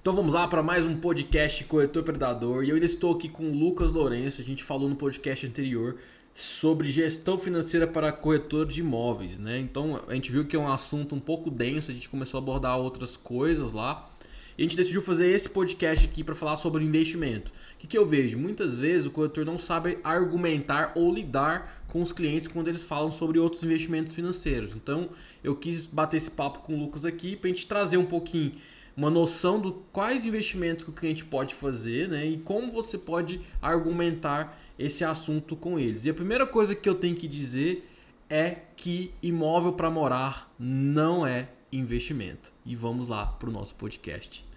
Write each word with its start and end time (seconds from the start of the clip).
Então 0.00 0.16
vamos 0.16 0.32
lá 0.32 0.48
para 0.48 0.62
mais 0.62 0.86
um 0.86 0.96
podcast 0.96 1.62
Corretor 1.64 2.02
Predador. 2.02 2.64
E 2.64 2.70
eu 2.70 2.74
ainda 2.76 2.86
estou 2.86 3.14
aqui 3.14 3.28
com 3.28 3.50
o 3.50 3.52
Lucas 3.52 3.92
Lourenço. 3.92 4.40
A 4.40 4.44
gente 4.44 4.64
falou 4.64 4.88
no 4.88 4.96
podcast 4.96 5.46
anterior 5.46 5.98
sobre 6.34 6.90
gestão 6.90 7.38
financeira 7.38 7.86
para 7.86 8.10
corretor 8.10 8.64
de 8.64 8.80
imóveis, 8.80 9.38
né? 9.38 9.58
Então 9.58 10.00
a 10.08 10.14
gente 10.14 10.32
viu 10.32 10.46
que 10.46 10.56
é 10.56 10.58
um 10.58 10.72
assunto 10.72 11.14
um 11.14 11.20
pouco 11.20 11.50
denso, 11.50 11.90
a 11.90 11.94
gente 11.94 12.08
começou 12.08 12.38
a 12.38 12.42
abordar 12.42 12.78
outras 12.78 13.14
coisas 13.14 13.72
lá. 13.72 14.10
E 14.56 14.62
a 14.62 14.64
gente 14.64 14.74
decidiu 14.74 15.02
fazer 15.02 15.28
esse 15.28 15.50
podcast 15.50 16.06
aqui 16.06 16.24
para 16.24 16.34
falar 16.34 16.56
sobre 16.56 16.82
investimento. 16.82 17.52
O 17.74 17.78
que, 17.80 17.86
que 17.86 17.98
eu 17.98 18.06
vejo? 18.06 18.38
Muitas 18.38 18.78
vezes 18.78 19.06
o 19.06 19.10
corretor 19.10 19.44
não 19.44 19.58
sabe 19.58 19.98
argumentar 20.02 20.92
ou 20.94 21.12
lidar 21.12 21.84
com 21.88 22.00
os 22.00 22.10
clientes 22.10 22.48
quando 22.48 22.68
eles 22.68 22.86
falam 22.86 23.10
sobre 23.10 23.38
outros 23.38 23.64
investimentos 23.64 24.14
financeiros. 24.14 24.74
Então 24.74 25.10
eu 25.44 25.54
quis 25.54 25.86
bater 25.86 26.16
esse 26.16 26.30
papo 26.30 26.60
com 26.60 26.74
o 26.74 26.78
Lucas 26.78 27.04
aqui 27.04 27.36
para 27.36 27.50
a 27.50 27.52
gente 27.52 27.66
trazer 27.66 27.98
um 27.98 28.06
pouquinho 28.06 28.52
uma 28.96 29.10
noção 29.10 29.60
do 29.60 29.72
quais 29.92 30.26
investimentos 30.26 30.84
que 30.84 30.90
o 30.90 30.94
cliente 30.94 31.24
pode 31.24 31.54
fazer 31.54 32.08
né, 32.08 32.26
e 32.26 32.38
como 32.38 32.70
você 32.70 32.98
pode 32.98 33.40
argumentar 33.60 34.58
esse 34.78 35.04
assunto 35.04 35.56
com 35.56 35.78
eles. 35.78 36.04
E 36.04 36.10
a 36.10 36.14
primeira 36.14 36.46
coisa 36.46 36.74
que 36.74 36.88
eu 36.88 36.94
tenho 36.94 37.16
que 37.16 37.28
dizer 37.28 37.88
é 38.28 38.56
que 38.76 39.12
imóvel 39.22 39.72
para 39.72 39.90
morar 39.90 40.54
não 40.58 41.26
é 41.26 41.48
investimento. 41.72 42.52
E 42.64 42.74
vamos 42.74 43.08
lá 43.08 43.26
para 43.26 43.48
o 43.48 43.52
nosso 43.52 43.74
podcast. 43.74 44.49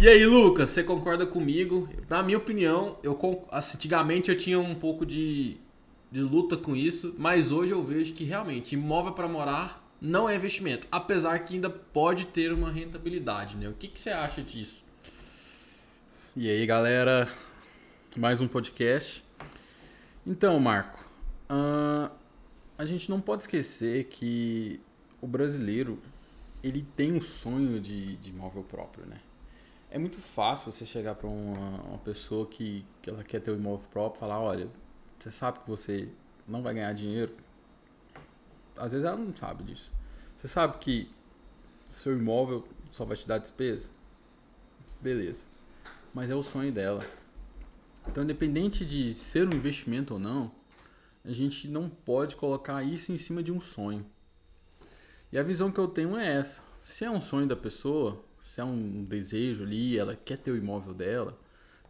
E 0.00 0.06
aí, 0.06 0.24
Lucas, 0.24 0.70
você 0.70 0.84
concorda 0.84 1.26
comigo? 1.26 1.88
Na 2.08 2.22
minha 2.22 2.38
opinião, 2.38 2.96
eu 3.02 3.18
antigamente 3.52 4.30
eu 4.30 4.38
tinha 4.38 4.60
um 4.60 4.76
pouco 4.76 5.04
de, 5.04 5.56
de 6.08 6.20
luta 6.20 6.56
com 6.56 6.76
isso, 6.76 7.16
mas 7.18 7.50
hoje 7.50 7.72
eu 7.72 7.82
vejo 7.82 8.14
que 8.14 8.22
realmente 8.22 8.76
imóvel 8.76 9.12
para 9.12 9.26
morar 9.26 9.84
não 10.00 10.28
é 10.28 10.36
investimento, 10.36 10.86
apesar 10.92 11.40
que 11.40 11.54
ainda 11.54 11.68
pode 11.68 12.26
ter 12.26 12.52
uma 12.52 12.70
rentabilidade, 12.70 13.56
né? 13.56 13.68
O 13.68 13.72
que, 13.72 13.88
que 13.88 13.98
você 13.98 14.10
acha 14.10 14.40
disso? 14.40 14.84
E 16.36 16.48
aí, 16.48 16.64
galera, 16.64 17.28
mais 18.16 18.40
um 18.40 18.46
podcast. 18.46 19.24
Então, 20.24 20.60
Marco, 20.60 21.04
uh, 21.50 22.08
a 22.78 22.86
gente 22.86 23.10
não 23.10 23.20
pode 23.20 23.42
esquecer 23.42 24.04
que 24.04 24.78
o 25.20 25.26
brasileiro 25.26 25.98
ele 26.62 26.86
tem 26.96 27.14
um 27.14 27.20
sonho 27.20 27.80
de, 27.80 28.16
de 28.18 28.30
imóvel 28.30 28.62
próprio, 28.62 29.04
né? 29.04 29.18
É 29.90 29.98
muito 29.98 30.18
fácil 30.18 30.70
você 30.70 30.84
chegar 30.84 31.14
para 31.14 31.26
uma, 31.26 31.80
uma 31.82 31.98
pessoa 31.98 32.46
que, 32.46 32.84
que 33.00 33.08
ela 33.08 33.24
quer 33.24 33.40
ter 33.40 33.50
um 33.52 33.56
imóvel 33.56 33.86
próprio 33.90 34.20
falar, 34.20 34.38
olha, 34.38 34.68
você 35.18 35.30
sabe 35.30 35.60
que 35.60 35.68
você 35.68 36.08
não 36.46 36.62
vai 36.62 36.74
ganhar 36.74 36.92
dinheiro. 36.92 37.34
Às 38.76 38.92
vezes 38.92 39.06
ela 39.06 39.16
não 39.16 39.34
sabe 39.34 39.64
disso. 39.64 39.90
Você 40.36 40.46
sabe 40.46 40.76
que 40.78 41.10
seu 41.88 42.12
imóvel 42.16 42.68
só 42.90 43.04
vai 43.04 43.16
te 43.16 43.26
dar 43.26 43.38
despesa? 43.38 43.88
Beleza. 45.00 45.46
Mas 46.12 46.30
é 46.30 46.34
o 46.34 46.42
sonho 46.42 46.70
dela. 46.70 47.02
Então, 48.06 48.24
independente 48.24 48.84
de 48.84 49.14
ser 49.14 49.48
um 49.48 49.52
investimento 49.52 50.14
ou 50.14 50.20
não, 50.20 50.52
a 51.24 51.32
gente 51.32 51.66
não 51.66 51.88
pode 51.88 52.36
colocar 52.36 52.82
isso 52.82 53.10
em 53.10 53.18
cima 53.18 53.42
de 53.42 53.52
um 53.52 53.60
sonho. 53.60 54.04
E 55.32 55.38
a 55.38 55.42
visão 55.42 55.70
que 55.70 55.78
eu 55.78 55.88
tenho 55.88 56.16
é 56.16 56.36
essa. 56.36 56.62
Se 56.78 57.04
é 57.04 57.10
um 57.10 57.20
sonho 57.20 57.46
da 57.46 57.56
pessoa, 57.56 58.24
se 58.48 58.62
é 58.62 58.64
um 58.64 59.04
desejo 59.04 59.62
ali, 59.62 59.98
ela 59.98 60.16
quer 60.16 60.38
ter 60.38 60.50
o 60.50 60.56
imóvel 60.56 60.94
dela, 60.94 61.38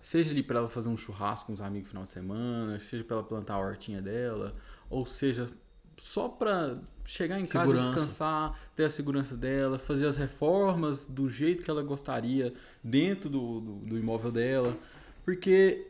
seja 0.01 0.33
ali 0.33 0.42
para 0.42 0.59
ela 0.59 0.69
fazer 0.69 0.89
um 0.89 0.97
churrasco 0.97 1.47
com 1.47 1.53
os 1.53 1.61
amigos 1.61 1.84
no 1.84 1.91
final 1.91 2.03
de 2.03 2.11
semana, 2.11 2.81
seja 2.81 3.05
para 3.05 3.19
ela 3.19 3.25
plantar 3.25 3.55
a 3.55 3.59
hortinha 3.59 4.03
dela, 4.03 4.56
ou 4.91 5.06
seja 5.06 5.49
só 5.97 6.28
para 6.28 6.81
chegar 7.05 7.38
em 7.38 7.47
segurança. 7.47 7.91
casa, 7.91 7.94
descansar, 7.94 8.60
ter 8.75 8.84
a 8.87 8.91
segurança 8.91 9.37
dela, 9.37 9.78
fazer 9.78 10.09
as 10.09 10.16
reformas 10.16 11.06
do 11.06 11.28
jeito 11.31 11.62
que 11.62 11.71
ela 11.71 11.82
gostaria 11.84 12.53
dentro 12.82 13.31
do, 13.31 13.61
do, 13.61 13.72
do 13.77 13.97
imóvel 13.97 14.32
dela, 14.32 14.77
porque 15.25 15.87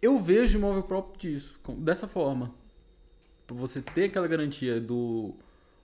eu 0.00 0.20
vejo 0.20 0.56
imóvel 0.56 0.84
próprio 0.84 1.18
disso, 1.18 1.58
dessa 1.78 2.06
forma. 2.06 2.54
Para 3.44 3.56
você 3.56 3.82
ter 3.82 4.04
aquela 4.04 4.28
garantia 4.28 4.80
do, 4.80 5.34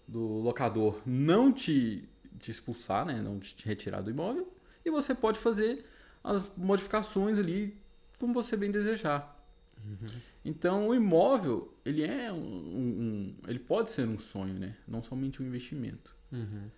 do 0.07 0.39
locador 0.39 1.01
não 1.05 1.53
te 1.53 2.09
te 2.39 2.51
expulsar, 2.51 3.05
né? 3.05 3.21
Não 3.21 3.39
te 3.39 3.67
retirar 3.67 4.01
do 4.01 4.11
imóvel. 4.11 4.53
E 4.85 4.91
você 4.91 5.15
pode 5.15 5.39
fazer 5.39 5.85
as 6.23 6.51
modificações 6.57 7.39
ali 7.39 7.77
como 8.19 8.33
você 8.33 8.57
bem 8.57 8.71
desejar. 8.71 9.39
Uhum. 9.85 10.21
Então 10.45 10.89
o 10.89 10.95
imóvel 10.95 11.75
ele 11.85 12.05
é 12.05 12.33
um, 12.33 12.39
um, 12.39 13.37
ele 13.49 13.59
pode 13.59 13.91
ser 13.91 14.07
um 14.07 14.19
sonho, 14.19 14.55
né? 14.55 14.77
Não 14.87 15.03
somente 15.03 15.43
um 15.43 15.47
investimento. 15.47 16.15
Uhum. 16.31 16.69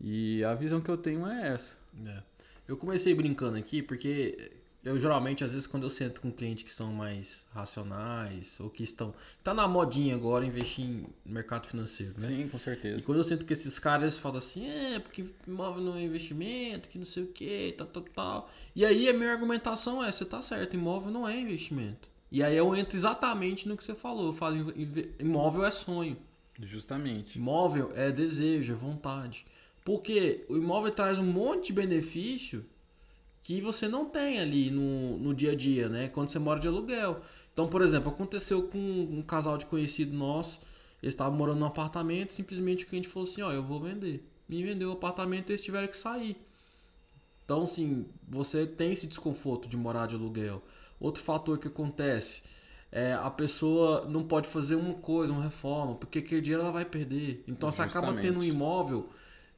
E 0.00 0.44
a 0.44 0.54
visão 0.54 0.80
que 0.80 0.90
eu 0.90 0.96
tenho 0.96 1.26
é 1.26 1.48
essa. 1.48 1.76
É. 2.04 2.22
Eu 2.66 2.76
comecei 2.76 3.14
brincando 3.14 3.56
aqui 3.56 3.82
porque 3.82 4.52
eu 4.84 4.98
geralmente, 4.98 5.42
às 5.42 5.52
vezes, 5.52 5.66
quando 5.66 5.82
eu 5.82 5.90
sento 5.90 6.20
com 6.20 6.30
clientes 6.30 6.62
que 6.62 6.70
são 6.70 6.92
mais 6.92 7.46
racionais 7.52 8.58
ou 8.60 8.70
que 8.70 8.82
estão. 8.82 9.12
Tá 9.42 9.52
na 9.52 9.66
modinha 9.66 10.14
agora 10.14 10.46
investir 10.46 10.84
em 10.84 11.06
mercado 11.24 11.66
financeiro, 11.66 12.14
né? 12.16 12.28
Sim, 12.28 12.48
com 12.48 12.58
certeza. 12.58 13.00
E 13.00 13.02
quando 13.02 13.18
eu 13.18 13.24
sinto 13.24 13.44
que 13.44 13.52
esses 13.52 13.78
caras 13.78 14.02
eles 14.02 14.18
falam 14.18 14.38
assim, 14.38 14.68
é, 14.68 14.98
porque 15.00 15.24
imóvel 15.46 15.82
não 15.82 15.96
é 15.96 16.02
investimento, 16.02 16.88
que 16.88 16.96
não 16.96 17.04
sei 17.04 17.24
o 17.24 17.26
que, 17.26 17.74
tal, 17.76 17.86
tal, 17.88 18.02
tal. 18.14 18.50
E 18.74 18.84
aí 18.84 19.08
a 19.08 19.12
minha 19.12 19.32
argumentação 19.32 20.02
é: 20.02 20.10
você 20.10 20.24
tá 20.24 20.40
certo, 20.40 20.74
imóvel 20.74 21.10
não 21.10 21.28
é 21.28 21.38
investimento. 21.38 22.08
E 22.30 22.42
aí 22.42 22.56
eu 22.56 22.76
entro 22.76 22.96
exatamente 22.96 23.66
no 23.66 23.76
que 23.76 23.82
você 23.82 23.94
falou. 23.94 24.28
Eu 24.28 24.34
falo, 24.34 24.72
imóvel 25.18 25.64
é 25.64 25.70
sonho. 25.70 26.16
Justamente. 26.60 27.38
Imóvel 27.38 27.90
é 27.94 28.10
desejo, 28.10 28.72
é 28.72 28.76
vontade. 28.76 29.46
Porque 29.84 30.44
o 30.48 30.56
imóvel 30.56 30.90
traz 30.90 31.18
um 31.18 31.24
monte 31.24 31.68
de 31.68 31.72
benefício 31.72 32.64
que 33.42 33.60
você 33.60 33.88
não 33.88 34.04
tem 34.04 34.38
ali 34.38 34.70
no, 34.70 35.18
no 35.18 35.34
dia 35.34 35.52
a 35.52 35.54
dia, 35.54 35.88
né? 35.88 36.08
Quando 36.08 36.28
você 36.28 36.38
mora 36.38 36.60
de 36.60 36.68
aluguel. 36.68 37.20
Então, 37.52 37.68
por 37.68 37.82
exemplo, 37.82 38.10
aconteceu 38.10 38.62
com 38.62 38.78
um 38.78 39.22
casal 39.22 39.56
de 39.56 39.66
conhecido 39.66 40.14
nosso, 40.14 40.60
eles 41.02 41.14
estavam 41.14 41.36
morando 41.36 41.58
num 41.60 41.66
apartamento, 41.66 42.32
simplesmente 42.32 42.84
o 42.84 42.86
cliente 42.86 43.08
falou 43.08 43.28
assim, 43.28 43.42
ó, 43.42 43.52
eu 43.52 43.62
vou 43.62 43.80
vender. 43.80 44.24
Me 44.48 44.62
vendeu 44.62 44.90
o 44.90 44.92
apartamento 44.92 45.50
e 45.50 45.52
eles 45.52 45.64
tiveram 45.64 45.88
que 45.88 45.96
sair. 45.96 46.36
Então, 47.44 47.62
assim, 47.62 48.06
você 48.28 48.66
tem 48.66 48.92
esse 48.92 49.06
desconforto 49.06 49.68
de 49.68 49.76
morar 49.76 50.06
de 50.06 50.14
aluguel. 50.14 50.62
Outro 51.00 51.22
fator 51.22 51.58
que 51.58 51.68
acontece 51.68 52.42
é 52.90 53.14
a 53.14 53.30
pessoa 53.30 54.06
não 54.06 54.24
pode 54.24 54.48
fazer 54.48 54.74
uma 54.74 54.94
coisa, 54.94 55.32
uma 55.32 55.42
reforma, 55.42 55.94
porque 55.94 56.18
aquele 56.18 56.40
dinheiro 56.40 56.62
ela 56.62 56.72
vai 56.72 56.84
perder. 56.84 57.44
Então, 57.46 57.70
Justamente. 57.70 57.92
você 57.92 57.98
acaba 57.98 58.20
tendo 58.20 58.40
um 58.40 58.44
imóvel 58.44 59.08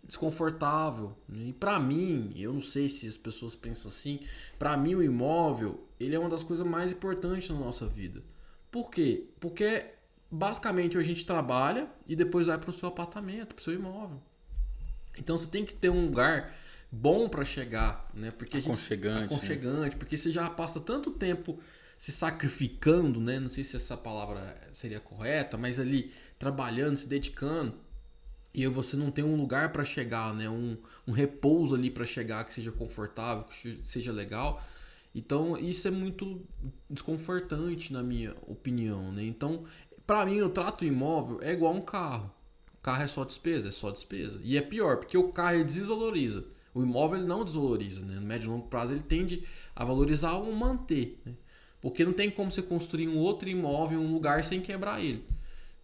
desconfortável. 0.05 1.16
Né? 1.28 1.49
E 1.49 1.53
para 1.53 1.78
mim, 1.78 2.33
eu 2.37 2.53
não 2.53 2.61
sei 2.61 2.88
se 2.88 3.06
as 3.06 3.16
pessoas 3.16 3.55
pensam 3.55 3.88
assim, 3.88 4.21
para 4.59 4.77
mim 4.77 4.94
o 4.94 5.03
imóvel, 5.03 5.87
ele 5.99 6.15
é 6.15 6.19
uma 6.19 6.28
das 6.28 6.43
coisas 6.43 6.66
mais 6.66 6.93
importantes 6.93 7.50
na 7.50 7.56
nossa 7.56 7.87
vida. 7.87 8.22
Por 8.71 8.91
quê? 8.91 9.28
Porque 9.38 9.87
basicamente 10.31 10.97
a 10.97 11.03
gente 11.03 11.27
trabalha 11.27 11.88
e 12.06 12.15
depois 12.15 12.47
vai 12.47 12.59
para 12.59 12.71
o 12.71 12.72
seu 12.72 12.88
apartamento, 12.88 13.55
para 13.55 13.61
o 13.61 13.65
seu 13.65 13.75
imóvel. 13.75 14.22
Então 15.19 15.37
você 15.37 15.47
tem 15.47 15.65
que 15.65 15.75
ter 15.75 15.91
um 15.91 16.06
lugar 16.06 16.55
bom 16.91 17.28
para 17.28 17.44
chegar, 17.44 18.09
né? 18.15 18.31
Porque 18.31 18.59
aconchegante, 18.59 19.21
gente, 19.21 19.34
aconchegante, 19.34 19.94
né? 19.94 19.99
porque 19.99 20.17
você 20.17 20.31
já 20.31 20.49
passa 20.49 20.81
tanto 20.81 21.11
tempo 21.11 21.59
se 21.99 22.12
sacrificando, 22.12 23.21
né? 23.21 23.38
Não 23.38 23.49
sei 23.49 23.62
se 23.62 23.77
essa 23.77 23.97
palavra 23.97 24.56
seria 24.72 25.00
correta, 25.00 25.59
mas 25.59 25.78
ali 25.78 26.12
trabalhando, 26.38 26.97
se 26.97 27.06
dedicando 27.06 27.75
e 28.53 28.66
você 28.66 28.97
não 28.97 29.11
tem 29.11 29.25
um 29.25 29.37
lugar 29.37 29.72
para 29.72 29.84
chegar, 29.84 30.34
né? 30.34 30.49
Um, 30.49 30.77
um 31.06 31.12
repouso 31.12 31.75
ali 31.75 31.91
para 31.91 32.05
chegar 32.05 32.44
que 32.44 32.53
seja 32.53 32.72
confortável, 32.72 33.44
que 33.44 33.79
seja 33.82 34.12
legal. 34.12 34.62
Então 35.14 35.56
isso 35.56 35.87
é 35.88 35.91
muito 35.91 36.41
desconfortante 36.88 37.93
na 37.93 38.02
minha 38.02 38.35
opinião, 38.47 39.12
né? 39.12 39.25
Então, 39.25 39.64
para 40.06 40.25
mim 40.26 40.41
o 40.41 40.50
trato 40.50 40.85
imóvel 40.85 41.41
é 41.43 41.52
igual 41.52 41.75
um 41.75 41.81
carro. 41.81 42.31
O 42.75 42.82
carro 42.82 43.02
é 43.02 43.06
só 43.06 43.25
despesa, 43.25 43.69
é 43.69 43.70
só 43.70 43.91
despesa. 43.91 44.41
E 44.43 44.56
é 44.56 44.62
pior, 44.62 44.96
porque 44.96 45.17
o 45.17 45.32
carro 45.32 45.64
desvaloriza. 45.64 46.44
O 46.73 46.82
imóvel 46.82 47.19
ele 47.19 47.26
não 47.26 47.44
desvaloriza, 47.44 48.05
né? 48.05 48.14
No 48.14 48.26
médio 48.26 48.46
e 48.46 48.50
longo 48.50 48.69
prazo 48.69 48.93
ele 48.93 49.03
tende 49.03 49.44
a 49.75 49.85
valorizar 49.85 50.35
ou 50.35 50.53
manter, 50.53 51.20
né? 51.25 51.35
Porque 51.81 52.05
não 52.05 52.12
tem 52.12 52.31
como 52.31 52.50
você 52.50 52.62
construir 52.62 53.08
um 53.08 53.17
outro 53.17 53.49
imóvel 53.49 54.00
em 54.00 54.05
um 54.05 54.12
lugar 54.12 54.44
sem 54.44 54.61
quebrar 54.61 55.03
ele. 55.03 55.25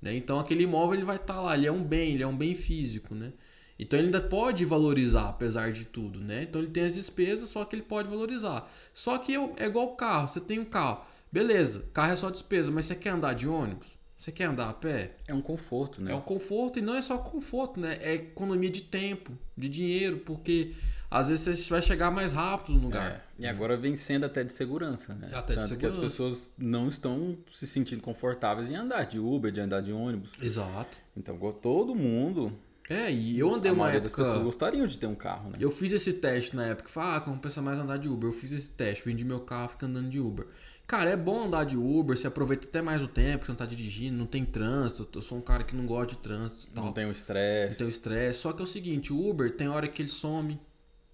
Né? 0.07 0.15
Então 0.15 0.39
aquele 0.39 0.63
imóvel 0.63 0.95
ele 0.95 1.05
vai 1.05 1.17
estar 1.17 1.35
tá 1.35 1.41
lá, 1.41 1.57
ele 1.57 1.67
é 1.67 1.73
um 1.73 1.83
bem, 1.83 2.15
ele 2.15 2.23
é 2.23 2.27
um 2.27 2.37
bem 2.37 2.55
físico, 2.55 3.13
né? 3.13 3.33
Então 3.77 3.99
ele 3.99 4.07
ainda 4.07 4.21
pode 4.21 4.65
valorizar, 4.65 5.29
apesar 5.29 5.73
de 5.73 5.85
tudo, 5.85 6.21
né? 6.21 6.45
Então 6.45 6.61
ele 6.61 6.71
tem 6.71 6.85
as 6.85 6.95
despesas, 6.95 7.49
só 7.49 7.65
que 7.65 7.75
ele 7.75 7.83
pode 7.83 8.09
valorizar. 8.09 8.71
Só 8.95 9.19
que 9.19 9.35
é 9.57 9.67
igual 9.67 9.97
carro, 9.97 10.29
você 10.29 10.41
tem 10.41 10.61
um 10.61 10.65
carro, 10.65 11.05
beleza, 11.31 11.91
carro 11.93 12.13
é 12.13 12.17
só 12.17 12.31
despesa, 12.31 12.71
mas 12.71 12.87
você 12.87 12.95
quer 12.95 13.11
andar 13.11 13.35
de 13.35 13.49
ônibus? 13.49 13.97
Você 14.17 14.31
quer 14.31 14.45
andar 14.45 14.71
a 14.71 14.73
pé? 14.73 15.17
É 15.27 15.35
um 15.35 15.43
conforto, 15.43 16.01
né? 16.01 16.13
É 16.13 16.15
um 16.15 16.21
conforto 16.21 16.79
e 16.79 16.83
não 16.83 16.95
é 16.95 17.03
só 17.03 17.19
conforto, 17.19 17.81
né? 17.81 17.99
É 18.01 18.15
economia 18.15 18.71
de 18.71 18.83
tempo, 18.83 19.37
de 19.59 19.69
dinheiro, 19.69 20.19
porque 20.19 20.73
às 21.11 21.29
vezes 21.29 21.59
você 21.65 21.71
vai 21.71 21.83
chegar 21.83 22.11
mais 22.11 22.33
rápido 22.33 22.77
no 22.77 22.85
lugar. 22.85 23.11
É, 23.13 23.21
e 23.39 23.47
agora 23.47 23.77
vem 23.77 23.97
sendo 23.97 24.27
até 24.27 24.43
de 24.45 24.53
segurança, 24.53 25.15
né? 25.15 25.31
Até 25.33 25.55
de 25.55 25.61
Tanto 25.61 25.77
que 25.79 25.87
as 25.87 25.93
segurança. 25.93 26.01
pessoas 26.01 26.53
não 26.59 26.89
estão 26.89 27.37
se 27.53 27.67
sentindo 27.67 28.03
confortáveis 28.03 28.71
em 28.71 28.75
andar 28.77 29.05
de 29.05 29.19
Uber, 29.19 29.51
de 29.53 29.61
andar 29.61 29.81
de 29.81 29.93
ônibus. 29.93 30.31
Exato. 30.43 30.99
Então, 31.17 31.37
todo 31.53 31.95
mundo, 31.95 32.53
É, 32.89 33.11
e 33.13 33.39
eu 33.39 33.53
andei 33.55 33.71
a 33.71 33.75
uma 33.75 33.91
época. 33.91 34.17
pessoas 34.17 34.43
gostariam 34.43 34.87
de 34.87 34.97
ter 34.99 35.07
um 35.07 35.15
carro, 35.15 35.51
né? 35.51 35.57
Eu 35.61 35.71
fiz 35.71 35.93
esse 35.93 36.13
teste 36.13 36.55
na 36.55 36.67
época. 36.67 36.89
Falei, 36.89 37.17
ah, 37.17 37.21
compensa 37.21 37.61
mais 37.63 37.79
andar 37.79 37.97
de 37.99 38.09
Uber. 38.09 38.29
Eu 38.29 38.33
fiz 38.35 38.53
esse 38.53 38.71
teste, 38.71 39.05
vendi 39.05 39.25
meu 39.25 39.41
carro, 39.41 39.69
fica 39.71 39.87
andando 39.87 40.09
de 40.09 40.21
Uber. 40.21 40.47
Cara, 40.87 41.11
é 41.11 41.17
bom 41.17 41.47
andar 41.47 41.65
de 41.65 41.77
Uber, 41.77 42.17
você 42.17 42.29
aproveita 42.29 42.65
até 42.65 42.81
mais 42.81 43.03
o 43.03 43.09
tempo, 43.09 43.45
você 43.45 43.51
não 43.51 43.57
tá 43.57 43.67
dirigindo, 43.67 44.17
não 44.17 44.25
tem 44.25 44.45
trânsito. 44.45 45.09
Eu 45.19 45.21
sou 45.21 45.37
um 45.37 45.41
cara 45.41 45.65
que 45.65 45.75
não 45.75 45.85
gosta 45.85 46.15
de 46.15 46.19
trânsito 46.19 46.69
tal. 46.73 46.85
Não 46.85 46.93
tem 46.93 47.03
o 47.03 47.07
Não 47.09 47.13
estresse. 47.13 47.79
tem 47.79 47.87
o 47.89 47.91
estresse. 47.91 48.39
Só 48.39 48.53
que 48.53 48.63
é 48.63 48.65
o 48.65 48.67
seguinte, 48.69 49.13
o 49.13 49.29
Uber 49.29 49.51
tem 49.57 49.69
hora 49.69 49.89
que 49.89 50.01
ele 50.01 50.09
some. 50.09 50.61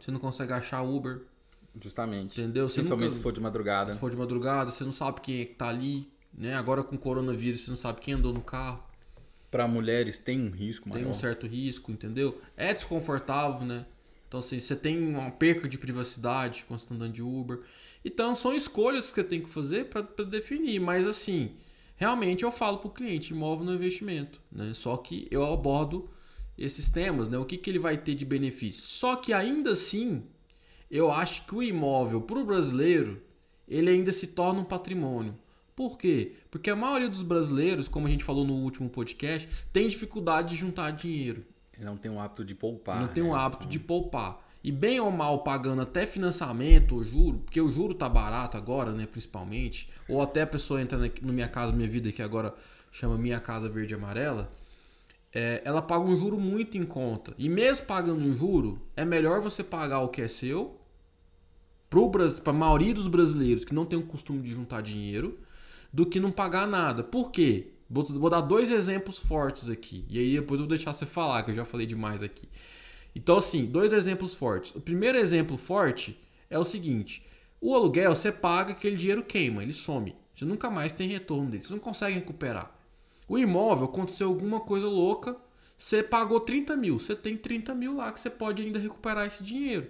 Você 0.02 0.10
não 0.10 0.18
consegue 0.18 0.52
achar 0.52 0.82
Uber, 0.82 1.22
Justamente. 1.80 2.40
entendeu? 2.40 2.68
Você 2.68 2.76
Principalmente 2.76 3.04
nunca- 3.06 3.16
se 3.16 3.22
for 3.22 3.32
de 3.32 3.40
madrugada. 3.40 3.94
Se 3.94 4.00
for 4.00 4.10
de 4.10 4.16
madrugada, 4.16 4.70
você 4.70 4.84
não 4.84 4.92
sabe 4.92 5.20
quem 5.20 5.40
é 5.40 5.44
que 5.44 5.54
tá 5.54 5.68
ali. 5.68 6.10
Né? 6.34 6.54
Agora 6.54 6.82
com 6.82 6.96
o 6.96 6.98
coronavírus, 6.98 7.60
você 7.60 7.70
não 7.70 7.76
sabe 7.76 8.00
quem 8.00 8.14
andou 8.14 8.32
no 8.32 8.40
carro. 8.40 8.82
Para 9.50 9.68
mulheres 9.68 10.18
tem 10.18 10.40
um 10.40 10.50
risco 10.50 10.90
Tem 10.90 11.02
maior. 11.02 11.10
um 11.10 11.14
certo 11.14 11.46
risco, 11.46 11.92
entendeu? 11.92 12.40
É 12.56 12.72
desconfortável, 12.72 13.66
né? 13.66 13.84
Então, 14.26 14.40
assim, 14.40 14.58
você 14.58 14.74
tem 14.74 14.98
uma 14.98 15.30
perca 15.30 15.68
de 15.68 15.76
privacidade 15.76 16.64
quando 16.66 16.80
você 16.80 16.86
tá 16.86 16.94
andando 16.94 17.12
de 17.12 17.22
Uber. 17.22 17.60
Então, 18.02 18.34
são 18.34 18.54
escolhas 18.56 19.10
que 19.10 19.16
você 19.16 19.24
tem 19.24 19.42
que 19.42 19.48
fazer 19.50 19.84
para 19.90 20.00
definir. 20.24 20.80
Mas, 20.80 21.06
assim, 21.06 21.52
realmente 21.96 22.42
eu 22.44 22.50
falo 22.50 22.78
pro 22.78 22.88
cliente, 22.88 23.34
imóvel 23.34 23.66
no 23.66 23.74
investimento, 23.74 24.40
né? 24.50 24.72
Só 24.72 24.96
que 24.96 25.28
eu 25.30 25.44
abordo 25.52 26.08
esses 26.64 26.88
temas, 26.88 27.28
né? 27.28 27.36
O 27.38 27.44
que, 27.44 27.56
que 27.56 27.68
ele 27.68 27.78
vai 27.78 27.96
ter 27.96 28.14
de 28.14 28.24
benefício. 28.24 28.82
Só 28.82 29.16
que, 29.16 29.32
ainda 29.32 29.72
assim, 29.72 30.22
eu 30.90 31.10
acho 31.10 31.44
que 31.46 31.54
o 31.54 31.62
imóvel 31.62 32.20
para 32.20 32.38
o 32.38 32.44
brasileiro, 32.44 33.20
ele 33.66 33.90
ainda 33.90 34.12
se 34.12 34.28
torna 34.28 34.60
um 34.60 34.64
patrimônio. 34.64 35.34
Por 35.74 35.98
quê? 35.98 36.32
Porque 36.50 36.70
a 36.70 36.76
maioria 36.76 37.08
dos 37.08 37.22
brasileiros, 37.22 37.88
como 37.88 38.06
a 38.06 38.10
gente 38.10 38.22
falou 38.24 38.44
no 38.46 38.54
último 38.54 38.88
podcast, 38.88 39.48
tem 39.72 39.88
dificuldade 39.88 40.50
de 40.50 40.56
juntar 40.56 40.90
dinheiro. 40.92 41.44
Não 41.80 41.96
tem 41.96 42.10
o 42.12 42.20
hábito 42.20 42.44
de 42.44 42.54
poupar. 42.54 43.00
não 43.00 43.08
tem 43.08 43.24
o 43.24 43.32
né? 43.32 43.38
hábito 43.38 43.66
de 43.66 43.80
poupar. 43.80 44.40
E 44.62 44.70
bem 44.70 45.00
ou 45.00 45.10
mal 45.10 45.42
pagando 45.42 45.82
até 45.82 46.06
financiamento 46.06 46.94
ou 46.94 47.02
juro, 47.02 47.38
porque 47.38 47.60
o 47.60 47.68
juro 47.68 47.94
tá 47.94 48.08
barato 48.08 48.56
agora, 48.56 48.92
né, 48.92 49.06
principalmente, 49.06 49.88
ou 50.08 50.22
até 50.22 50.42
a 50.42 50.46
pessoa 50.46 50.80
entra 50.80 50.96
na- 50.96 51.10
no 51.20 51.32
Minha 51.32 51.48
Casa 51.48 51.72
Minha 51.72 51.88
Vida, 51.88 52.12
que 52.12 52.22
agora 52.22 52.54
chama 52.92 53.18
Minha 53.18 53.40
Casa 53.40 53.68
Verde 53.68 53.94
e 53.94 53.96
Amarela, 53.96 54.52
é, 55.34 55.62
ela 55.64 55.80
paga 55.80 56.04
um 56.04 56.16
juro 56.16 56.38
muito 56.38 56.76
em 56.76 56.84
conta. 56.84 57.34
E 57.38 57.48
mesmo 57.48 57.86
pagando 57.86 58.22
um 58.22 58.34
juro, 58.34 58.80
é 58.96 59.04
melhor 59.04 59.40
você 59.40 59.64
pagar 59.64 60.00
o 60.00 60.08
que 60.08 60.22
é 60.22 60.28
seu, 60.28 60.78
para 61.88 62.50
a 62.50 62.54
maioria 62.54 62.94
dos 62.94 63.06
brasileiros 63.06 63.64
que 63.64 63.74
não 63.74 63.84
tem 63.84 63.98
o 63.98 64.06
costume 64.06 64.42
de 64.42 64.50
juntar 64.50 64.82
dinheiro, 64.82 65.38
do 65.92 66.06
que 66.06 66.18
não 66.18 66.30
pagar 66.30 66.66
nada. 66.66 67.02
Por 67.02 67.30
quê? 67.30 67.72
Vou, 67.88 68.04
vou 68.04 68.30
dar 68.30 68.40
dois 68.40 68.70
exemplos 68.70 69.18
fortes 69.18 69.68
aqui. 69.68 70.06
E 70.08 70.18
aí 70.18 70.34
depois 70.34 70.58
eu 70.58 70.66
vou 70.66 70.74
deixar 70.74 70.92
você 70.92 71.04
falar, 71.04 71.42
que 71.42 71.50
eu 71.50 71.54
já 71.54 71.64
falei 71.64 71.86
demais 71.86 72.22
aqui. 72.22 72.48
Então, 73.14 73.36
assim, 73.36 73.66
dois 73.66 73.92
exemplos 73.92 74.34
fortes. 74.34 74.74
O 74.74 74.80
primeiro 74.80 75.18
exemplo 75.18 75.58
forte 75.58 76.18
é 76.48 76.58
o 76.58 76.64
seguinte: 76.64 77.26
o 77.60 77.74
aluguel 77.74 78.14
você 78.14 78.32
paga, 78.32 78.72
aquele 78.72 78.96
dinheiro 78.96 79.22
queima, 79.22 79.62
ele 79.62 79.74
some. 79.74 80.14
Você 80.34 80.46
nunca 80.46 80.70
mais 80.70 80.92
tem 80.92 81.08
retorno 81.08 81.50
dele, 81.50 81.62
você 81.62 81.72
não 81.72 81.80
consegue 81.80 82.14
recuperar. 82.14 82.74
O 83.32 83.38
imóvel, 83.38 83.86
aconteceu 83.86 84.28
alguma 84.28 84.60
coisa 84.60 84.86
louca, 84.86 85.34
você 85.74 86.02
pagou 86.02 86.38
30 86.38 86.76
mil, 86.76 87.00
você 87.00 87.16
tem 87.16 87.34
30 87.34 87.74
mil 87.74 87.96
lá 87.96 88.12
que 88.12 88.20
você 88.20 88.28
pode 88.28 88.62
ainda 88.62 88.78
recuperar 88.78 89.26
esse 89.26 89.42
dinheiro. 89.42 89.88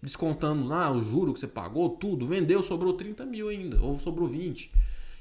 Descontando 0.00 0.64
lá 0.64 0.88
o 0.88 1.02
juro 1.02 1.34
que 1.34 1.40
você 1.40 1.48
pagou, 1.48 1.90
tudo, 1.90 2.24
vendeu, 2.24 2.62
sobrou 2.62 2.92
30 2.92 3.26
mil 3.26 3.48
ainda, 3.48 3.82
ou 3.82 3.98
sobrou 3.98 4.28
20. 4.28 4.70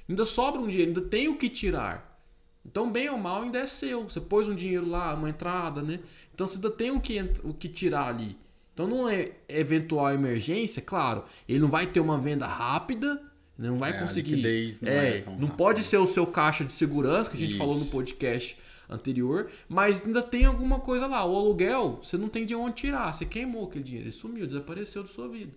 Ainda 0.07 0.23
sobra 0.23 0.61
um 0.61 0.67
dinheiro, 0.67 0.91
ainda 0.91 1.01
tem 1.01 1.29
o 1.29 1.35
que 1.35 1.49
tirar. 1.49 2.21
Então, 2.63 2.91
bem 2.91 3.09
ou 3.09 3.17
mal, 3.17 3.41
ainda 3.41 3.57
é 3.57 3.65
seu. 3.65 4.03
Você 4.03 4.21
pôs 4.21 4.47
um 4.47 4.53
dinheiro 4.53 4.87
lá, 4.87 5.15
uma 5.15 5.31
entrada, 5.31 5.81
né? 5.81 5.99
Então, 6.35 6.45
você 6.45 6.57
ainda 6.57 6.69
tem 6.69 6.91
o 6.91 6.99
que, 6.99 7.19
o 7.43 7.55
que 7.55 7.67
tirar 7.67 8.09
ali. 8.09 8.37
Então, 8.71 8.85
não 8.85 9.09
é 9.09 9.31
eventual 9.49 10.13
emergência, 10.13 10.79
claro, 10.79 11.23
ele 11.49 11.57
não 11.57 11.69
vai 11.69 11.87
ter 11.87 12.01
uma 12.01 12.19
venda 12.19 12.45
rápida, 12.45 13.19
não 13.57 13.77
vai 13.77 13.91
É, 13.91 13.93
conseguir. 13.93 14.35
não 14.81 14.91
é, 14.91 15.17
é 15.17 15.25
não 15.37 15.49
pode 15.49 15.81
ser 15.81 15.97
o 15.97 16.05
seu 16.05 16.25
caixa 16.27 16.63
de 16.63 16.71
segurança, 16.71 17.29
que 17.29 17.35
a 17.35 17.39
gente 17.39 17.51
Isso. 17.51 17.57
falou 17.57 17.77
no 17.77 17.85
podcast 17.85 18.57
anterior, 18.89 19.49
mas 19.67 20.05
ainda 20.05 20.21
tem 20.21 20.45
alguma 20.45 20.79
coisa 20.79 21.07
lá. 21.07 21.25
O 21.25 21.35
aluguel, 21.35 21.99
você 22.01 22.17
não 22.17 22.29
tem 22.29 22.45
de 22.45 22.55
onde 22.55 22.75
tirar. 22.75 23.11
Você 23.13 23.25
queimou 23.25 23.65
aquele 23.67 23.83
dinheiro, 23.83 24.05
ele 24.05 24.11
sumiu, 24.13 24.47
desapareceu 24.47 25.03
da 25.03 25.09
sua 25.09 25.27
vida. 25.27 25.51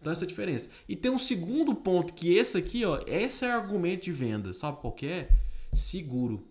Então 0.00 0.12
essa 0.12 0.24
é 0.24 0.26
a 0.26 0.28
diferença. 0.28 0.68
E 0.88 0.94
tem 0.94 1.10
um 1.10 1.18
segundo 1.18 1.74
ponto 1.74 2.14
que 2.14 2.36
esse 2.36 2.56
aqui, 2.56 2.84
ó, 2.84 3.00
esse 3.06 3.44
é 3.44 3.50
argumento 3.50 4.04
de 4.04 4.12
venda. 4.12 4.52
Sabe 4.52 4.78
qual 4.80 4.92
que 4.92 5.06
é? 5.06 5.28
Seguro. 5.72 6.46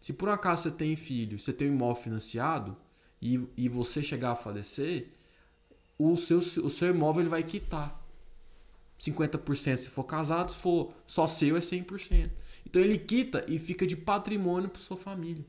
Se 0.00 0.12
por 0.12 0.28
acaso 0.28 0.64
você 0.64 0.70
tem 0.72 0.96
filho, 0.96 1.38
você 1.38 1.52
tem 1.52 1.70
um 1.70 1.74
imóvel 1.74 2.02
financiado 2.02 2.76
e, 3.20 3.40
e 3.56 3.68
você 3.68 4.02
chegar 4.02 4.32
a 4.32 4.34
falecer, 4.34 5.10
o 5.96 6.16
seu, 6.16 6.38
o 6.38 6.68
seu 6.68 6.88
imóvel 6.90 7.22
ele 7.22 7.30
vai 7.30 7.44
quitar. 7.44 8.01
50% 9.06 9.76
se 9.76 9.88
for 9.90 10.04
casado, 10.04 10.50
se 10.52 10.56
for 10.58 10.92
só 11.06 11.26
seu 11.26 11.56
é 11.56 11.60
100%. 11.60 12.30
Então 12.64 12.80
ele 12.80 12.96
quita 12.98 13.44
e 13.48 13.58
fica 13.58 13.86
de 13.86 13.96
patrimônio 13.96 14.68
para 14.68 14.80
sua 14.80 14.96
família. 14.96 15.44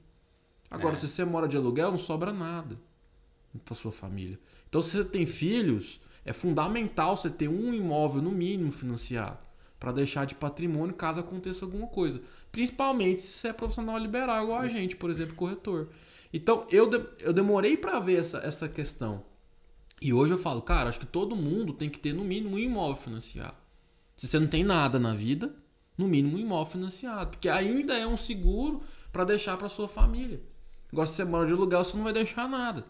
Agora, 0.69 0.93
É. 0.93 0.97
se 0.97 1.07
você 1.07 1.23
mora 1.23 1.47
de 1.47 1.55
aluguel, 1.55 1.91
não 1.91 1.97
sobra 1.99 2.33
nada 2.33 2.79
para 3.63 3.75
sua 3.75 3.91
família. 3.91 4.39
Então, 4.67 4.81
se 4.81 4.97
você 4.97 5.05
tem 5.05 5.27
filhos, 5.27 6.01
é 6.25 6.33
fundamental 6.33 7.15
você 7.15 7.29
ter 7.29 7.47
um 7.47 7.71
imóvel 7.73 8.21
no 8.23 8.31
mínimo 8.31 8.71
financiado 8.71 9.37
para 9.79 9.91
deixar 9.91 10.25
de 10.25 10.33
patrimônio 10.33 10.95
caso 10.95 11.19
aconteça 11.19 11.63
alguma 11.63 11.85
coisa. 11.87 12.19
Principalmente 12.51 13.21
se 13.21 13.33
você 13.33 13.49
é 13.49 13.53
profissional 13.53 13.97
liberal, 13.99 14.43
igual 14.43 14.59
a 14.61 14.67
gente, 14.67 14.95
por 14.95 15.11
exemplo, 15.11 15.35
corretor. 15.35 15.89
Então, 16.33 16.65
eu, 16.71 16.89
de- 16.89 17.05
eu 17.19 17.31
demorei 17.31 17.77
para 17.77 17.99
ver 17.99 18.19
essa, 18.19 18.39
essa 18.39 18.67
questão. 18.67 19.23
E 20.03 20.11
hoje 20.11 20.33
eu 20.33 20.37
falo, 20.37 20.61
cara, 20.61 20.89
acho 20.89 20.99
que 20.99 21.05
todo 21.05 21.33
mundo 21.33 21.71
tem 21.71 21.89
que 21.89 21.97
ter 21.97 22.13
no 22.13 22.25
mínimo 22.25 22.57
um 22.57 22.59
imóvel 22.59 23.01
financiado. 23.01 23.55
Se 24.17 24.27
você 24.27 24.37
não 24.37 24.47
tem 24.47 24.61
nada 24.61 24.99
na 24.99 25.13
vida, 25.13 25.55
no 25.97 26.09
mínimo 26.09 26.35
um 26.35 26.39
imóvel 26.39 26.73
financiado, 26.73 27.29
porque 27.29 27.47
ainda 27.47 27.97
é 27.97 28.05
um 28.05 28.17
seguro 28.17 28.81
para 29.13 29.23
deixar 29.23 29.55
para 29.55 29.69
sua 29.69 29.87
família. 29.87 30.41
Agora 30.91 31.07
se 31.07 31.13
você 31.13 31.23
mora 31.23 31.47
de 31.47 31.53
aluguel, 31.53 31.81
você 31.81 31.95
não 31.95 32.03
vai 32.03 32.11
deixar 32.11 32.49
nada. 32.49 32.85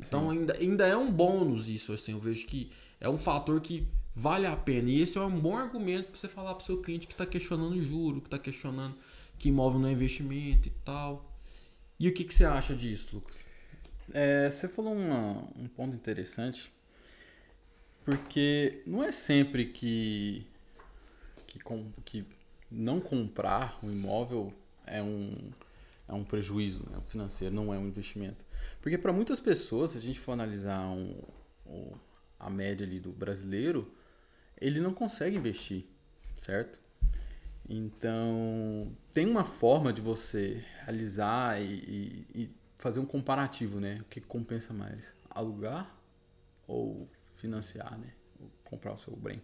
Então 0.00 0.30
ainda, 0.30 0.56
ainda 0.56 0.86
é 0.86 0.96
um 0.96 1.12
bônus 1.12 1.68
isso, 1.68 1.92
assim, 1.92 2.12
eu 2.12 2.18
vejo 2.18 2.46
que 2.46 2.72
é 2.98 3.10
um 3.10 3.18
fator 3.18 3.60
que 3.60 3.86
vale 4.16 4.46
a 4.46 4.56
pena. 4.56 4.88
E 4.88 5.02
esse 5.02 5.18
é 5.18 5.20
um 5.20 5.38
bom 5.38 5.54
argumento 5.54 6.12
para 6.12 6.18
você 6.18 6.28
falar 6.28 6.54
para 6.54 6.64
seu 6.64 6.80
cliente 6.80 7.06
que 7.06 7.12
está 7.12 7.26
questionando 7.26 7.74
o 7.74 7.82
juro, 7.82 8.22
que 8.22 8.28
está 8.28 8.38
questionando 8.38 8.94
que 9.38 9.50
imóvel 9.50 9.80
não 9.80 9.88
é 9.90 9.92
investimento 9.92 10.66
e 10.66 10.72
tal. 10.82 11.30
E 12.00 12.08
o 12.08 12.14
que, 12.14 12.24
que 12.24 12.32
você 12.32 12.46
acha 12.46 12.74
disso, 12.74 13.10
Lucas? 13.12 13.51
É, 14.12 14.50
você 14.50 14.68
falou 14.68 14.94
uma- 14.94 15.44
um 15.56 15.68
ponto 15.68 15.94
interessante, 15.94 16.72
porque 18.04 18.82
não 18.86 19.02
é 19.02 19.12
sempre 19.12 19.66
que, 19.66 20.46
que, 21.46 21.60
com- 21.60 21.92
que 22.04 22.24
não 22.70 23.00
comprar 23.00 23.78
um 23.82 23.90
imóvel 23.90 24.52
é 24.86 25.02
um, 25.02 25.50
é 26.08 26.12
um 26.12 26.24
prejuízo 26.24 26.84
né, 26.90 26.98
financeiro, 27.06 27.54
não 27.54 27.72
é 27.72 27.78
um 27.78 27.86
investimento. 27.86 28.44
Porque 28.80 28.98
para 28.98 29.12
muitas 29.12 29.40
pessoas, 29.40 29.92
se 29.92 29.98
a 29.98 30.00
gente 30.00 30.18
for 30.18 30.32
analisar 30.32 30.88
um- 30.88 31.22
o- 31.66 31.96
a 32.38 32.50
média 32.50 32.86
ali 32.86 32.98
do 32.98 33.10
brasileiro, 33.12 33.92
ele 34.60 34.80
não 34.80 34.92
consegue 34.94 35.36
investir, 35.36 35.84
certo? 36.36 36.80
Então, 37.68 38.92
tem 39.12 39.26
uma 39.26 39.44
forma 39.44 39.92
de 39.92 40.00
você 40.02 40.64
realizar 40.84 41.60
e, 41.60 41.66
e- 41.74 42.42
e 42.42 42.50
fazer 42.82 42.98
um 42.98 43.06
comparativo, 43.06 43.78
né? 43.78 44.00
O 44.00 44.04
que 44.04 44.20
compensa 44.20 44.74
mais? 44.74 45.14
Alugar 45.30 45.88
ou 46.66 47.08
financiar, 47.36 47.96
né? 47.96 48.12
Ou 48.40 48.50
comprar 48.64 48.92
o 48.92 48.98
seu 48.98 49.14
bem. 49.14 49.40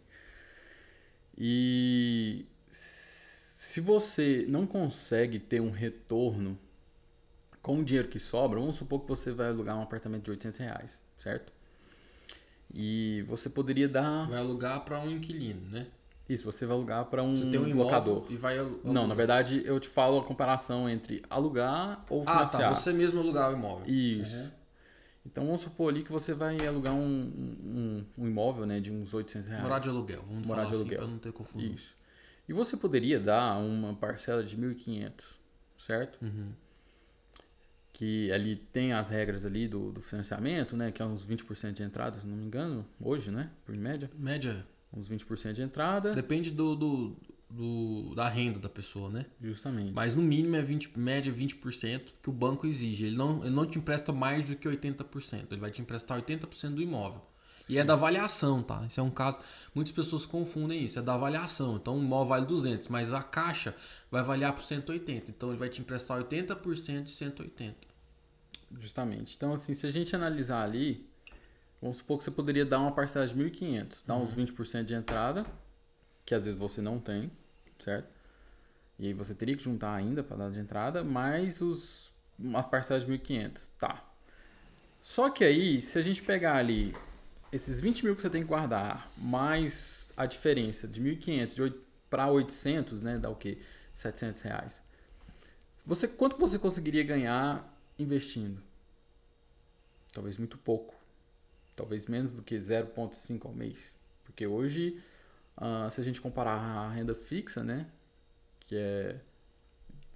E 1.36 2.44
se 2.68 3.80
você 3.80 4.44
não 4.48 4.66
consegue 4.66 5.38
ter 5.38 5.60
um 5.60 5.70
retorno 5.70 6.58
com 7.62 7.78
o 7.78 7.84
dinheiro 7.84 8.08
que 8.08 8.18
sobra, 8.18 8.58
vamos 8.58 8.74
supor 8.76 9.02
que 9.02 9.08
você 9.08 9.30
vai 9.30 9.46
alugar 9.46 9.78
um 9.78 9.82
apartamento 9.82 10.24
de 10.24 10.32
800 10.32 10.58
reais, 10.58 11.00
certo? 11.16 11.52
E 12.74 13.24
você 13.28 13.48
poderia 13.48 13.88
dar... 13.88 14.28
Vai 14.28 14.40
alugar 14.40 14.84
para 14.84 14.98
um 14.98 15.10
inquilino, 15.10 15.60
né? 15.70 15.86
Isso, 16.28 16.44
você 16.44 16.66
vai 16.66 16.76
alugar 16.76 17.06
para 17.06 17.22
um, 17.22 17.34
Você 17.34 17.46
tem 17.50 17.58
um 17.58 17.74
locador. 17.76 18.26
e 18.28 18.36
vai 18.36 18.58
alu- 18.58 18.80
Não, 18.84 18.92
na 18.92 19.00
alugar. 19.00 19.16
verdade 19.16 19.62
eu 19.64 19.80
te 19.80 19.88
falo 19.88 20.18
a 20.18 20.24
comparação 20.24 20.88
entre 20.88 21.22
alugar 21.30 22.04
ou 22.10 22.22
Ah, 22.26 22.32
financiar. 22.46 22.62
tá. 22.70 22.74
Você 22.74 22.92
mesmo 22.92 23.18
alugar 23.20 23.50
o 23.50 23.54
imóvel. 23.54 23.86
Isso. 23.88 24.36
Uhum. 24.36 24.50
Então 25.24 25.44
vamos 25.46 25.60
supor 25.62 25.90
ali 25.90 26.02
que 26.02 26.12
você 26.12 26.32
vai 26.34 26.56
alugar 26.66 26.94
um, 26.94 27.00
um, 27.02 28.04
um 28.18 28.26
imóvel 28.26 28.66
né, 28.66 28.78
de 28.80 28.90
uns 28.92 29.12
800 29.14 29.48
reais. 29.48 29.62
Morar 29.62 29.78
de 29.78 29.88
aluguel. 29.88 30.22
Vamos 30.26 30.46
Morar 30.46 30.62
falar 30.62 30.68
de 30.70 30.70
assim 30.74 30.80
aluguel. 30.82 30.98
para 30.98 31.08
não 31.08 31.18
ter 31.18 31.32
confusão. 31.32 31.60
Isso. 31.66 31.96
E 32.48 32.52
você 32.52 32.76
poderia 32.76 33.18
dar 33.20 33.58
uma 33.58 33.94
parcela 33.94 34.42
de 34.44 34.56
1.500, 34.56 35.36
certo? 35.78 36.18
Uhum. 36.22 36.52
que 37.92 38.30
ali 38.32 38.54
tem 38.56 38.92
as 38.92 39.08
regras 39.08 39.44
ali 39.44 39.66
do, 39.66 39.90
do 39.90 40.00
financiamento, 40.00 40.76
né? 40.76 40.92
Que 40.92 41.02
é 41.02 41.04
uns 41.04 41.26
20% 41.26 41.72
de 41.72 41.82
entrada, 41.82 42.20
se 42.20 42.26
não 42.26 42.36
me 42.36 42.44
engano, 42.44 42.86
hoje, 43.02 43.30
né? 43.30 43.50
Por 43.66 43.76
média. 43.76 44.08
Média. 44.16 44.64
Uns 44.92 45.08
20% 45.08 45.52
de 45.52 45.62
entrada. 45.62 46.14
Depende 46.14 46.50
do, 46.50 46.74
do, 46.74 47.16
do, 47.50 48.14
da 48.14 48.28
renda 48.28 48.58
da 48.58 48.68
pessoa, 48.68 49.10
né? 49.10 49.26
Justamente. 49.40 49.92
Mas 49.92 50.14
no 50.14 50.22
mínimo 50.22 50.56
é 50.56 50.62
20, 50.62 50.98
média 50.98 51.32
20% 51.32 52.02
que 52.22 52.30
o 52.30 52.32
banco 52.32 52.66
exige. 52.66 53.06
Ele 53.06 53.16
não, 53.16 53.44
ele 53.44 53.54
não 53.54 53.66
te 53.66 53.78
empresta 53.78 54.12
mais 54.12 54.44
do 54.44 54.56
que 54.56 54.68
80%. 54.68 55.46
Ele 55.50 55.60
vai 55.60 55.70
te 55.70 55.82
emprestar 55.82 56.20
80% 56.20 56.74
do 56.74 56.82
imóvel. 56.82 57.22
E 57.68 57.76
é 57.76 57.84
da 57.84 57.92
avaliação, 57.92 58.62
tá? 58.62 58.82
Isso 58.86 58.98
é 58.98 59.02
um 59.02 59.10
caso. 59.10 59.40
Muitas 59.74 59.92
pessoas 59.92 60.24
confundem 60.24 60.82
isso. 60.82 60.98
É 60.98 61.02
da 61.02 61.14
avaliação. 61.14 61.76
Então 61.76 61.98
o 61.98 62.02
imóvel 62.02 62.28
vale 62.28 62.46
200, 62.46 62.88
mas 62.88 63.12
a 63.12 63.22
caixa 63.22 63.76
vai 64.10 64.22
avaliar 64.22 64.54
por 64.54 64.62
180. 64.62 65.30
Então 65.30 65.50
ele 65.50 65.58
vai 65.58 65.68
te 65.68 65.80
emprestar 65.80 66.18
80% 66.18 67.02
de 67.02 67.10
180. 67.10 67.88
Justamente. 68.80 69.34
Então, 69.36 69.52
assim, 69.52 69.74
se 69.74 69.86
a 69.86 69.90
gente 69.90 70.14
analisar 70.14 70.62
ali, 70.62 71.07
vamos 71.80 71.98
supor 71.98 72.18
que 72.18 72.24
você 72.24 72.30
poderia 72.30 72.64
dar 72.64 72.80
uma 72.80 72.92
parcela 72.92 73.26
de 73.26 73.34
1.500, 73.34 74.04
dar 74.06 74.16
uns 74.16 74.34
20% 74.34 74.84
de 74.84 74.94
entrada, 74.94 75.46
que 76.24 76.34
às 76.34 76.44
vezes 76.44 76.58
você 76.58 76.80
não 76.80 76.98
tem, 76.98 77.30
certo? 77.78 78.08
E 78.98 79.06
aí 79.06 79.12
você 79.12 79.34
teria 79.34 79.56
que 79.56 79.62
juntar 79.62 79.94
ainda 79.94 80.22
para 80.22 80.36
dar 80.36 80.50
de 80.50 80.58
entrada, 80.58 81.04
mais 81.04 81.60
os, 81.60 82.10
uma 82.38 82.62
parcela 82.62 82.98
de 82.98 83.06
1.500. 83.06 83.70
Tá. 83.78 84.04
Só 85.00 85.30
que 85.30 85.44
aí, 85.44 85.80
se 85.80 85.98
a 85.98 86.02
gente 86.02 86.22
pegar 86.22 86.56
ali 86.56 86.94
esses 87.52 87.80
20 87.80 88.04
mil 88.04 88.16
que 88.16 88.22
você 88.22 88.28
tem 88.28 88.42
que 88.42 88.48
guardar, 88.48 89.10
mais 89.16 90.12
a 90.16 90.26
diferença 90.26 90.88
de 90.88 91.00
1.500 91.00 91.74
para 92.10 92.28
800, 92.28 93.02
né, 93.02 93.18
dá 93.18 93.30
o 93.30 93.36
quê? 93.36 93.58
700 93.94 94.40
reais. 94.42 94.82
Você, 95.86 96.06
quanto 96.08 96.36
você 96.36 96.58
conseguiria 96.58 97.02
ganhar 97.04 97.66
investindo? 97.98 98.62
Talvez 100.12 100.36
muito 100.36 100.58
pouco. 100.58 100.97
Talvez 101.78 102.06
menos 102.06 102.34
do 102.34 102.42
que 102.42 102.56
0,5 102.56 103.46
ao 103.46 103.52
mês. 103.52 103.94
Porque 104.24 104.44
hoje, 104.44 105.00
uh, 105.56 105.88
se 105.88 106.00
a 106.00 106.04
gente 106.04 106.20
comparar 106.20 106.56
a 106.56 106.90
renda 106.90 107.14
fixa, 107.14 107.62
né, 107.62 107.86
que 108.58 108.74
é 108.76 109.20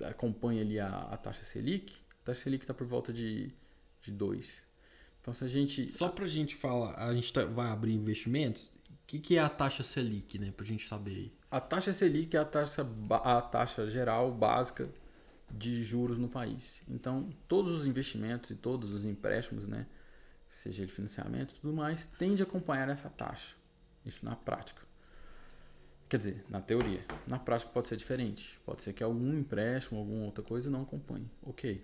acompanha 0.04 0.62
ali 0.62 0.80
a, 0.80 0.88
a 0.88 1.16
taxa 1.16 1.44
Selic, 1.44 1.94
a 2.22 2.26
taxa 2.26 2.42
Selic 2.42 2.64
está 2.64 2.74
por 2.74 2.84
volta 2.84 3.12
de, 3.12 3.52
de 4.02 4.10
2. 4.10 4.60
Então, 5.20 5.32
se 5.32 5.44
a 5.44 5.48
gente. 5.48 5.88
Só 5.88 6.08
pra 6.08 6.26
gente 6.26 6.56
falar, 6.56 6.98
a 6.98 7.14
gente 7.14 7.32
tá, 7.32 7.44
vai 7.44 7.70
abrir 7.70 7.92
investimentos. 7.92 8.72
O 8.90 9.06
que, 9.06 9.20
que 9.20 9.36
é 9.36 9.40
a 9.40 9.48
taxa 9.48 9.84
Selic, 9.84 10.40
né? 10.40 10.52
Pra 10.56 10.66
gente 10.66 10.88
saber 10.88 11.12
aí. 11.12 11.32
A 11.48 11.60
taxa 11.60 11.92
Selic 11.92 12.36
é 12.36 12.40
a 12.40 12.44
taxa, 12.44 12.84
a 13.08 13.40
taxa 13.40 13.88
geral 13.88 14.32
básica 14.32 14.90
de 15.48 15.80
juros 15.84 16.18
no 16.18 16.28
país. 16.28 16.82
Então, 16.88 17.30
todos 17.46 17.80
os 17.80 17.86
investimentos 17.86 18.50
e 18.50 18.56
todos 18.56 18.90
os 18.90 19.04
empréstimos, 19.04 19.68
né? 19.68 19.86
Seja 20.52 20.82
ele 20.82 20.92
financiamento 20.92 21.52
e 21.52 21.60
tudo 21.60 21.72
mais, 21.72 22.04
tende 22.04 22.42
a 22.42 22.44
acompanhar 22.44 22.88
essa 22.90 23.08
taxa. 23.08 23.56
Isso 24.04 24.24
na 24.24 24.36
prática. 24.36 24.82
Quer 26.08 26.18
dizer, 26.18 26.44
na 26.48 26.60
teoria. 26.60 27.00
Na 27.26 27.38
prática 27.38 27.70
pode 27.72 27.88
ser 27.88 27.96
diferente. 27.96 28.60
Pode 28.66 28.82
ser 28.82 28.92
que 28.92 29.02
algum 29.02 29.32
empréstimo, 29.32 29.98
alguma 29.98 30.26
outra 30.26 30.44
coisa 30.44 30.68
não 30.70 30.82
acompanhe. 30.82 31.28
Ok. 31.42 31.82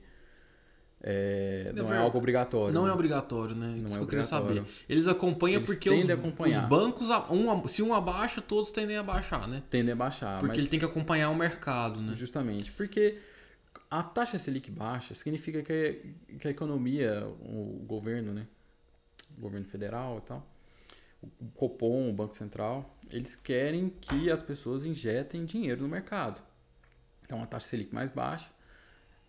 É, 1.01 1.73
não 1.75 1.93
é 1.93 1.97
algo 1.97 2.19
obrigatório. 2.19 2.75
Não 2.75 2.85
né? 2.85 2.91
é 2.91 2.93
obrigatório, 2.93 3.55
né? 3.55 3.69
Não 3.69 3.87
Isso 3.87 3.95
é 3.95 3.97
que 3.97 4.03
eu 4.03 4.07
queria 4.07 4.25
saber. 4.25 4.65
Eles 4.87 5.09
acompanham 5.09 5.61
Eles 5.61 5.67
porque 5.67 5.89
os, 5.89 6.11
acompanhar. 6.11 6.65
os 6.65 6.69
bancos, 6.69 7.09
um, 7.31 7.67
se 7.67 7.83
um 7.83 7.95
abaixa, 7.95 8.43
todos 8.43 8.71
tendem 8.71 8.99
a 8.99 9.03
baixar, 9.03 9.49
né? 9.49 9.63
Tendem 9.71 9.93
a 9.93 9.97
baixar. 9.97 10.41
Porque 10.41 10.61
ele 10.61 10.69
tem 10.69 10.79
que 10.79 10.85
acompanhar 10.85 11.31
o 11.31 11.35
mercado, 11.35 12.01
né? 12.01 12.15
Justamente. 12.15 12.71
Porque 12.73 13.19
a 13.91 14.03
taxa 14.03 14.39
Selic 14.39 14.71
baixa 14.71 15.15
significa 15.15 15.63
que, 15.63 16.03
que 16.39 16.49
a 16.49 16.51
economia, 16.51 17.27
o 17.41 17.83
governo, 17.87 18.35
né? 18.35 18.47
Governo 19.39 19.67
federal 19.67 20.19
e 20.19 20.21
tal, 20.23 20.47
o 21.23 21.47
Copom, 21.55 22.09
o 22.11 22.13
Banco 22.13 22.35
Central, 22.35 22.97
eles 23.11 23.35
querem 23.37 23.91
que 24.01 24.31
as 24.31 24.43
pessoas 24.43 24.85
injetem 24.85 25.45
dinheiro 25.45 25.83
no 25.83 25.89
mercado. 25.89 26.41
Então 27.25 27.43
a 27.43 27.47
taxa 27.47 27.69
Selic 27.69 27.95
mais 27.95 28.11
baixa, 28.11 28.51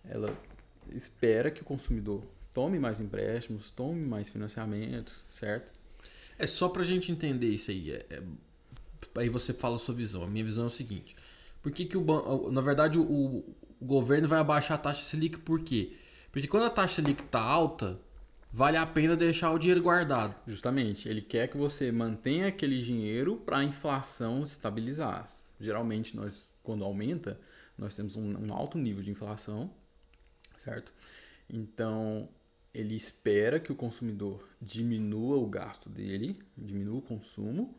ela 0.04 0.36
espera 0.92 1.52
que 1.52 1.62
o 1.62 1.66
consumidor 1.66 2.24
tome 2.54 2.80
mais 2.80 3.00
empréstimos, 3.00 3.72
tome 3.72 4.06
mais 4.06 4.30
financiamentos, 4.30 5.26
certo? 5.30 5.72
É 6.38 6.48
só 6.48 6.70
pra 6.70 6.84
gente 6.84 7.12
entender 7.12 7.50
isso 7.50 7.72
aí. 7.72 7.92
é- 7.92 8.06
é- 8.10 8.24
aí 9.16 9.30
você 9.30 9.54
fala 9.54 9.76
a 9.76 9.80
sua 9.80 9.94
visão. 9.94 10.24
A 10.24 10.28
minha 10.28 10.44
visão 10.46 10.66
é 10.66 10.68
o 10.68 10.72
seguinte. 10.72 11.16
Por 11.62 11.72
que, 11.72 11.86
que 11.86 11.98
o 11.98 12.02
banco. 12.02 12.50
Na 12.52 12.62
verdade, 12.62 12.98
o, 12.98 13.04
o 13.04 13.56
governo 13.82 14.28
vai 14.28 14.40
abaixar 14.40 14.76
a 14.78 14.82
taxa 14.82 15.02
Selic 15.02 15.38
por 15.40 15.62
quê? 15.62 15.98
Porque 16.32 16.48
quando 16.48 16.64
a 16.64 16.70
taxa 16.70 16.96
Selic 17.02 17.24
tá 17.24 17.42
alta, 17.42 18.00
vale 18.52 18.78
a 18.78 18.86
pena 18.86 19.16
deixar 19.16 19.52
o 19.52 19.60
dinheiro 19.60 19.82
guardado. 19.82 20.36
Justamente, 20.48 21.08
ele 21.08 21.22
quer 21.22 21.48
que 21.48 21.58
você 21.58 21.92
mantenha 21.92 22.48
aquele 22.48 22.82
dinheiro 22.82 23.38
para 23.38 23.60
a 23.60 23.64
inflação 23.64 24.46
se 24.46 24.54
estabilizar. 24.54 25.28
Geralmente, 25.60 26.16
nós, 26.16 26.52
quando 26.64 26.84
aumenta, 26.84 27.40
nós 27.78 27.96
temos 27.96 28.16
um, 28.16 28.48
um 28.48 28.54
alto 28.54 28.78
nível 28.78 29.04
de 29.04 29.12
inflação, 29.12 29.72
certo? 30.58 30.94
Então, 31.50 32.30
ele 32.74 32.96
espera 32.96 33.60
que 33.60 33.72
o 33.72 33.76
consumidor 33.76 34.48
diminua 34.62 35.38
o 35.38 35.48
gasto 35.48 35.90
dele, 35.90 36.40
diminua 36.58 37.00
o 37.00 37.02
consumo 37.02 37.76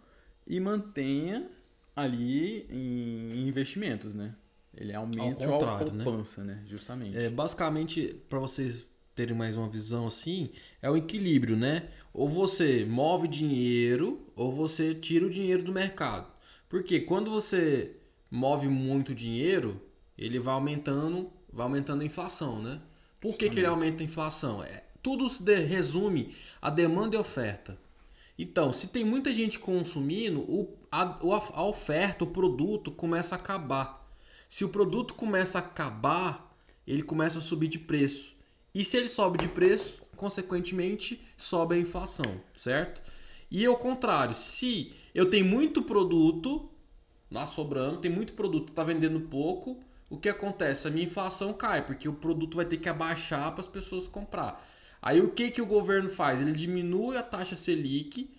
e 0.47 0.59
mantenha 0.59 1.49
ali 1.95 2.67
em 2.71 3.49
investimentos, 3.49 4.15
né? 4.15 4.35
Ele 4.75 4.95
aumenta 4.95 5.45
a 5.45 5.49
contrário, 5.49 5.93
né? 5.93 6.05
poupança, 6.05 6.45
né? 6.45 6.63
Justamente. 6.67 7.17
É, 7.17 7.29
basicamente, 7.29 8.15
para 8.29 8.39
vocês 8.39 8.87
terem 9.15 9.37
mais 9.37 9.57
uma 9.57 9.69
visão 9.69 10.07
assim, 10.07 10.51
é 10.81 10.91
o 10.91 10.97
equilíbrio, 10.97 11.57
né? 11.57 11.89
Ou 12.13 12.29
você 12.29 12.85
move 12.85 13.29
dinheiro, 13.29 14.27
ou 14.35 14.53
você 14.53 14.95
tira 14.95 15.27
o 15.27 15.31
dinheiro 15.31 15.63
do 15.63 15.73
mercado. 15.73 16.31
Porque 16.69 17.01
quando 17.01 17.31
você 17.31 17.97
move 18.31 18.69
muito 18.69 19.15
dinheiro, 19.15 19.81
ele 20.17 20.39
vai 20.39 20.55
aumentando, 20.55 21.31
vai 21.53 21.65
aumentando 21.65 22.03
a 22.03 22.07
inflação, 22.07 22.63
né? 22.63 22.81
Por 23.21 23.37
que, 23.37 23.51
que 23.51 23.59
ele 23.59 23.67
aumenta 23.67 24.03
a 24.03 24.07
inflação? 24.07 24.63
É, 24.63 24.85
tudo 25.03 25.29
se 25.29 25.43
de- 25.43 25.61
resume 25.61 26.35
a 26.61 26.71
demanda 26.71 27.17
e 27.17 27.19
oferta. 27.19 27.79
Então, 28.39 28.73
se 28.73 28.89
tem 28.89 29.05
muita 29.05 29.35
gente 29.35 29.59
consumindo, 29.59 30.41
o, 30.41 30.75
a, 30.91 31.19
a 31.53 31.65
oferta, 31.65 32.25
o 32.25 32.29
produto 32.29 32.91
começa 32.91 33.35
a 33.35 33.39
acabar. 33.39 34.11
Se 34.49 34.65
o 34.65 34.69
produto 34.71 35.13
começa 35.15 35.59
a 35.59 35.61
acabar, 35.61 36.57
ele 36.87 37.03
começa 37.03 37.39
a 37.39 37.43
subir 37.43 37.69
de 37.69 37.79
preço. 37.79 38.35
E 38.75 38.85
se 38.85 38.97
ele 38.97 39.09
sobe 39.09 39.39
de 39.39 39.49
preço, 39.49 40.03
consequentemente, 40.17 41.21
sobe 41.37 41.75
a 41.75 41.79
inflação, 41.79 42.41
certo? 42.57 43.03
E 43.51 43.67
ao 43.67 43.77
contrário, 43.77 44.35
se 44.35 44.93
eu 45.15 45.29
tenho 45.29 45.45
muito 45.45 45.83
produto 45.83 46.71
lá 47.31 47.47
sobrando, 47.47 47.99
tem 47.99 48.11
muito 48.11 48.33
produto, 48.35 48.73
tá 48.73 48.85
vendendo 48.85 49.21
pouco, 49.21 49.81
o 50.09 50.19
que 50.19 50.29
acontece? 50.29 50.89
A 50.89 50.91
minha 50.91 51.07
inflação 51.07 51.53
cai, 51.53 51.85
porque 51.85 52.09
o 52.09 52.15
produto 52.15 52.57
vai 52.57 52.65
ter 52.65 52.77
que 52.77 52.89
abaixar 52.89 53.53
para 53.53 53.61
as 53.61 53.69
pessoas 53.69 54.09
comprar. 54.09 54.67
Aí 55.01 55.21
o 55.21 55.31
que 55.31 55.51
que 55.51 55.63
o 55.63 55.67
governo 55.67 56.09
faz? 56.09 56.41
Ele 56.41 56.53
diminui 56.53 57.17
a 57.17 57.23
taxa 57.23 57.55
Selic 57.55 58.31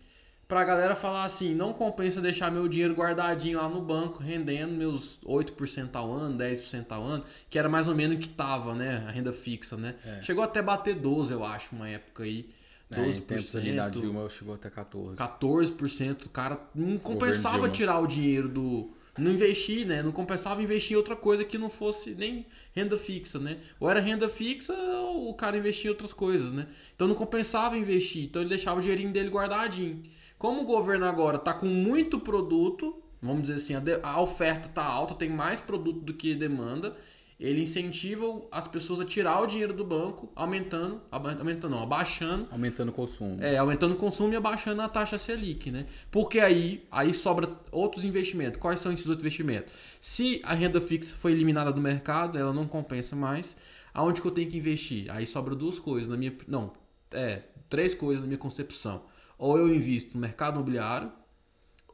para 0.52 0.60
a 0.60 0.66
galera 0.66 0.98
falar 0.98 1.24
assim, 1.24 1.56
não 1.56 1.72
compensa 1.72 2.20
deixar 2.20 2.52
meu 2.52 2.68
dinheiro 2.68 2.94
guardadinho 2.94 3.58
lá 3.58 3.70
no 3.70 3.80
banco, 3.80 4.22
rendendo 4.22 4.74
meus 4.74 5.18
8% 5.26 5.92
ao 5.94 6.12
ano, 6.12 6.38
10% 6.38 6.88
ao 6.90 7.02
ano, 7.06 7.24
que 7.50 7.58
era 7.58 7.70
mais 7.70 7.88
ou 7.88 7.96
menos 7.96 8.18
o 8.18 8.20
que 8.20 8.28
tava, 8.28 8.76
né, 8.76 9.02
a 9.08 9.12
renda 9.12 9.32
fixa, 9.32 9.78
né? 9.78 9.96
Chegou 10.22 10.44
até 10.44 10.62
bater 10.62 10.96
12, 10.96 11.32
eu 11.32 11.46
acho, 11.46 11.74
uma 11.74 11.88
época 11.88 12.24
aí. 12.24 12.50
É, 12.92 12.98
12%. 12.98 13.18
em 13.18 13.22
tempos 13.22 13.56
ali 13.56 13.74
da 13.78 13.88
Dilma 13.88 14.30
chegou 14.30 14.54
até 14.54 14.70
14. 14.70 15.16
14%, 15.16 16.26
o 16.26 16.30
cara 16.30 16.60
não 16.76 16.98
compensava 16.98 17.70
tirar 17.70 18.00
o 18.00 18.06
dinheiro 18.06 18.50
do. 18.50 18.92
Não 19.18 19.32
investir, 19.32 19.88
né? 19.88 20.04
Não 20.04 20.12
compensava 20.12 20.62
investir 20.62 20.96
em 20.96 20.98
outra 20.98 21.16
coisa 21.16 21.46
que 21.46 21.58
não 21.58 21.70
fosse 21.70 22.12
nem 22.12 22.46
renda 22.76 22.98
fixa, 22.98 23.40
né? 23.40 23.58
Ou 23.80 23.90
era 23.90 24.02
renda 24.02 24.28
fixa 24.28 24.74
ou 24.74 25.30
o 25.30 25.34
cara 25.34 25.56
investia 25.56 25.88
em 25.88 25.94
outras 25.94 26.12
coisas, 26.12 26.52
né? 26.52 26.68
Então 26.94 27.08
não 27.08 27.16
compensava 27.16 27.78
investir, 27.78 28.26
então 28.26 28.42
ele 28.42 28.50
deixava 28.50 28.80
o 28.80 28.82
dinheirinho 28.82 29.14
dele 29.14 29.30
guardadinho. 29.30 30.04
Como 30.42 30.62
o 30.64 30.66
governo 30.66 31.06
agora 31.06 31.38
tá 31.38 31.54
com 31.54 31.68
muito 31.68 32.20
produto, 32.20 32.96
vamos 33.22 33.44
dizer 33.44 33.54
assim, 33.58 33.76
a, 33.76 33.80
de- 33.80 34.00
a 34.02 34.20
oferta 34.20 34.68
tá 34.70 34.84
alta, 34.84 35.14
tem 35.14 35.30
mais 35.30 35.62
produto 35.62 36.00
do 36.00 36.16
que 36.16 36.34
demanda, 36.34 36.98
ele 37.40 37.62
incentiva 37.62 38.26
as 38.52 38.68
pessoas 38.68 39.02
a 39.02 39.06
tirar 39.06 39.40
o 39.40 39.46
dinheiro 39.46 39.72
do 39.72 39.84
banco, 39.86 40.32
aumentando, 40.36 41.00
aumentando, 41.12 41.70
não, 41.76 41.84
abaixando 41.84 42.48
Aumentando 42.52 42.90
o 42.90 42.92
consumo. 42.92 43.38
é, 43.40 43.56
aumentando 43.56 43.94
o 43.94 43.98
consumo 43.98 44.34
e 44.34 44.36
abaixando 44.36 44.82
a 44.82 44.90
taxa 44.90 45.16
Selic, 45.20 45.70
né? 45.70 45.86
Porque 46.10 46.40
aí, 46.40 46.88
aí 46.90 47.14
sobra 47.14 47.48
outros 47.72 48.04
investimentos. 48.04 48.60
Quais 48.60 48.80
são 48.80 48.92
esses 48.92 49.06
outros 49.08 49.22
investimentos? 49.24 49.72
Se 50.02 50.42
a 50.44 50.56
renda 50.56 50.82
fixa 50.82 51.16
foi 51.16 51.34
eliminada 51.34 51.72
do 51.72 51.80
mercado, 51.80 52.36
ela 52.40 52.52
não 52.52 52.66
compensa 52.68 53.16
mais. 53.16 53.56
Aonde 53.94 54.20
que 54.20 54.28
eu 54.28 54.32
tenho 54.32 54.50
que 54.50 54.58
investir? 54.58 55.06
Aí 55.12 55.28
sobra 55.28 55.54
duas 55.54 55.78
coisas 55.78 56.10
na 56.10 56.18
minha, 56.18 56.34
não, 56.48 56.74
é, 57.12 57.44
três 57.70 57.94
coisas 57.94 58.24
na 58.24 58.28
minha 58.28 58.40
concepção. 58.40 59.04
Ou 59.42 59.58
eu 59.58 59.74
invisto 59.74 60.14
no 60.14 60.22
mercado 60.22 60.54
imobiliário, 60.56 61.12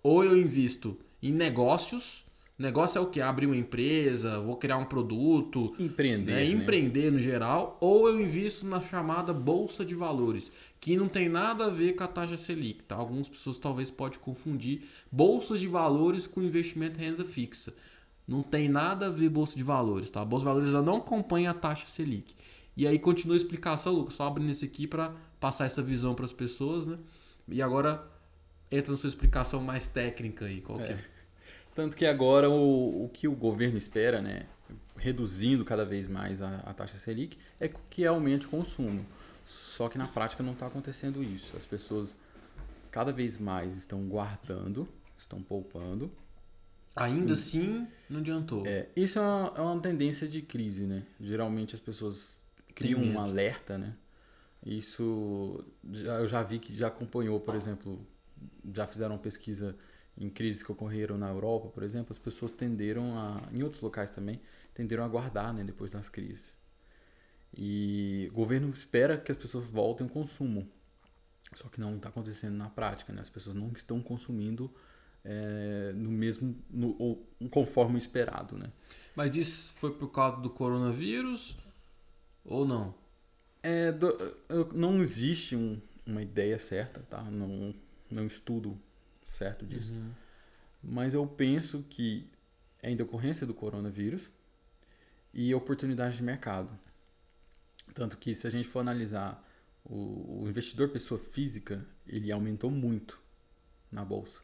ou 0.04 0.24
eu 0.24 0.38
invisto 0.38 1.00
em 1.24 1.32
negócios 1.32 2.28
negócio 2.58 2.98
é 2.98 3.02
o 3.02 3.08
que? 3.08 3.22
Abrir 3.22 3.46
uma 3.46 3.56
empresa, 3.56 4.40
vou 4.40 4.56
criar 4.56 4.78
um 4.78 4.86
produto, 4.86 5.76
Empreender. 5.80 6.32
né? 6.32 6.38
né? 6.40 6.46
empreender 6.46 7.12
no 7.12 7.20
geral, 7.20 7.78
ou 7.80 8.10
eu 8.10 8.20
invisto 8.20 8.66
na 8.66 8.82
chamada 8.82 9.32
bolsa 9.32 9.86
de 9.86 9.94
valores, 9.94 10.52
que 10.80 10.98
não 10.98 11.08
tem 11.08 11.30
nada 11.30 11.66
a 11.66 11.70
ver 11.70 11.94
com 11.96 12.04
a 12.04 12.08
taxa 12.08 12.36
Selic. 12.36 12.84
Tá? 12.84 12.96
Algumas 12.96 13.30
pessoas 13.30 13.60
talvez 13.60 13.92
podem 13.92 14.20
confundir 14.20 14.88
bolsa 15.12 15.58
de 15.58 15.68
valores 15.68 16.26
com 16.26 16.42
investimento 16.42 17.00
em 17.00 17.04
renda 17.04 17.24
fixa. 17.24 17.74
Não 18.28 18.42
tem 18.42 18.68
nada 18.68 19.06
a 19.06 19.10
ver 19.10 19.30
bolsa 19.30 19.56
de 19.56 19.64
valores, 19.64 20.10
tá? 20.10 20.22
A 20.22 20.26
bolsa 20.26 20.44
de 20.44 20.52
valores 20.52 20.74
não 20.86 20.98
acompanha 20.98 21.52
a 21.52 21.54
taxa 21.54 21.88
Selic. 21.88 22.34
E 22.76 22.86
aí 22.86 23.00
continua 23.00 23.36
a 23.36 23.38
explicação, 23.38 23.94
Lucas, 23.94 24.16
só 24.16 24.28
abrindo 24.28 24.52
isso 24.52 24.66
aqui 24.66 24.86
para 24.86 25.14
passar 25.40 25.66
essa 25.66 25.82
visão 25.82 26.14
para 26.14 26.26
as 26.26 26.34
pessoas, 26.34 26.86
né? 26.88 26.98
E 27.48 27.62
agora 27.62 28.06
entra 28.72 28.92
na 28.92 28.98
sua 28.98 29.08
explicação 29.08 29.62
mais 29.62 29.88
técnica 29.88 30.46
aí, 30.46 30.62
qual 30.62 30.80
que 30.80 30.92
é? 30.92 31.04
Tanto 31.74 31.96
que 31.96 32.06
agora 32.06 32.50
o, 32.50 33.06
o 33.06 33.10
que 33.10 33.28
o 33.28 33.36
governo 33.36 33.78
espera, 33.78 34.22
né, 34.22 34.48
reduzindo 34.98 35.64
cada 35.64 35.86
vez 35.86 36.08
mais 36.08 36.42
a, 36.42 36.58
a 36.66 36.74
taxa 36.74 36.98
Selic, 36.98 37.38
é 37.60 37.70
que 37.90 38.06
aumente 38.06 38.48
o 38.48 38.50
consumo. 38.50 39.06
Só 39.46 39.88
que 39.88 39.98
na 39.98 40.08
prática 40.08 40.42
não 40.44 40.54
está 40.54 40.68
acontecendo 40.68 41.24
isso. 41.24 41.56
As 41.56 41.66
pessoas 41.66 42.16
cada 42.90 43.12
vez 43.12 43.38
mais 43.38 43.78
estão 43.78 44.08
guardando, 44.08 44.88
estão 45.18 45.42
poupando. 45.42 46.12
Ainda 46.96 47.34
assim, 47.34 47.88
não 48.10 48.20
adiantou. 48.20 48.66
É, 48.66 48.88
isso 48.96 49.20
é 49.20 49.22
uma, 49.22 49.54
é 49.56 49.62
uma 49.62 49.80
tendência 49.80 50.28
de 50.28 50.42
crise, 50.42 50.86
né? 50.86 51.04
Geralmente 51.22 51.76
as 51.76 51.80
pessoas 51.80 52.42
criam 52.74 53.00
um 53.00 53.20
alerta, 53.20 53.78
né? 53.78 53.94
Isso 54.66 55.64
já- 55.92 56.16
eu 56.20 56.28
já 56.28 56.44
vi 56.44 56.60
que 56.60 56.76
já 56.76 56.88
acompanhou, 56.88 57.40
por 57.40 57.56
exemplo, 57.56 58.00
já 58.74 58.86
fizeram 58.86 59.18
pesquisa 59.18 59.76
em 60.18 60.30
crises 60.30 60.64
que 60.64 60.72
ocorreram 60.72 61.18
na 61.18 61.30
Europa, 61.30 61.70
por 61.70 61.84
exemplo, 61.84 62.08
as 62.12 62.18
pessoas 62.18 62.52
tenderam 62.54 63.18
a, 63.18 63.42
em 63.54 63.62
outros 63.64 63.82
locais 63.82 64.10
também, 64.12 64.42
tenderam 64.74 65.04
a 65.04 65.08
guardar, 65.08 65.54
né, 65.54 65.64
depois 65.64 65.92
das 65.92 66.10
crises. 66.10 66.58
E 67.56 68.28
o 68.32 68.34
governo 68.36 68.70
espera 68.70 69.18
que 69.18 69.32
as 69.32 69.38
pessoas 69.38 69.70
voltem 69.70 70.06
ao 70.06 70.14
consumo. 70.14 70.68
Só 71.56 71.70
que 71.70 71.80
não 71.80 71.96
está 71.96 72.10
acontecendo 72.10 72.56
na 72.56 72.70
prática, 72.70 73.14
né? 73.14 73.22
As 73.22 73.30
pessoas 73.30 73.56
não 73.56 73.72
estão 73.74 74.02
consumindo 74.02 74.70
é, 75.24 75.94
no 75.96 76.12
mesmo, 76.12 76.56
no, 76.70 76.96
ou 77.00 77.26
conforme 77.50 77.98
esperado, 77.98 78.58
né? 78.58 78.72
Mas 79.16 79.36
isso 79.36 79.74
foi 79.74 79.92
por 79.94 80.10
causa 80.10 80.42
do 80.42 80.50
coronavírus 80.50 81.58
ou 82.44 82.66
não? 82.68 82.94
É, 83.68 83.92
não 84.74 85.02
existe 85.02 85.56
um- 85.56 85.82
uma 86.06 86.22
ideia 86.22 86.58
certa, 86.60 87.02
tá? 87.10 87.22
Não, 87.24 87.74
não 88.10 88.26
estudo 88.26 88.80
certo 89.24 89.66
disso. 89.66 89.92
Mas 90.82 91.14
eu 91.14 91.26
penso 91.28 91.84
que 91.90 92.30
é 92.82 92.90
em 92.90 92.96
decorrência 92.96 93.46
do 93.46 93.54
coronavírus 93.54 94.30
e 95.34 95.54
oportunidade 95.54 96.18
de 96.18 96.24
mercado. 96.24 96.72
Tanto 97.94 98.18
que 98.18 98.34
se 98.36 98.48
a 98.48 98.50
gente 98.50 98.68
for 98.68 98.80
analisar 98.80 99.44
o, 99.84 100.44
o 100.44 100.50
investidor 100.50 100.90
pessoa 100.90 101.20
física, 101.20 101.86
ele 102.06 102.32
aumentou 102.32 102.70
muito 102.70 103.20
na 103.92 104.06
bolsa. 104.06 104.42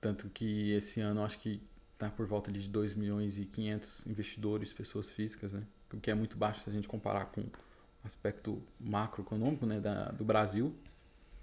Tanto 0.00 0.28
que 0.28 0.72
esse 0.72 1.00
ano 1.00 1.22
acho 1.22 1.38
que 1.38 1.62
está 1.94 2.10
por 2.10 2.26
volta 2.26 2.50
de 2.50 2.68
2 2.68 2.94
milhões 2.94 3.38
e 3.38 3.44
500 3.46 4.06
investidores 4.06 4.72
pessoas 4.72 5.08
físicas, 5.08 5.52
né? 5.52 5.62
O 5.92 6.00
que 6.00 6.10
é 6.10 6.14
muito 6.14 6.36
baixo 6.36 6.60
se 6.60 6.68
a 6.70 6.72
gente 6.72 6.88
comparar 6.88 7.26
com 7.26 7.44
aspecto 8.04 8.62
macroeconômico 8.80 9.66
né, 9.66 9.80
da, 9.80 10.10
do 10.12 10.24
Brasil. 10.24 10.74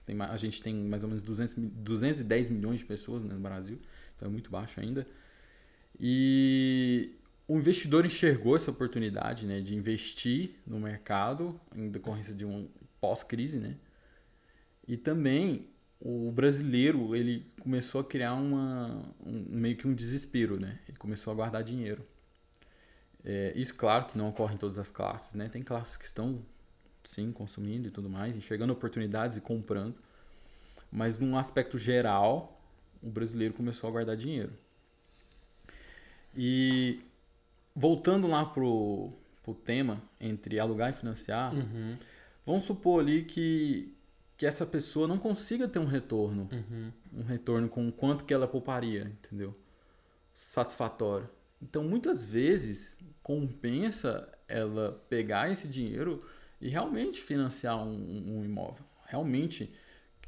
Tem, 0.06 0.20
a 0.22 0.38
gente 0.38 0.62
tem 0.62 0.74
mais 0.76 1.04
ou 1.04 1.10
menos 1.10 1.24
200, 1.24 1.56
mi- 1.56 1.68
210 1.70 2.50
milhões 2.50 2.80
de 2.80 2.86
pessoas 2.86 3.24
né, 3.24 3.34
no 3.34 3.40
Brasil, 3.40 3.80
então 4.16 4.28
é 4.28 4.32
muito 4.32 4.50
baixo 4.52 4.80
ainda. 4.80 5.08
E 6.00 7.12
o 7.48 7.58
investidor 7.58 8.06
enxergou 8.06 8.56
essa 8.56 8.72
oportunidade 8.72 9.46
né, 9.46 9.62
de 9.62 9.76
investir 9.76 10.52
no 10.66 10.80
mercado 10.80 11.60
em 11.76 11.90
decorrência 11.90 12.34
de 12.34 12.46
um 12.46 12.68
pós-crise, 13.02 13.60
né? 13.60 13.76
E 14.88 14.98
também 14.98 15.68
o 16.00 16.32
brasileiro 16.32 17.16
ele 17.16 17.46
começou 17.60 18.02
a 18.02 18.04
criar 18.04 18.34
uma, 18.34 19.04
um, 19.26 19.46
meio 19.50 19.76
que 19.76 19.88
um 19.88 19.94
desespero, 19.94 20.60
né? 20.60 20.80
Ele 20.88 20.98
começou 20.98 21.32
a 21.32 21.36
guardar 21.36 21.64
dinheiro. 21.64 22.06
É, 23.24 23.52
isso, 23.56 23.76
claro, 23.76 24.06
que 24.06 24.18
não 24.18 24.30
ocorre 24.30 24.56
em 24.56 24.58
todas 24.58 24.78
as 24.78 24.90
classes, 24.90 25.36
né? 25.36 25.50
Tem 25.50 25.62
classes 25.62 25.98
que 25.98 26.06
estão, 26.06 26.42
sim, 27.04 27.32
consumindo 27.32 27.88
e 27.88 27.92
tudo 27.92 28.10
mais, 28.10 28.38
enxergando 28.38 28.74
oportunidades 28.74 29.38
e 29.38 29.42
comprando. 29.42 29.96
Mas, 30.92 31.18
num 31.18 31.38
aspecto 31.38 31.78
geral, 31.78 32.54
o 33.02 33.10
brasileiro 33.10 33.54
começou 33.54 33.88
a 33.90 33.92
guardar 33.92 34.16
dinheiro. 34.16 34.54
E, 36.36 37.02
voltando 37.76 38.28
lá 38.28 38.46
pro, 38.46 39.12
pro 39.44 39.54
tema, 39.54 40.02
entre 40.20 40.60
alugar 40.60 40.90
e 40.90 40.94
financiar, 40.94 41.54
Uhum, 41.54 41.98
vamos 42.46 42.64
supor 42.64 43.02
ali 43.02 43.24
que, 43.24 43.94
que 44.38 44.46
essa 44.46 44.66
pessoa 44.66 45.08
não 45.08 45.18
consiga 45.18 45.68
ter 45.68 45.80
um 45.80 45.86
retorno 45.86 46.50
uhum. 46.52 46.92
um 47.14 47.24
retorno 47.24 47.68
com 47.68 47.88
o 47.88 47.92
quanto 47.92 48.24
que 48.24 48.34
ela 48.34 48.48
pouparia, 48.48 49.04
entendeu? 49.04 49.56
Satisfatório. 50.34 51.30
Então, 51.62 51.84
muitas 51.84 52.26
vezes, 52.26 52.98
compensa 53.22 54.28
ela 54.48 55.04
pegar 55.10 55.52
esse 55.52 55.68
dinheiro 55.68 56.24
e 56.60 56.70
realmente 56.70 57.22
financiar 57.22 57.78
um, 57.78 58.40
um 58.40 58.44
imóvel. 58.44 58.86
Realmente 59.06 59.72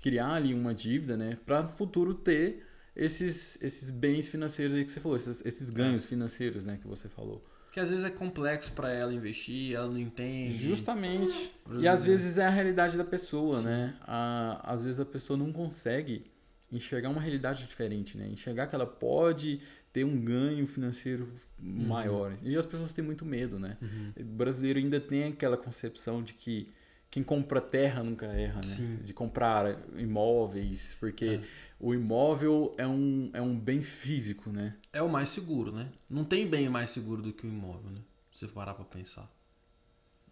criar 0.02 0.34
ali 0.34 0.54
uma 0.54 0.74
dívida, 0.74 1.15
né? 1.15 1.38
Para 1.46 1.63
no 1.63 1.70
futuro 1.70 2.13
ter 2.13 2.65
esses, 2.96 3.62
esses 3.62 3.89
bens 3.89 4.30
financeiros 4.30 4.76
aí 4.76 4.84
que 4.84 4.91
você 4.91 5.00
falou, 5.00 5.15
esses, 5.15 5.46
esses 5.46 5.70
ganhos 5.70 6.06
financeiros, 6.06 6.65
né? 6.65 6.78
Que 6.82 6.88
você 6.88 7.08
falou. 7.08 7.44
Que 7.72 7.80
às 7.80 7.89
vezes 7.89 8.04
é 8.04 8.10
complexo 8.10 8.74
para 8.74 8.91
ela 8.91 9.13
investir, 9.13 9.74
ela 9.74 9.88
não 9.88 9.98
entende. 9.98 10.58
Justamente. 10.58 11.54
E 11.80 11.88
às 11.88 12.04
vezes 12.04 12.38
é 12.38 12.46
a 12.46 12.50
realidade 12.50 12.98
da 12.98 13.06
pessoa, 13.06 13.62
né? 13.62 13.96
A, 14.02 14.74
às 14.74 14.84
vezes 14.84 15.00
a 15.00 15.06
pessoa 15.06 15.38
não 15.38 15.54
consegue 15.54 16.31
enxergar 16.71 17.10
uma 17.10 17.21
realidade 17.21 17.65
diferente, 17.65 18.17
né? 18.17 18.27
Enxergar 18.27 18.67
que 18.67 18.75
ela 18.75 18.86
pode 18.86 19.60
ter 19.91 20.03
um 20.03 20.19
ganho 20.19 20.65
financeiro 20.65 21.31
maior. 21.60 22.34
E 22.41 22.55
as 22.55 22.65
pessoas 22.65 22.93
têm 22.93 23.03
muito 23.03 23.25
medo, 23.25 23.60
né? 23.60 23.77
Uhum. 23.81 24.13
O 24.19 24.23
brasileiro 24.23 24.79
ainda 24.79 24.99
tem 24.99 25.25
aquela 25.25 25.57
concepção 25.57 26.23
de 26.23 26.34
que 26.34 26.71
quem 27.10 27.21
compra 27.21 27.60
terra 27.60 28.01
nunca 28.01 28.27
erra, 28.27 28.62
né? 28.62 28.99
De 29.03 29.13
comprar 29.13 29.77
imóveis, 29.97 30.95
porque 30.97 31.41
o 31.77 31.93
imóvel 31.93 32.73
é 32.77 32.88
um, 32.88 33.29
é 33.34 33.41
um 33.41 33.60
bem 33.60 33.81
físico, 33.81 34.49
né? 34.49 34.75
É 34.93 35.01
o 35.01 35.10
mais 35.10 35.27
seguro, 35.27 35.73
né? 35.73 35.89
Não 36.10 36.23
tem 36.23 36.47
bem 36.47 36.69
mais 36.69 36.89
seguro 36.89 37.21
do 37.21 37.34
que 37.34 37.45
o 37.45 37.49
imóvel, 37.49 37.91
né? 37.91 37.99
Se 38.31 38.47
você 38.47 38.53
parar 38.53 38.73
pra 38.73 38.86
pensar. 38.86 39.29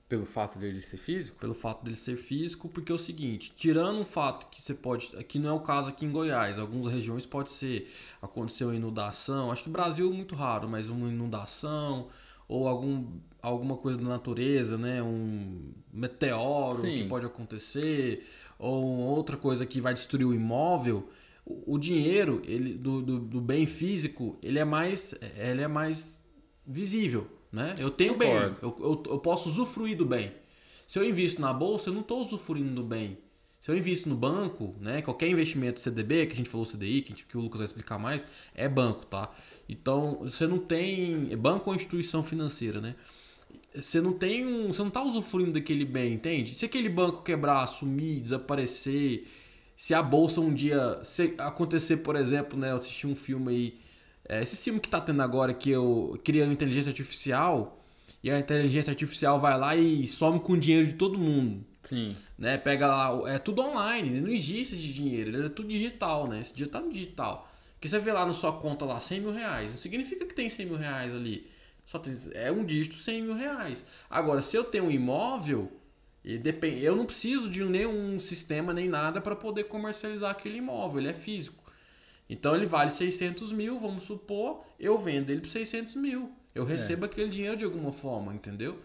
Pelo 0.10 0.26
fato 0.26 0.58
de 0.58 0.66
ele 0.66 0.82
ser 0.82 0.98
físico. 0.98 1.38
Pelo 1.38 1.54
fato 1.54 1.86
dele 1.86 1.96
ser 1.96 2.18
físico, 2.18 2.68
porque 2.68 2.92
é 2.92 2.96
o 2.96 2.98
seguinte, 2.98 3.54
tirando 3.56 4.00
um 4.00 4.06
fato 4.06 4.50
que 4.50 4.60
você 4.60 4.74
pode. 4.74 5.16
Aqui 5.16 5.38
não 5.38 5.52
é 5.52 5.54
o 5.54 5.60
caso 5.60 5.90
aqui 5.90 6.04
em 6.04 6.12
Goiás, 6.12 6.58
algumas 6.58 6.92
regiões 6.92 7.28
pode 7.28 7.52
ser. 7.52 7.88
Aconteceu 8.20 8.70
uma 8.70 8.76
inundação, 8.76 9.52
acho 9.52 9.62
que 9.62 9.70
o 9.70 9.72
Brasil 9.72 10.12
é 10.12 10.14
muito 10.14 10.34
raro, 10.34 10.68
mas 10.68 10.90
uma 10.90 11.08
inundação, 11.08 12.08
ou 12.48 12.68
algum, 12.68 13.06
alguma 13.40 13.78
coisa 13.78 14.00
da 14.00 14.06
natureza, 14.06 14.80
né? 14.80 15.02
Um 15.04 15.72
meteoro 15.94 16.82
Sim. 16.82 17.04
que 17.04 17.04
pode 17.04 17.28
acontecer, 17.28 18.28
ou 18.58 18.84
outra 18.84 19.38
coisa 19.38 19.64
que 19.64 19.80
vai 19.80 19.94
destruir 19.94 20.26
o 20.26 20.34
imóvel. 20.34 21.08
O, 21.46 21.76
o 21.76 21.78
dinheiro 21.78 22.42
ele, 22.46 22.74
do, 22.74 23.00
do, 23.04 23.20
do 23.20 23.40
bem 23.40 23.68
físico, 23.68 24.40
ele 24.42 24.58
é 24.58 24.66
mais. 24.66 25.14
Ele 25.38 25.62
é 25.62 25.68
mais 25.68 26.26
visível. 26.66 27.30
Né? 27.52 27.76
Eu 27.80 27.90
tenho 27.90 28.16
bem, 28.16 28.32
Concordo. 28.32 28.58
eu, 28.62 28.78
eu, 29.08 29.14
eu 29.14 29.20
posso 29.20 29.50
usufruir 29.50 29.98
do 29.98 30.06
bem. 30.06 30.32
Se 30.88 30.98
eu 31.00 31.04
invisto 31.08 31.42
na 31.42 31.52
bolsa, 31.54 31.90
eu 31.90 31.94
não 31.94 32.02
estou 32.02 32.22
usufruindo 32.22 32.74
do 32.74 32.84
bem. 32.84 33.18
Se 33.60 33.70
eu 33.70 33.78
invisto 33.78 34.08
no 34.08 34.16
banco, 34.16 34.76
né, 34.80 35.02
qualquer 35.02 35.28
investimento 35.30 35.80
CDB, 35.80 36.28
que 36.28 36.34
a 36.34 36.36
gente 36.36 36.50
falou 36.50 36.66
CDI, 36.66 37.02
que, 37.02 37.10
gente- 37.10 37.26
que 37.26 37.38
o 37.38 37.42
Lucas 37.42 37.60
vai 37.60 37.66
explicar 37.66 38.00
mais, 38.00 38.26
é 38.56 38.70
banco, 38.70 39.06
tá? 39.06 39.30
Então, 39.68 40.20
você 40.22 40.48
não 40.48 40.58
tem. 40.60 41.36
Banco 41.36 41.70
ou 41.70 41.76
instituição 41.76 42.24
financeira, 42.24 42.80
né? 42.80 42.96
Você 43.76 44.00
não 44.00 44.14
tem 44.14 44.46
um. 44.46 44.68
Você 44.72 44.82
não 44.82 44.90
tá 44.90 45.04
usufruindo 45.04 45.52
daquele 45.52 45.84
bem, 45.86 46.14
entende? 46.14 46.56
Se 46.56 46.66
aquele 46.66 46.88
banco 46.90 47.22
quebrar, 47.22 47.68
sumir, 47.68 48.22
desaparecer, 48.22 49.26
se 49.76 49.94
a 49.94 50.02
bolsa 50.02 50.40
um 50.40 50.54
dia. 50.54 51.00
Se 51.04 51.34
acontecer, 51.38 51.98
por 51.98 52.16
exemplo, 52.16 52.58
né? 52.58 52.72
Eu 52.72 52.76
assisti 52.78 53.06
um 53.08 53.16
filme 53.16 53.52
aí. 53.52 53.78
É, 54.30 54.42
esse 54.42 54.56
filme 54.58 54.80
que 54.80 54.88
tá 54.88 55.02
tendo 55.02 55.22
agora 55.22 55.54
que 55.54 55.70
eu 55.70 56.20
cria 56.24 56.46
inteligência 56.46 56.92
artificial 56.92 57.84
e 58.24 58.32
a 58.32 58.40
inteligência 58.40 58.92
artificial 58.92 59.40
vai 59.40 59.58
lá 59.58 59.76
e 59.76 60.08
some 60.08 60.40
com 60.40 60.54
o 60.54 60.58
dinheiro 60.58 60.88
de 60.88 60.94
todo 60.94 61.18
mundo 61.18 61.66
Sim. 61.84 62.16
né? 62.38 62.58
Pega 62.58 62.88
lá, 62.88 63.30
é 63.30 63.40
tudo 63.40 63.62
online, 63.62 64.22
não 64.22 64.30
existe 64.30 64.76
esse 64.76 64.94
dinheiro, 64.94 65.30
ele 65.30 65.46
é 65.46 65.50
tudo 65.50 65.68
digital, 65.68 66.28
né? 66.28 66.40
Esse 66.40 66.54
dinheiro 66.54 66.72
tá 66.72 66.82
no 66.82 66.92
digital. 66.92 67.50
Que 67.80 67.88
você 67.88 67.98
vê 67.98 68.12
lá 68.12 68.26
na 68.26 68.34
sua 68.34 68.54
conta 68.54 68.86
lá 68.86 69.00
100 69.00 69.22
mil 69.22 69.34
reais, 69.34 69.72
não 69.72 69.80
significa 69.80 70.26
que 70.26 70.34
tem 70.34 70.50
100 70.50 70.66
mil 70.66 70.78
reais 70.78 71.14
ali. 71.16 71.50
Só 71.86 71.98
tem, 71.98 72.14
é 72.34 72.52
um 72.52 72.64
dígito 72.64 72.96
100 72.96 73.22
mil 73.24 73.34
reais. 73.34 73.86
Agora, 74.10 74.42
se 74.42 74.56
eu 74.56 74.64
tenho 74.64 74.86
um 74.86 74.92
imóvel, 74.92 75.72
eu 76.24 76.96
não 76.96 77.06
preciso 77.06 77.50
de 77.50 77.64
nenhum 77.64 78.20
sistema 78.20 78.74
nem 78.74 78.88
nada 78.88 79.22
para 79.22 79.36
poder 79.36 79.64
comercializar 79.64 80.32
aquele 80.32 80.58
imóvel, 80.58 81.00
ele 81.00 81.10
é 81.10 81.14
físico. 81.14 81.59
Então 82.30 82.56
ele 82.56 82.66
vale 82.66 82.92
600 82.92 83.52
mil, 83.52 83.80
vamos 83.80 84.04
supor, 84.04 84.64
eu 84.80 85.00
vendo 85.00 85.32
ele 85.32 85.42
por 85.42 85.50
600 85.50 85.96
mil. 85.96 86.32
Eu 86.54 86.64
recebo 86.64 87.06
é. 87.06 87.08
aquele 87.08 87.30
dinheiro 87.30 87.58
de 87.58 87.66
alguma 87.66 87.92
forma, 87.92 88.34
entendeu? 88.34 88.80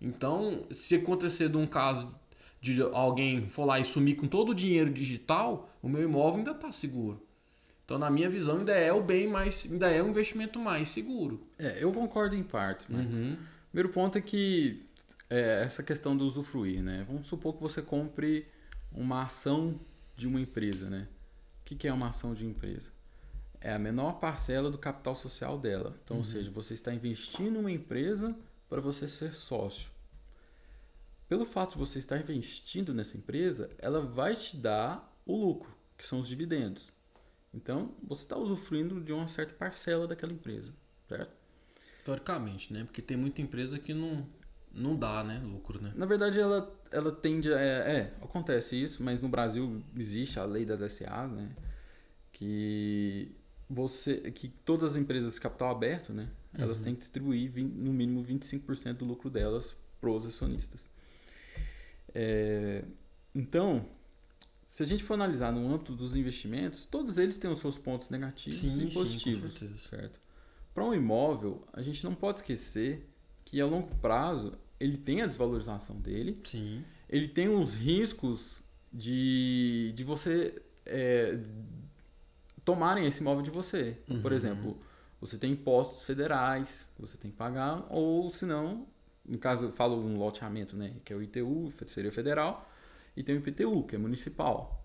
Então, 0.00 0.64
se 0.70 0.96
acontecer 0.96 1.48
de 1.48 1.56
um 1.56 1.66
caso 1.66 2.12
de 2.60 2.82
alguém 2.92 3.48
for 3.48 3.64
lá 3.64 3.78
e 3.78 3.84
sumir 3.84 4.16
com 4.16 4.26
todo 4.26 4.50
o 4.50 4.54
dinheiro 4.54 4.90
digital, 4.90 5.70
o 5.80 5.88
meu 5.88 6.02
imóvel 6.02 6.38
ainda 6.38 6.50
está 6.50 6.70
seguro. 6.72 7.22
Então, 7.84 7.98
na 7.98 8.10
minha 8.10 8.28
visão, 8.28 8.58
ainda 8.58 8.72
é 8.72 8.92
o 8.92 9.02
bem 9.02 9.26
mais, 9.26 9.68
ainda 9.70 9.90
é 9.90 10.02
o 10.02 10.08
investimento 10.08 10.58
mais 10.58 10.88
seguro. 10.88 11.40
É, 11.58 11.82
eu 11.82 11.92
concordo 11.92 12.34
em 12.34 12.42
parte. 12.42 12.90
Né? 12.90 13.00
Uhum. 13.00 13.36
Primeiro 13.70 13.88
ponto 13.90 14.18
é 14.18 14.20
que 14.20 14.82
é 15.28 15.62
essa 15.64 15.82
questão 15.82 16.16
do 16.16 16.24
usufruir, 16.24 16.82
né? 16.82 17.04
Vamos 17.08 17.26
supor 17.26 17.54
que 17.54 17.62
você 17.62 17.80
compre 17.80 18.46
uma 18.92 19.22
ação 19.22 19.80
de 20.16 20.26
uma 20.26 20.40
empresa, 20.40 20.90
né? 20.90 21.08
O 21.72 21.76
que 21.76 21.88
é 21.88 21.92
uma 21.92 22.08
ação 22.08 22.34
de 22.34 22.46
empresa? 22.46 22.90
É 23.60 23.72
a 23.72 23.78
menor 23.78 24.14
parcela 24.20 24.70
do 24.70 24.78
capital 24.78 25.16
social 25.16 25.58
dela. 25.58 25.96
Então, 26.04 26.16
uhum. 26.16 26.22
ou 26.22 26.24
seja, 26.24 26.50
você 26.50 26.74
está 26.74 26.92
investindo 26.92 27.56
em 27.56 27.60
uma 27.60 27.70
empresa 27.70 28.36
para 28.68 28.80
você 28.80 29.08
ser 29.08 29.34
sócio. 29.34 29.90
Pelo 31.28 31.46
fato 31.46 31.72
de 31.72 31.78
você 31.78 31.98
estar 31.98 32.18
investindo 32.18 32.92
nessa 32.92 33.16
empresa, 33.16 33.70
ela 33.78 34.00
vai 34.00 34.36
te 34.36 34.56
dar 34.56 35.16
o 35.24 35.34
lucro, 35.34 35.74
que 35.96 36.04
são 36.04 36.20
os 36.20 36.28
dividendos. 36.28 36.90
Então, 37.54 37.94
você 38.02 38.22
está 38.22 38.36
usufruindo 38.36 39.00
de 39.00 39.12
uma 39.12 39.28
certa 39.28 39.54
parcela 39.54 40.06
daquela 40.06 40.32
empresa, 40.32 40.74
certo? 41.08 41.34
Teoricamente, 42.04 42.72
né? 42.72 42.84
Porque 42.84 43.00
tem 43.00 43.16
muita 43.16 43.40
empresa 43.40 43.78
que 43.78 43.94
não, 43.94 44.26
não 44.74 44.96
dá, 44.96 45.22
né? 45.22 45.40
Lucro, 45.44 45.80
né? 45.80 45.92
Na 45.94 46.06
verdade, 46.06 46.38
ela, 46.38 46.72
ela 46.90 47.12
tende 47.12 47.52
a... 47.52 47.60
É, 47.60 47.96
é, 47.96 48.14
acontece 48.22 48.80
isso, 48.80 49.02
mas 49.02 49.20
no 49.20 49.28
Brasil 49.28 49.82
existe 49.96 50.38
a 50.38 50.44
lei 50.44 50.64
das 50.64 50.80
SA, 50.92 51.26
né? 51.26 51.50
Que 52.32 53.30
você 53.68 54.30
que 54.30 54.48
todas 54.48 54.92
as 54.92 54.96
empresas 55.00 55.34
de 55.34 55.40
capital 55.40 55.70
aberto, 55.70 56.12
né? 56.12 56.28
Elas 56.56 56.78
uhum. 56.78 56.84
têm 56.84 56.94
que 56.94 57.00
distribuir 57.00 57.50
20, 57.50 57.72
no 57.72 57.92
mínimo 57.92 58.22
25% 58.22 58.94
do 58.94 59.04
lucro 59.04 59.30
delas 59.30 59.74
para 60.00 60.10
os 60.10 60.26
acionistas. 60.26 60.88
É, 62.14 62.84
então, 63.34 63.86
se 64.64 64.82
a 64.82 64.86
gente 64.86 65.02
for 65.02 65.14
analisar 65.14 65.52
no 65.52 65.72
âmbito 65.72 65.94
dos 65.94 66.14
investimentos, 66.14 66.84
todos 66.84 67.16
eles 67.16 67.38
têm 67.38 67.50
os 67.50 67.58
seus 67.58 67.78
pontos 67.78 68.10
negativos 68.10 68.58
sim, 68.58 68.86
e 68.86 68.92
positivos, 68.92 69.54
sim, 69.54 69.74
certo? 69.78 70.20
Para 70.74 70.84
um 70.84 70.94
imóvel, 70.94 71.66
a 71.72 71.82
gente 71.82 72.04
não 72.04 72.14
pode 72.14 72.38
esquecer 72.38 73.08
que 73.44 73.60
a 73.60 73.66
longo 73.66 73.94
prazo 73.96 74.54
ele 74.82 74.96
tem 74.96 75.22
a 75.22 75.26
desvalorização 75.26 75.96
dele, 75.96 76.40
sim. 76.42 76.84
ele 77.08 77.28
tem 77.28 77.48
os 77.48 77.74
riscos 77.74 78.60
de, 78.92 79.92
de 79.94 80.02
você 80.02 80.60
é, 80.84 81.38
tomarem 82.64 83.06
esse 83.06 83.20
imóvel 83.20 83.42
de 83.42 83.50
você. 83.50 83.96
Uhum. 84.08 84.20
Por 84.20 84.32
exemplo, 84.32 84.76
você 85.20 85.38
tem 85.38 85.52
impostos 85.52 86.02
federais, 86.02 86.90
você 86.98 87.16
tem 87.16 87.30
que 87.30 87.36
pagar, 87.36 87.86
ou 87.88 88.28
se 88.28 88.44
não, 88.44 88.84
no 89.24 89.38
caso 89.38 89.66
eu 89.66 89.70
falo 89.72 89.96
um 89.96 90.18
loteamento, 90.18 90.76
né, 90.76 90.94
que 91.04 91.12
é 91.12 91.16
o 91.16 91.22
ITU, 91.22 91.72
seria 91.86 92.10
federal, 92.10 92.68
e 93.16 93.22
tem 93.22 93.36
o 93.36 93.38
IPTU, 93.38 93.84
que 93.84 93.94
é 93.94 93.98
municipal. 93.98 94.84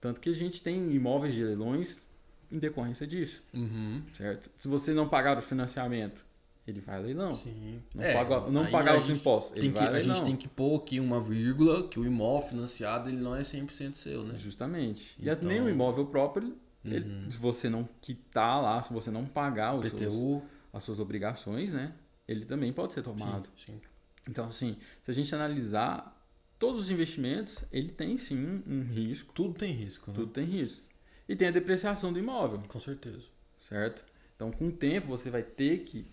Tanto 0.00 0.18
que 0.18 0.30
a 0.30 0.34
gente 0.34 0.62
tem 0.62 0.92
imóveis 0.94 1.34
de 1.34 1.44
leilões 1.44 2.02
em 2.50 2.58
decorrência 2.58 3.06
disso. 3.06 3.42
Uhum. 3.52 4.02
Certo? 4.14 4.50
Se 4.56 4.66
você 4.66 4.94
não 4.94 5.08
pagar 5.08 5.36
o 5.36 5.42
financiamento, 5.42 6.24
ele 6.66 6.80
vai 6.80 6.96
a 6.96 6.98
leilão. 6.98 7.32
Sim. 7.32 7.82
Não, 7.94 8.02
é, 8.02 8.14
paga, 8.14 8.50
não 8.50 8.66
pagar 8.66 8.96
os 8.96 9.10
impostos, 9.10 9.56
ele 9.56 9.70
vai 9.70 9.86
a, 9.86 9.90
a 9.90 10.00
gente 10.00 10.22
tem 10.22 10.36
que 10.36 10.48
pôr 10.48 10.80
aqui 10.80 10.98
uma 10.98 11.20
vírgula 11.20 11.86
que 11.88 11.98
o 11.98 12.04
imóvel 12.04 12.48
financiado 12.48 13.08
ele 13.08 13.18
não 13.18 13.34
é 13.36 13.40
100% 13.40 13.94
seu, 13.94 14.24
né? 14.24 14.34
Justamente. 14.36 15.16
Então... 15.20 15.36
E 15.42 15.46
nem 15.46 15.60
o 15.60 15.68
imóvel 15.68 16.06
próprio, 16.06 16.56
ele, 16.84 17.08
uhum. 17.08 17.30
se 17.30 17.38
você 17.38 17.68
não 17.68 17.88
quitar 18.00 18.62
lá, 18.62 18.82
se 18.82 18.92
você 18.92 19.10
não 19.10 19.24
pagar 19.24 19.74
os 19.74 19.88
seus, 19.90 20.42
as 20.72 20.84
suas 20.84 20.98
obrigações, 20.98 21.72
né? 21.72 21.92
Ele 22.26 22.44
também 22.44 22.72
pode 22.72 22.92
ser 22.92 23.02
tomado. 23.02 23.48
Sim, 23.56 23.72
sim. 23.72 23.80
Então, 24.28 24.46
assim, 24.46 24.76
se 25.02 25.10
a 25.10 25.14
gente 25.14 25.34
analisar 25.34 26.18
todos 26.58 26.82
os 26.82 26.90
investimentos, 26.90 27.64
ele 27.70 27.90
tem 27.90 28.16
sim 28.16 28.62
um 28.66 28.82
risco. 28.82 29.32
Tudo 29.34 29.54
tem 29.54 29.72
risco, 29.72 30.10
né? 30.10 30.16
Tudo 30.16 30.32
tem 30.32 30.44
risco. 30.44 30.82
E 31.28 31.36
tem 31.36 31.48
a 31.48 31.50
depreciação 31.50 32.12
do 32.12 32.18
imóvel. 32.18 32.58
Com 32.68 32.80
certeza. 32.80 33.26
Certo? 33.58 34.04
Então, 34.34 34.50
com 34.50 34.68
o 34.68 34.72
tempo, 34.72 35.08
você 35.08 35.30
vai 35.30 35.42
ter 35.42 35.80
que 35.80 36.06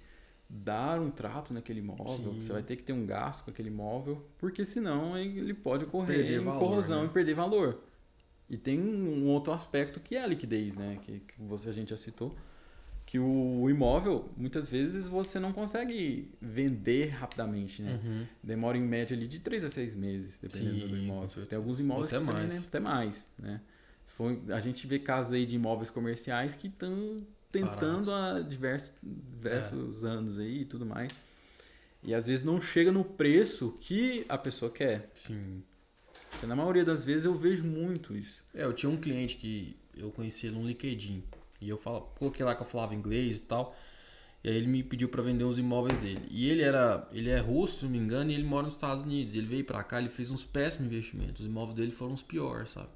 dar 0.54 1.00
um 1.00 1.10
trato 1.10 1.54
naquele 1.54 1.80
imóvel, 1.80 2.34
você 2.34 2.52
vai 2.52 2.62
ter 2.62 2.76
que 2.76 2.84
ter 2.84 2.92
um 2.92 3.06
gasto 3.06 3.46
com 3.46 3.52
aquele 3.52 3.70
imóvel, 3.70 4.22
porque 4.38 4.66
senão 4.66 5.18
ele 5.18 5.54
pode 5.54 5.86
ocorrer 5.86 6.18
perder 6.18 6.42
em 6.42 6.44
valor, 6.44 6.60
corrosão 6.60 7.02
né? 7.02 7.06
e 7.06 7.10
perder 7.10 7.34
valor. 7.34 7.80
E 8.50 8.58
tem 8.58 8.78
um 8.78 9.30
outro 9.30 9.54
aspecto 9.54 10.02
que 10.02 10.18
é 10.18 10.24
a 10.24 10.28
liquidez, 10.28 10.76
né? 10.76 11.00
Que, 11.02 11.22
que 11.22 11.42
você, 11.42 11.70
a 11.70 11.72
gente 11.72 11.92
já 11.92 11.98
citou, 11.98 12.36
que 13.06 13.18
o 13.18 13.70
imóvel, 13.70 14.30
muitas 14.36 14.68
vezes, 14.70 15.08
você 15.08 15.40
não 15.40 15.54
consegue 15.54 16.30
vender 16.42 17.08
rapidamente, 17.12 17.82
né? 17.82 17.98
Uhum. 18.04 18.26
Demora 18.44 18.78
em 18.78 18.82
média 18.82 19.16
ali 19.16 19.28
de 19.28 19.40
3 19.40 19.64
a 19.64 19.70
6 19.70 19.96
meses, 19.96 20.38
dependendo 20.38 20.82
Sim, 20.82 20.88
do 20.88 20.98
imóvel. 20.98 21.46
Tem 21.46 21.56
alguns 21.56 21.80
imóveis 21.80 22.12
até 22.12 22.20
que 22.20 22.26
mais. 22.26 22.42
Também, 22.42 22.60
né? 22.60 22.66
até 22.68 22.80
mais, 22.82 23.28
né? 23.40 23.62
Foi, 24.06 24.42
a 24.50 24.60
gente 24.60 24.86
vê 24.86 25.00
casos 25.00 25.32
aí 25.32 25.46
de 25.46 25.56
imóveis 25.56 25.90
comerciais 25.90 26.54
que 26.54 26.68
estão 26.68 27.26
tentando 27.52 28.06
Baratos. 28.06 28.46
há 28.46 28.50
diversos, 28.50 28.94
diversos 29.02 30.04
é. 30.04 30.08
anos 30.08 30.40
aí 30.40 30.62
e 30.62 30.66
tudo 30.66 30.86
mais. 30.86 31.12
E 32.04 32.14
às 32.14 32.26
vezes 32.26 32.44
não 32.44 32.60
chega 32.60 32.92
no 32.92 33.04
preço 33.04 33.78
que 33.80 34.26
a 34.28 34.38
pessoa 34.38 34.72
quer. 34.72 35.10
Sim. 35.14 35.62
Porque 36.32 36.46
na 36.48 36.56
maioria 36.56 36.84
das 36.84 37.04
vezes 37.04 37.26
eu 37.26 37.36
vejo 37.36 37.64
muito 37.64 38.16
isso. 38.16 38.44
É, 38.54 38.64
eu 38.64 38.74
tinha 38.74 38.90
um 38.90 38.98
cliente 38.98 39.36
que 39.36 39.78
eu 39.96 40.10
conheci 40.12 40.50
no 40.50 40.66
LinkedIn. 40.66 41.24
E 41.60 41.70
eu 41.70 41.78
falo, 41.78 42.02
coloquei 42.18 42.44
lá 42.44 42.56
que 42.56 42.64
eu 42.64 42.66
falava 42.66 42.96
inglês 42.96 43.38
e 43.38 43.42
tal. 43.42 43.76
E 44.44 44.50
aí 44.50 44.56
ele 44.56 44.66
me 44.66 44.82
pediu 44.82 45.08
para 45.10 45.22
vender 45.22 45.44
uns 45.44 45.60
imóveis 45.60 45.98
dele. 45.98 46.26
E 46.32 46.50
ele 46.50 46.64
era, 46.64 47.08
ele 47.12 47.30
é 47.30 47.38
russo, 47.38 47.80
se 47.80 47.84
não 47.84 47.92
me 47.92 48.00
engano, 48.00 48.32
e 48.32 48.34
ele 48.34 48.44
mora 48.44 48.64
nos 48.64 48.74
Estados 48.74 49.04
Unidos. 49.04 49.36
Ele 49.36 49.46
veio 49.46 49.64
para 49.64 49.84
cá, 49.84 50.00
ele 50.00 50.10
fez 50.10 50.32
uns 50.32 50.44
péssimos 50.44 50.88
investimentos. 50.88 51.42
Os 51.42 51.46
imóveis 51.46 51.76
dele 51.76 51.92
foram 51.92 52.14
os 52.14 52.24
piores, 52.24 52.72
sabe? 52.72 52.90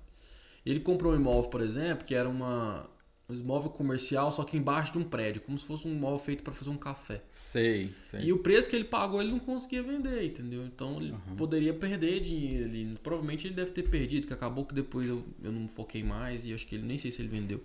Ele 0.65 0.79
comprou 0.79 1.13
um 1.13 1.15
imóvel, 1.15 1.51
por 1.51 1.61
exemplo, 1.61 2.03
que 2.03 2.15
era 2.15 2.27
uma 2.27 2.89
um 3.27 3.33
imóvel 3.33 3.71
comercial, 3.71 4.31
só 4.31 4.43
que 4.43 4.55
embaixo 4.55 4.93
de 4.93 4.99
um 4.99 5.03
prédio, 5.03 5.41
como 5.41 5.57
se 5.57 5.65
fosse 5.65 5.87
um 5.87 5.91
imóvel 5.91 6.19
feito 6.19 6.43
para 6.43 6.53
fazer 6.53 6.69
um 6.69 6.77
café. 6.77 7.23
Sei, 7.27 7.91
sei. 8.03 8.21
E 8.21 8.31
o 8.31 8.39
preço 8.39 8.69
que 8.69 8.75
ele 8.75 8.85
pagou, 8.85 9.21
ele 9.21 9.31
não 9.31 9.39
conseguia 9.39 9.81
vender, 9.81 10.23
entendeu? 10.23 10.63
Então 10.65 11.01
ele 11.01 11.11
uhum. 11.11 11.35
poderia 11.35 11.73
perder 11.73 12.19
dinheiro 12.19 12.65
ali. 12.65 12.97
Provavelmente 13.01 13.47
ele 13.47 13.55
deve 13.55 13.71
ter 13.71 13.83
perdido, 13.83 14.27
que 14.27 14.33
acabou 14.33 14.65
que 14.65 14.73
depois 14.73 15.09
eu, 15.09 15.25
eu 15.43 15.51
não 15.51 15.67
foquei 15.67 16.03
mais 16.03 16.45
e 16.45 16.53
acho 16.53 16.67
que 16.67 16.75
ele 16.75 16.85
nem 16.85 16.97
sei 16.97 17.09
se 17.09 17.21
ele 17.21 17.29
vendeu. 17.29 17.63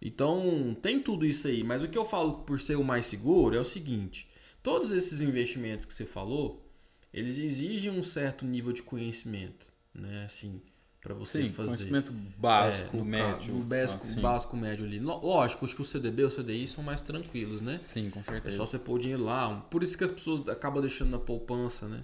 Então, 0.00 0.76
tem 0.82 1.00
tudo 1.00 1.24
isso 1.24 1.48
aí, 1.48 1.64
mas 1.64 1.82
o 1.82 1.88
que 1.88 1.96
eu 1.96 2.04
falo 2.04 2.40
por 2.40 2.60
ser 2.60 2.76
o 2.76 2.84
mais 2.84 3.06
seguro 3.06 3.56
é 3.56 3.60
o 3.60 3.64
seguinte: 3.64 4.28
todos 4.62 4.92
esses 4.92 5.22
investimentos 5.22 5.84
que 5.84 5.94
você 5.94 6.04
falou, 6.04 6.64
eles 7.12 7.38
exigem 7.38 7.90
um 7.90 8.02
certo 8.02 8.44
nível 8.44 8.72
de 8.72 8.82
conhecimento, 8.82 9.66
né? 9.94 10.24
Assim, 10.24 10.60
para 11.04 11.12
você 11.12 11.42
Sim, 11.42 11.48
fazer. 11.50 11.68
conhecimento 11.68 12.12
básico, 12.38 12.96
é, 12.96 13.02
médio. 13.02 13.54
O 13.54 13.62
básico, 13.62 14.06
ah, 14.16 14.20
básico, 14.22 14.56
médio 14.56 14.86
ali. 14.86 14.98
Lógico, 14.98 15.66
acho 15.66 15.76
que 15.76 15.82
o 15.82 15.84
CDB 15.84 16.22
e 16.22 16.24
o 16.24 16.30
CDI 16.30 16.66
são 16.66 16.82
mais 16.82 17.02
tranquilos, 17.02 17.60
né? 17.60 17.76
Sim, 17.78 18.08
com 18.08 18.22
certeza. 18.22 18.56
É 18.56 18.58
só 18.58 18.64
você 18.64 18.78
pôr 18.78 18.94
o 18.94 18.98
dinheiro 18.98 19.22
lá. 19.22 19.54
Por 19.70 19.82
isso 19.82 19.98
que 19.98 20.02
as 20.02 20.10
pessoas 20.10 20.48
acabam 20.48 20.80
deixando 20.80 21.10
na 21.10 21.18
poupança, 21.18 21.86
né? 21.86 22.02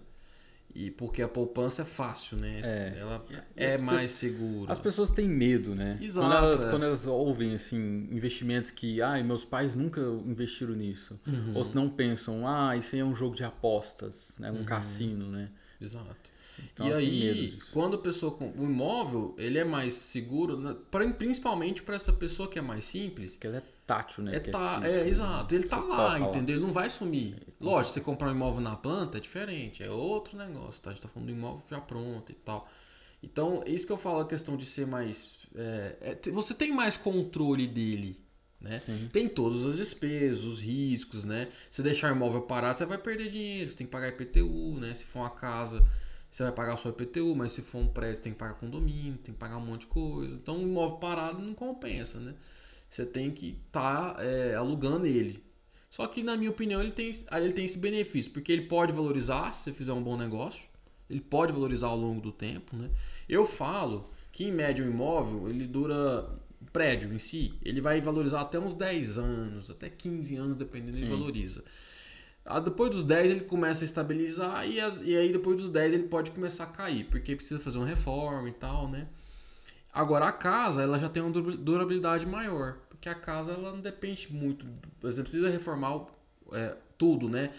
E 0.75 0.91
porque 0.91 1.23
a 1.23 1.29
poupança 1.29 1.81
é 1.81 1.85
fácil, 1.87 2.37
né? 2.37 2.61
É, 2.63 2.99
ela 3.01 3.25
é 3.57 3.79
mais 3.79 4.03
pessoas, 4.03 4.11
segura. 4.11 4.71
As 4.71 4.79
pessoas 4.79 5.11
têm 5.11 5.27
medo, 5.27 5.75
né? 5.75 5.99
Exato. 5.99 6.27
Quando 6.27 6.37
elas, 6.37 6.65
é. 6.65 6.71
quando 6.71 6.85
elas 6.85 7.07
ouvem 7.07 7.55
assim 7.55 8.07
investimentos 8.13 8.71
que, 8.71 9.01
ai, 9.01 9.23
meus 9.23 9.47
pais 9.47 9.75
nunca 9.75 10.01
investiram 10.27 10.75
nisso, 10.75 11.19
uhum. 11.27 11.53
ou 11.55 11.65
se 11.65 11.75
não 11.75 11.89
pensam, 11.89 12.47
ah, 12.47 12.77
isso 12.77 12.95
aí 12.95 13.01
é 13.01 13.05
um 13.05 13.15
jogo 13.15 13.35
de 13.35 13.45
apostas, 13.45 14.35
né? 14.39 14.53
Um 14.53 14.57
uhum. 14.57 14.65
cassino, 14.65 15.27
né? 15.27 15.49
Exato. 15.81 16.31
Então, 16.73 16.87
e 16.89 16.93
aí, 16.93 17.59
quando 17.73 17.97
a 17.97 17.99
pessoa 17.99 18.37
o 18.39 18.65
imóvel, 18.65 19.35
ele 19.39 19.59
é 19.59 19.65
mais 19.65 19.95
seguro, 19.95 20.59
né? 20.59 20.77
principalmente 21.17 21.83
para 21.83 21.97
essa 21.97 22.13
pessoa 22.13 22.49
que 22.49 22.59
é 22.59 22.63
mais 22.63 22.85
simples, 22.85 23.37
que 23.37 23.47
ela 23.47 23.59
é 23.59 23.63
tátil, 23.87 24.25
né? 24.25 24.37
É, 24.37 24.41
tá, 24.41 24.81
é, 24.85 25.01
é 25.01 25.09
exato. 25.09 25.55
Ele 25.55 25.67
tá 25.67 25.81
lá, 25.81 26.19
entendeu? 26.19 26.57
Ele 26.57 26.65
não 26.65 26.73
vai 26.73 26.91
sumir. 26.91 27.35
É, 27.35 27.65
Lógico, 27.65 27.95
você 27.95 28.01
comprar 28.01 28.29
um 28.29 28.33
imóvel 28.33 28.61
na 28.61 28.77
planta 28.77 29.19
é 29.19 29.21
diferente, 29.21 29.83
é 29.83 29.91
outro 29.91 30.37
negócio, 30.37 30.83
tá? 30.83 30.91
A 30.91 30.93
gente 30.93 31.03
tá 31.03 31.09
falando 31.09 31.29
do 31.29 31.33
imóvel 31.33 31.63
já 31.69 31.81
pronto 31.81 32.31
e 32.31 32.35
tal. 32.35 32.69
Então, 33.23 33.63
é 33.67 33.71
isso 33.71 33.87
que 33.87 33.93
eu 33.93 33.99
falo, 33.99 34.21
a 34.21 34.27
questão 34.27 34.57
de 34.57 34.67
ser 34.67 34.87
mais. 34.87 35.39
É, 35.55 36.19
é, 36.25 36.31
você 36.31 36.55
tem 36.55 36.73
mais 36.73 36.97
controle 36.97 37.67
dele. 37.67 38.17
Né? 38.61 38.81
Tem 39.13 39.27
todas 39.27 39.65
as 39.65 39.77
despesas, 39.77 40.45
os 40.45 40.61
riscos, 40.61 41.25
né? 41.25 41.49
Se 41.71 41.83
deixar 41.83 42.13
o 42.13 42.17
imóvel 42.17 42.43
parado, 42.43 42.77
você 42.77 42.85
vai 42.85 42.99
perder 42.99 43.31
dinheiro, 43.31 43.71
você 43.71 43.77
tem 43.77 43.87
que 43.87 43.91
pagar 43.91 44.09
IPTU, 44.09 44.79
né? 44.79 44.95
Se 44.95 45.07
for 45.07 45.21
uma 45.21 45.31
casa, 45.31 45.83
você 46.31 46.43
vai 46.43 46.53
pagar 46.53 46.77
só 46.77 46.91
IPTU, 46.91 47.35
mas 47.35 47.53
se 47.53 47.63
for 47.63 47.79
um 47.79 47.89
prédio, 47.89 48.17
você 48.17 48.23
tem 48.23 48.33
que 48.33 48.39
pagar 48.39 48.55
condomínio, 48.55 49.19
tem 49.19 49.33
que 49.33 49.41
pagar 49.41 49.57
um 49.57 49.65
monte 49.65 49.83
de 49.83 49.87
coisa. 49.87 50.35
Então, 50.35 50.59
o 50.59 50.63
imóvel 50.63 50.99
parado 50.99 51.41
não 51.41 51.55
compensa, 51.55 52.21
né? 52.21 52.35
Você 52.89 53.07
tem 53.07 53.31
que 53.31 53.59
estar 53.67 54.15
tá, 54.15 54.23
é, 54.23 54.55
alugando 54.55 55.07
ele. 55.07 55.43
Só 55.89 56.07
que, 56.07 56.23
na 56.23 56.37
minha 56.37 56.51
opinião, 56.51 56.83
ele 56.83 56.93
tem, 56.93 57.11
ele 57.33 57.53
tem 57.53 57.65
esse 57.65 57.79
benefício, 57.79 58.31
porque 58.31 58.53
ele 58.53 58.63
pode 58.63 58.93
valorizar 58.93 59.51
se 59.53 59.65
você 59.65 59.73
fizer 59.73 59.93
um 59.93 60.03
bom 60.03 60.17
negócio, 60.17 60.69
ele 61.09 61.21
pode 61.21 61.53
valorizar 61.53 61.89
ao 61.89 61.97
longo 61.97 62.21
do 62.21 62.31
tempo. 62.31 62.77
Né? 62.77 62.91
Eu 63.29 63.45
falo 63.47 64.11
que, 64.31 64.45
em 64.45 64.53
média, 64.53 64.85
um 64.85 64.89
imóvel 64.89 65.49
ele 65.49 65.67
dura 65.67 66.29
prédio 66.73 67.13
em 67.13 67.19
si, 67.19 67.55
ele 67.65 67.81
vai 67.81 68.01
valorizar 68.01 68.41
até 68.43 68.59
uns 68.59 68.75
10 68.75 69.19
anos, 69.19 69.71
até 69.71 69.89
15 69.89 70.37
anos, 70.37 70.57
dependendo, 70.57 70.97
Sim. 70.97 71.05
ele 71.05 71.11
valoriza. 71.11 71.65
Ah, 72.45 72.59
Depois 72.61 72.91
dos 72.91 73.05
10 73.05 73.31
ele 73.31 73.41
começa 73.41 73.85
a 73.85 73.87
estabilizar 73.87 74.67
e, 74.69 74.81
as- 74.81 75.01
e 75.03 75.17
aí 75.17 75.33
depois 75.33 75.61
dos 75.61 75.69
10 75.69 75.93
ele 75.93 76.05
pode 76.05 76.31
começar 76.31 76.65
a 76.65 76.69
cair, 76.69 77.05
porque 77.05 77.37
precisa 77.37 77.61
fazer 77.61 77.79
uma 77.79 77.87
reforma 77.87 78.49
e 78.49 78.53
tal, 78.53 78.89
né? 78.89 79.07
Agora 79.93 80.27
a 80.27 80.33
casa, 80.33 80.83
ela 80.83 80.99
já 80.99 81.09
tem 81.09 81.23
uma 81.23 81.31
dura- 81.33 81.57
durabilidade 81.57 82.25
maior, 82.27 82.79
porque 82.89 83.09
a 83.09 83.15
casa 83.15 83.53
ela 83.53 83.73
não 83.73 83.81
depende 83.81 84.33
muito, 84.33 84.67
exemplo, 85.05 85.31
precisa 85.31 85.49
reformar 85.51 85.97
o- 85.97 86.11
é, 86.53 86.77
tudo, 86.97 87.29
né? 87.29 87.51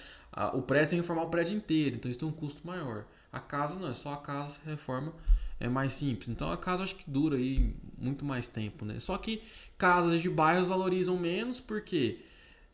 O 0.54 0.62
prédio 0.62 0.92
tem 0.92 0.98
que 1.00 1.02
reformar 1.04 1.24
o 1.24 1.30
prédio 1.30 1.56
inteiro, 1.56 1.96
então 1.98 2.10
isso 2.10 2.20
tem 2.20 2.28
um 2.28 2.32
custo 2.32 2.66
maior. 2.66 3.06
A 3.32 3.40
casa 3.40 3.76
não, 3.78 3.90
é 3.90 3.94
só 3.94 4.14
a 4.14 4.18
casa 4.18 4.52
se 4.52 4.60
reforma, 4.66 5.14
é 5.60 5.68
mais 5.68 5.94
simples. 5.94 6.30
Então 6.30 6.52
a 6.52 6.58
casa 6.58 6.84
acho 6.84 6.96
que 6.96 7.10
dura 7.10 7.36
aí 7.36 7.76
muito 8.02 8.26
mais 8.26 8.48
tempo, 8.48 8.84
né? 8.84 9.00
Só 9.00 9.18
que 9.18 9.44
casas 9.78 10.22
de 10.22 10.30
bairros 10.30 10.68
valorizam 10.68 11.18
menos 11.18 11.60
porque 11.60 12.20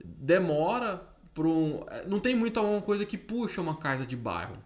demora 0.04 1.04
para 1.34 1.48
um. 1.48 1.86
Não 2.08 2.20
tem 2.20 2.36
muita 2.36 2.62
uma 2.62 2.82
coisa 2.82 3.06
que 3.06 3.18
puxa 3.18 3.62
uma 3.62 3.78
casa 3.78 4.06
de 4.06 4.16
bairro. 4.16 4.58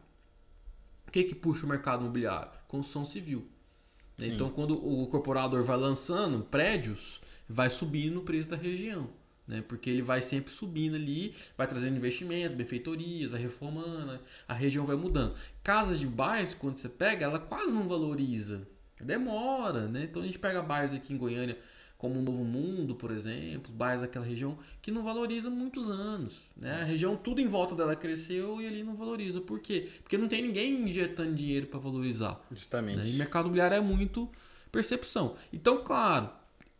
O 1.07 1.11
que 1.11 1.23
que 1.23 1.35
puxa 1.35 1.65
o 1.65 1.69
mercado 1.69 2.01
imobiliário? 2.01 2.51
Construção 2.67 3.03
civil. 3.03 3.45
né? 4.17 4.27
Sim. 4.27 4.33
Então, 4.33 4.49
quando 4.49 4.75
o 4.75 5.07
corporador 5.07 5.63
vai 5.63 5.75
lançando 5.75 6.39
prédios, 6.45 7.21
vai 7.49 7.69
subindo 7.69 8.19
o 8.19 8.23
preço 8.23 8.47
da 8.47 8.55
região. 8.55 9.09
Né? 9.45 9.61
Porque 9.67 9.89
ele 9.89 10.01
vai 10.01 10.21
sempre 10.21 10.53
subindo 10.53 10.95
ali, 10.95 11.35
vai 11.57 11.67
trazendo 11.67 11.97
investimentos, 11.97 12.55
benfeitorias, 12.55 13.31
vai 13.31 13.41
reformando, 13.41 14.17
a 14.47 14.53
região 14.53 14.85
vai 14.85 14.95
mudando. 14.95 15.35
Casas 15.61 15.99
de 15.99 16.07
bairros, 16.07 16.53
quando 16.53 16.77
você 16.77 16.87
pega, 16.87 17.25
ela 17.25 17.39
quase 17.39 17.73
não 17.73 17.87
valoriza. 17.87 18.65
Demora, 19.03 19.87
né? 19.87 20.03
Então 20.03 20.21
a 20.21 20.25
gente 20.25 20.39
pega 20.39 20.61
bairros 20.61 20.93
aqui 20.93 21.13
em 21.13 21.17
Goiânia, 21.17 21.57
como 21.97 22.19
o 22.19 22.21
Novo 22.21 22.43
Mundo, 22.43 22.95
por 22.95 23.11
exemplo, 23.11 23.71
bairros 23.71 24.01
daquela 24.01 24.25
região, 24.25 24.57
que 24.81 24.89
não 24.89 25.03
valoriza 25.03 25.51
muitos 25.51 25.87
anos. 25.89 26.49
Né? 26.57 26.81
A 26.81 26.83
região, 26.83 27.15
tudo 27.15 27.39
em 27.39 27.47
volta 27.47 27.75
dela 27.75 27.95
cresceu 27.95 28.59
e 28.59 28.65
ali 28.65 28.83
não 28.83 28.95
valoriza. 28.95 29.39
Por 29.39 29.59
quê? 29.59 29.87
Porque 30.01 30.17
não 30.17 30.27
tem 30.27 30.41
ninguém 30.41 30.89
injetando 30.89 31.35
dinheiro 31.35 31.67
para 31.67 31.79
valorizar. 31.79 32.41
Justamente. 32.51 32.97
Né? 32.97 33.07
E 33.07 33.13
mercado 33.13 33.43
imobiliário 33.45 33.77
é 33.77 33.79
muito 33.79 34.27
percepção. 34.71 35.35
Então, 35.53 35.83
claro, 35.83 36.29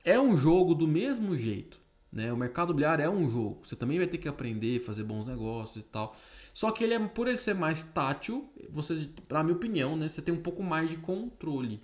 é 0.04 0.20
um 0.20 0.36
jogo 0.36 0.74
do 0.74 0.88
mesmo 0.88 1.38
jeito. 1.38 1.80
Né? 2.12 2.34
O 2.34 2.36
mercado 2.38 2.70
imobiliário 2.70 3.06
é 3.06 3.10
um 3.10 3.30
jogo. 3.30 3.60
Você 3.64 3.76
também 3.76 4.00
vai 4.00 4.08
ter 4.08 4.18
que 4.18 4.28
aprender, 4.28 4.80
fazer 4.80 5.04
bons 5.04 5.26
negócios 5.26 5.78
e 5.78 5.86
tal. 5.86 6.16
Só 6.54 6.72
que 6.72 6.84
ele 6.84 6.96
é, 6.96 7.00
por 7.00 7.28
ele 7.28 7.38
ser 7.38 7.54
mais 7.54 7.84
tátil, 7.84 8.52
você, 8.70 9.08
na 9.30 9.44
minha 9.44 9.56
opinião, 9.56 9.96
né, 9.96 10.08
você 10.08 10.22
tem 10.22 10.34
um 10.34 10.42
pouco 10.42 10.64
mais 10.64 10.90
de 10.90 10.98
controle. 10.98 11.80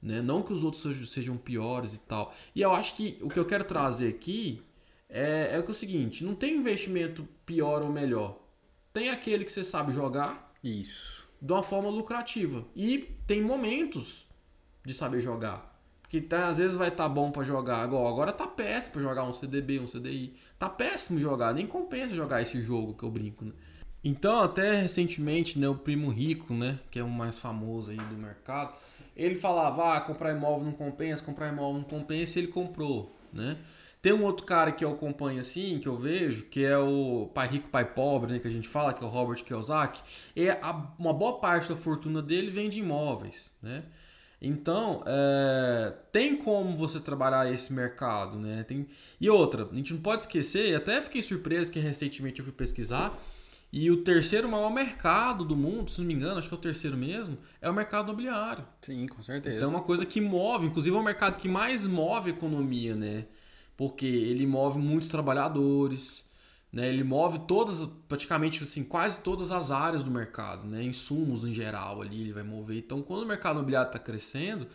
Né? 0.00 0.22
Não 0.22 0.42
que 0.42 0.52
os 0.52 0.62
outros 0.62 1.10
sejam, 1.10 1.36
piores 1.36 1.94
e 1.94 1.98
tal. 1.98 2.34
E 2.54 2.60
eu 2.60 2.72
acho 2.72 2.94
que 2.94 3.18
o 3.20 3.28
que 3.28 3.38
eu 3.38 3.44
quero 3.44 3.64
trazer 3.64 4.08
aqui 4.08 4.62
é, 5.08 5.50
é 5.52 5.58
o 5.58 5.64
é 5.64 5.70
o 5.70 5.74
seguinte: 5.74 6.24
não 6.24 6.34
tem 6.34 6.56
investimento 6.56 7.26
pior 7.44 7.82
ou 7.82 7.90
melhor. 7.90 8.38
Tem 8.92 9.10
aquele 9.10 9.44
que 9.44 9.52
você 9.52 9.64
sabe 9.64 9.92
jogar 9.92 10.52
Isso. 10.62 11.26
de 11.40 11.52
uma 11.52 11.62
forma 11.62 11.88
lucrativa. 11.88 12.64
E 12.74 13.14
tem 13.26 13.42
momentos 13.42 14.26
de 14.84 14.94
saber 14.94 15.20
jogar. 15.20 15.68
Porque 16.02 16.22
tá, 16.22 16.48
às 16.48 16.56
vezes 16.56 16.74
vai 16.74 16.88
estar 16.88 17.06
bom 17.06 17.30
pra 17.30 17.44
jogar. 17.44 17.82
Agora, 17.82 18.08
agora 18.08 18.32
tá 18.32 18.46
péssimo 18.46 18.94
pra 18.94 19.02
jogar 19.02 19.24
um 19.24 19.32
CDB, 19.32 19.78
um 19.78 19.86
CDI. 19.86 20.34
Tá 20.58 20.68
péssimo 20.68 21.20
jogar. 21.20 21.52
Nem 21.52 21.66
compensa 21.66 22.14
jogar 22.14 22.40
esse 22.40 22.62
jogo 22.62 22.94
que 22.94 23.02
eu 23.02 23.10
brinco, 23.10 23.44
né? 23.44 23.52
Então, 24.02 24.40
até 24.40 24.80
recentemente, 24.80 25.58
né, 25.58 25.68
o 25.68 25.74
Primo 25.74 26.08
Rico, 26.08 26.54
né, 26.54 26.78
que 26.90 26.98
é 26.98 27.02
o 27.02 27.10
mais 27.10 27.38
famoso 27.38 27.90
aí 27.90 27.96
do 27.96 28.14
mercado, 28.14 28.72
ele 29.18 29.34
falava, 29.34 29.96
ah, 29.96 30.00
comprar 30.00 30.32
imóvel 30.32 30.64
não 30.64 30.72
compensa, 30.72 31.22
comprar 31.22 31.48
imóvel 31.52 31.74
não 31.80 31.82
compensa, 31.88 32.38
e 32.38 32.42
ele 32.42 32.48
comprou, 32.52 33.14
né? 33.32 33.58
Tem 34.00 34.12
um 34.12 34.22
outro 34.22 34.46
cara 34.46 34.70
que 34.70 34.84
eu 34.84 34.92
acompanho 34.92 35.40
assim, 35.40 35.80
que 35.80 35.88
eu 35.88 35.96
vejo, 35.98 36.44
que 36.44 36.64
é 36.64 36.78
o 36.78 37.28
pai 37.34 37.48
rico, 37.48 37.68
pai 37.68 37.84
pobre, 37.84 38.32
né, 38.32 38.38
que 38.38 38.46
a 38.46 38.50
gente 38.50 38.68
fala, 38.68 38.94
que 38.94 39.02
é 39.02 39.06
o 39.06 39.10
Robert 39.10 39.42
Kiyosaki. 39.42 40.00
E 40.36 40.48
a- 40.48 40.92
uma 40.96 41.12
boa 41.12 41.40
parte 41.40 41.68
da 41.68 41.74
fortuna 41.76 42.22
dele 42.22 42.48
vem 42.48 42.68
de 42.70 42.78
imóveis, 42.78 43.52
né? 43.60 43.82
Então, 44.40 45.02
é, 45.04 45.92
tem 46.12 46.36
como 46.36 46.76
você 46.76 47.00
trabalhar 47.00 47.52
esse 47.52 47.72
mercado, 47.72 48.38
né? 48.38 48.62
Tem... 48.62 48.86
E 49.20 49.28
outra, 49.28 49.68
a 49.70 49.74
gente 49.74 49.92
não 49.92 50.00
pode 50.00 50.22
esquecer, 50.22 50.76
até 50.76 51.02
fiquei 51.02 51.20
surpreso 51.20 51.72
que 51.72 51.80
recentemente 51.80 52.38
eu 52.38 52.44
fui 52.44 52.54
pesquisar, 52.54 53.18
e 53.72 53.90
o 53.90 53.98
terceiro 53.98 54.48
maior 54.48 54.70
mercado 54.70 55.44
do 55.44 55.54
mundo, 55.54 55.90
se 55.90 56.00
não 56.00 56.06
me 56.08 56.14
engano, 56.14 56.38
acho 56.38 56.48
que 56.48 56.54
é 56.54 56.58
o 56.58 56.60
terceiro 56.60 56.96
mesmo, 56.96 57.36
é 57.60 57.68
o 57.68 57.74
mercado 57.74 58.06
imobiliário. 58.06 58.64
Sim, 58.80 59.06
com 59.06 59.22
certeza. 59.22 59.56
Então 59.56 59.68
é 59.68 59.72
uma 59.72 59.82
coisa 59.82 60.06
que 60.06 60.20
move, 60.20 60.66
inclusive 60.66 60.96
é 60.96 60.98
o 60.98 61.04
mercado 61.04 61.38
que 61.38 61.48
mais 61.48 61.86
move 61.86 62.30
a 62.30 62.34
economia, 62.34 62.96
né? 62.96 63.26
Porque 63.76 64.06
ele 64.06 64.46
move 64.46 64.78
muitos 64.78 65.10
trabalhadores, 65.10 66.26
né? 66.72 66.88
Ele 66.88 67.04
move 67.04 67.40
todas, 67.40 67.86
praticamente 68.08 68.62
assim, 68.62 68.82
quase 68.82 69.20
todas 69.20 69.52
as 69.52 69.70
áreas 69.70 70.02
do 70.02 70.10
mercado, 70.10 70.66
né? 70.66 70.82
Insumos 70.82 71.44
em 71.44 71.52
geral 71.52 72.00
ali 72.00 72.22
ele 72.22 72.32
vai 72.32 72.42
mover. 72.42 72.78
Então 72.78 73.02
quando 73.02 73.24
o 73.24 73.26
mercado 73.26 73.56
imobiliário 73.56 73.88
está 73.88 73.98
crescendo, 73.98 74.66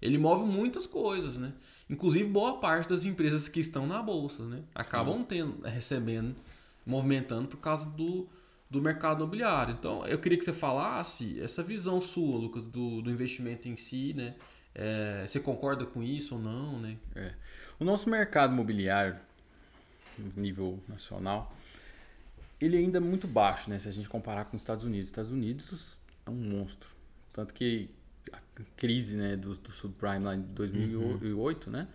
ele 0.00 0.16
move 0.16 0.44
muitas 0.44 0.86
coisas, 0.86 1.36
né? 1.36 1.52
Inclusive 1.90 2.24
boa 2.24 2.58
parte 2.58 2.88
das 2.88 3.04
empresas 3.04 3.46
que 3.46 3.60
estão 3.60 3.86
na 3.86 4.02
bolsa, 4.02 4.42
né? 4.44 4.62
Acabam 4.74 5.22
tendo, 5.22 5.60
recebendo, 5.62 6.34
movimentando 6.86 7.46
por 7.46 7.58
causa 7.58 7.84
do, 7.84 8.26
do 8.70 8.82
mercado 8.82 9.18
imobiliário. 9.22 9.74
Então, 9.78 10.06
eu 10.06 10.18
queria 10.18 10.38
que 10.38 10.44
você 10.44 10.52
falasse 10.52 11.40
essa 11.40 11.62
visão 11.62 12.00
sua, 12.00 12.36
Lucas, 12.36 12.64
do, 12.64 13.00
do 13.00 13.10
investimento 13.10 13.68
em 13.68 13.76
si, 13.76 14.12
né? 14.14 14.34
É, 14.74 15.24
você 15.26 15.40
concorda 15.40 15.86
com 15.86 16.02
isso 16.02 16.34
ou 16.34 16.40
não, 16.40 16.78
né? 16.78 16.96
É. 17.14 17.34
O 17.80 17.84
nosso 17.84 18.10
mercado 18.10 18.52
imobiliário, 18.52 19.16
nível 20.36 20.78
nacional, 20.86 21.54
ele 22.60 22.76
ainda 22.76 22.98
é 22.98 23.00
muito 23.00 23.26
baixo, 23.26 23.70
né? 23.70 23.78
Se 23.78 23.88
a 23.88 23.92
gente 23.92 24.08
comparar 24.08 24.44
com 24.46 24.56
os 24.56 24.62
Estados 24.62 24.84
Unidos. 24.84 25.04
Os 25.04 25.10
Estados 25.10 25.32
Unidos 25.32 25.96
é 26.26 26.30
um 26.30 26.34
monstro. 26.34 26.90
Tanto 27.32 27.54
que 27.54 27.88
a 28.32 28.38
crise 28.76 29.16
né, 29.16 29.36
do, 29.36 29.54
do 29.54 29.72
subprime 29.72 30.24
lá 30.24 30.34
em 30.34 30.42
2008, 30.42 31.70
né? 31.70 31.88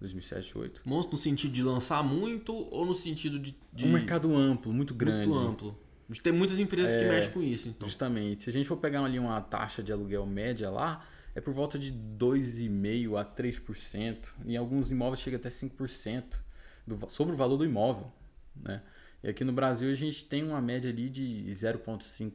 2007, 0.00 0.52
2008. 0.52 0.82
Monstro 0.84 1.16
no 1.16 1.22
sentido 1.22 1.52
de 1.52 1.62
lançar 1.62 2.02
muito 2.02 2.54
ou 2.54 2.84
no 2.84 2.94
sentido 2.94 3.38
de, 3.38 3.56
de 3.72 3.86
Um 3.86 3.92
mercado 3.92 4.34
amplo, 4.36 4.72
muito 4.72 4.94
grande. 4.94 5.26
muito 5.26 5.48
amplo? 5.48 5.83
Ter 6.22 6.32
muitas 6.32 6.58
empresas 6.58 6.94
que 6.94 7.02
É, 7.02 7.08
mexem 7.08 7.32
com 7.32 7.42
isso, 7.42 7.68
então. 7.68 7.88
Justamente. 7.88 8.42
Se 8.42 8.50
a 8.50 8.52
gente 8.52 8.68
for 8.68 8.76
pegar 8.76 9.02
ali 9.04 9.18
uma 9.18 9.40
taxa 9.40 9.82
de 9.82 9.92
aluguel 9.92 10.26
média 10.26 10.70
lá, 10.70 11.06
é 11.34 11.40
por 11.40 11.52
volta 11.52 11.78
de 11.78 11.92
2,5% 11.92 13.16
a 13.16 13.24
3%. 13.24 14.28
Em 14.44 14.56
alguns 14.56 14.90
imóveis 14.90 15.20
chega 15.20 15.36
até 15.36 15.48
5% 15.48 16.40
do, 16.86 17.08
sobre 17.08 17.34
o 17.34 17.36
valor 17.36 17.56
do 17.56 17.64
imóvel. 17.64 18.12
Né? 18.54 18.82
E 19.22 19.28
aqui 19.28 19.44
no 19.44 19.52
Brasil 19.52 19.90
a 19.90 19.94
gente 19.94 20.24
tem 20.24 20.44
uma 20.44 20.60
média 20.60 20.90
ali 20.90 21.08
de 21.08 21.44
0,5%. 21.50 22.34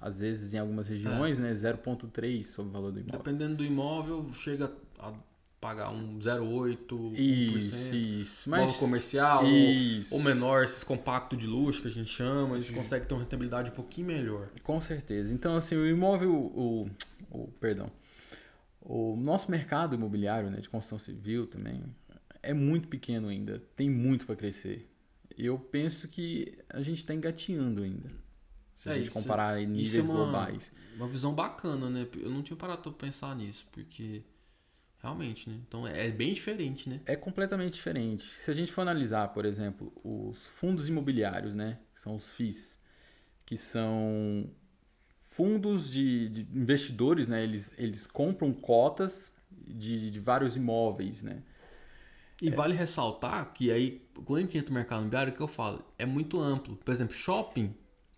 Às 0.00 0.20
vezes 0.20 0.52
em 0.52 0.58
algumas 0.58 0.88
regiões, 0.88 1.38
né, 1.38 1.52
0,3% 1.52 2.44
sobre 2.44 2.70
o 2.70 2.72
valor 2.72 2.92
do 2.92 3.00
imóvel. 3.00 3.18
Dependendo 3.18 3.56
do 3.56 3.64
imóvel, 3.64 4.30
chega 4.32 4.72
a 4.98 5.12
pagar 5.60 5.90
um 5.90 6.18
0,8%. 6.18 7.14
Isso, 7.16 7.74
1%. 7.74 7.94
isso. 7.94 8.50
Mas, 8.50 8.76
comercial 8.76 9.44
ou, 9.44 9.50
Isso. 9.50 10.14
ou 10.14 10.22
menor, 10.22 10.62
esses 10.64 10.84
compactos 10.84 11.38
de 11.38 11.46
luxo 11.46 11.82
que 11.82 11.88
a 11.88 11.90
gente 11.90 12.10
chama, 12.10 12.56
eles 12.56 12.70
conseguem 12.70 13.06
ter 13.08 13.14
uma 13.14 13.20
rentabilidade 13.22 13.70
um 13.70 13.74
pouquinho 13.74 14.06
melhor. 14.08 14.48
Com 14.62 14.80
certeza. 14.80 15.32
Então, 15.34 15.56
assim, 15.56 15.74
o 15.74 15.86
imóvel, 15.88 16.32
o, 16.34 16.88
o 17.30 17.48
perdão, 17.60 17.90
o 18.80 19.16
nosso 19.16 19.50
mercado 19.50 19.94
imobiliário, 19.94 20.50
né, 20.50 20.60
de 20.60 20.68
construção 20.68 20.98
civil 20.98 21.46
também, 21.46 21.82
é 22.42 22.54
muito 22.54 22.86
pequeno 22.88 23.28
ainda, 23.28 23.60
tem 23.74 23.90
muito 23.90 24.26
para 24.26 24.36
crescer. 24.36 24.88
Eu 25.36 25.58
penso 25.58 26.06
que 26.08 26.56
a 26.68 26.80
gente 26.80 26.98
está 26.98 27.12
engatinhando 27.12 27.82
ainda, 27.82 28.10
se 28.74 28.88
a 28.88 28.92
É, 28.92 28.96
gente 28.98 29.08
isso- 29.10 29.18
comparar 29.20 29.60
em 29.60 29.64
isso 29.72 29.96
níveis 29.96 30.08
é 30.08 30.10
uma- 30.12 30.22
globais. 30.24 30.72
Uma 30.96 31.08
visão 31.08 31.34
bacana, 31.34 31.90
né? 31.90 32.06
Eu 32.16 32.30
não 32.30 32.42
tinha 32.42 32.56
parado 32.56 32.82
pra 32.82 32.92
pensar 32.92 33.34
nisso, 33.34 33.66
porque 33.72 34.22
realmente, 35.02 35.48
né? 35.48 35.58
Então 35.66 35.86
é 35.86 36.10
bem 36.10 36.34
diferente, 36.34 36.88
né? 36.88 37.00
É 37.06 37.16
completamente 37.16 37.74
diferente. 37.74 38.24
Se 38.24 38.50
a 38.50 38.54
gente 38.54 38.72
for 38.72 38.82
analisar, 38.82 39.28
por 39.28 39.44
exemplo, 39.44 39.92
os 40.02 40.46
fundos 40.46 40.88
imobiliários, 40.88 41.54
né, 41.54 41.78
que 41.94 42.00
são 42.00 42.16
os 42.16 42.30
FIIs, 42.32 42.80
que 43.44 43.56
são 43.56 44.50
fundos 45.20 45.90
de, 45.90 46.28
de 46.28 46.40
investidores, 46.58 47.28
né, 47.28 47.42
eles, 47.42 47.74
eles 47.78 48.06
compram 48.06 48.52
cotas 48.52 49.34
de, 49.50 50.10
de 50.10 50.20
vários 50.20 50.56
imóveis, 50.56 51.22
né. 51.22 51.42
E 52.40 52.50
vale 52.50 52.74
ressaltar 52.74 53.52
que 53.54 53.70
aí, 53.70 54.06
quando 54.24 54.38
a 54.38 54.42
gente 54.42 54.58
entra 54.58 54.70
no 54.70 54.74
mercado 54.74 55.00
imobiliário, 55.00 55.32
o 55.32 55.36
que 55.36 55.42
eu 55.42 55.48
falo? 55.48 55.82
É 55.98 56.04
muito 56.04 56.38
amplo. 56.38 56.76
Por 56.76 56.92
exemplo, 56.92 57.14
shopping 57.14 57.74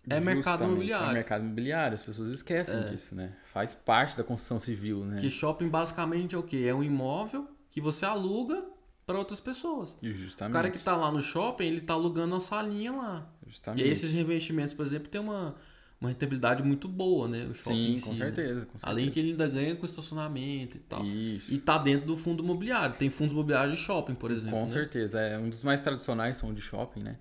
é 0.07 0.19
mercado 0.19 0.35
Justamente, 0.35 0.67
imobiliário. 0.71 1.09
É 1.09 1.13
mercado 1.13 1.43
imobiliário, 1.43 1.95
as 1.95 2.03
pessoas 2.03 2.29
esquecem 2.29 2.83
disso, 2.83 3.15
né? 3.15 3.33
Faz 3.43 3.73
parte 3.73 4.17
da 4.17 4.23
construção 4.23 4.59
civil, 4.59 5.03
né? 5.05 5.19
Que 5.19 5.29
shopping 5.29 5.67
basicamente 5.67 6.35
é 6.35 6.37
o 6.37 6.43
quê? 6.43 6.65
É 6.67 6.73
um 6.73 6.83
imóvel 6.83 7.47
que 7.69 7.81
você 7.81 8.05
aluga 8.05 8.63
para 9.05 9.17
outras 9.17 9.39
pessoas. 9.39 9.97
E 10.01 10.09
O 10.09 10.13
Justamente. 10.13 10.53
cara 10.53 10.69
que 10.69 10.79
tá 10.79 10.95
lá 10.95 11.11
no 11.11 11.21
shopping, 11.21 11.65
ele 11.65 11.81
tá 11.81 11.93
alugando 11.95 12.35
uma 12.35 12.39
salinha 12.39 12.91
lá. 12.91 13.27
justamente. 13.47 13.83
E 13.83 13.89
esses 13.89 14.11
revestimentos, 14.13 14.73
por 14.73 14.85
exemplo, 14.85 15.07
tem 15.09 15.19
uma, 15.19 15.55
uma 15.99 16.09
rentabilidade 16.09 16.63
muito 16.63 16.87
boa, 16.87 17.27
né? 17.27 17.45
O 17.49 17.53
shopping 17.55 17.95
Sim, 17.97 18.01
com, 18.01 18.11
si, 18.13 18.17
certeza, 18.19 18.53
né? 18.53 18.65
com 18.71 18.79
certeza. 18.79 18.83
Além 18.83 19.09
que 19.09 19.19
ele 19.19 19.31
ainda 19.31 19.47
ganha 19.47 19.75
com 19.75 19.85
estacionamento 19.85 20.77
e 20.77 20.79
tal. 20.81 21.03
Isso. 21.03 21.51
E 21.51 21.57
tá 21.57 21.77
dentro 21.79 22.05
do 22.05 22.15
fundo 22.15 22.43
imobiliário. 22.43 22.95
Tem 22.95 23.09
fundos 23.09 23.33
imobiliários 23.33 23.77
de 23.77 23.83
shopping, 23.83 24.13
por 24.15 24.29
exemplo. 24.31 24.51
Com 24.51 24.65
né? 24.65 24.67
certeza. 24.67 25.19
É 25.19 25.37
um 25.39 25.49
dos 25.49 25.63
mais 25.63 25.81
tradicionais 25.81 26.37
são 26.37 26.53
de 26.53 26.61
shopping, 26.61 27.01
né? 27.01 27.17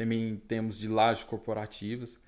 Também 0.00 0.40
temos 0.48 0.78
de 0.78 0.88
lajes 0.88 1.22
corporativas. 1.22 2.18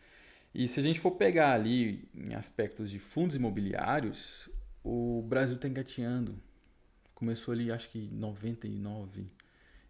E 0.55 0.69
se 0.69 0.79
a 0.79 0.83
gente 0.83 1.01
for 1.01 1.13
pegar 1.13 1.55
ali 1.55 2.07
em 2.15 2.35
aspectos 2.35 2.91
de 2.91 2.99
fundos 2.99 3.35
imobiliários, 3.35 4.51
o 4.85 5.23
Brasil 5.27 5.57
está 5.57 5.69
engateando. 5.69 6.39
Começou 7.15 7.53
ali, 7.53 7.73
acho 7.73 7.89
que 7.89 8.11
99, 8.13 9.25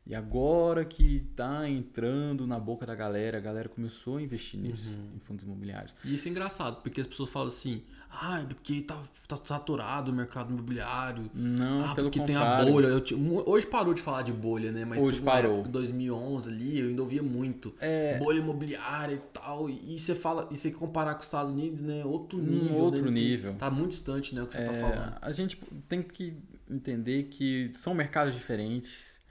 e 0.05 0.17
agora 0.17 0.85
que 0.85 1.19
está 1.31 1.69
entrando 1.69 2.45
na 2.45 2.59
boca 2.59 2.85
da 2.85 2.95
galera, 2.95 3.39
a 3.39 3.41
galera 3.41 3.69
começou 3.69 4.17
a 4.17 4.23
investir 4.23 4.59
nisso, 4.59 4.91
uhum. 4.91 5.17
em 5.17 5.21
fundos 5.21 5.45
imobiliários. 5.45 5.95
E 6.05 6.15
isso 6.15 6.27
é 6.27 6.31
engraçado, 6.31 6.83
porque 6.83 7.01
as 7.01 7.07
pessoas 7.07 7.31
falam 7.31 7.47
assim, 7.47 7.83
ah, 8.11 8.41
é 8.41 8.45
porque 8.45 8.83
tá, 8.83 9.01
tá 9.29 9.37
saturado 9.37 10.11
o 10.11 10.15
mercado 10.15 10.53
imobiliário. 10.53 11.31
Não, 11.33 11.85
ah, 11.85 11.95
pelo 11.95 12.09
porque 12.09 12.19
contrário. 12.19 12.65
tem 12.65 12.69
a 12.69 12.73
bolha. 12.73 13.45
Hoje 13.47 13.67
parou 13.67 13.95
de 13.95 14.03
falar 14.03 14.23
de 14.23 14.33
bolha, 14.33 14.73
né? 14.73 14.85
Mas 14.85 15.01
hoje 15.01 15.21
parou. 15.21 15.65
Em 15.65 15.71
2011 15.71 16.51
ali, 16.51 16.81
eu 16.81 16.89
ainda 16.89 17.03
ouvia 17.03 17.23
muito. 17.23 17.73
É... 17.81 18.19
Bolha 18.19 18.41
imobiliária 18.41 19.15
e 19.15 19.23
tal. 19.33 19.71
E 19.71 19.99
você 19.99 20.17
fala, 20.17 20.49
e 20.51 20.57
você 20.57 20.71
comparar 20.73 21.15
com 21.15 21.21
os 21.21 21.27
Estados 21.27 21.53
Unidos, 21.53 21.81
né? 21.81 22.05
Outro 22.05 22.39
nível. 22.41 22.77
Um 22.77 22.81
outro 22.81 23.05
né? 23.05 23.11
nível. 23.13 23.55
Tá 23.55 23.71
muito 23.71 23.91
distante, 23.91 24.35
né? 24.35 24.43
O 24.43 24.47
que 24.47 24.55
você 24.55 24.65
tá 24.65 24.73
é... 24.73 24.81
tá 24.81 24.89
falando. 24.89 25.17
A 25.23 25.33
gente 25.33 25.59
tem 25.89 26.03
que 26.03 26.37
entender 26.69 27.25
que 27.25 27.71
são 27.75 27.95
mercados 27.95 28.35
diferentes 28.35 29.22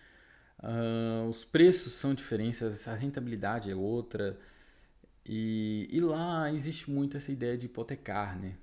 Uh, 0.64 1.28
os 1.28 1.44
preços 1.44 1.94
são 1.94 2.14
diferentes, 2.14 2.88
a 2.88 2.96
rentabilidade 2.96 3.70
é 3.70 3.76
outra. 3.76 4.40
E, 5.26 5.88
e 5.92 6.00
lá 6.00 6.52
existe 6.52 6.90
muito 6.90 7.18
essa 7.18 7.32
ideia 7.32 7.58
de 7.58 7.66
hipotecar, 7.66 8.40
né? 8.40 8.56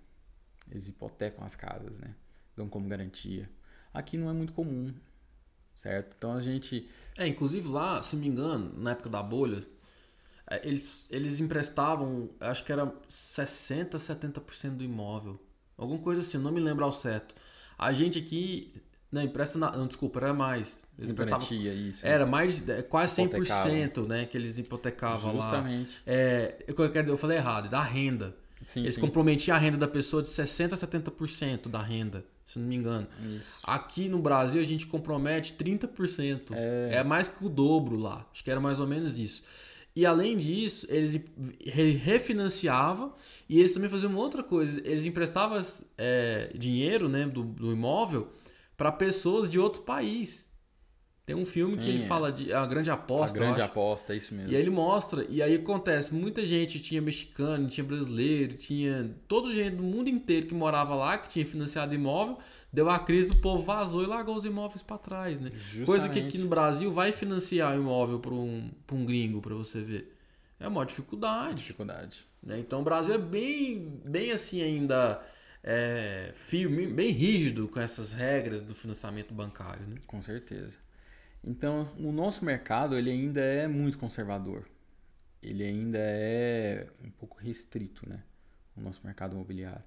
Eles 0.70 0.88
hipotecam 0.88 1.44
as 1.44 1.54
casas, 1.54 1.98
né? 1.98 2.14
Dão 2.56 2.68
como 2.68 2.88
garantia. 2.88 3.50
Aqui 3.92 4.16
não 4.16 4.28
é 4.28 4.32
muito 4.32 4.52
comum, 4.52 4.94
certo? 5.74 6.14
Então 6.16 6.32
a 6.32 6.40
gente. 6.40 6.88
É, 7.16 7.26
inclusive 7.26 7.68
lá, 7.68 8.02
se 8.02 8.16
me 8.16 8.28
engano, 8.28 8.72
na 8.78 8.92
época 8.92 9.08
da 9.08 9.22
bolha, 9.22 9.60
é, 10.50 10.66
eles, 10.66 11.06
eles 11.10 11.40
emprestavam, 11.40 12.30
acho 12.40 12.64
que 12.64 12.72
era 12.72 12.86
60%, 13.08 13.90
70% 13.96 14.76
do 14.76 14.84
imóvel. 14.84 15.40
Alguma 15.76 16.00
coisa 16.00 16.20
assim, 16.20 16.38
não 16.38 16.52
me 16.52 16.60
lembro 16.60 16.84
ao 16.84 16.92
certo. 16.92 17.34
A 17.78 17.92
gente 17.92 18.18
aqui 18.18 18.74
não, 19.10 19.22
empresta 19.22 19.58
na, 19.58 19.70
não, 19.72 19.86
desculpa, 19.86 20.18
era 20.18 20.34
mais. 20.34 20.84
Eles 20.98 21.10
emprestavam. 21.10 21.48
isso. 21.50 22.06
Era 22.06 22.26
mais, 22.26 22.68
é, 22.68 22.82
quase 22.82 23.22
100% 23.22 24.06
né, 24.06 24.26
que 24.26 24.36
eles 24.36 24.58
hipotecavam 24.58 25.34
Justamente. 25.34 26.02
lá. 26.06 26.12
É, 26.12 26.64
eu, 26.66 26.74
eu 27.06 27.16
falei 27.16 27.38
errado, 27.38 27.70
da 27.70 27.80
renda. 27.80 28.36
Sim, 28.64 28.80
eles 28.80 28.96
sim. 28.96 29.00
comprometiam 29.00 29.56
a 29.56 29.58
renda 29.58 29.78
da 29.78 29.88
pessoa 29.88 30.20
de 30.20 30.28
60% 30.28 30.72
a 30.72 30.76
70% 30.76 31.68
da 31.68 31.80
renda, 31.80 32.22
se 32.44 32.58
não 32.58 32.66
me 32.66 32.76
engano. 32.76 33.06
Isso. 33.38 33.60
Aqui 33.64 34.08
no 34.10 34.18
Brasil 34.18 34.60
a 34.60 34.64
gente 34.64 34.86
compromete 34.86 35.54
30%. 35.54 36.50
É... 36.52 36.96
é 36.96 37.04
mais 37.04 37.28
que 37.28 37.46
o 37.46 37.48
dobro 37.48 37.96
lá. 37.96 38.26
Acho 38.30 38.44
que 38.44 38.50
era 38.50 38.60
mais 38.60 38.78
ou 38.78 38.86
menos 38.86 39.18
isso. 39.18 39.42
E 39.96 40.04
além 40.04 40.36
disso, 40.36 40.86
eles 40.90 41.18
refinanciavam 41.64 43.14
e 43.48 43.58
eles 43.58 43.72
também 43.72 43.88
faziam 43.88 44.10
uma 44.10 44.20
outra 44.20 44.42
coisa. 44.42 44.80
Eles 44.84 45.06
emprestavam 45.06 45.60
é, 45.96 46.52
dinheiro 46.54 47.08
né, 47.08 47.26
do, 47.26 47.42
do 47.42 47.72
imóvel 47.72 48.30
para 48.78 48.92
pessoas 48.92 49.50
de 49.50 49.58
outro 49.58 49.82
país. 49.82 50.48
Tem 51.26 51.36
um 51.36 51.44
filme 51.44 51.74
Sim, 51.74 51.82
que 51.82 51.88
ele 51.90 52.02
é. 52.02 52.06
fala 52.06 52.32
de 52.32 52.50
a 52.54 52.64
grande 52.64 52.90
aposta. 52.90 53.36
A 53.36 53.40
grande 53.42 53.60
aposta, 53.60 54.14
é 54.14 54.16
isso 54.16 54.32
mesmo. 54.32 54.50
E 54.50 54.56
aí 54.56 54.62
ele 54.62 54.70
mostra, 54.70 55.26
e 55.28 55.42
aí 55.42 55.56
acontece, 55.56 56.14
muita 56.14 56.46
gente 56.46 56.80
tinha 56.80 57.02
mexicano, 57.02 57.68
tinha 57.68 57.84
brasileiro, 57.84 58.54
tinha 58.54 59.14
todo 59.26 59.52
gente 59.52 59.76
do 59.76 59.82
mundo 59.82 60.08
inteiro 60.08 60.46
que 60.46 60.54
morava 60.54 60.94
lá, 60.94 61.18
que 61.18 61.28
tinha 61.28 61.44
financiado 61.44 61.94
imóvel, 61.94 62.38
deu 62.72 62.88
a 62.88 62.98
crise, 62.98 63.32
o 63.32 63.36
povo 63.36 63.62
vazou 63.62 64.02
e 64.02 64.06
largou 64.06 64.34
os 64.34 64.46
imóveis 64.46 64.82
para 64.82 64.96
trás, 64.96 65.38
né? 65.38 65.50
Justamente. 65.52 65.84
Coisa 65.84 66.08
que 66.08 66.18
aqui 66.18 66.38
no 66.38 66.48
Brasil 66.48 66.90
vai 66.90 67.12
financiar 67.12 67.76
o 67.76 67.76
imóvel 67.78 68.20
para 68.20 68.32
um, 68.32 68.70
um 68.90 69.04
gringo, 69.04 69.42
para 69.42 69.54
você 69.54 69.82
ver. 69.82 70.16
É 70.58 70.66
uma 70.66 70.86
dificuldade. 70.86 71.56
Dificuldade. 71.56 72.24
Né? 72.42 72.58
Então 72.58 72.80
o 72.80 72.84
Brasil 72.84 73.14
é 73.14 73.18
bem, 73.18 74.00
bem 74.02 74.30
assim 74.30 74.62
ainda 74.62 75.20
é, 75.70 76.32
firme, 76.34 76.86
bem 76.86 77.10
rígido 77.10 77.68
com 77.68 77.78
essas 77.78 78.14
regras 78.14 78.62
do 78.62 78.74
financiamento 78.74 79.34
bancário. 79.34 79.86
Né? 79.86 79.96
Com 80.06 80.22
certeza. 80.22 80.78
Então, 81.44 81.92
o 81.98 82.10
nosso 82.10 82.42
mercado 82.42 82.96
ele 82.96 83.10
ainda 83.10 83.42
é 83.42 83.68
muito 83.68 83.98
conservador. 83.98 84.66
Ele 85.42 85.62
ainda 85.62 85.98
é 86.00 86.86
um 87.04 87.10
pouco 87.10 87.36
restrito, 87.38 88.08
né? 88.08 88.22
O 88.74 88.80
nosso 88.80 89.02
mercado 89.04 89.34
imobiliário. 89.34 89.84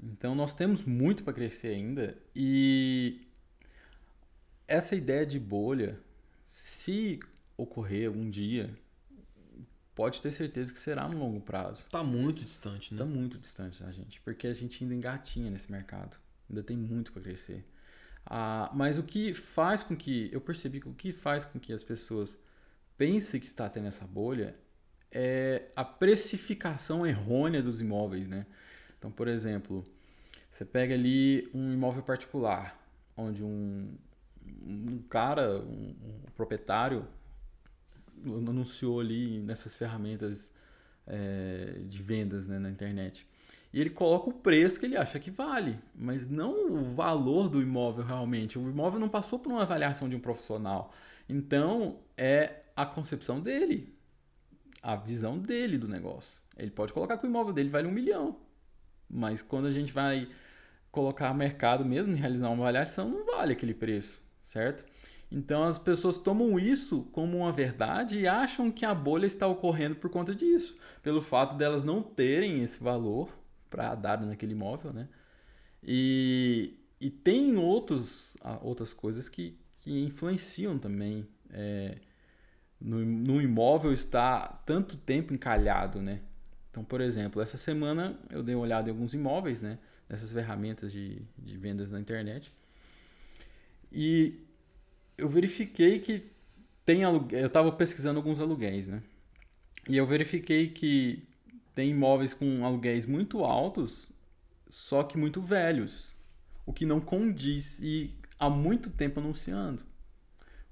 Então, 0.00 0.36
nós 0.36 0.54
temos 0.54 0.84
muito 0.84 1.24
para 1.24 1.32
crescer 1.32 1.68
ainda 1.68 2.16
e 2.34 3.26
essa 4.68 4.94
ideia 4.94 5.26
de 5.26 5.38
bolha, 5.38 5.98
se 6.46 7.18
ocorrer 7.56 8.08
um 8.08 8.30
dia, 8.30 8.72
pode 9.94 10.20
ter 10.22 10.32
certeza 10.32 10.72
que 10.72 10.78
será 10.78 11.08
no 11.08 11.18
longo 11.18 11.40
prazo. 11.40 11.82
Está 11.82 12.02
muito 12.02 12.44
distante, 12.44 12.94
né? 12.94 13.02
Está 13.02 13.04
muito 13.04 13.38
distante 13.38 13.82
da 13.82 13.92
gente, 13.92 14.20
porque 14.20 14.46
a 14.46 14.52
gente 14.52 14.82
ainda 14.82 14.94
engatinha 14.94 15.50
nesse 15.50 15.70
mercado. 15.70 16.16
Ainda 16.48 16.62
tem 16.62 16.76
muito 16.76 17.12
para 17.12 17.22
crescer. 17.22 17.64
Ah, 18.24 18.70
mas 18.74 18.98
o 18.98 19.02
que 19.02 19.34
faz 19.34 19.82
com 19.82 19.96
que. 19.96 20.30
Eu 20.32 20.40
percebi 20.40 20.80
que 20.80 20.88
o 20.88 20.94
que 20.94 21.12
faz 21.12 21.44
com 21.44 21.58
que 21.58 21.72
as 21.72 21.82
pessoas 21.82 22.38
pensem 22.96 23.40
que 23.40 23.46
está 23.46 23.68
tendo 23.68 23.88
essa 23.88 24.06
bolha 24.06 24.54
é 25.10 25.70
a 25.76 25.84
precificação 25.84 27.06
errônea 27.06 27.62
dos 27.62 27.80
imóveis, 27.80 28.28
né? 28.28 28.46
Então, 28.98 29.10
por 29.10 29.28
exemplo, 29.28 29.84
você 30.48 30.64
pega 30.64 30.94
ali 30.94 31.50
um 31.52 31.72
imóvel 31.72 32.02
particular, 32.02 32.80
onde 33.16 33.42
um, 33.42 33.94
um 34.64 35.02
cara, 35.08 35.58
um, 35.60 35.96
um 36.00 36.30
proprietário, 36.36 37.06
anunciou 38.24 39.00
ali 39.00 39.40
nessas 39.40 39.74
ferramentas 39.74 40.50
é, 41.06 41.80
de 41.86 42.02
vendas 42.02 42.48
né, 42.48 42.58
na 42.58 42.70
internet. 42.70 43.26
E 43.72 43.80
ele 43.80 43.90
coloca 43.90 44.28
o 44.28 44.32
preço 44.32 44.78
que 44.78 44.86
ele 44.86 44.96
acha 44.96 45.18
que 45.18 45.30
vale, 45.30 45.78
mas 45.94 46.28
não 46.28 46.72
o 46.72 46.94
valor 46.94 47.48
do 47.48 47.62
imóvel 47.62 48.04
realmente. 48.04 48.58
O 48.58 48.68
imóvel 48.68 49.00
não 49.00 49.08
passou 49.08 49.38
por 49.38 49.50
uma 49.50 49.62
avaliação 49.62 50.08
de 50.08 50.16
um 50.16 50.20
profissional. 50.20 50.92
Então, 51.28 51.98
é 52.16 52.62
a 52.76 52.84
concepção 52.84 53.40
dele, 53.40 53.94
a 54.82 54.96
visão 54.96 55.38
dele 55.38 55.78
do 55.78 55.88
negócio. 55.88 56.38
Ele 56.56 56.70
pode 56.70 56.92
colocar 56.92 57.16
que 57.16 57.26
o 57.26 57.28
imóvel 57.28 57.52
dele 57.52 57.70
vale 57.70 57.88
um 57.88 57.92
milhão, 57.92 58.36
mas 59.08 59.40
quando 59.40 59.66
a 59.66 59.70
gente 59.70 59.92
vai 59.92 60.28
colocar 60.90 61.32
mercado 61.32 61.84
mesmo, 61.84 62.14
realizar 62.14 62.50
uma 62.50 62.62
avaliação, 62.62 63.08
não 63.08 63.24
vale 63.24 63.54
aquele 63.54 63.72
preço, 63.72 64.20
certo? 64.44 64.84
Então 65.32 65.64
as 65.64 65.78
pessoas 65.78 66.18
tomam 66.18 66.58
isso 66.58 67.04
como 67.04 67.38
uma 67.38 67.50
verdade 67.50 68.18
e 68.18 68.28
acham 68.28 68.70
que 68.70 68.84
a 68.84 68.94
bolha 68.94 69.24
está 69.24 69.46
ocorrendo 69.46 69.96
por 69.96 70.10
conta 70.10 70.34
disso, 70.34 70.76
pelo 71.02 71.22
fato 71.22 71.56
delas 71.56 71.84
não 71.84 72.02
terem 72.02 72.62
esse 72.62 72.82
valor 72.82 73.34
para 73.70 73.94
dar 73.94 74.20
naquele 74.20 74.52
imóvel, 74.52 74.92
né? 74.92 75.08
E, 75.82 76.74
e 77.00 77.08
tem 77.08 77.56
outros, 77.56 78.36
outras 78.60 78.92
coisas 78.92 79.26
que, 79.26 79.58
que 79.78 80.04
influenciam 80.04 80.78
também 80.78 81.26
é, 81.50 81.96
no, 82.78 83.02
no 83.02 83.40
imóvel 83.40 83.90
estar 83.90 84.62
tanto 84.66 84.98
tempo 84.98 85.32
encalhado, 85.32 86.02
né? 86.02 86.20
Então, 86.70 86.84
por 86.84 87.00
exemplo, 87.00 87.40
essa 87.40 87.56
semana 87.56 88.18
eu 88.28 88.42
dei 88.42 88.54
uma 88.54 88.64
olhada 88.64 88.90
em 88.90 88.92
alguns 88.92 89.14
imóveis, 89.14 89.62
né? 89.62 89.78
Nessas 90.10 90.30
ferramentas 90.30 90.92
de, 90.92 91.22
de 91.38 91.56
vendas 91.56 91.90
na 91.90 91.98
internet. 91.98 92.52
E 93.90 94.51
eu 95.22 95.28
verifiquei 95.28 96.00
que 96.00 96.24
tem 96.84 97.04
aluguel. 97.04 97.40
Eu 97.40 97.46
estava 97.46 97.70
pesquisando 97.70 98.18
alguns 98.18 98.40
aluguéis, 98.40 98.88
né? 98.88 99.02
E 99.88 99.96
eu 99.96 100.06
verifiquei 100.06 100.68
que 100.68 101.22
tem 101.74 101.90
imóveis 101.90 102.34
com 102.34 102.64
aluguéis 102.64 103.06
muito 103.06 103.44
altos, 103.44 104.10
só 104.68 105.02
que 105.02 105.16
muito 105.16 105.40
velhos, 105.40 106.14
o 106.66 106.72
que 106.72 106.84
não 106.84 107.00
condiz 107.00 107.78
e 107.80 108.10
há 108.38 108.50
muito 108.50 108.90
tempo 108.90 109.20
anunciando. 109.20 109.82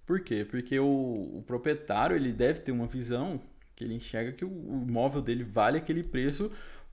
Por 0.04 0.20
quê? 0.20 0.44
Porque 0.44 0.78
o, 0.78 1.38
o 1.38 1.44
proprietário 1.46 2.16
ele 2.16 2.32
deve 2.32 2.60
ter 2.60 2.72
uma 2.72 2.86
visão 2.86 3.40
que 3.76 3.84
ele 3.84 3.94
enxerga 3.94 4.32
que 4.32 4.44
o, 4.44 4.48
o 4.48 4.84
imóvel 4.86 5.22
dele 5.22 5.44
vale 5.44 5.78
aquele 5.78 6.02
preço 6.02 6.50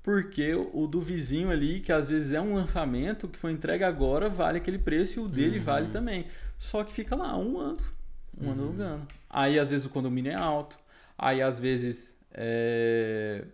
porque 0.08 0.56
o 0.56 0.88
do 0.88 1.02
vizinho 1.02 1.52
ali, 1.52 1.82
que 1.82 1.92
às 1.92 2.08
vezes 2.08 2.32
é 2.32 2.40
um 2.40 2.54
lançamento 2.54 3.28
que 3.28 3.38
foi 3.38 3.52
entregue 3.52 3.84
agora, 3.84 4.30
vale 4.30 4.58
aquele 4.58 4.80
preço 4.80 5.20
e 5.20 5.22
o 5.22 5.28
dele 5.28 5.58
uhum. 5.58 5.66
vale 5.66 5.88
também. 5.90 6.28
Só 6.58 6.84
que 6.84 6.92
fica 6.92 7.16
lá 7.16 7.38
um 7.38 7.60
ano, 7.60 7.78
um 8.40 8.46
uhum. 8.46 8.52
ano 8.52 8.64
alugando. 8.64 9.08
Aí 9.30 9.60
às 9.60 9.70
vezes 9.70 9.86
o 9.86 9.90
condomínio 9.90 10.32
é 10.32 10.36
alto, 10.36 10.78
aí 11.18 11.42
às 11.42 11.60
vezes 11.60 12.18
é... 12.32 13.46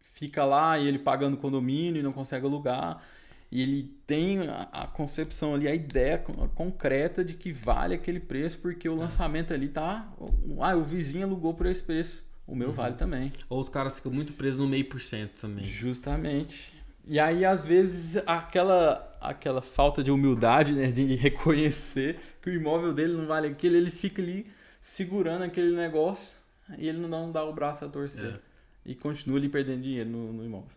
fica 0.00 0.44
lá 0.44 0.78
e 0.78 0.86
ele 0.86 0.98
pagando 0.98 1.36
condomínio 1.36 2.00
e 2.00 2.02
não 2.02 2.12
consegue 2.12 2.46
alugar. 2.46 3.02
E 3.50 3.60
ele 3.60 3.94
tem 4.06 4.38
a, 4.48 4.86
concepção 4.86 5.54
ali, 5.54 5.68
a 5.68 5.74
ideia 5.74 6.16
concreta 6.54 7.22
de 7.22 7.34
que 7.34 7.52
vale 7.52 7.94
aquele 7.94 8.18
preço 8.18 8.58
porque 8.58 8.88
o 8.88 8.96
é. 8.96 8.98
lançamento 9.00 9.52
ali 9.52 9.68
tá. 9.68 10.10
Ah, 10.58 10.74
o 10.74 10.82
vizinho 10.82 11.26
alugou 11.26 11.52
por 11.52 11.66
esse 11.66 11.82
preço 11.82 12.24
o 12.46 12.54
meu 12.54 12.72
vale 12.72 12.96
também. 12.96 13.32
Ou 13.48 13.60
os 13.60 13.68
caras 13.68 13.96
ficam 13.96 14.12
muito 14.12 14.32
presos 14.34 14.60
no 14.60 14.68
meio 14.68 14.84
por 14.84 15.00
cento 15.00 15.40
também. 15.40 15.64
Justamente. 15.64 16.74
E 17.06 17.18
aí, 17.18 17.44
às 17.44 17.64
vezes, 17.64 18.22
aquela, 18.26 19.12
aquela 19.20 19.60
falta 19.60 20.02
de 20.02 20.10
humildade, 20.10 20.72
né? 20.72 20.90
De 20.92 21.14
reconhecer 21.16 22.18
que 22.40 22.50
o 22.50 22.52
imóvel 22.52 22.92
dele 22.92 23.14
não 23.14 23.26
vale 23.26 23.48
aquilo, 23.48 23.76
ele 23.76 23.90
fica 23.90 24.22
ali 24.22 24.46
segurando 24.80 25.42
aquele 25.42 25.74
negócio 25.74 26.34
e 26.78 26.88
ele 26.88 26.98
não 26.98 27.30
dá 27.30 27.44
o 27.44 27.52
braço 27.52 27.84
a 27.84 27.88
torcer. 27.88 28.34
É. 28.34 28.40
E 28.84 28.94
continua 28.94 29.38
ali 29.38 29.48
perdendo 29.48 29.82
dinheiro 29.82 30.10
no, 30.10 30.32
no 30.32 30.44
imóvel. 30.44 30.70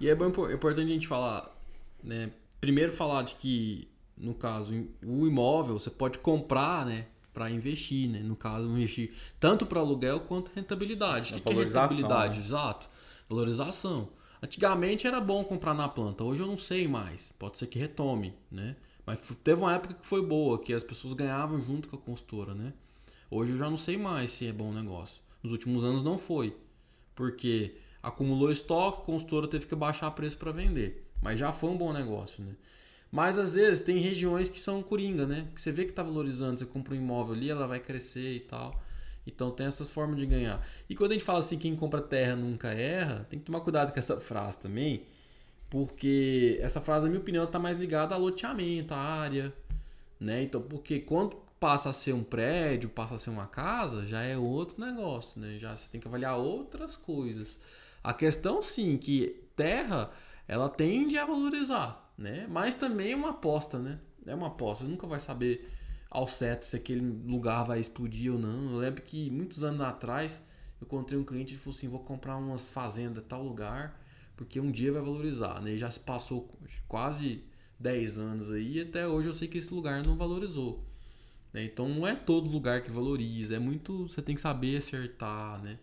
E 0.00 0.08
é 0.08 0.14
bom, 0.14 0.26
é 0.48 0.54
importante 0.54 0.90
a 0.90 0.92
gente 0.92 1.06
falar, 1.06 1.50
né? 2.02 2.30
Primeiro 2.60 2.92
falar 2.92 3.22
de 3.22 3.34
que, 3.36 3.88
no 4.16 4.34
caso, 4.34 4.74
o 5.04 5.26
imóvel 5.26 5.78
você 5.78 5.90
pode 5.90 6.18
comprar, 6.18 6.84
né? 6.84 7.06
Para 7.32 7.50
investir, 7.50 8.08
né? 8.08 8.20
No 8.20 8.34
caso, 8.34 8.68
investir 8.68 9.12
tanto 9.38 9.66
para 9.66 9.80
aluguel 9.80 10.20
quanto 10.20 10.50
rentabilidade. 10.54 11.32
O 11.32 11.36
que, 11.36 11.40
que 11.42 11.52
é 11.52 11.62
rentabilidade? 11.64 12.38
né? 12.38 12.44
Exato. 12.44 12.88
Valorização. 13.28 14.08
Antigamente 14.42 15.06
era 15.06 15.20
bom 15.20 15.42
comprar 15.44 15.74
na 15.74 15.88
planta, 15.88 16.24
hoje 16.24 16.42
eu 16.42 16.46
não 16.46 16.58
sei 16.58 16.86
mais. 16.86 17.32
Pode 17.38 17.58
ser 17.58 17.66
que 17.66 17.78
retome, 17.78 18.34
né? 18.50 18.76
Mas 19.04 19.20
teve 19.42 19.60
uma 19.60 19.74
época 19.74 19.94
que 19.94 20.06
foi 20.06 20.20
boa, 20.20 20.58
que 20.58 20.74
as 20.74 20.82
pessoas 20.82 21.14
ganhavam 21.14 21.60
junto 21.60 21.88
com 21.88 21.96
a 21.96 21.98
consultora, 21.98 22.54
né? 22.54 22.72
Hoje 23.30 23.52
eu 23.52 23.58
já 23.58 23.70
não 23.70 23.76
sei 23.76 23.96
mais 23.96 24.30
se 24.30 24.46
é 24.46 24.52
bom 24.52 24.72
negócio. 24.72 25.22
Nos 25.42 25.52
últimos 25.52 25.84
anos 25.84 26.02
não 26.02 26.18
foi. 26.18 26.56
Porque 27.14 27.76
acumulou 28.02 28.50
estoque, 28.50 29.00
a 29.00 29.04
consultora 29.04 29.48
teve 29.48 29.66
que 29.66 29.74
baixar 29.74 30.10
preço 30.10 30.36
para 30.36 30.52
vender. 30.52 31.08
Mas 31.22 31.38
já 31.38 31.52
foi 31.52 31.70
um 31.70 31.76
bom 31.76 31.92
negócio, 31.92 32.42
né? 32.44 32.54
Mas 33.10 33.38
às 33.38 33.54
vezes 33.54 33.82
tem 33.82 33.98
regiões 33.98 34.48
que 34.48 34.60
são 34.60 34.82
coringa, 34.82 35.26
né? 35.26 35.48
Que 35.54 35.60
você 35.60 35.72
vê 35.72 35.84
que 35.84 35.92
tá 35.92 36.02
valorizando, 36.02 36.58
você 36.58 36.66
compra 36.66 36.94
um 36.94 36.96
imóvel 36.96 37.34
ali, 37.34 37.48
ela 37.48 37.66
vai 37.66 37.80
crescer 37.80 38.34
e 38.34 38.40
tal. 38.40 38.80
Então 39.26 39.50
tem 39.50 39.66
essas 39.66 39.90
formas 39.90 40.18
de 40.18 40.26
ganhar. 40.26 40.64
E 40.88 40.94
quando 40.94 41.10
a 41.10 41.14
gente 41.14 41.24
fala 41.24 41.40
assim, 41.40 41.58
quem 41.58 41.74
compra 41.74 42.00
terra 42.00 42.36
nunca 42.36 42.68
erra, 42.68 43.26
tem 43.28 43.38
que 43.38 43.44
tomar 43.44 43.60
cuidado 43.60 43.92
com 43.92 43.98
essa 43.98 44.20
frase 44.20 44.58
também, 44.58 45.02
porque 45.68 46.58
essa 46.60 46.80
frase, 46.80 47.04
na 47.04 47.10
minha 47.10 47.20
opinião, 47.20 47.44
está 47.44 47.58
mais 47.58 47.78
ligada 47.78 48.14
a 48.14 48.18
loteamento, 48.18 48.94
a 48.94 48.98
área, 48.98 49.52
né? 50.20 50.42
Então, 50.42 50.62
porque 50.62 51.00
quando 51.00 51.36
passa 51.58 51.90
a 51.90 51.92
ser 51.92 52.12
um 52.12 52.22
prédio, 52.22 52.88
passa 52.88 53.14
a 53.14 53.18
ser 53.18 53.30
uma 53.30 53.46
casa, 53.46 54.06
já 54.06 54.22
é 54.22 54.36
outro 54.36 54.80
negócio, 54.80 55.40
né? 55.40 55.58
Já 55.58 55.74
você 55.74 55.88
tem 55.90 56.00
que 56.00 56.06
avaliar 56.06 56.36
outras 56.38 56.94
coisas. 56.96 57.58
A 58.04 58.14
questão, 58.14 58.62
sim, 58.62 58.96
que 58.96 59.42
terra, 59.56 60.10
ela 60.46 60.68
tende 60.68 61.18
a 61.18 61.26
valorizar, 61.26 62.12
né? 62.16 62.46
Mas 62.48 62.76
também 62.76 63.12
é 63.12 63.16
uma 63.16 63.30
aposta, 63.30 63.78
né? 63.78 63.98
É 64.24 64.34
uma 64.34 64.48
aposta, 64.48 64.84
você 64.84 64.90
nunca 64.90 65.06
vai 65.06 65.18
saber 65.18 65.68
ao 66.10 66.26
certo 66.26 66.64
se 66.64 66.76
aquele 66.76 67.00
lugar 67.00 67.64
vai 67.64 67.80
explodir 67.80 68.32
ou 68.32 68.38
não. 68.38 68.72
Eu 68.72 68.78
lembro 68.78 69.02
que 69.02 69.30
muitos 69.30 69.64
anos 69.64 69.80
atrás 69.80 70.42
eu 70.80 70.86
encontrei 70.86 71.18
um 71.18 71.24
cliente 71.24 71.54
e 71.54 71.56
falou 71.56 71.76
assim: 71.76 71.88
vou 71.88 72.00
comprar 72.00 72.36
umas 72.36 72.70
fazendas 72.70 73.24
tal 73.28 73.42
lugar, 73.42 74.00
porque 74.36 74.60
um 74.60 74.70
dia 74.70 74.92
vai 74.92 75.02
valorizar. 75.02 75.60
Né? 75.60 75.74
E 75.74 75.78
já 75.78 75.90
se 75.90 76.00
passou 76.00 76.50
quase 76.88 77.44
10 77.78 78.18
anos 78.18 78.50
aí, 78.50 78.78
e 78.78 78.80
até 78.82 79.06
hoje 79.06 79.28
eu 79.28 79.34
sei 79.34 79.48
que 79.48 79.58
esse 79.58 79.72
lugar 79.72 80.04
não 80.04 80.16
valorizou. 80.16 80.84
Né? 81.52 81.64
Então 81.64 81.88
não 81.88 82.06
é 82.06 82.14
todo 82.14 82.48
lugar 82.48 82.82
que 82.82 82.90
valoriza, 82.90 83.56
é 83.56 83.58
muito. 83.58 84.08
Você 84.08 84.22
tem 84.22 84.34
que 84.34 84.40
saber 84.40 84.76
acertar, 84.76 85.62
né? 85.62 85.78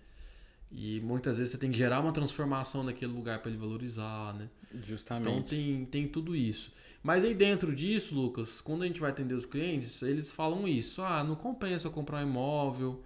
E 0.72 1.00
muitas 1.02 1.38
vezes 1.38 1.52
você 1.52 1.58
tem 1.58 1.72
que 1.72 1.78
gerar 1.78 2.00
uma 2.00 2.12
transformação 2.12 2.84
naquele 2.84 3.14
lugar 3.14 3.40
para 3.40 3.52
ele 3.52 3.60
valorizar, 3.60 4.34
né? 4.34 4.50
Justamente. 4.86 5.30
Então 5.30 5.44
tem, 5.44 5.86
tem 5.86 6.08
tudo 6.08 6.36
isso. 6.36 6.72
Mas 7.02 7.24
aí 7.24 7.36
dentro 7.36 7.76
disso, 7.76 8.16
Lucas, 8.16 8.62
quando 8.62 8.84
a 8.84 8.88
gente 8.88 9.00
vai 9.00 9.12
atender 9.12 9.36
os 9.36 9.46
clientes, 9.46 10.02
eles 10.02 10.32
falam 10.32 10.68
isso. 10.68 11.02
Ah, 11.02 11.24
não 11.24 11.36
compensa 11.36 11.88
eu 11.88 11.92
comprar 11.92 12.20
um 12.20 12.30
imóvel, 12.30 13.04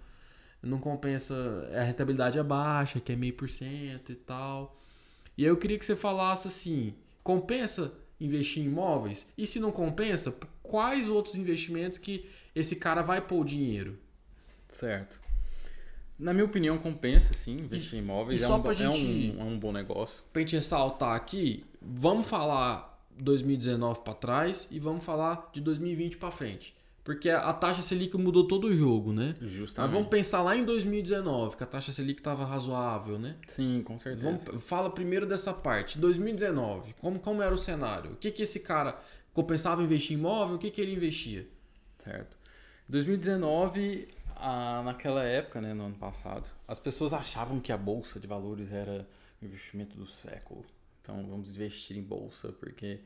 não 0.62 0.78
compensa, 0.78 1.68
a 1.74 1.82
rentabilidade 1.82 2.38
é 2.38 2.42
baixa, 2.42 3.00
que 3.00 3.12
é 3.12 3.16
meio 3.16 3.34
por 3.34 3.48
cento 3.48 4.12
e 4.12 4.16
tal. 4.16 4.80
E 5.36 5.44
aí 5.44 5.48
eu 5.48 5.56
queria 5.56 5.78
que 5.78 5.84
você 5.84 5.96
falasse 5.96 6.48
assim, 6.48 6.94
compensa 7.22 7.92
investir 8.20 8.62
em 8.62 8.66
imóveis? 8.66 9.26
E 9.36 9.46
se 9.46 9.60
não 9.60 9.70
compensa, 9.70 10.36
quais 10.62 11.08
outros 11.08 11.36
investimentos 11.36 11.98
que 11.98 12.28
esse 12.54 12.76
cara 12.76 13.02
vai 13.02 13.20
pôr 13.20 13.40
o 13.40 13.44
dinheiro? 13.44 13.98
Certo. 14.68 15.20
Na 16.18 16.32
minha 16.32 16.44
opinião, 16.44 16.76
compensa 16.78 17.32
sim 17.32 17.52
investir 17.58 17.98
em 17.98 18.02
imóveis. 18.02 18.40
e 18.40 18.44
é, 18.44 18.46
só 18.46 18.56
um, 18.56 18.62
pra 18.62 18.72
gente- 18.72 19.30
é, 19.30 19.34
um, 19.34 19.40
é 19.40 19.44
um 19.44 19.58
bom 19.58 19.70
negócio. 19.72 20.24
Pra 20.32 20.40
gente 20.40 20.56
ressaltar 20.56 21.14
aqui, 21.14 21.64
vamos 21.80 22.26
falar 22.26 23.00
2019 23.16 24.00
para 24.00 24.14
trás 24.14 24.66
e 24.70 24.80
vamos 24.80 25.04
falar 25.04 25.48
de 25.52 25.60
2020 25.60 26.16
para 26.16 26.30
frente. 26.30 26.76
Porque 27.04 27.30
a 27.30 27.52
taxa 27.54 27.80
Selic 27.80 28.14
mudou 28.18 28.46
todo 28.46 28.66
o 28.66 28.74
jogo, 28.76 29.14
né? 29.14 29.34
Mas 29.40 29.50
Justamente. 29.50 29.92
vamos 29.92 30.08
pensar 30.08 30.42
lá 30.42 30.54
em 30.54 30.62
2019, 30.64 31.56
que 31.56 31.62
a 31.62 31.66
taxa 31.66 31.90
Selic 31.90 32.20
estava 32.20 32.44
razoável, 32.44 33.18
né? 33.18 33.36
Sim, 33.46 33.80
com 33.82 33.96
certeza. 33.98 34.26
Vamos, 34.26 34.62
fala 34.64 34.90
primeiro 34.90 35.24
dessa 35.24 35.54
parte. 35.54 35.98
2019, 35.98 36.94
como, 37.00 37.18
como 37.18 37.40
era 37.42 37.54
o 37.54 37.56
cenário? 37.56 38.12
O 38.12 38.16
que, 38.16 38.30
que 38.30 38.42
esse 38.42 38.60
cara 38.60 38.98
compensava 39.32 39.82
investir 39.82 40.16
em 40.16 40.20
imóvel? 40.20 40.56
O 40.56 40.58
que, 40.58 40.70
que 40.70 40.82
ele 40.82 40.92
investia? 40.92 41.48
Certo. 41.98 42.36
2019, 42.90 44.06
ah, 44.38 44.82
naquela 44.84 45.22
época, 45.24 45.60
né, 45.60 45.74
no 45.74 45.86
ano 45.86 45.96
passado, 45.96 46.48
as 46.66 46.78
pessoas 46.78 47.12
achavam 47.12 47.60
que 47.60 47.72
a 47.72 47.76
bolsa 47.76 48.20
de 48.20 48.26
valores 48.26 48.72
era 48.72 49.06
o 49.40 49.44
investimento 49.44 49.96
do 49.96 50.06
século. 50.06 50.64
Então, 51.02 51.26
vamos 51.26 51.50
investir 51.50 51.96
em 51.96 52.02
bolsa 52.02 52.52
porque 52.52 53.00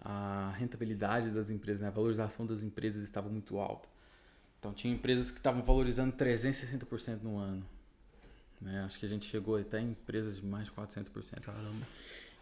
a 0.00 0.54
rentabilidade 0.56 1.30
das 1.30 1.50
empresas, 1.50 1.82
né, 1.82 1.88
a 1.88 1.90
valorização 1.90 2.46
das 2.46 2.62
empresas 2.62 3.02
estava 3.02 3.28
muito 3.28 3.58
alta. 3.58 3.88
Então, 4.58 4.72
tinha 4.72 4.94
empresas 4.94 5.30
que 5.30 5.38
estavam 5.38 5.62
valorizando 5.62 6.16
360% 6.16 7.22
no 7.22 7.38
ano. 7.38 7.64
Né? 8.60 8.82
Acho 8.84 8.98
que 8.98 9.04
a 9.04 9.08
gente 9.08 9.26
chegou 9.26 9.56
até 9.56 9.80
em 9.80 9.90
empresas 9.90 10.36
de 10.36 10.46
mais 10.46 10.66
de 10.66 10.72
400%. 10.72 11.40
Caramba. 11.40 11.86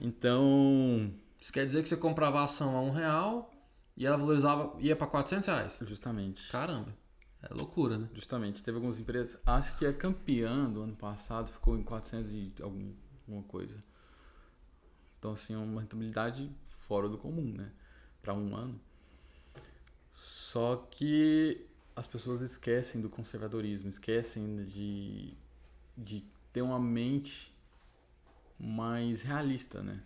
Então, 0.01 1.13
Isso 1.41 1.53
quer 1.53 1.65
dizer 1.65 1.83
que 1.83 1.89
você 1.89 1.97
comprava 1.97 2.41
a 2.41 2.45
ação 2.45 2.77
a 2.77 2.81
um 2.81 2.91
real 2.91 3.53
e 3.97 4.07
ela 4.07 4.17
valorizava, 4.17 4.77
ia 4.81 4.95
para 4.95 5.07
400 5.07 5.49
reais. 5.49 5.79
justamente. 5.87 6.49
Caramba. 6.49 6.95
É 7.43 7.53
loucura, 7.55 7.99
né? 7.99 8.09
Justamente, 8.15 8.63
teve 8.63 8.77
algumas 8.77 8.99
empresas. 8.99 9.41
Acho 9.45 9.77
que 9.77 9.85
a 9.85 9.93
campeã 9.93 10.71
do 10.71 10.83
ano 10.83 10.97
passado 10.97 11.51
ficou 11.53 11.77
em 11.77 11.83
400 11.83 12.33
e 12.33 12.53
algum- 12.63 12.95
alguma 13.27 13.43
coisa. 13.45 13.83
Então, 15.19 15.33
assim, 15.33 15.55
é 15.55 15.59
uma 15.59 15.81
rentabilidade 15.81 16.51
fora 16.65 17.09
do 17.09 17.17
comum, 17.17 17.53
né? 17.53 17.71
Para 18.21 18.35
um 18.35 18.55
ano. 18.57 18.79
Só 20.15 20.77
que 20.91 21.67
as 21.95 22.07
pessoas 22.07 22.41
esquecem 22.41 23.01
do 23.01 23.09
conservadorismo, 23.11 23.89
esquecem 23.89 24.65
de, 24.65 25.35
de 25.97 26.25
ter 26.53 26.63
uma 26.63 26.79
mente 26.81 27.53
mais 28.59 29.23
realista, 29.23 29.83
né? 29.83 30.03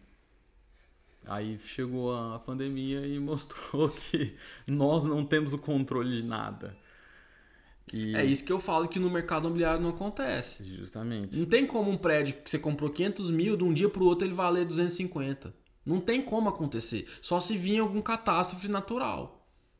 Aí 1.26 1.58
chegou 1.58 2.14
a 2.16 2.38
pandemia 2.38 3.06
e 3.06 3.18
mostrou 3.20 3.88
que 3.90 4.36
nós 4.66 5.04
não 5.04 5.24
temos 5.24 5.52
o 5.52 5.58
controle 5.58 6.16
de 6.16 6.22
nada. 6.22 6.76
E 7.92 8.14
É 8.16 8.24
isso 8.24 8.44
que 8.44 8.52
eu 8.52 8.58
falo 8.58 8.88
que 8.88 8.98
no 8.98 9.08
mercado 9.08 9.44
imobiliário 9.46 9.80
não 9.80 9.90
acontece. 9.90 10.64
Justamente. 10.64 11.36
Não 11.36 11.46
tem 11.46 11.66
como 11.66 11.90
um 11.90 11.96
prédio 11.96 12.34
que 12.42 12.50
você 12.50 12.58
comprou 12.58 12.90
500 12.90 13.30
mil, 13.30 13.56
de 13.56 13.64
um 13.64 13.72
dia 13.72 13.88
pro 13.88 14.04
outro 14.04 14.26
ele 14.26 14.34
valer 14.34 14.64
250. 14.64 15.54
Não 15.84 16.00
tem 16.00 16.20
como 16.20 16.48
acontecer. 16.48 17.06
Só 17.22 17.38
se 17.38 17.56
vir 17.56 17.78
algum 17.78 18.02
catástrofe 18.02 18.66
natural. 18.68 19.34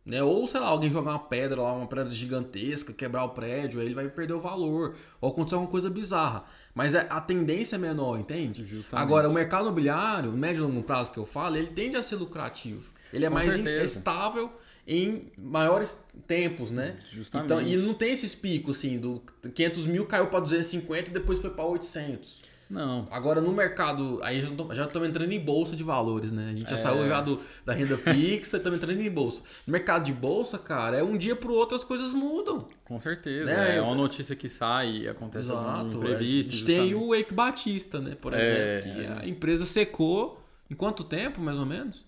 Né? 0.05 0.23
Ou, 0.23 0.47
sei 0.47 0.61
lá, 0.61 0.69
alguém 0.69 0.89
jogar 0.89 1.11
uma 1.11 1.19
pedra 1.19 1.61
lá, 1.61 1.73
uma 1.73 1.89
pedra 1.89 2.09
gigantesca, 2.13 2.93
quebrar 2.93 3.25
o 3.25 3.31
prédio, 3.31 3.81
aí 3.81 3.87
ele 3.87 3.95
vai 3.97 4.09
perder 4.09 4.35
o 4.35 4.41
valor. 4.41 4.95
Ou 5.21 5.31
acontecer 5.31 5.57
alguma 5.57 5.69
coisa 5.69 5.91
bizarra. 5.91 6.45
Mas 6.73 6.95
é- 6.95 7.09
a 7.11 7.21
tendência 7.21 7.75
é 7.75 7.79
menor, 7.81 8.17
entende? 8.21 8.65
Justamente. 8.65 9.03
Agora, 9.05 9.29
o 9.29 9.33
mercado 9.33 9.63
imobiliário, 9.65 10.31
o 10.31 10.37
médio 10.37 10.61
e 10.61 10.63
longo 10.69 10.85
prazo 10.85 11.11
que 11.11 11.19
eu 11.19 11.27
falo, 11.27 11.57
ele 11.57 11.69
tende 11.73 11.97
a 11.97 12.03
ser 12.05 12.15
lucrativo. 12.15 12.93
Ele 13.13 13.25
é 13.25 13.29
Com 13.29 13.35
mais 13.35 13.53
certeza. 13.53 13.99
estável 13.99 14.53
em 14.87 15.32
maiores 15.37 15.99
tempos, 16.26 16.70
né? 16.70 16.97
Justamente. 17.12 17.47
Então, 17.47 17.61
e 17.61 17.76
não 17.76 17.95
tem 17.95 18.12
esses 18.12 18.34
picos, 18.34 18.78
assim, 18.78 18.99
do 18.99 19.22
500 19.55 19.87
mil 19.87 20.07
caiu 20.07 20.28
para 20.28 20.41
250 20.41 21.11
e 21.11 21.12
depois 21.12 21.41
foi 21.41 21.51
para 21.51 21.64
800. 21.64 22.43
Não, 22.68 23.07
Agora, 23.12 23.41
no 23.41 23.53
mercado, 23.53 24.18
aí 24.24 24.41
já 24.41 24.49
já 24.74 24.87
estamos 24.87 25.09
entrando 25.09 25.30
em 25.30 25.39
bolsa 25.39 25.76
de 25.76 25.84
valores, 25.84 26.32
né? 26.32 26.51
A 26.51 26.57
gente 26.57 26.68
já 26.68 26.74
É. 26.74 26.78
saiu 26.78 27.07
já 27.07 27.20
do, 27.20 27.41
da 27.64 27.72
renda 27.72 27.97
fixa 27.97 28.57
e 28.57 28.59
estamos 28.59 28.78
entrando 28.82 29.01
em 29.01 29.09
bolsa. 29.09 29.43
No 29.64 29.72
mercado 29.72 30.05
de 30.05 30.12
bolsa, 30.12 30.59
cara, 30.59 30.97
é 30.97 31.03
um 31.03 31.16
dia 31.16 31.37
pro 31.37 31.55
outro 31.55 31.76
as 31.76 31.84
coisas 31.84 32.12
mudam. 32.12 32.66
com 32.84 32.99
certeza. 32.99 33.45
Né? 33.55 33.76
É 33.76 33.80
uma 33.80 33.95
notícia 33.95 34.34
que 34.34 34.49
sai 34.49 34.91
e 35.03 35.09
acontece 35.09 35.47
Exato. 35.53 35.97
imprevisto. 35.97 36.51
a 36.53 36.57
gente 36.57 36.64
tem 36.64 36.76
justamente. 36.91 36.95
o 37.09 37.14
Eike 37.14 37.32
Batista, 37.34 38.01
né? 38.01 38.16
Por 38.20 38.34
É, 38.34 38.78
exemplo, 38.80 39.01
que 39.01 39.07
é. 39.07 39.18
a 39.22 39.28
empresa 39.28 39.64
secou 39.64 40.43
em 40.68 40.74
quanto 40.74 41.05
tempo, 41.05 41.41
mais 41.41 41.61
ou 41.61 41.66
menos? 41.66 42.05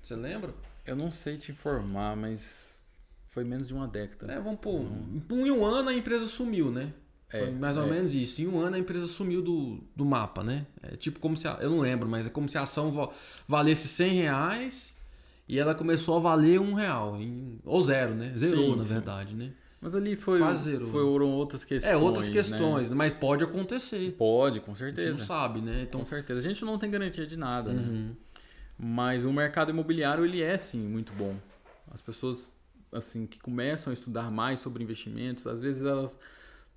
Você 0.00 0.14
lembra? 0.14 0.54
Eu 0.86 0.96
não 0.96 1.10
sei 1.10 1.36
te 1.36 1.50
informar, 1.52 2.16
mas 2.16 2.80
foi 3.26 3.44
menos 3.44 3.66
de 3.68 3.74
uma 3.74 3.86
década. 3.88 4.32
É, 4.32 4.40
vamos 4.40 4.60
pôr. 4.60 4.86
Em 5.30 5.50
um 5.50 5.64
ano 5.64 5.88
a 5.88 5.94
empresa 5.94 6.26
sumiu, 6.26 6.70
né? 6.70 6.92
Foi 7.28 7.40
É, 7.40 7.50
mais 7.50 7.76
ou 7.76 7.84
é. 7.84 7.90
menos 7.90 8.14
isso. 8.14 8.40
Em 8.40 8.46
um 8.46 8.58
ano 8.60 8.76
a 8.76 8.78
empresa 8.78 9.06
sumiu 9.06 9.42
do, 9.42 9.80
do 9.96 10.04
mapa, 10.04 10.42
né? 10.44 10.66
É 10.82 10.96
tipo 10.96 11.18
como 11.18 11.36
se. 11.36 11.48
A, 11.48 11.58
eu 11.60 11.70
não 11.70 11.80
lembro, 11.80 12.08
mas 12.08 12.26
é 12.26 12.30
como 12.30 12.48
se 12.48 12.56
a 12.56 12.62
ação 12.62 12.92
va- 12.92 13.10
valesse 13.48 13.88
100 13.88 14.12
reais 14.14 14.96
e 15.48 15.58
ela 15.58 15.74
começou 15.74 16.16
a 16.16 16.20
valer 16.20 16.60
um 16.60 16.72
real. 16.72 17.20
Em, 17.20 17.58
ou 17.64 17.82
zero, 17.82 18.14
né? 18.14 18.32
Zerou, 18.36 18.70
Sim, 18.72 18.76
na 18.76 18.82
sim. 18.84 18.88
verdade, 18.94 19.34
né? 19.34 19.52
Mas 19.80 19.94
ali 19.94 20.16
foi, 20.16 20.38
Quase 20.38 20.70
zerou. 20.70 20.88
foram 20.90 21.28
outras 21.32 21.62
questões. 21.64 21.92
É, 21.92 21.96
outras 21.96 22.28
né? 22.28 22.32
questões, 22.34 22.88
mas 22.90 23.12
pode 23.12 23.44
acontecer. 23.44 24.12
Pode, 24.16 24.60
com 24.60 24.70
A 24.72 24.74
gente 24.74 24.96
não 24.96 25.02
certeza. 25.02 25.24
sabe, 25.26 25.60
né? 25.60 25.82
Então, 25.82 26.00
Com 26.00 26.06
certeza. 26.06 26.38
A 26.40 26.42
gente 26.42 26.64
não 26.64 26.78
tem 26.78 26.90
garantia 26.90 27.26
de 27.26 27.36
nada, 27.36 27.72
né? 27.72 28.10
Uhum. 28.78 28.86
Mas 28.86 29.24
o 29.24 29.32
mercado 29.32 29.70
imobiliário, 29.70 30.24
ele 30.24 30.42
é, 30.42 30.56
sim, 30.58 30.86
muito 30.86 31.12
bom. 31.12 31.36
As 31.90 32.00
pessoas, 32.00 32.52
assim, 32.92 33.26
que 33.26 33.38
começam 33.38 33.90
a 33.90 33.94
estudar 33.94 34.30
mais 34.30 34.60
sobre 34.60 34.82
investimentos, 34.82 35.46
às 35.46 35.60
vezes 35.60 35.82
elas 35.82 36.18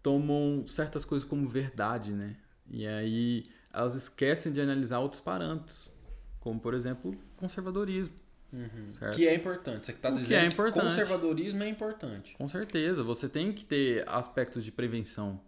tomam 0.02 0.66
certas 0.66 1.04
coisas 1.04 1.28
como 1.28 1.48
verdade, 1.48 2.12
né? 2.14 2.36
E 2.70 2.86
aí 2.88 3.44
elas 3.74 3.96
esquecem 3.96 4.52
de 4.52 4.62
analisar 4.62 5.00
outros 5.00 5.22
parâmetros, 5.22 5.90
como, 6.40 6.60
por 6.60 6.74
exemplo, 6.74 7.16
conservadorismo, 7.38 8.14
certo? 8.94 9.16
que 9.16 9.28
é 9.28 9.36
importante. 9.36 9.86
Você 9.88 9.94
que 9.94 10.00
tá 10.00 10.10
O 10.10 10.14
que 10.14 10.20
dizendo 10.20 10.44
é 10.44 10.48
importante. 10.48 10.84
conservadorismo 10.84 11.64
é 11.64 11.70
importante. 11.70 12.34
Com 12.36 12.48
certeza, 12.48 13.04
você 13.04 13.28
tem 13.28 13.52
que 13.52 13.66
ter 13.66 14.08
aspectos 14.08 14.64
de 14.64 14.72
prevenção, 14.72 15.40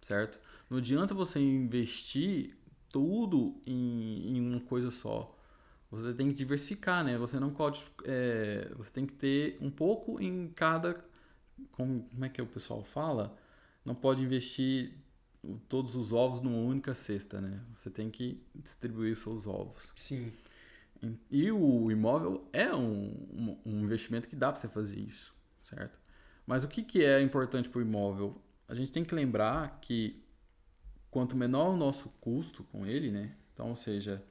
certo? 0.00 0.38
Não 0.68 0.78
adianta 0.78 1.14
você 1.14 1.38
investir 1.40 2.56
tudo 2.90 3.60
em, 3.66 4.36
em 4.36 4.40
uma 4.40 4.60
coisa 4.60 4.90
só. 4.90 5.34
Você 5.90 6.12
tem 6.12 6.28
que 6.28 6.34
diversificar, 6.34 7.02
né? 7.02 7.16
Você 7.16 7.40
não 7.40 7.50
pode. 7.50 7.86
é, 8.04 8.70
você 8.76 8.92
tem 8.92 9.06
que 9.06 9.14
ter 9.14 9.56
um 9.60 9.70
pouco 9.70 10.22
em 10.22 10.48
cada. 10.48 11.02
Como, 11.72 12.02
como 12.02 12.24
é 12.24 12.28
que 12.28 12.40
o 12.42 12.46
pessoal 12.46 12.84
fala? 12.84 13.36
Não 13.84 13.94
pode 13.94 14.22
investir 14.22 14.92
todos 15.68 15.94
os 15.96 16.12
ovos 16.12 16.40
numa 16.40 16.58
única 16.58 16.94
cesta, 16.94 17.40
né? 17.40 17.60
Você 17.72 17.90
tem 17.90 18.10
que 18.10 18.42
distribuir 18.54 19.12
os 19.12 19.20
seus 19.20 19.46
ovos. 19.46 19.92
Sim. 19.96 20.32
E 21.30 21.50
o 21.50 21.90
imóvel 21.90 22.48
é 22.52 22.74
um, 22.74 23.60
um, 23.64 23.80
investimento 23.80 24.28
que 24.28 24.34
dá 24.34 24.50
para 24.50 24.60
você 24.60 24.68
fazer 24.68 24.98
isso, 24.98 25.32
certo? 25.62 25.98
Mas 26.44 26.64
o 26.64 26.68
que, 26.68 26.82
que 26.82 27.04
é 27.04 27.20
importante 27.20 27.68
para 27.68 27.78
o 27.78 27.82
imóvel? 27.82 28.40
A 28.68 28.74
gente 28.74 28.90
tem 28.90 29.04
que 29.04 29.14
lembrar 29.14 29.78
que 29.80 30.22
quanto 31.10 31.36
menor 31.36 31.70
o 31.70 31.76
nosso 31.76 32.08
custo 32.20 32.64
com 32.64 32.84
ele, 32.84 33.10
né? 33.10 33.36
Então, 33.52 33.68
ou 33.68 33.76
seja, 33.76 34.22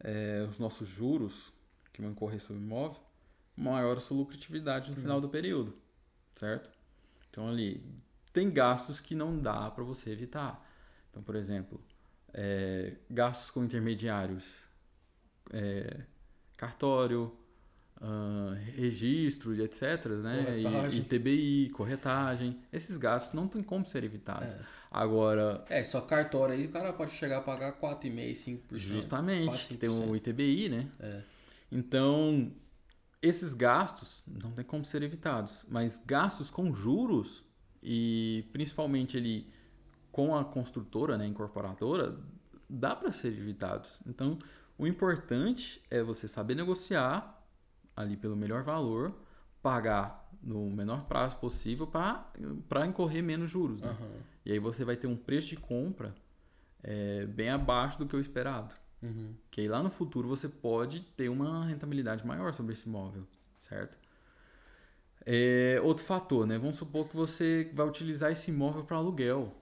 é, 0.00 0.46
os 0.48 0.58
nossos 0.58 0.88
juros 0.88 1.52
que 1.92 2.02
vão 2.02 2.14
correr 2.14 2.38
sobre 2.38 2.62
o 2.62 2.64
imóvel, 2.64 3.00
maior 3.56 3.96
a 3.96 4.00
sua 4.00 4.16
lucratividade 4.16 4.90
no 4.90 4.96
Sim. 4.96 5.02
final 5.02 5.20
do 5.20 5.28
período, 5.28 5.76
certo? 6.34 6.70
Então, 7.30 7.48
ali, 7.48 7.82
tem 8.32 8.50
gastos 8.50 9.00
que 9.00 9.14
não 9.14 9.38
dá 9.38 9.70
para 9.70 9.82
você 9.82 10.10
evitar. 10.10 10.64
Então, 11.10 11.22
por 11.22 11.34
exemplo, 11.34 11.80
é, 12.32 12.94
gastos 13.10 13.50
com 13.50 13.64
intermediários, 13.64 14.54
é, 15.52 16.02
cartório, 16.56 17.36
ah, 18.00 18.54
registro, 18.76 19.54
e 19.54 19.62
etc, 19.62 20.06
né? 20.22 20.44
Corretagem. 20.62 20.98
E, 20.98 21.02
ITBI, 21.02 21.70
corretagem. 21.70 22.58
Esses 22.72 22.96
gastos 22.96 23.34
não 23.34 23.48
tem 23.48 23.62
como 23.62 23.84
ser 23.84 24.04
evitados. 24.04 24.54
É. 24.54 24.60
Agora, 24.90 25.64
É, 25.68 25.82
só 25.82 26.00
cartório 26.00 26.54
aí, 26.54 26.66
o 26.66 26.70
cara 26.70 26.92
pode 26.92 27.10
chegar 27.12 27.38
a 27.38 27.40
pagar 27.40 27.72
4,5%, 27.72 28.60
5%. 28.70 28.78
justamente, 28.78 29.46
quase 29.46 29.66
que 29.66 29.76
tem 29.76 29.88
o 29.88 30.12
5%. 30.12 30.16
ITBI, 30.16 30.68
né? 30.68 30.88
É. 31.00 31.22
Então, 31.72 32.52
esses 33.20 33.52
gastos 33.52 34.22
não 34.26 34.52
tem 34.52 34.64
como 34.64 34.84
ser 34.84 35.02
evitados, 35.02 35.66
mas 35.68 36.02
gastos 36.06 36.50
com 36.50 36.72
juros 36.72 37.42
e 37.82 38.44
principalmente 38.52 39.16
ali 39.16 39.48
com 40.12 40.36
a 40.36 40.44
construtora, 40.44 41.18
né, 41.18 41.26
incorporadora, 41.26 42.16
dá 42.68 42.94
para 42.94 43.10
ser 43.10 43.28
evitados. 43.28 44.00
Então, 44.06 44.38
o 44.76 44.86
importante 44.86 45.82
é 45.90 46.02
você 46.02 46.28
saber 46.28 46.54
negociar 46.54 47.37
ali 47.98 48.16
pelo 48.16 48.36
melhor 48.36 48.62
valor, 48.62 49.12
pagar 49.62 50.28
no 50.42 50.70
menor 50.70 51.04
prazo 51.04 51.36
possível 51.36 51.86
para 51.86 52.86
incorrer 52.86 53.22
menos 53.22 53.50
juros. 53.50 53.82
Né? 53.82 53.88
Aham. 53.88 54.10
E 54.46 54.52
aí 54.52 54.58
você 54.58 54.84
vai 54.84 54.96
ter 54.96 55.06
um 55.06 55.16
preço 55.16 55.48
de 55.48 55.56
compra 55.56 56.14
é, 56.82 57.26
bem 57.26 57.50
abaixo 57.50 57.98
do 57.98 58.06
que 58.06 58.14
o 58.14 58.20
esperado. 58.20 58.74
Uhum. 59.02 59.34
Que 59.50 59.62
aí 59.62 59.68
lá 59.68 59.82
no 59.82 59.90
futuro 59.90 60.28
você 60.28 60.48
pode 60.48 61.00
ter 61.00 61.28
uma 61.28 61.66
rentabilidade 61.66 62.26
maior 62.26 62.54
sobre 62.54 62.72
esse 62.72 62.88
imóvel, 62.88 63.26
certo? 63.60 63.98
É, 65.26 65.80
outro 65.82 66.04
fator, 66.04 66.46
né? 66.46 66.56
Vamos 66.56 66.76
supor 66.76 67.08
que 67.08 67.16
você 67.16 67.70
vai 67.74 67.86
utilizar 67.86 68.32
esse 68.32 68.50
imóvel 68.50 68.84
para 68.84 68.96
aluguel. 68.96 69.54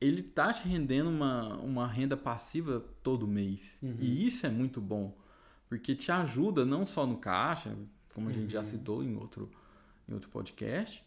Ele 0.00 0.22
tá 0.22 0.52
te 0.52 0.66
rendendo 0.66 1.10
uma, 1.10 1.56
uma 1.56 1.86
renda 1.86 2.16
passiva 2.16 2.84
todo 3.02 3.26
mês. 3.26 3.78
Uhum. 3.82 3.96
E 3.98 4.26
isso 4.26 4.46
é 4.46 4.48
muito 4.48 4.80
bom. 4.80 5.14
Porque 5.68 5.94
te 5.94 6.10
ajuda 6.10 6.64
não 6.64 6.84
só 6.86 7.06
no 7.06 7.18
caixa, 7.18 7.76
como 8.14 8.28
a 8.28 8.32
gente 8.32 8.52
já 8.52 8.60
Uhum. 8.60 8.64
citou 8.64 9.04
em 9.04 9.16
outro, 9.16 9.50
em 10.08 10.14
outro 10.14 10.28
podcast, 10.30 11.04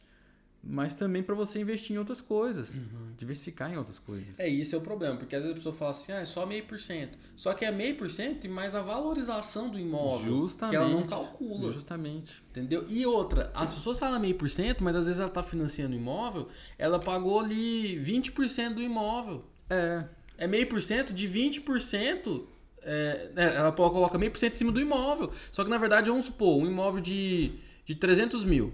mas 0.64 0.94
também 0.94 1.24
para 1.24 1.34
você 1.34 1.60
investir 1.60 1.96
em 1.96 1.98
outras 2.00 2.22
coisas. 2.22 2.80
Diversificar 3.18 3.72
em 3.74 3.78
outras 3.78 3.98
coisas. 3.98 4.40
É, 4.40 4.48
isso 4.48 4.76
é 4.76 4.78
o 4.78 4.82
problema, 4.82 5.18
porque 5.18 5.36
às 5.36 5.42
vezes 5.42 5.54
a 5.56 5.58
pessoa 5.58 5.74
fala 5.74 5.90
assim, 5.90 6.12
ah, 6.12 6.20
é 6.20 6.26
só 6.26 6.46
meio 6.46 6.64
por 6.66 6.80
cento. 6.80 7.18
Só 7.36 7.52
que 7.56 7.66
é 7.66 7.72
meio 7.72 7.98
por 7.98 8.08
cento 8.12 8.46
e 8.46 8.48
mais 8.48 8.76
a 8.76 8.82
valorização 8.84 9.72
do 9.72 9.80
imóvel, 9.80 10.42
Justamente. 10.42 10.70
que 10.70 10.76
ela 10.76 10.88
não 10.90 11.04
calcula. 11.08 11.72
Justamente. 11.72 12.44
Entendeu? 12.52 12.86
E 12.88 13.04
outra, 13.08 13.52
as 13.56 13.74
pessoas 13.74 13.98
falam 13.98 14.20
meio 14.20 14.36
por 14.36 14.48
cento, 14.48 14.84
mas 14.84 14.96
às 14.96 15.06
vezes 15.08 15.20
ela 15.20 15.30
está 15.30 15.42
financiando 15.42 15.96
o 15.96 16.00
imóvel, 16.00 16.48
ela 16.78 17.00
pagou 17.00 17.40
ali 17.40 17.96
20% 18.00 18.76
do 18.76 18.82
imóvel. 18.84 19.44
É, 19.68 20.06
É 20.38 20.46
meio 20.48 20.68
por 20.70 20.80
cento 20.82 21.12
de 21.12 21.28
20%. 21.28 22.46
É, 22.84 23.32
é, 23.36 23.44
ela 23.56 23.72
coloca 23.72 24.18
meio 24.18 24.32
por 24.32 24.38
cento 24.38 24.54
em 24.54 24.58
cima 24.58 24.72
do 24.72 24.80
imóvel. 24.80 25.32
Só 25.52 25.64
que 25.64 25.70
na 25.70 25.78
verdade, 25.78 26.10
vamos 26.10 26.26
supor, 26.26 26.62
um 26.62 26.66
imóvel 26.66 27.02
de, 27.02 27.54
de 27.86 27.96
300 27.96 28.44
mil. 28.44 28.74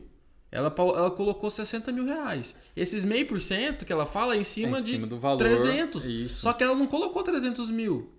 Ela, 0.49 0.73
ela 0.77 1.11
colocou 1.11 1.49
60 1.49 1.91
mil 1.91 2.05
reais. 2.05 2.55
Esses 2.75 3.03
meio 3.03 3.27
por 3.27 3.39
cento 3.41 3.85
que 3.85 3.91
ela 3.91 4.05
fala 4.05 4.35
é 4.35 4.39
em 4.39 4.43
cima 4.43 4.79
em 4.79 4.83
de 4.83 4.91
cima 4.93 5.07
do 5.07 5.19
valor. 5.19 5.37
300. 5.37 6.05
Isso. 6.09 6.41
Só 6.41 6.53
que 6.53 6.63
ela 6.63 6.73
não 6.73 6.87
colocou 6.87 7.21
300 7.21 7.69
mil. 7.69 8.13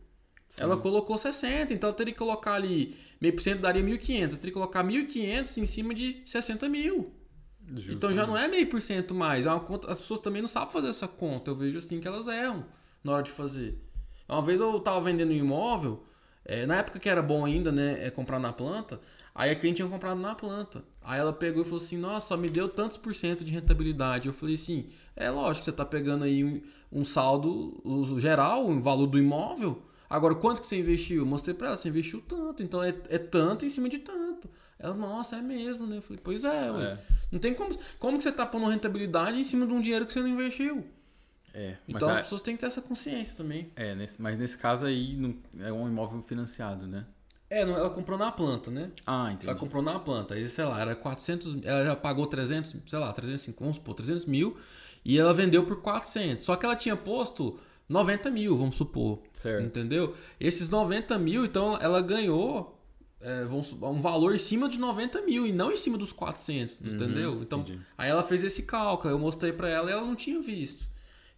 Sim. 0.46 0.62
Ela 0.62 0.76
colocou 0.76 1.16
60, 1.16 1.72
então 1.74 1.88
ela 1.88 1.96
teria 1.96 2.12
que 2.12 2.18
colocar 2.18 2.54
ali, 2.54 2.96
meio 3.20 3.34
por 3.34 3.42
cento 3.42 3.60
daria 3.60 3.82
1.500. 3.82 4.18
Ela 4.18 4.28
teria 4.28 4.40
que 4.40 4.50
colocar 4.52 4.84
1.500 4.84 5.58
em 5.58 5.66
cima 5.66 5.94
de 5.94 6.22
60 6.24 6.68
mil. 6.68 7.12
Então 7.90 8.14
já 8.14 8.26
não 8.26 8.36
é 8.36 8.48
meio 8.48 8.66
por 8.66 8.80
cento 8.80 9.14
mais. 9.14 9.46
É 9.46 9.60
conta, 9.60 9.90
as 9.90 10.00
pessoas 10.00 10.20
também 10.20 10.40
não 10.40 10.48
sabem 10.48 10.70
fazer 10.70 10.88
essa 10.88 11.06
conta. 11.06 11.50
Eu 11.50 11.56
vejo 11.56 11.78
assim 11.78 12.00
que 12.00 12.08
elas 12.08 12.26
erram 12.26 12.64
na 13.04 13.12
hora 13.12 13.22
de 13.22 13.30
fazer. 13.30 13.78
Uma 14.28 14.42
vez 14.42 14.60
eu 14.60 14.78
tava 14.80 15.00
vendendo 15.00 15.30
um 15.30 15.34
imóvel, 15.34 16.04
é, 16.44 16.66
na 16.66 16.76
época 16.76 16.98
que 16.98 17.08
era 17.08 17.22
bom 17.22 17.44
ainda, 17.44 17.72
né, 17.72 18.06
é, 18.06 18.10
comprar 18.10 18.38
na 18.38 18.52
planta, 18.52 19.00
aí 19.34 19.50
a 19.50 19.54
cliente 19.56 19.76
tinha 19.76 19.88
comprado 19.88 20.20
na 20.20 20.34
planta. 20.34 20.84
Aí 21.02 21.18
ela 21.18 21.32
pegou 21.32 21.62
e 21.62 21.64
falou 21.64 21.80
assim, 21.80 21.96
nossa, 21.96 22.28
só 22.28 22.36
me 22.36 22.48
deu 22.48 22.68
tantos 22.68 22.96
por 22.96 23.14
cento 23.14 23.44
de 23.44 23.52
rentabilidade. 23.52 24.28
Eu 24.28 24.34
falei 24.34 24.54
assim, 24.54 24.88
é 25.16 25.30
lógico 25.30 25.64
você 25.64 25.72
tá 25.72 25.84
pegando 25.84 26.24
aí 26.24 26.44
um, 26.44 26.60
um 26.92 27.04
saldo 27.04 27.80
o 27.84 28.18
geral, 28.20 28.66
o 28.68 28.80
valor 28.80 29.06
do 29.06 29.18
imóvel. 29.18 29.82
Agora, 30.10 30.34
quanto 30.34 30.60
que 30.62 30.66
você 30.66 30.78
investiu? 30.78 31.18
Eu 31.18 31.26
mostrei 31.26 31.54
pra 31.54 31.68
ela, 31.68 31.76
você 31.76 31.88
investiu 31.88 32.22
tanto, 32.26 32.62
então 32.62 32.82
é, 32.82 32.94
é 33.08 33.18
tanto 33.18 33.66
em 33.66 33.68
cima 33.68 33.88
de 33.88 33.98
tanto. 33.98 34.48
Ela, 34.78 34.94
nossa, 34.94 35.36
é 35.36 35.42
mesmo, 35.42 35.86
né? 35.86 35.98
Eu 35.98 36.02
falei, 36.02 36.20
pois 36.22 36.44
é, 36.44 36.70
ué. 36.70 36.84
É, 36.92 36.98
Não 37.30 37.38
tem 37.38 37.52
como. 37.52 37.76
Como 37.98 38.16
que 38.16 38.22
você 38.22 38.32
tá 38.32 38.46
pondo 38.46 38.66
rentabilidade 38.66 39.38
em 39.38 39.44
cima 39.44 39.66
de 39.66 39.72
um 39.72 39.80
dinheiro 39.80 40.06
que 40.06 40.12
você 40.12 40.20
não 40.20 40.28
investiu? 40.28 40.84
É. 41.54 41.76
Então 41.88 42.08
as 42.10 42.20
pessoas 42.20 42.40
têm 42.42 42.54
que 42.54 42.60
ter 42.60 42.66
essa 42.66 42.82
consciência 42.82 43.36
também. 43.36 43.70
é, 43.76 43.94
nesse, 43.94 44.20
mas 44.20 44.38
nesse 44.38 44.56
caso 44.58 44.86
aí 44.86 45.16
não, 45.16 45.34
é 45.60 45.72
um 45.72 45.88
imóvel 45.88 46.22
financiado, 46.22 46.86
né? 46.86 47.06
É, 47.50 47.64
não- 47.64 47.76
ela 47.76 47.88
comprou 47.90 48.18
na 48.18 48.30
planta, 48.30 48.70
né? 48.70 48.90
Ah, 49.06 49.30
entendi. 49.32 49.48
Ela 49.48 49.58
comprou 49.58 49.82
na 49.82 49.98
planta. 49.98 50.34
Aí, 50.34 50.46
sei 50.46 50.64
lá, 50.66 50.80
era 50.80 50.94
400. 50.94 51.56
Ela 51.64 51.82
já 51.84 51.96
pagou 51.96 52.26
300, 52.26 52.76
sei 52.86 52.98
lá, 52.98 53.10
350, 53.10 53.58
vamos 53.60 53.76
supor, 53.76 53.94
300 53.94 54.26
mil. 54.26 54.56
E 55.04 55.18
ela 55.18 55.32
vendeu 55.32 55.64
por 55.64 55.80
400. 55.80 56.44
Só 56.44 56.56
que 56.56 56.66
ela 56.66 56.76
tinha 56.76 56.94
posto 56.94 57.58
90 57.88 58.30
mil, 58.30 58.56
vamos 58.58 58.76
supor. 58.76 59.22
Certo. 59.32 59.64
Entendeu? 59.64 60.14
Esses 60.38 60.68
90 60.68 61.18
mil, 61.18 61.44
então 61.46 61.78
ela 61.80 62.02
ganhou 62.02 62.78
é, 63.20 63.44
vamos 63.46 63.72
um 63.72 64.00
valor 64.00 64.34
em 64.34 64.38
cima 64.38 64.68
de 64.68 64.78
90 64.78 65.22
mil 65.22 65.46
e 65.46 65.52
não 65.52 65.72
em 65.72 65.76
cima 65.76 65.96
dos 65.98 66.12
400, 66.12 66.82
entendeu? 66.82 67.40
Então, 67.42 67.60
entendi. 67.60 67.80
aí 67.96 68.08
ela 68.10 68.22
fez 68.22 68.44
esse 68.44 68.62
cálculo, 68.62 69.12
eu 69.12 69.18
mostrei 69.18 69.52
pra 69.52 69.68
ela 69.68 69.90
e 69.90 69.92
ela 69.92 70.02
não 70.04 70.14
tinha 70.14 70.40
visto. 70.40 70.86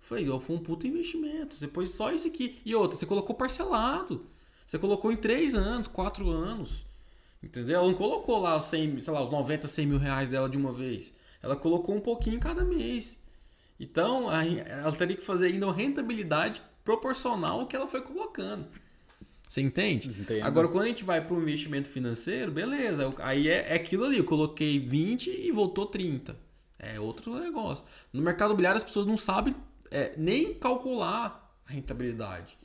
Falei, 0.01 0.28
ó, 0.28 0.40
foi 0.40 0.57
um 0.57 0.59
puta 0.59 0.86
investimento. 0.86 1.57
Depois 1.61 1.90
só 1.90 2.12
isso 2.12 2.26
aqui. 2.26 2.61
E 2.64 2.74
outra, 2.74 2.98
você 2.98 3.07
colocou 3.07 3.34
parcelado. 3.34 4.26
Você 4.66 4.78
colocou 4.78 5.12
em 5.12 5.16
3 5.16 5.55
anos, 5.55 5.86
4 5.86 6.28
anos. 6.30 6.84
Entendeu? 7.42 7.78
Ela 7.78 7.86
não 7.86 7.94
colocou 7.94 8.40
lá 8.40 8.57
os 8.57 8.64
100, 8.64 9.01
sei 9.01 9.12
lá, 9.12 9.22
os 9.22 9.30
90, 9.30 9.66
100 9.66 9.86
mil 9.86 9.98
reais 9.98 10.28
dela 10.28 10.48
de 10.48 10.59
uma 10.59 10.72
vez. 10.72 11.14
Ela 11.42 11.57
colocou 11.57 11.94
um 11.96 12.01
pouquinho 12.01 12.38
cada 12.38 12.64
mês. 12.64 13.18
Então, 13.78 14.30
ela 14.30 14.92
teria 14.92 15.16
que 15.16 15.24
fazer 15.24 15.46
ainda 15.46 15.66
uma 15.66 15.74
rentabilidade 15.74 16.61
proporcional 16.84 17.61
ao 17.61 17.66
que 17.66 17.74
ela 17.74 17.86
foi 17.86 18.03
colocando. 18.03 18.66
Você 19.48 19.61
entende? 19.62 20.09
Entendo. 20.09 20.44
Agora, 20.44 20.68
quando 20.68 20.84
a 20.84 20.88
gente 20.88 21.03
vai 21.03 21.24
para 21.24 21.34
o 21.34 21.42
investimento 21.42 21.88
financeiro, 21.88 22.53
beleza. 22.53 23.12
Aí 23.18 23.48
é, 23.48 23.72
é 23.72 23.74
aquilo 23.74 24.05
ali. 24.05 24.18
Eu 24.18 24.24
coloquei 24.24 24.78
20 24.78 25.30
e 25.30 25.51
voltou 25.51 25.86
30. 25.86 26.36
É 26.78 27.01
outro 27.01 27.38
negócio. 27.40 27.84
No 28.12 28.22
mercado 28.22 28.51
imobiliário, 28.51 28.76
as 28.76 28.84
pessoas 28.84 29.07
não 29.07 29.16
sabem 29.16 29.55
é, 29.91 30.14
nem 30.16 30.55
calcular 30.55 31.59
a 31.66 31.72
rentabilidade. 31.72 32.59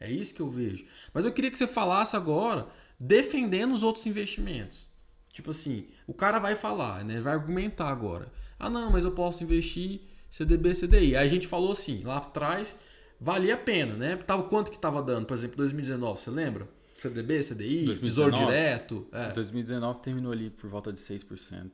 É 0.00 0.10
isso 0.10 0.34
que 0.34 0.42
eu 0.42 0.50
vejo. 0.50 0.84
Mas 1.14 1.24
eu 1.24 1.32
queria 1.32 1.50
que 1.50 1.58
você 1.58 1.66
falasse 1.66 2.16
agora 2.16 2.66
defendendo 2.98 3.72
os 3.72 3.82
outros 3.82 4.06
investimentos. 4.06 4.88
Tipo 5.32 5.50
assim, 5.50 5.88
o 6.06 6.12
cara 6.12 6.38
vai 6.38 6.54
falar, 6.54 7.04
né? 7.04 7.20
Vai 7.20 7.34
argumentar 7.34 7.88
agora. 7.88 8.30
Ah, 8.58 8.68
não, 8.68 8.90
mas 8.90 9.04
eu 9.04 9.12
posso 9.12 9.42
investir 9.44 10.02
CDB, 10.30 10.72
CDI. 10.72 11.16
Aí 11.16 11.24
a 11.24 11.26
gente 11.26 11.46
falou 11.46 11.72
assim, 11.72 12.02
lá 12.02 12.18
atrás, 12.18 12.78
valia 13.20 13.54
a 13.54 13.58
pena, 13.58 13.94
né? 13.94 14.16
Tava, 14.16 14.42
quanto 14.44 14.70
que 14.70 14.78
tava 14.78 15.02
dando, 15.02 15.26
por 15.26 15.36
exemplo, 15.36 15.56
2019, 15.56 16.20
você 16.20 16.30
lembra? 16.30 16.68
CDB, 16.94 17.40
CDI, 17.40 17.84
2019? 17.86 18.00
Tesouro 18.00 18.36
Direto. 18.36 19.08
É. 19.10 19.32
2019 19.32 20.02
terminou 20.02 20.32
ali 20.32 20.50
por 20.50 20.68
volta 20.68 20.92
de 20.92 21.00
6%. 21.00 21.70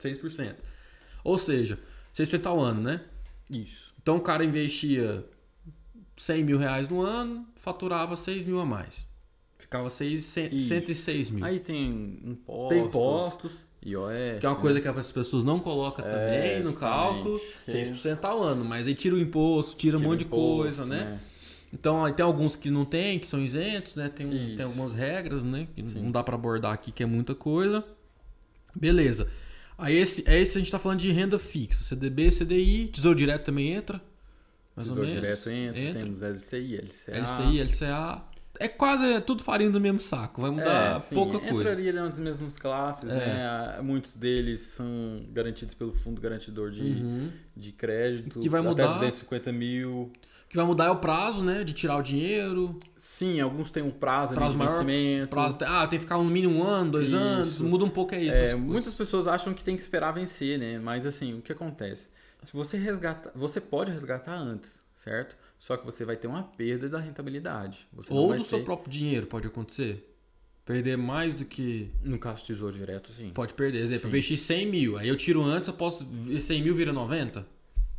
6%. 0.00 0.56
Ou 1.22 1.36
seja, 1.38 1.78
6% 2.14 2.46
ao 2.46 2.60
ano, 2.60 2.80
né? 2.80 3.00
Isso. 3.50 3.87
Então 4.08 4.16
o 4.16 4.20
cara 4.22 4.42
investia 4.42 5.22
100 6.16 6.42
mil 6.42 6.56
reais 6.56 6.88
no 6.88 7.02
ano, 7.02 7.46
faturava 7.56 8.16
6 8.16 8.42
mil 8.42 8.58
a 8.58 8.64
mais. 8.64 9.06
Ficava 9.58 9.90
6, 9.90 10.24
100, 10.24 10.56
Isso. 10.56 10.68
106 10.68 11.30
mil. 11.30 11.44
Aí 11.44 11.60
tem 11.60 12.18
impostos. 12.24 12.68
Tem 12.70 12.84
impostos, 12.86 13.64
IOF. 13.84 14.40
que 14.40 14.46
é 14.46 14.48
uma 14.48 14.54
né? 14.54 14.62
coisa 14.62 14.80
que 14.80 14.88
as 14.88 15.12
pessoas 15.12 15.44
não 15.44 15.60
colocam 15.60 16.06
É, 16.06 16.08
também 16.08 16.62
no 16.62 16.74
cálculo. 16.74 17.38
Que- 17.66 17.70
6% 17.70 18.24
ao 18.24 18.42
ano, 18.42 18.64
mas 18.64 18.86
aí 18.86 18.94
tira 18.94 19.14
o 19.14 19.18
imposto, 19.20 19.76
tira, 19.76 19.98
um 19.98 20.00
Tira 20.00 20.08
monte 20.10 20.20
de 20.20 20.24
imposto, 20.24 20.56
coisa, 20.56 20.86
né? 20.86 21.20
Então 21.70 22.02
aí 22.02 22.14
tem 22.14 22.24
alguns 22.24 22.56
que 22.56 22.70
não 22.70 22.86
tem, 22.86 23.18
que 23.18 23.26
são 23.26 23.38
isentos, 23.44 23.94
né? 23.94 24.08
Tem, 24.08 24.26
um- 24.26 24.56
tem 24.56 24.64
algumas 24.64 24.94
regras, 24.94 25.42
né? 25.42 25.68
Que 25.76 25.86
Sim. 25.86 26.00
não 26.04 26.10
dá 26.10 26.24
pra 26.24 26.34
abordar 26.34 26.72
aqui, 26.72 26.90
que 26.90 27.02
é 27.02 27.06
muita 27.06 27.34
coisa. 27.34 27.84
Beleza. 28.74 29.28
Aí 29.78 29.96
esse, 29.96 30.24
é 30.28 30.38
esse 30.40 30.58
a 30.58 30.60
gente 30.60 30.70
tá 30.72 30.78
falando 30.78 30.98
de 30.98 31.10
renda 31.12 31.38
fixa. 31.38 31.84
CDB, 31.84 32.30
CDI, 32.30 32.88
Tesouro 32.88 33.16
Direto 33.16 33.44
também 33.46 33.72
entra. 33.72 34.02
Tesouro. 34.76 35.06
Direto 35.06 35.48
entra, 35.50 36.00
temos 36.00 36.20
LCI, 36.22 36.76
LCA. 36.76 37.16
LCI, 37.16 37.60
LCA. 37.62 38.22
É 38.60 38.66
quase 38.66 39.04
é 39.04 39.20
tudo 39.20 39.42
farinha 39.44 39.70
do 39.70 39.80
mesmo 39.80 40.00
saco. 40.00 40.42
Vai 40.42 40.50
mudar 40.50 40.96
É, 40.96 40.98
sim, 40.98 41.14
pouca 41.14 41.38
coisa. 41.38 41.54
Entraria 41.70 41.92
nas 41.92 42.18
mesmas 42.18 42.56
classes, 42.58 43.08
É. 43.08 43.14
né? 43.14 43.80
Muitos 43.82 44.16
deles 44.16 44.60
são 44.60 45.24
garantidos 45.30 45.74
pelo 45.74 45.92
Fundo 45.92 46.20
Garantidor 46.20 46.72
de, 46.72 46.82
Uhum. 46.82 47.30
de 47.56 47.70
Crédito. 47.70 48.40
Que 48.40 48.48
vai 48.48 48.60
até 48.60 48.68
mudar. 48.68 48.86
250 48.94 49.52
mil. 49.52 50.12
Que 50.48 50.56
vai 50.56 50.64
mudar 50.64 50.86
é 50.86 50.90
o 50.90 50.96
prazo, 50.96 51.44
né? 51.44 51.62
De 51.62 51.72
tirar 51.74 51.98
o 51.98 52.02
dinheiro. 52.02 52.74
Sim, 52.96 53.38
alguns 53.40 53.70
têm 53.70 53.82
um 53.82 53.90
prazo, 53.90 54.32
Prazo 54.34 54.52
de 54.52 54.56
maior, 54.58 54.70
vencimento. 54.70 55.28
Prazo, 55.28 55.58
ah, 55.66 55.86
tem 55.86 55.98
que 55.98 56.04
ficar 56.04 56.16
no 56.16 56.24
mínimo 56.24 56.60
um 56.60 56.62
ano, 56.64 56.92
dois 56.92 57.08
Isso. 57.08 57.16
anos. 57.16 57.60
Muda 57.60 57.84
um 57.84 57.90
pouco 57.90 58.14
é 58.14 58.22
isso. 58.22 58.38
É, 58.38 58.54
muitas 58.54 58.94
pessoas 58.94 59.26
acham 59.26 59.52
que 59.52 59.62
tem 59.62 59.76
que 59.76 59.82
esperar 59.82 60.12
vencer, 60.12 60.58
né? 60.58 60.78
Mas 60.78 61.04
assim, 61.06 61.34
o 61.34 61.42
que 61.42 61.52
acontece? 61.52 62.08
Se 62.42 62.52
você 62.52 62.78
resgatar, 62.78 63.30
você 63.34 63.60
pode 63.60 63.90
resgatar 63.90 64.34
antes, 64.34 64.80
certo? 64.94 65.36
Só 65.58 65.76
que 65.76 65.84
você 65.84 66.04
vai 66.04 66.16
ter 66.16 66.28
uma 66.28 66.44
perda 66.44 66.88
da 66.88 66.98
rentabilidade. 67.00 67.86
Você 67.92 68.10
Ou 68.12 68.34
do 68.34 68.44
seu 68.44 68.60
ter- 68.60 68.64
próprio 68.64 68.90
dinheiro, 68.90 69.26
pode 69.26 69.46
acontecer. 69.46 70.14
Perder 70.64 70.96
mais 70.96 71.34
do 71.34 71.44
que. 71.44 71.90
No 72.02 72.18
caso 72.18 72.42
do 72.42 72.46
Tesouro 72.46 72.76
Direto, 72.76 73.10
sim. 73.12 73.30
Pode 73.34 73.54
perder. 73.54 73.78
Exemplo, 73.80 74.02
eu 74.06 74.10
Sim. 74.10 74.16
investi 74.16 74.36
100 74.36 74.66
mil. 74.70 74.96
Aí 74.98 75.08
eu 75.08 75.16
tiro 75.16 75.42
antes, 75.42 75.66
eu 75.68 75.74
posso. 75.74 76.06
e 76.28 76.38
100 76.38 76.62
mil 76.62 76.74
vira 76.74 76.92
90? 76.92 77.44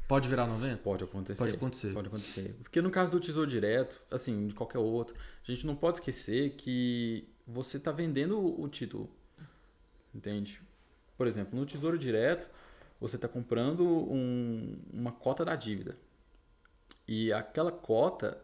Pode 0.10 0.28
virar 0.28 0.48
90? 0.48 0.78
Pode 0.78 1.04
acontecer. 1.04 1.38
Pode 1.38 1.56
acontecer. 1.56 1.94
Pode 1.94 2.08
acontecer. 2.08 2.56
Porque 2.64 2.82
no 2.82 2.90
caso 2.90 3.12
do 3.12 3.20
Tesouro 3.20 3.48
Direto, 3.48 4.02
assim, 4.10 4.48
de 4.48 4.56
qualquer 4.56 4.80
outro, 4.80 5.16
a 5.48 5.52
gente 5.52 5.68
não 5.68 5.76
pode 5.76 5.98
esquecer 5.98 6.56
que 6.56 7.30
você 7.46 7.78
está 7.78 7.92
vendendo 7.92 8.40
o 8.60 8.68
título. 8.68 9.08
Entende? 10.14 10.60
Por 11.16 11.28
exemplo, 11.28 11.58
no 11.60 11.64
Tesouro 11.64 11.96
Direto, 11.96 12.50
você 13.00 13.18
está 13.18 13.28
comprando 13.28 13.86
um- 13.86 14.80
uma 14.92 15.12
cota 15.12 15.46
da 15.46 15.56
dívida. 15.56 15.96
E 17.08 17.32
aquela 17.32 17.72
cota, 17.72 18.36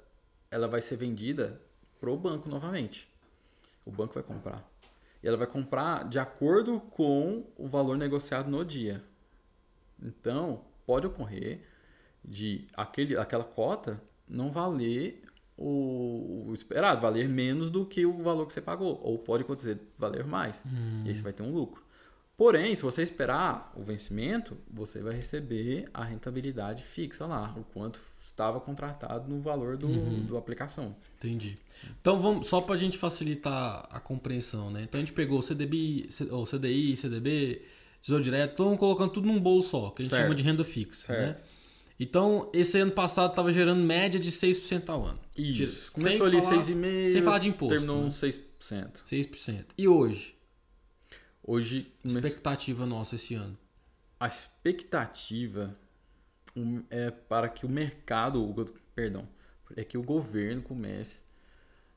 ela 0.52 0.68
vai 0.68 0.84
ser 0.84 0.98
vendida 0.98 1.60
pro 2.00 2.16
banco 2.16 2.48
novamente. 2.48 3.10
O 3.84 3.90
banco 3.90 4.14
vai 4.14 4.22
comprar. 4.22 4.64
E 5.24 5.28
ela 5.28 5.36
vai 5.36 5.48
comprar 5.48 6.08
de 6.08 6.20
acordo 6.20 6.80
com 6.80 7.44
o 7.58 7.68
valor 7.68 7.98
negociado 7.98 8.52
no 8.52 8.64
dia. 8.64 9.04
Então, 10.00 10.64
pode 10.86 11.08
ocorrer 11.08 11.62
de 12.24 12.68
aquele, 12.74 13.18
aquela 13.18 13.44
cota 13.44 14.02
não 14.28 14.50
valer 14.50 15.24
o, 15.58 16.48
o 16.48 16.54
esperado, 16.54 17.02
valer 17.02 17.30
menos 17.30 17.70
do 17.70 17.86
que 17.86 18.06
o 18.06 18.22
valor 18.22 18.46
que 18.46 18.54
você 18.54 18.62
pagou. 18.62 19.00
Ou 19.04 19.18
pode 19.18 19.44
acontecer 19.44 19.80
valer 19.98 20.26
mais. 20.26 20.64
E 21.06 21.10
aí 21.10 21.16
você 21.16 21.22
vai 21.22 21.34
ter 21.34 21.44
um 21.44 21.52
lucro. 21.52 21.86
Porém, 22.38 22.76
se 22.76 22.82
você 22.82 23.02
esperar 23.02 23.72
o 23.78 23.82
vencimento, 23.82 24.58
você 24.70 25.00
vai 25.00 25.16
receber 25.16 25.90
a 25.94 26.04
rentabilidade 26.04 26.84
fixa 26.84 27.26
lá, 27.26 27.56
o 27.58 27.64
quanto 27.64 28.02
estava 28.20 28.60
contratado 28.60 29.30
no 29.30 29.40
valor 29.40 29.78
do, 29.78 29.88
do 30.22 30.36
aplicação. 30.36 30.94
Entendi. 31.18 31.58
Então 32.02 32.20
vamos, 32.20 32.48
só 32.48 32.60
pra 32.60 32.76
gente 32.76 32.98
facilitar 32.98 33.88
a 33.90 34.02
compreensão, 34.02 34.70
né? 34.70 34.84
Então 34.84 35.00
a 35.00 35.02
gente 35.02 35.14
pegou 35.14 35.40
o 35.40 35.42
CDB, 35.42 36.10
ou 36.30 36.44
CDI, 36.44 36.98
CDB, 36.98 37.62
Tesouro 38.06 38.24
Direto, 38.24 38.52
estamos 38.52 38.78
colocando 38.78 39.10
tudo 39.14 39.26
num 39.26 39.40
bolo 39.40 39.64
só, 39.64 39.90
que 39.90 40.04
a 40.04 40.06
gente 40.06 40.12
Certo. 40.14 40.26
chama 40.26 40.36
de 40.36 40.44
renda 40.44 40.64
fixa, 40.64 41.08
Certo. 41.08 41.40
né? 41.40 41.46
Então, 42.00 42.52
esse 42.54 42.78
ano 42.78 42.92
passado 42.92 43.32
estava 43.32 43.52
gerando 43.52 43.82
média 43.82 44.20
de 44.20 44.32
6% 44.32 44.92
ao 44.92 45.04
ano. 45.06 45.20
Isso. 45.36 45.92
Começou 45.94 46.30
sem 46.30 46.38
ali 46.38 46.46
falar- 46.46 46.62
6,5%. 46.62 47.12
sem 47.12 47.22
falar 47.24 47.40
de 47.40 47.50
imposto, 47.50 47.74
Terminou 47.74 48.02
né? 48.02 48.06
uns 48.06 48.16
6%. 48.20 49.02
6%. 49.04 49.74
E 49.76 49.88
hoje? 49.88 50.36
Hoje, 51.44 51.92
Expectativa 52.04 52.86
nossa 52.86 53.16
esse 53.16 53.34
ano. 53.34 53.58
a 54.20 54.28
expectativa 54.28 55.76
é 56.92 57.10
para 57.10 57.50
que 57.50 57.66
o 57.66 57.70
mercado, 57.70 58.54
perdão, 58.94 59.28
é 59.76 59.84
que 59.84 59.98
o 59.98 60.04
governo 60.04 60.62
comece 60.62 61.22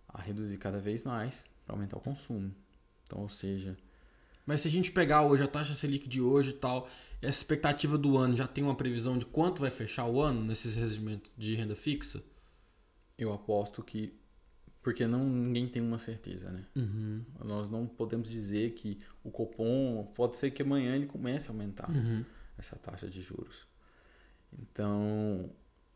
a 0.09 0.23
reduzir 0.23 0.57
cada 0.57 0.79
vez 0.79 1.03
mais 1.03 1.45
para 1.67 1.75
aumentar 1.75 1.99
o 1.99 2.01
consumo. 2.01 2.51
Então, 3.05 3.21
ou 3.21 3.29
seja, 3.29 3.77
Mas 4.49 4.63
se 4.63 4.69
a 4.69 4.71
gente 4.71 4.91
pegar 4.91 5.21
hoje 5.27 5.43
a 5.45 5.47
taxa 5.47 5.75
Selic 5.75 6.09
de 6.09 6.23
hoje 6.23 6.51
e 6.51 6.53
tal, 6.55 6.89
essa 7.21 7.37
expectativa 7.37 7.99
do 7.99 8.17
ano 8.17 8.35
já 8.35 8.47
tem 8.47 8.65
uma 8.65 8.75
previsão 8.75 9.19
de 9.19 9.27
quanto 9.27 9.61
vai 9.61 9.71
fechar 9.71 10.07
o 10.07 10.23
ano 10.23 10.43
nesses 10.43 10.75
regimentos 10.75 11.31
de 11.37 11.55
renda 11.55 11.77
fixa? 11.77 12.23
eu 13.19 13.31
aposto 13.31 13.83
que 13.83 14.15
porque 14.81 15.07
não 15.07 15.29
ninguém 15.29 15.69
tem 15.69 15.83
uma 15.83 15.99
certeza, 15.99 16.51
né? 16.51 16.65
Uhum. 16.75 17.23
Nós 17.45 17.69
não 17.69 17.87
podemos 17.87 18.31
dizer 18.31 18.73
que 18.73 18.99
o 19.23 19.31
Copom 19.31 20.11
pode 20.15 20.37
ser 20.37 20.51
que 20.53 20.63
amanhã 20.63 20.95
ele 20.97 21.05
comece 21.07 21.49
a 21.49 21.51
aumentar 21.51 21.91
Uhum. 21.91 22.25
essa 22.57 22.75
taxa 22.77 23.07
de 23.07 23.21
juros. 23.21 23.67
Então, 24.59 25.51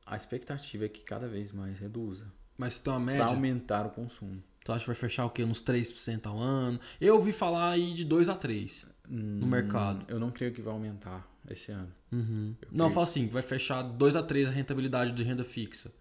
a 0.04 0.14
expectativa 0.14 0.84
é 0.84 0.88
que 0.90 1.02
cada 1.02 1.26
vez 1.26 1.52
mais 1.52 1.78
reduza 1.78 2.30
Mas 2.58 2.74
se 2.74 2.82
tem 2.82 2.92
uma 2.92 3.00
para 3.00 3.12
média, 3.12 3.26
aumentar 3.28 3.86
o 3.86 3.90
consumo. 3.90 4.42
Tu 4.64 4.72
acha 4.72 4.80
que 4.80 4.86
vai 4.86 4.96
fechar 4.96 5.24
o 5.26 5.30
quê? 5.30 5.44
Uns 5.44 5.62
3% 5.62 6.26
ao 6.26 6.38
ano? 6.38 6.78
Eu 7.00 7.16
ouvi 7.16 7.32
falar 7.32 7.70
aí 7.70 7.94
de 7.94 8.04
2 8.04 8.28
a 8.28 8.34
3 8.34 8.86
no 9.08 9.46
mercado. 9.46 10.04
Eu 10.08 10.18
não 10.18 10.30
creio 10.30 10.52
que 10.52 10.62
vai 10.62 10.72
aumentar 10.72 11.26
esse 11.50 11.72
ano. 11.72 11.92
Uhum. 12.10 12.54
Eu 12.62 12.68
Não, 12.70 12.84
creio- 12.86 12.94
fala 12.94 13.04
assim, 13.04 13.26
vai 13.26 13.42
fechar 13.42 13.82
2 13.82 14.16
a 14.16 14.22
3 14.22 14.46
a 14.48 14.50
rentabilidade 14.50 15.12
de 15.12 15.22
renda 15.22 15.44
fixa. 15.44 15.92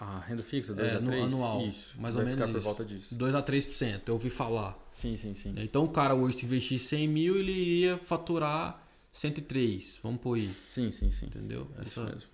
A 0.00 0.20
renda 0.20 0.44
fixa, 0.44 0.72
2 0.74 0.86
É, 0.92 0.96
a 0.96 1.00
no 1.00 1.06
3, 1.08 1.32
anual, 1.32 1.66
isso, 1.66 2.00
mais 2.00 2.14
vai 2.14 2.22
ou 2.22 2.28
menos 2.30 2.40
ficar 2.40 2.52
por 2.52 2.58
isso. 2.58 2.64
volta 2.64 2.84
disso. 2.84 3.14
2 3.16 3.34
a 3.34 3.42
3%, 3.42 4.02
eu 4.06 4.14
ouvi 4.14 4.30
falar. 4.30 4.78
Sim, 4.92 5.16
sim, 5.16 5.34
sim. 5.34 5.52
Então 5.56 5.82
o 5.84 5.88
cara 5.88 6.14
hoje 6.14 6.36
se 6.38 6.46
investir 6.46 6.78
100 6.78 7.08
mil, 7.08 7.36
ele 7.36 7.50
iria 7.50 7.98
faturar 8.04 8.80
103. 9.12 9.98
Vamos 10.00 10.20
pôr 10.20 10.36
isso, 10.36 10.52
Sim, 10.52 10.92
sim, 10.92 11.10
sim. 11.10 11.26
entendeu? 11.26 11.68
É 11.78 11.82
isso 11.82 12.00
Essa 12.00 12.10
mesmo. 12.14 12.30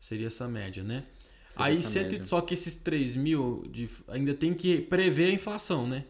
seria 0.00 0.26
essa 0.26 0.48
média, 0.48 0.82
né? 0.82 1.04
Aí 1.56 1.82
cento- 1.82 2.26
só 2.26 2.40
que 2.40 2.54
esses 2.54 2.76
3 2.76 3.14
mil 3.16 3.64
de- 3.70 3.88
ainda 4.08 4.34
tem 4.34 4.52
que 4.54 4.80
prever 4.80 5.26
a 5.26 5.32
inflação, 5.32 5.86
né? 5.86 6.04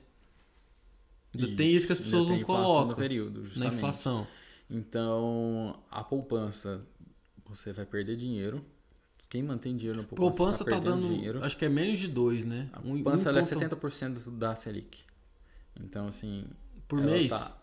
Ainda 1.34 1.54
tem 1.56 1.70
isso 1.70 1.86
que 1.86 1.92
as 1.92 2.00
pessoas 2.00 2.26
não 2.28 2.42
colocam 2.42 2.88
No 2.90 2.96
período, 2.96 3.44
na 3.56 3.66
inflação. 3.66 4.26
Então, 4.70 5.78
a 5.90 6.02
poupança, 6.02 6.80
você 7.44 7.72
vai 7.72 7.84
perder 7.84 8.16
dinheiro. 8.16 8.64
Quem 9.28 9.42
mantém 9.42 9.76
dinheiro 9.76 10.00
na 10.00 10.06
poupança, 10.06 10.36
Poupança 10.38 10.62
está 10.62 10.76
tá 10.76 10.80
dando, 10.82 11.08
dinheiro. 11.08 11.44
acho 11.44 11.56
que 11.56 11.64
é 11.64 11.68
menos 11.68 11.98
de 11.98 12.08
2, 12.08 12.44
né? 12.44 12.70
A 12.72 12.80
Um- 12.80 12.92
um 12.92 12.94
poupança 13.02 13.28
ela 13.28 13.38
é 13.40 13.42
ponto 13.42 13.48
70% 13.58 14.30
da 14.30 14.54
Selic. 14.56 15.00
Então, 15.78 16.06
assim... 16.08 16.44
por 16.88 17.00
mês, 17.02 17.30
tá- 17.30 17.56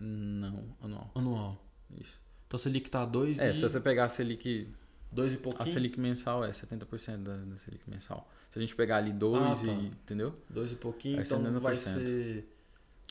Não, 0.00 0.64
anual. 0.80 1.10
anual. 1.14 1.64
Isso. 2.00 2.18
Então 2.46 2.56
a 2.56 2.60
Selic 2.60 2.88
tá 2.90 3.04
2 3.04 3.38
É, 3.38 3.50
e 3.50 3.54
se 3.54 3.60
você 3.60 3.80
pegar 3.80 4.04
a 4.06 4.08
Selic... 4.08 4.68
dois 5.12 5.32
e 5.32 5.36
A 5.36 5.40
pouquinho. 5.40 5.72
Selic 5.72 5.98
mensal 6.00 6.44
é 6.44 6.50
70% 6.50 7.22
da, 7.22 7.36
da 7.36 7.56
Selic 7.58 7.88
mensal. 7.88 8.30
Se 8.50 8.58
a 8.58 8.62
gente 8.62 8.74
pegar 8.74 8.96
ali 8.96 9.12
2 9.12 9.42
Ah, 9.42 9.64
tá. 9.66 9.72
e... 9.72 9.86
Entendeu? 9.86 10.34
Dois 10.48 10.72
e 10.72 10.76
pouquinho, 10.76 11.16
Vai 11.16 11.26
ser 11.26 11.34
então 11.36 11.60
vai 11.60 11.74
90%. 11.74 11.76
ser 11.78 12.48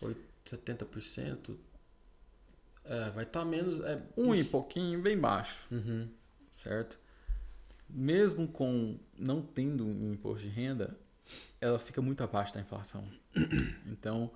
oit- 0.02 0.18
70%. 0.46 1.56
É, 2.86 3.10
vai 3.12 3.24
estar 3.24 3.46
menos. 3.46 3.80
É, 3.82 4.02
Um 4.18 4.34
e 4.34 4.44
pouquinho, 4.44 5.02
bem 5.02 5.18
baixo. 5.18 5.66
Uhum. 5.72 6.08
certo? 6.52 7.00
Mesmo 7.90 8.48
com 8.48 8.98
não 9.18 9.42
tendo 9.42 9.86
um 9.86 10.14
imposto 10.14 10.44
de 10.48 10.50
renda, 10.50 10.96
ela 11.62 11.80
fica 11.80 12.02
muito 12.02 12.24
abaixo 12.24 12.54
da 12.54 12.60
inflação. 12.62 13.04
Então, 13.88 14.32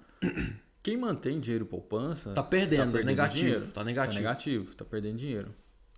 quem 0.81 0.97
mantém 0.97 1.39
dinheiro 1.39 1.65
poupança 1.65 2.33
Tá 2.33 2.43
perdendo, 2.43 2.91
perdendo 2.91 3.05
negativo. 3.05 3.41
dinheiro. 3.43 3.67
Tá 3.71 3.83
negativo. 3.83 4.13
tá 4.15 4.19
negativo, 4.21 4.75
tá 4.75 4.85
perdendo 4.85 5.17
dinheiro. 5.17 5.53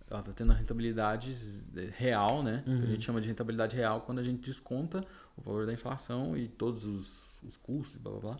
Ela 0.09 0.21
tá 0.21 0.31
tendo 0.31 0.53
rentabilidade 0.53 1.33
real, 1.97 2.43
né? 2.43 2.61
Que 2.63 2.69
Uhum. 2.71 2.83
a 2.83 2.85
gente 2.85 3.03
chama 3.03 3.19
de 3.21 3.27
rentabilidade 3.27 3.75
real 3.75 4.01
quando 4.01 4.19
a 4.19 4.23
gente 4.23 4.39
desconta 4.41 5.01
o 5.35 5.41
valor 5.41 5.65
da 5.65 5.73
inflação 5.73 6.37
e 6.37 6.47
todos 6.47 6.85
os, 6.85 7.41
os 7.43 7.57
custos, 7.57 7.99
blá 7.99 8.11
blá 8.11 8.21
blá. 8.21 8.37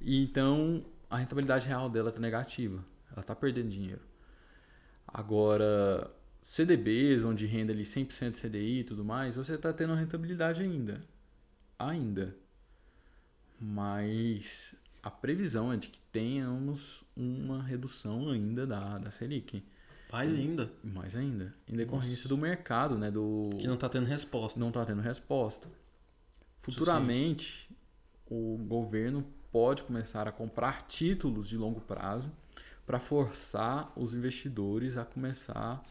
E 0.00 0.22
então 0.22 0.84
a 1.10 1.18
rentabilidade 1.18 1.66
real 1.66 1.88
dela 1.90 2.08
está 2.08 2.20
negativa. 2.20 2.82
Ela 3.12 3.20
está 3.20 3.34
perdendo 3.34 3.68
dinheiro. 3.68 4.00
Agora, 5.06 6.10
CDBs, 6.42 7.24
onde 7.24 7.46
renda 7.46 7.72
ali 7.72 7.82
100% 7.84 8.40
CDI 8.40 8.80
e 8.80 8.84
tudo 8.84 9.04
mais, 9.04 9.36
você 9.36 9.54
está 9.54 9.72
tendo 9.72 9.94
rentabilidade 9.94 10.62
ainda. 10.62 11.00
Ainda. 11.78 12.34
Mas 13.60 14.74
a 15.02 15.10
previsão 15.10 15.72
é 15.72 15.76
de 15.76 15.88
que 15.88 16.00
tenhamos 16.12 17.04
uma 17.16 17.62
redução 17.62 18.30
ainda 18.30 18.66
da, 18.66 18.98
da 18.98 19.10
Selic. 19.10 19.62
Mais 20.12 20.32
ainda. 20.32 20.70
Mais 20.82 21.16
ainda. 21.16 21.54
Em 21.68 21.76
decorrência 21.76 22.10
Nossa. 22.10 22.28
do 22.28 22.38
mercado, 22.38 22.96
né? 22.96 23.10
Do... 23.10 23.50
Que 23.58 23.66
não 23.66 23.74
está 23.74 23.88
tendo 23.88 24.06
resposta. 24.06 24.58
Não 24.58 24.68
está 24.68 24.84
tendo 24.84 25.02
resposta. 25.02 25.68
Futuramente, 26.58 27.70
o 28.30 28.56
governo 28.58 29.26
pode 29.52 29.82
começar 29.82 30.28
a 30.28 30.32
comprar 30.32 30.82
títulos 30.82 31.48
de 31.48 31.56
longo 31.56 31.80
prazo 31.80 32.30
para 32.86 32.98
forçar 32.98 33.92
os 33.96 34.14
investidores 34.14 34.96
a 34.96 35.04
começar 35.04 35.84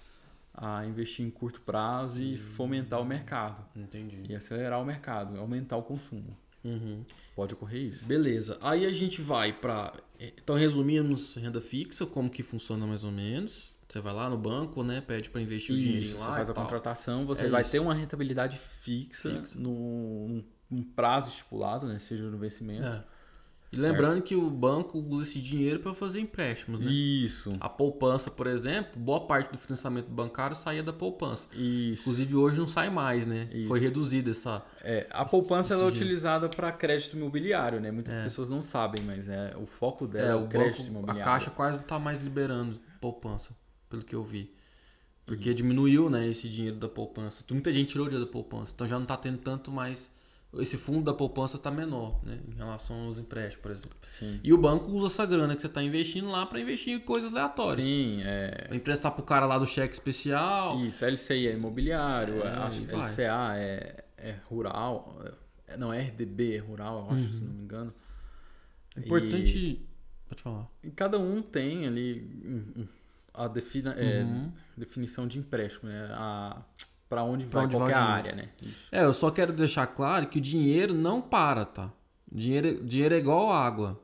a 0.53 0.85
investir 0.85 1.25
em 1.25 1.29
curto 1.29 1.59
prazo 1.61 2.21
e 2.21 2.37
fomentar 2.37 3.01
o 3.01 3.05
mercado. 3.05 3.65
Entendi. 3.75 4.23
E 4.29 4.35
acelerar 4.35 4.81
o 4.81 4.85
mercado, 4.85 5.37
aumentar 5.37 5.75
o 5.75 5.83
consumo. 5.83 6.37
Uhum. 6.63 7.05
Pode 7.35 7.53
ocorrer 7.53 7.81
isso. 7.81 8.05
Beleza. 8.05 8.57
Aí 8.61 8.85
a 8.85 8.93
gente 8.93 9.21
vai 9.21 9.53
para. 9.53 9.93
Então, 10.19 10.55
resumimos 10.55 11.35
renda 11.35 11.61
fixa, 11.61 12.05
como 12.05 12.29
que 12.29 12.41
funciona 12.41 12.87
mais 12.87 13.03
ou 13.03 13.11
menos. 13.11 13.74
Você 13.87 13.99
vai 13.99 14.13
lá 14.13 14.29
no 14.29 14.37
banco, 14.37 14.83
né? 14.83 15.01
Pede 15.01 15.29
para 15.29 15.41
investir 15.41 15.75
isso, 15.75 15.87
o 15.87 15.91
dinheiro 15.91 16.19
lá. 16.19 16.25
Você 16.25 16.31
faz 16.31 16.49
a 16.49 16.53
tal. 16.53 16.63
contratação, 16.63 17.25
você 17.25 17.45
é 17.45 17.49
vai 17.49 17.61
isso. 17.61 17.71
ter 17.71 17.79
uma 17.79 17.93
rentabilidade 17.93 18.57
fixa, 18.57 19.29
fixa. 19.29 19.59
num, 19.59 20.43
prazo 20.95 21.29
estipulado, 21.29 21.87
né? 21.87 21.99
Seja 21.99 22.25
no 22.25 22.37
vencimento. 22.37 22.85
É. 22.85 23.03
E 23.71 23.77
lembrando 23.77 24.21
que 24.21 24.35
o 24.35 24.49
banco 24.49 24.99
usa 24.99 25.29
esse 25.29 25.41
dinheiro 25.41 25.79
para 25.79 25.93
fazer 25.93 26.21
empréstimos, 26.21 26.79
né? 26.79 26.89
Isso. 26.89 27.51
A 27.59 27.67
poupança, 27.67 28.31
por 28.31 28.47
exemplo, 28.47 28.97
boa 28.97 29.27
parte 29.27 29.51
do 29.51 29.57
financiamento 29.57 30.07
bancário 30.07 30.55
saía 30.55 30.81
da 30.81 30.93
poupança. 30.93 31.49
Isso. 31.53 32.01
Inclusive 32.01 32.35
hoje 32.35 32.59
não 32.59 32.67
sai 32.67 32.89
mais, 32.89 33.25
né? 33.25 33.49
Isso. 33.51 33.67
Foi 33.67 33.79
reduzida 33.79 34.31
essa. 34.31 34.63
É, 34.81 35.07
a 35.09 35.25
poupança 35.25 35.73
esse, 35.73 35.81
ela 35.81 35.91
é 35.91 35.93
utilizada 35.93 36.47
para 36.47 36.71
crédito 36.71 37.17
imobiliário, 37.17 37.81
né? 37.81 37.91
Muitas 37.91 38.15
é. 38.15 38.23
pessoas 38.23 38.49
não 38.49 38.61
sabem, 38.61 39.03
mas 39.03 39.27
é 39.27 39.53
o 39.57 39.65
foco 39.65 40.07
dela 40.07 40.27
é, 40.27 40.31
é 40.31 40.35
o, 40.35 40.47
crédito 40.47 40.77
banco, 40.77 40.89
imobiliário. 40.89 41.21
A 41.21 41.25
Caixa 41.25 41.51
quase 41.51 41.75
não 41.75 41.83
está 41.83 41.99
mais 41.99 42.21
liberando 42.21 42.79
poupança, 43.01 43.53
pelo 43.95 44.03
que 44.03 44.15
eu 44.15 44.23
vi. 44.23 44.53
Porque 45.25 45.49
uhum. 45.49 45.55
diminuiu, 45.55 46.09
né, 46.09 46.27
esse 46.27 46.49
dinheiro 46.49 46.77
da 46.77 46.89
poupança. 46.89 47.43
Muita 47.51 47.71
gente 47.71 47.89
tirou 47.89 48.05
o 48.05 48.09
dinheiro 48.09 48.25
da 48.25 48.31
poupança, 48.31 48.73
então 48.75 48.85
já 48.85 48.95
não 48.95 49.03
está 49.03 49.17
tendo 49.17 49.39
tanto 49.39 49.71
mais 49.71 50.11
esse 50.57 50.77
fundo 50.77 51.03
da 51.03 51.13
poupança 51.13 51.57
está 51.57 51.69
menor, 51.69 52.23
né? 52.23 52.39
Em 52.47 52.55
relação 52.55 53.07
aos 53.07 53.17
empréstimos, 53.17 53.61
por 53.61 53.71
exemplo. 53.71 53.97
Sim. 54.07 54.39
E 54.41 54.53
o 54.53 54.57
banco 54.57 54.89
usa 54.91 55.07
essa 55.07 55.25
grana 55.25 55.53
que 55.53 55.61
você 55.61 55.67
está 55.67 55.83
investindo 55.83 56.29
lá 56.29 56.45
para 56.45 56.59
investir 56.59 56.93
em 56.93 56.99
coisas 56.99 57.33
aleatórias. 57.33 57.85
Sim, 57.85 58.21
é. 58.23 58.69
Emprestar 58.71 59.11
para 59.11 59.21
o 59.21 59.25
cara 59.25 59.45
lá 59.45 59.57
do 59.57 59.65
cheque 59.65 59.93
especial. 59.93 60.79
Isso, 60.85 61.03
LCI 61.05 61.47
é 61.47 61.53
imobiliário, 61.53 62.41
é, 62.41 62.47
acho 62.47 62.83
que 62.83 62.95
LCA 62.95 63.57
é, 63.57 64.05
é 64.17 64.35
rural. 64.45 65.21
É, 65.67 65.75
não, 65.75 65.91
é 65.91 66.01
RDB 66.01 66.55
é 66.55 66.59
rural, 66.59 67.07
eu 67.09 67.15
acho, 67.15 67.25
uhum. 67.25 67.33
se 67.33 67.43
não 67.43 67.53
me 67.53 67.63
engano. 67.63 67.93
Importante. 68.95 69.59
E... 69.59 69.89
Pode 70.29 70.41
falar. 70.41 70.67
E 70.81 70.89
cada 70.89 71.19
um 71.19 71.41
tem 71.41 71.85
ali 71.85 72.89
a 73.37 73.47
defina, 73.47 73.93
é, 73.93 74.23
uhum. 74.23 74.51
definição 74.77 75.27
de 75.27 75.39
empréstimo, 75.39 75.89
né? 75.89 76.09
A 76.11 76.61
para 77.07 77.23
onde 77.23 77.45
pra 77.45 77.61
vai 77.61 77.65
onde 77.65 77.75
qualquer 77.75 77.93
vai 77.93 78.03
área, 78.03 78.35
né? 78.35 78.49
Isso. 78.61 78.87
É, 78.91 79.03
eu 79.03 79.13
só 79.13 79.29
quero 79.29 79.53
deixar 79.53 79.87
claro 79.87 80.27
que 80.27 80.39
o 80.39 80.41
dinheiro 80.41 80.93
não 80.93 81.21
para, 81.21 81.63
tá? 81.65 81.91
Dinheiro, 82.31 82.83
dinheiro 82.83 83.13
é 83.13 83.17
igual 83.17 83.51
água. 83.51 84.01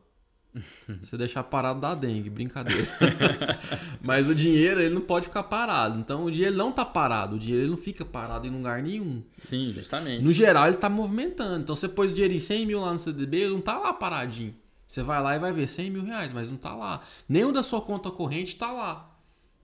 Você 1.02 1.18
deixar 1.18 1.44
parado 1.44 1.80
dá 1.80 1.96
dengue, 1.96 2.30
brincadeira. 2.30 2.88
Mas 4.02 4.30
o 4.30 4.36
dinheiro 4.36 4.82
ele 4.82 4.94
não 4.94 5.02
pode 5.02 5.26
ficar 5.28 5.44
parado. 5.44 5.98
Então 5.98 6.26
o 6.26 6.32
dinheiro 6.32 6.56
não 6.56 6.72
tá 6.72 6.86
parado. 6.86 7.36
O 7.36 7.40
dinheiro 7.40 7.64
ele 7.64 7.72
não 7.72 7.78
fica 7.78 8.06
parado 8.06 8.46
em 8.46 8.50
lugar 8.50 8.84
nenhum. 8.84 9.24
Sim, 9.30 9.64
justamente. 9.64 10.24
No 10.24 10.34
geral 10.34 10.68
ele 10.68 10.78
tá 10.78 10.90
movimentando. 10.90 11.64
Então 11.64 11.76
você 11.76 11.88
pôs 11.88 12.12
o 12.12 12.14
dinheiro 12.14 12.34
em 12.34 12.40
100 12.40 12.66
mil 12.66 12.82
lá 12.82 12.92
no 12.92 13.00
CDB, 13.00 13.38
ele 13.42 13.54
não 13.54 13.62
tá 13.62 13.78
lá 13.78 13.94
paradinho. 13.94 14.54
Você 14.86 15.02
vai 15.02 15.22
lá 15.22 15.36
e 15.36 15.40
vai 15.40 15.54
ver 15.54 15.68
100 15.68 15.90
mil 15.90 16.04
reais, 16.04 16.34
mas 16.34 16.50
não 16.50 16.58
tá 16.58 16.76
lá. 16.76 17.02
O 17.30 17.52
da 17.52 17.64
sua 17.64 17.82
conta 17.82 18.12
corrente 18.12 18.58
tá 18.58 18.72
lá. 18.72 19.11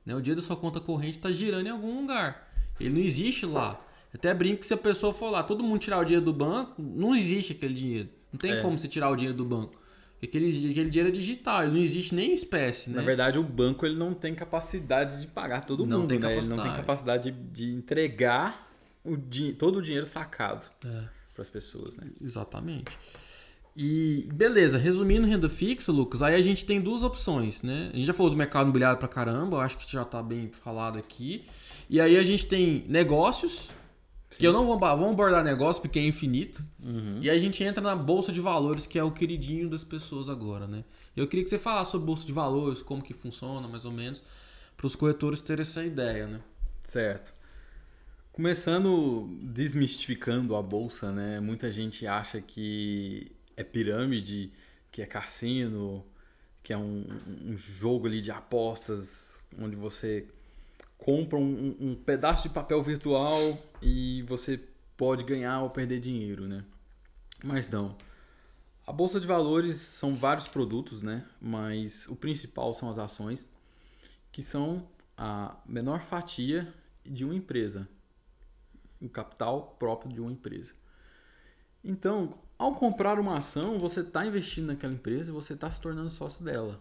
Né? 0.07 0.15
O 0.15 0.21
dinheiro 0.21 0.39
da 0.39 0.47
sua 0.47 0.55
conta 0.55 0.79
corrente 0.79 1.19
tá 1.19 1.29
girando 1.29 1.67
em 1.67 1.69
algum 1.69 1.99
lugar. 1.99 2.49
Ele 2.79 2.91
não 2.91 3.01
existe 3.01 3.45
lá. 3.45 3.77
Até 4.13 4.33
brinco 4.33 4.61
que 4.61 4.65
se 4.65 4.73
a 4.73 4.77
pessoa 4.77 5.13
for 5.13 5.29
lá, 5.29 5.43
todo 5.43 5.61
mundo 5.61 5.79
tirar 5.79 5.99
o 5.99 6.05
dinheiro 6.05 6.23
do 6.25 6.31
banco, 6.31 6.81
não 6.81 7.13
existe 7.13 7.51
aquele 7.51 7.73
dinheiro. 7.73 8.09
Não 8.31 8.39
tem 8.39 8.53
é. 8.53 8.61
como 8.61 8.77
você 8.77 8.87
tirar 8.87 9.09
o 9.09 9.15
dinheiro 9.17 9.37
do 9.37 9.43
banco. 9.43 9.77
Aquele, 10.23 10.47
aquele 10.71 10.89
dinheiro 10.89 11.09
é 11.09 11.11
digital, 11.11 11.63
ele 11.63 11.73
não 11.73 11.79
existe 11.79 12.15
nem 12.15 12.31
em 12.31 12.33
espécie, 12.33 12.89
né? 12.89 12.95
Na 12.95 13.03
verdade, 13.03 13.37
o 13.37 13.43
banco 13.43 13.85
ele 13.85 13.95
não 13.95 14.13
tem 14.13 14.33
capacidade 14.33 15.19
de 15.21 15.27
pagar 15.27 15.65
todo 15.65 15.85
não 15.85 15.99
mundo, 15.99 16.09
tem 16.09 16.19
né? 16.19 16.37
Ele 16.37 16.47
não 16.47 16.63
tem 16.63 16.73
capacidade 16.73 17.29
de, 17.29 17.37
de 17.51 17.71
entregar 17.71 18.67
o 19.03 19.15
todo 19.59 19.77
o 19.77 19.81
dinheiro 19.81 20.05
sacado 20.05 20.65
é. 20.85 21.03
para 21.33 21.41
as 21.41 21.49
pessoas, 21.49 21.97
né? 21.97 22.07
Exatamente. 22.19 22.97
E 23.79 24.27
beleza, 24.33 24.75
resumindo 24.75 25.27
renda 25.27 25.47
fixa, 25.47 25.91
Lucas, 25.91 26.23
aí 26.23 26.33
a 26.33 26.41
gente 26.41 26.65
tem 26.65 26.81
duas 26.81 27.03
opções, 27.03 27.61
né? 27.61 27.91
A 27.93 27.95
gente 27.95 28.07
já 28.07 28.13
falou 28.13 28.31
do 28.31 28.35
mercado 28.35 28.63
imobiliário 28.63 28.97
para 28.97 29.07
caramba, 29.07 29.57
eu 29.57 29.61
acho 29.61 29.77
que 29.77 29.91
já 29.91 30.01
está 30.01 30.23
bem 30.23 30.49
falado 30.49 30.97
aqui. 30.97 31.45
E 31.87 32.01
aí 32.01 32.17
a 32.17 32.23
gente 32.23 32.47
tem 32.47 32.83
negócios, 32.87 33.69
Sim. 34.31 34.39
que 34.39 34.47
eu 34.47 34.51
não 34.51 34.65
vou, 34.65 34.79
vamos 34.79 35.11
abordar 35.11 35.43
negócio 35.43 35.79
porque 35.79 35.99
é 35.99 36.03
infinito. 36.03 36.63
Uhum. 36.83 37.19
E 37.21 37.29
aí 37.29 37.37
a 37.37 37.39
gente 37.39 37.63
entra 37.63 37.83
na 37.83 37.95
bolsa 37.95 38.31
de 38.31 38.39
valores, 38.39 38.87
que 38.87 38.97
é 38.97 39.03
o 39.03 39.11
queridinho 39.11 39.69
das 39.69 39.83
pessoas 39.83 40.27
agora, 40.27 40.65
né? 40.65 40.83
Eu 41.15 41.27
queria 41.27 41.43
que 41.43 41.49
você 41.51 41.59
falasse 41.59 41.91
sobre 41.91 42.07
bolsa 42.07 42.25
de 42.25 42.33
valores, 42.33 42.81
como 42.81 43.03
que 43.03 43.13
funciona, 43.13 43.67
mais 43.67 43.85
ou 43.85 43.91
menos, 43.91 44.23
para 44.75 44.87
os 44.87 44.95
corretores 44.95 45.39
terem 45.39 45.61
essa 45.61 45.85
ideia, 45.85 46.25
né? 46.25 46.39
Certo. 46.81 47.31
Começando 48.31 49.37
desmistificando 49.39 50.55
a 50.55 50.63
bolsa, 50.63 51.11
né? 51.11 51.39
Muita 51.39 51.71
gente 51.71 52.07
acha 52.07 52.41
que 52.41 53.36
é 53.57 53.63
pirâmide, 53.63 54.53
que 54.91 55.01
é 55.01 55.05
cassino, 55.05 56.05
que 56.63 56.71
é 56.71 56.77
um, 56.77 57.05
um 57.45 57.57
jogo 57.57 58.07
ali 58.07 58.21
de 58.21 58.31
apostas 58.31 59.45
onde 59.59 59.75
você 59.75 60.27
compra 60.97 61.37
um, 61.37 61.75
um, 61.79 61.95
pedaço 61.95 62.43
de 62.43 62.53
papel 62.53 62.81
virtual 62.81 63.39
e 63.81 64.21
você 64.23 64.59
pode 64.95 65.23
ganhar 65.23 65.61
ou 65.61 65.69
perder 65.69 65.99
dinheiro, 65.99 66.47
né? 66.47 66.63
Mas 67.43 67.69
não. 67.69 67.95
A 68.85 68.91
bolsa 68.91 69.19
de 69.19 69.27
valores 69.27 69.75
são 69.75 70.15
vários 70.15 70.47
produtos, 70.47 71.01
né? 71.01 71.25
Mas 71.41 72.07
o 72.07 72.15
principal 72.15 72.73
são 72.73 72.89
as 72.89 72.97
ações, 72.97 73.51
que 74.31 74.41
são 74.41 74.87
a 75.17 75.55
menor 75.65 76.01
fatia 76.01 76.73
de 77.05 77.25
uma 77.25 77.35
empresa, 77.35 77.87
o 79.01 79.09
capital 79.09 79.75
próprio 79.79 80.11
de 80.11 80.19
uma 80.19 80.31
empresa. 80.31 80.73
Então, 81.83 82.37
ao 82.57 82.73
comprar 82.73 83.19
uma 83.19 83.37
ação, 83.37 83.77
você 83.77 84.01
está 84.01 84.25
investindo 84.25 84.67
naquela 84.67 84.93
empresa 84.93 85.29
e 85.29 85.33
você 85.33 85.53
está 85.53 85.69
se 85.69 85.79
tornando 85.79 86.09
sócio 86.09 86.43
dela. 86.43 86.79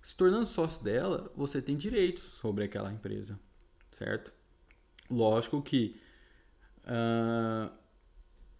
Se 0.00 0.16
tornando 0.16 0.46
sócio 0.46 0.84
dela, 0.84 1.32
você 1.34 1.60
tem 1.60 1.76
direitos 1.76 2.22
sobre 2.22 2.64
aquela 2.64 2.92
empresa, 2.92 3.38
certo? 3.90 4.32
Lógico 5.10 5.60
que, 5.60 6.00
uh, 6.84 7.72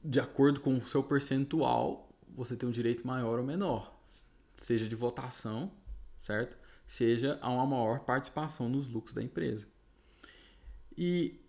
de 0.04 0.18
acordo 0.18 0.60
com 0.60 0.74
o 0.74 0.88
seu 0.88 1.04
percentual, 1.04 2.08
você 2.28 2.56
tem 2.56 2.68
um 2.68 2.72
direito 2.72 3.06
maior 3.06 3.38
ou 3.38 3.44
menor, 3.44 3.96
seja 4.56 4.88
de 4.88 4.96
votação, 4.96 5.70
certo? 6.18 6.56
Seja 6.86 7.38
a 7.40 7.48
uma 7.48 7.66
maior 7.66 8.00
participação 8.00 8.68
nos 8.68 8.88
lucros 8.88 9.14
da 9.14 9.22
empresa. 9.22 9.68
E 10.96 11.40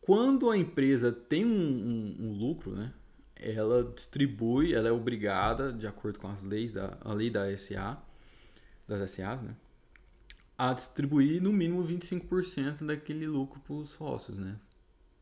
quando 0.00 0.50
a 0.50 0.56
empresa 0.56 1.12
tem 1.12 1.44
um, 1.44 1.50
um, 1.50 2.16
um 2.26 2.32
lucro, 2.32 2.74
né? 2.74 2.92
Ela 3.42 3.84
distribui, 3.84 4.74
ela 4.74 4.88
é 4.88 4.92
obrigada, 4.92 5.72
de 5.72 5.86
acordo 5.86 6.18
com 6.18 6.28
as 6.28 6.42
leis 6.42 6.72
da 6.72 6.96
a 7.00 7.12
lei 7.12 7.30
da 7.30 7.56
SA, 7.56 8.00
das 8.86 9.10
SAs, 9.10 9.42
né? 9.42 9.54
A 10.56 10.72
distribuir 10.72 11.42
no 11.42 11.52
mínimo 11.52 11.84
25% 11.84 12.84
daquele 12.84 13.26
lucro 13.26 13.60
para 13.60 13.74
os 13.74 13.90
sócios, 13.90 14.38
né? 14.38 14.56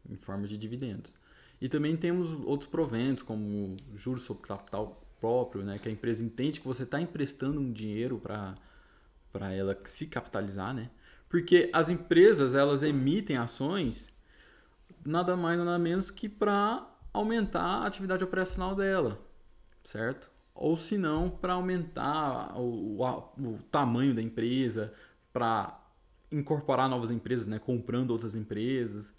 Em 0.09 0.17
forma 0.17 0.47
de 0.47 0.59
dividendos. 0.59 1.15
E 1.61 1.69
também 1.69 1.97
temos 1.97 2.31
outros 2.45 2.69
proventos, 2.71 3.23
como 3.23 3.77
juros 3.95 4.23
sobre 4.23 4.43
capital 4.43 5.01
próprio, 5.21 5.63
né? 5.63 5.79
Que 5.79 5.89
a 5.89 5.93
empresa 5.93 6.25
entende 6.25 6.61
que 6.61 6.67
você 6.67 6.83
está 6.83 7.01
emprestando 7.01 7.61
um 7.61 7.73
dinheiro 7.73 8.19
para 8.19 9.55
ela 9.55 9.79
se 9.85 10.07
capitalizar, 10.07 10.75
né? 10.75 10.91
Porque 11.29 11.71
as 11.73 11.89
empresas, 11.89 12.55
elas 12.55 12.83
emitem 12.83 13.37
ações 13.37 14.09
nada 15.05 15.37
mais 15.37 15.59
nada 15.59 15.79
menos 15.79 16.11
que 16.11 16.29
para 16.29 16.90
aumentar 17.13 17.83
a 17.83 17.87
atividade 17.87 18.25
operacional 18.25 18.75
dela, 18.75 19.21
certo? 19.83 20.31
ou 20.61 20.77
se 20.77 20.99
não 20.99 21.31
para 21.31 21.55
aumentar 21.55 22.55
o, 22.59 23.01
o, 23.01 23.05
o, 23.39 23.59
tamanho 23.71 24.15
da 24.15 24.21
empresa, 24.21 24.93
para 25.33 25.83
incorporar 26.31 26.89
novas 26.89 27.11
empresas, 27.11 27.47
né? 27.47 27.59
comprando 27.59 28.11
outras 28.11 28.35
empresas. 28.35 29.15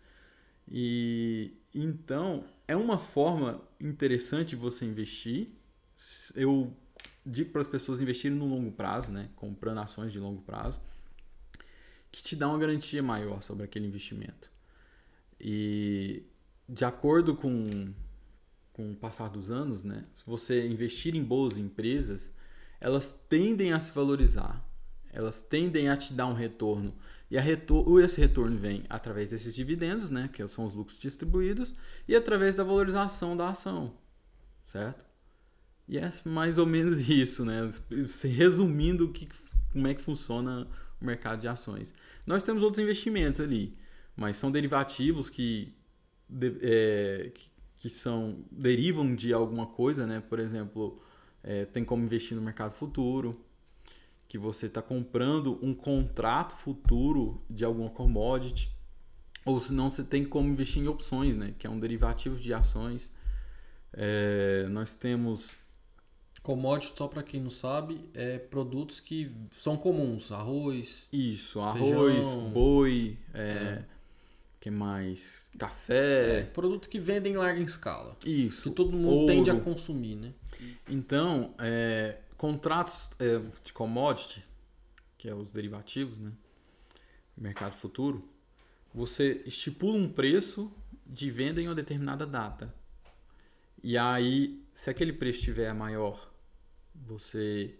E 0.67 1.51
então 1.73 2.45
é 2.67 2.75
uma 2.75 2.99
forma 2.99 3.59
interessante 3.79 4.55
você 4.55 4.85
investir. 4.85 5.47
Eu 6.35 6.71
digo 7.25 7.51
para 7.51 7.61
as 7.61 7.67
pessoas 7.67 8.01
investirem 8.01 8.37
no 8.37 8.45
longo 8.45 8.71
prazo, 8.71 9.11
né? 9.11 9.29
Comprando 9.35 9.79
ações 9.79 10.11
de 10.11 10.19
longo 10.19 10.43
prazo, 10.43 10.79
que 12.11 12.21
te 12.21 12.35
dá 12.35 12.47
uma 12.47 12.57
garantia 12.57 13.01
maior 13.01 13.41
sobre 13.41 13.63
aquele 13.63 13.87
investimento. 13.87 14.49
E 15.39 16.23
de 16.71 16.85
acordo 16.85 17.35
com, 17.35 17.93
com 18.71 18.93
o 18.93 18.95
passar 18.95 19.29
dos 19.29 19.51
anos, 19.51 19.83
né? 19.83 20.05
Se 20.13 20.25
você 20.25 20.65
investir 20.65 21.13
em 21.15 21.23
boas 21.23 21.57
empresas, 21.57 22.33
elas 22.79 23.11
tendem 23.11 23.73
a 23.73 23.79
se 23.79 23.91
valorizar, 23.91 24.65
elas 25.11 25.41
tendem 25.41 25.89
a 25.89 25.97
te 25.97 26.13
dar 26.13 26.27
um 26.27 26.33
retorno. 26.33 26.95
E 27.29 27.37
retor 27.39 28.01
esse 28.01 28.19
retorno 28.19 28.57
vem 28.57 28.83
através 28.89 29.29
desses 29.29 29.53
dividendos, 29.53 30.09
né, 30.09 30.29
que 30.31 30.45
são 30.47 30.65
os 30.65 30.73
lucros 30.73 30.97
distribuídos, 30.97 31.73
e 32.07 32.15
através 32.15 32.55
da 32.55 32.63
valorização 32.63 33.37
da 33.37 33.49
ação, 33.49 33.93
certo? 34.65 35.05
E 35.87 35.97
é 35.97 36.09
mais 36.25 36.57
ou 36.57 36.65
menos 36.65 36.99
isso, 37.09 37.45
né? 37.45 37.69
Resumindo 38.35 39.09
que, 39.09 39.27
como 39.71 39.87
é 39.87 39.93
que 39.93 40.01
funciona 40.01 40.67
o 41.01 41.05
mercado 41.05 41.41
de 41.41 41.47
ações. 41.47 41.93
Nós 42.25 42.43
temos 42.43 42.63
outros 42.63 42.83
investimentos 42.83 43.41
ali, 43.41 43.77
mas 44.15 44.37
são 44.37 44.51
derivativos 44.51 45.29
que, 45.29 45.73
de, 46.31 46.57
é, 46.61 47.31
que 47.77 47.89
são 47.89 48.43
derivam 48.51 49.15
de 49.15 49.33
alguma 49.33 49.67
coisa, 49.67 50.07
né? 50.07 50.21
Por 50.21 50.39
exemplo, 50.39 51.01
é, 51.43 51.65
tem 51.65 51.83
como 51.83 52.03
investir 52.03 52.35
no 52.35 52.41
mercado 52.41 52.71
futuro, 52.71 53.39
que 54.27 54.37
você 54.37 54.67
está 54.67 54.81
comprando 54.81 55.59
um 55.61 55.73
contrato 55.73 56.55
futuro 56.55 57.43
de 57.49 57.65
alguma 57.65 57.89
commodity, 57.89 58.71
ou 59.45 59.59
se 59.59 59.73
não 59.73 59.89
você 59.89 60.03
tem 60.03 60.23
como 60.23 60.47
investir 60.47 60.81
em 60.81 60.87
opções, 60.87 61.35
né? 61.35 61.53
Que 61.59 61.67
é 61.67 61.69
um 61.69 61.79
derivativo 61.79 62.39
de 62.39 62.53
ações. 62.53 63.11
É, 63.93 64.67
nós 64.69 64.95
temos 64.95 65.59
Commodity, 66.41 66.97
só 66.97 67.07
para 67.07 67.21
quem 67.21 67.39
não 67.39 67.51
sabe, 67.51 68.09
é 68.15 68.39
produtos 68.39 68.99
que 68.99 69.31
são 69.51 69.77
comuns, 69.77 70.31
arroz. 70.31 71.07
Isso, 71.13 71.59
arroz, 71.59 72.25
feijão, 72.25 72.49
boi, 72.49 73.17
é, 73.33 73.41
é. 73.41 73.85
Que 74.61 74.71
mais? 74.71 75.49
Café. 75.57 76.39
É, 76.39 76.43
produtos 76.43 76.87
que 76.87 76.99
vendem 76.99 77.33
em 77.33 77.35
larga 77.35 77.59
escala. 77.59 78.15
Isso. 78.25 78.69
Que 78.69 78.75
todo 78.75 78.93
mundo 78.93 79.09
ouro. 79.09 79.27
tende 79.27 79.51
a 79.51 79.59
consumir, 79.59 80.15
né? 80.15 80.33
Então, 80.87 81.53
é, 81.59 82.19
contratos 82.37 83.09
é, 83.19 83.41
de 83.63 83.73
commodity, 83.73 84.45
que 85.17 85.27
é 85.27 85.35
os 85.35 85.51
derivativos, 85.51 86.17
né? 86.19 86.31
Mercado 87.35 87.73
futuro, 87.73 88.23
você 88.93 89.41
estipula 89.45 89.97
um 89.97 90.07
preço 90.07 90.71
de 91.07 91.31
venda 91.31 91.59
em 91.59 91.67
uma 91.67 91.75
determinada 91.75 92.25
data. 92.25 92.73
E 93.83 93.97
aí, 93.97 94.63
se 94.71 94.89
aquele 94.91 95.11
preço 95.11 95.39
estiver 95.39 95.73
maior 95.73 96.31
você 96.93 97.75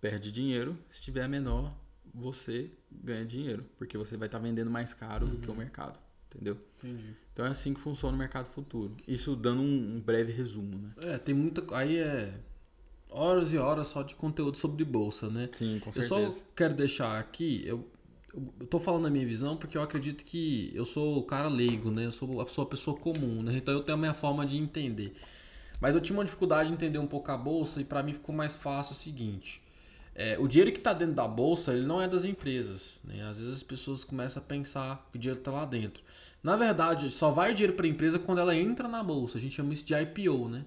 perde 0.00 0.32
dinheiro, 0.32 0.76
se 0.88 1.02
tiver 1.02 1.28
menor, 1.28 1.74
você 2.12 2.70
ganha 2.90 3.24
dinheiro, 3.24 3.64
porque 3.76 3.96
você 3.96 4.16
vai 4.16 4.26
estar 4.26 4.38
tá 4.38 4.44
vendendo 4.44 4.70
mais 4.70 4.92
caro 4.92 5.26
uhum. 5.26 5.32
do 5.32 5.38
que 5.38 5.48
o 5.48 5.52
uhum. 5.52 5.58
mercado, 5.58 5.98
entendeu? 6.30 6.58
Entendi. 6.78 7.16
Então 7.32 7.46
é 7.46 7.50
assim 7.50 7.74
que 7.74 7.80
funciona 7.80 8.14
o 8.14 8.18
mercado 8.18 8.46
futuro. 8.46 8.96
Isso 9.06 9.34
dando 9.36 9.62
um, 9.62 9.96
um 9.96 10.00
breve 10.00 10.32
resumo, 10.32 10.78
né? 10.78 11.14
É, 11.14 11.18
tem 11.18 11.34
muita. 11.34 11.64
Aí 11.76 11.98
é 11.98 12.34
horas 13.10 13.52
e 13.52 13.58
horas 13.58 13.86
só 13.88 14.02
de 14.02 14.14
conteúdo 14.14 14.56
sobre 14.56 14.84
bolsa, 14.84 15.28
né? 15.28 15.48
Sim, 15.52 15.78
com 15.80 15.90
certeza. 15.90 16.14
Eu 16.14 16.32
só 16.32 16.42
quero 16.54 16.74
deixar 16.74 17.18
aqui, 17.18 17.62
eu, 17.64 17.86
eu 18.60 18.66
tô 18.66 18.78
falando 18.78 19.06
a 19.06 19.10
minha 19.10 19.26
visão 19.26 19.56
porque 19.56 19.76
eu 19.76 19.82
acredito 19.82 20.24
que 20.24 20.70
eu 20.74 20.84
sou 20.84 21.18
o 21.18 21.22
cara 21.22 21.48
leigo, 21.48 21.90
né? 21.90 22.06
Eu 22.06 22.12
sou 22.12 22.40
a 22.40 22.44
pessoa, 22.44 22.66
a 22.66 22.70
pessoa 22.70 22.96
comum, 22.96 23.42
né? 23.42 23.56
Então 23.56 23.74
eu 23.74 23.82
tenho 23.82 23.96
a 23.96 24.00
minha 24.00 24.14
forma 24.14 24.44
de 24.44 24.58
entender. 24.58 25.14
Mas 25.80 25.94
eu 25.94 26.00
tinha 26.00 26.16
uma 26.16 26.24
dificuldade 26.24 26.68
de 26.68 26.74
entender 26.74 26.98
um 26.98 27.06
pouco 27.06 27.30
a 27.30 27.36
bolsa 27.36 27.80
e 27.80 27.84
para 27.84 28.02
mim 28.02 28.12
ficou 28.12 28.34
mais 28.34 28.56
fácil 28.56 28.94
o 28.94 28.96
seguinte. 28.96 29.62
É, 30.20 30.36
o 30.36 30.48
dinheiro 30.48 30.72
que 30.72 30.78
está 30.78 30.92
dentro 30.92 31.14
da 31.14 31.28
bolsa 31.28 31.72
ele 31.72 31.86
não 31.86 32.02
é 32.02 32.08
das 32.08 32.24
empresas. 32.24 32.98
Né? 33.04 33.22
Às 33.22 33.38
vezes 33.38 33.54
as 33.58 33.62
pessoas 33.62 34.02
começam 34.02 34.42
a 34.42 34.44
pensar 34.44 35.06
que 35.12 35.16
o 35.16 35.20
dinheiro 35.20 35.38
está 35.38 35.52
lá 35.52 35.64
dentro. 35.64 36.02
Na 36.42 36.56
verdade, 36.56 37.08
só 37.08 37.30
vai 37.30 37.52
o 37.52 37.54
dinheiro 37.54 37.74
para 37.74 37.86
a 37.86 37.88
empresa 37.88 38.18
quando 38.18 38.40
ela 38.40 38.54
entra 38.54 38.88
na 38.88 39.00
bolsa. 39.00 39.38
A 39.38 39.40
gente 39.40 39.54
chama 39.54 39.72
isso 39.72 39.84
de 39.84 39.94
IPO, 39.94 40.48
né? 40.48 40.64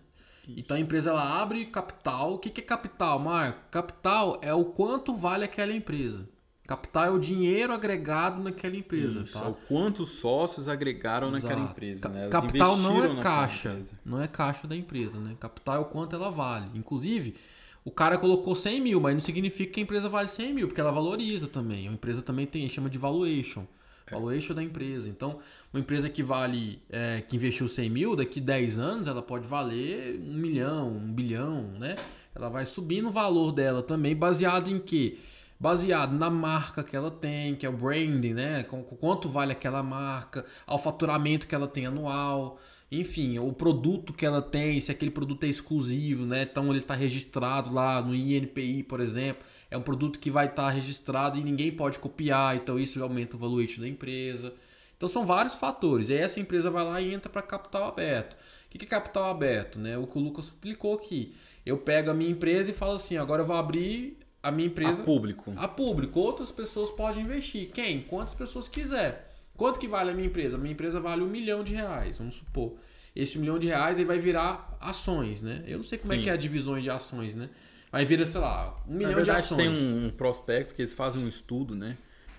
Então 0.47 0.77
a 0.77 0.79
empresa 0.79 1.09
ela 1.09 1.41
abre 1.41 1.65
capital. 1.65 2.33
O 2.33 2.39
que, 2.39 2.49
que 2.49 2.61
é 2.61 2.63
capital, 2.63 3.19
Marco? 3.19 3.59
Capital 3.69 4.39
é 4.41 4.53
o 4.53 4.63
quanto 4.63 5.13
vale 5.15 5.43
aquela 5.43 5.73
empresa. 5.73 6.27
Capital 6.65 7.05
é 7.05 7.09
o 7.09 7.19
dinheiro 7.19 7.73
agregado 7.73 8.41
naquela 8.41 8.77
empresa. 8.77 9.23
Isso, 9.23 9.33
tá? 9.33 9.45
É 9.45 9.49
o 9.49 9.53
quanto 9.67 10.05
sócios 10.05 10.69
agregaram 10.69 11.27
Exato. 11.27 11.43
naquela 11.43 11.69
empresa. 11.69 12.07
Né? 12.07 12.29
Capital 12.29 12.77
não 12.77 13.03
é 13.03 13.15
caixa. 13.17 13.81
Não 14.05 14.21
é 14.21 14.27
caixa 14.27 14.67
da 14.67 14.75
empresa. 14.75 15.19
Né? 15.19 15.35
Capital 15.37 15.75
é 15.75 15.79
o 15.79 15.85
quanto 15.85 16.15
ela 16.15 16.31
vale. 16.31 16.67
Inclusive, 16.73 17.35
o 17.83 17.91
cara 17.91 18.17
colocou 18.17 18.53
100 18.53 18.81
mil, 18.81 18.99
mas 18.99 19.13
não 19.13 19.21
significa 19.21 19.73
que 19.73 19.79
a 19.79 19.83
empresa 19.83 20.07
vale 20.07 20.27
100 20.27 20.53
mil, 20.53 20.67
porque 20.67 20.79
ela 20.79 20.91
valoriza 20.91 21.47
também. 21.47 21.87
A 21.87 21.91
empresa 21.91 22.21
também 22.21 22.45
tem, 22.45 22.69
chama 22.69 22.89
de 22.89 22.97
valuation. 22.97 23.65
É. 24.05 24.11
Valuation 24.11 24.53
da 24.53 24.61
empresa. 24.61 25.09
Então, 25.09 25.39
uma 25.73 25.79
empresa 25.79 26.09
que 26.09 26.21
vale, 26.21 26.81
é, 26.89 27.21
que 27.27 27.35
investiu 27.35 27.67
100 27.67 27.89
mil, 27.89 28.15
daqui 28.15 28.39
10 28.39 28.77
anos 28.77 29.07
ela 29.07 29.21
pode 29.21 29.47
valer 29.47 30.19
um 30.19 30.33
milhão, 30.33 30.91
um 30.91 31.11
bilhão, 31.11 31.63
né? 31.79 31.95
Ela 32.35 32.49
vai 32.49 32.65
subindo 32.65 33.09
o 33.09 33.11
valor 33.11 33.51
dela 33.51 33.81
também, 33.81 34.15
baseado 34.15 34.69
em 34.69 34.79
quê? 34.79 35.17
baseado 35.61 36.13
na 36.13 36.27
marca 36.27 36.83
que 36.83 36.95
ela 36.95 37.11
tem, 37.11 37.55
que 37.55 37.67
é 37.67 37.69
o 37.69 37.71
branding, 37.71 38.33
né? 38.33 38.63
Quanto 38.99 39.29
vale 39.29 39.51
aquela 39.51 39.83
marca, 39.83 40.43
ao 40.65 40.79
faturamento 40.79 41.47
que 41.47 41.53
ela 41.53 41.67
tem 41.67 41.85
anual, 41.85 42.57
enfim, 42.91 43.39
o 43.39 43.53
produto 43.53 44.11
que 44.11 44.25
ela 44.25 44.41
tem, 44.41 44.77
se 44.81 44.91
aquele 44.91 45.11
produto 45.11 45.45
é 45.45 45.47
exclusivo, 45.47 46.25
né? 46.25 46.43
Então 46.43 46.69
ele 46.69 46.79
está 46.79 46.93
registrado 46.93 47.73
lá 47.73 48.01
no 48.01 48.13
INPI, 48.13 48.83
por 48.83 48.99
exemplo, 48.99 49.45
é 49.69 49.77
um 49.77 49.81
produto 49.81 50.19
que 50.19 50.29
vai 50.29 50.47
estar 50.47 50.65
tá 50.65 50.69
registrado 50.69 51.39
e 51.39 51.43
ninguém 51.43 51.71
pode 51.71 51.99
copiar, 51.99 52.57
então 52.57 52.77
isso 52.77 53.01
aumenta 53.01 53.37
o 53.37 53.39
valuation 53.39 53.81
da 53.81 53.87
empresa. 53.87 54.53
Então 54.97 55.07
são 55.07 55.25
vários 55.25 55.55
fatores. 55.55 56.09
E 56.09 56.13
aí 56.13 56.19
essa 56.19 56.41
empresa 56.41 56.69
vai 56.69 56.83
lá 56.83 56.99
e 56.99 57.13
entra 57.13 57.31
para 57.31 57.41
capital 57.41 57.85
aberto. 57.85 58.33
O 58.33 58.69
que 58.69 58.83
é 58.83 58.87
capital 58.87 59.23
aberto? 59.23 59.79
Né? 59.79 59.97
O 59.97 60.05
que 60.05 60.17
o 60.17 60.21
Lucas 60.21 60.45
explicou 60.45 60.93
aqui. 60.93 61.33
Eu 61.65 61.77
pego 61.77 62.11
a 62.11 62.13
minha 62.13 62.29
empresa 62.29 62.71
e 62.71 62.73
falo 62.73 62.93
assim: 62.93 63.15
agora 63.17 63.41
eu 63.41 63.45
vou 63.45 63.55
abrir 63.55 64.17
a 64.43 64.51
minha 64.51 64.67
empresa. 64.67 65.01
A 65.01 65.05
público. 65.05 65.53
A 65.55 65.67
público. 65.67 66.19
Outras 66.19 66.51
pessoas 66.51 66.91
podem 66.91 67.23
investir. 67.23 67.71
Quem? 67.71 68.01
Quantas 68.01 68.33
pessoas 68.33 68.67
quiser. 68.67 69.30
Quanto 69.61 69.79
que 69.79 69.87
vale 69.87 70.09
a 70.09 70.13
minha 70.15 70.25
empresa? 70.25 70.57
A 70.57 70.59
minha 70.59 70.73
empresa 70.73 70.99
vale 70.99 71.21
um 71.21 71.27
milhão 71.27 71.63
de 71.63 71.75
reais, 71.75 72.17
vamos 72.17 72.33
supor. 72.33 72.79
Esse 73.15 73.37
milhão 73.37 73.59
de 73.59 73.67
reais 73.67 73.99
aí 73.99 74.03
vai 74.03 74.17
virar 74.17 74.75
ações, 74.81 75.43
né? 75.43 75.63
Eu 75.67 75.77
não 75.77 75.83
sei 75.83 75.99
como 75.99 76.15
Sim. 76.15 76.19
é 76.19 76.23
que 76.23 76.29
é 76.31 76.33
a 76.33 76.35
divisões 76.35 76.83
de 76.83 76.89
ações, 76.89 77.35
né? 77.35 77.47
Vai 77.91 78.03
virar, 78.03 78.25
sei 78.25 78.41
lá, 78.41 78.83
um 78.87 78.95
milhão 78.95 79.13
verdade, 79.13 79.37
de 79.37 79.53
ações. 79.53 79.57
tem 79.59 79.69
um, 79.69 80.07
um, 80.07 80.09
prospecto 80.09 80.73
que 80.73 80.81
eles 80.81 80.95
fazem 80.95 81.23
um 81.23 81.27
estudo, 81.27 81.75
né? 81.75 81.95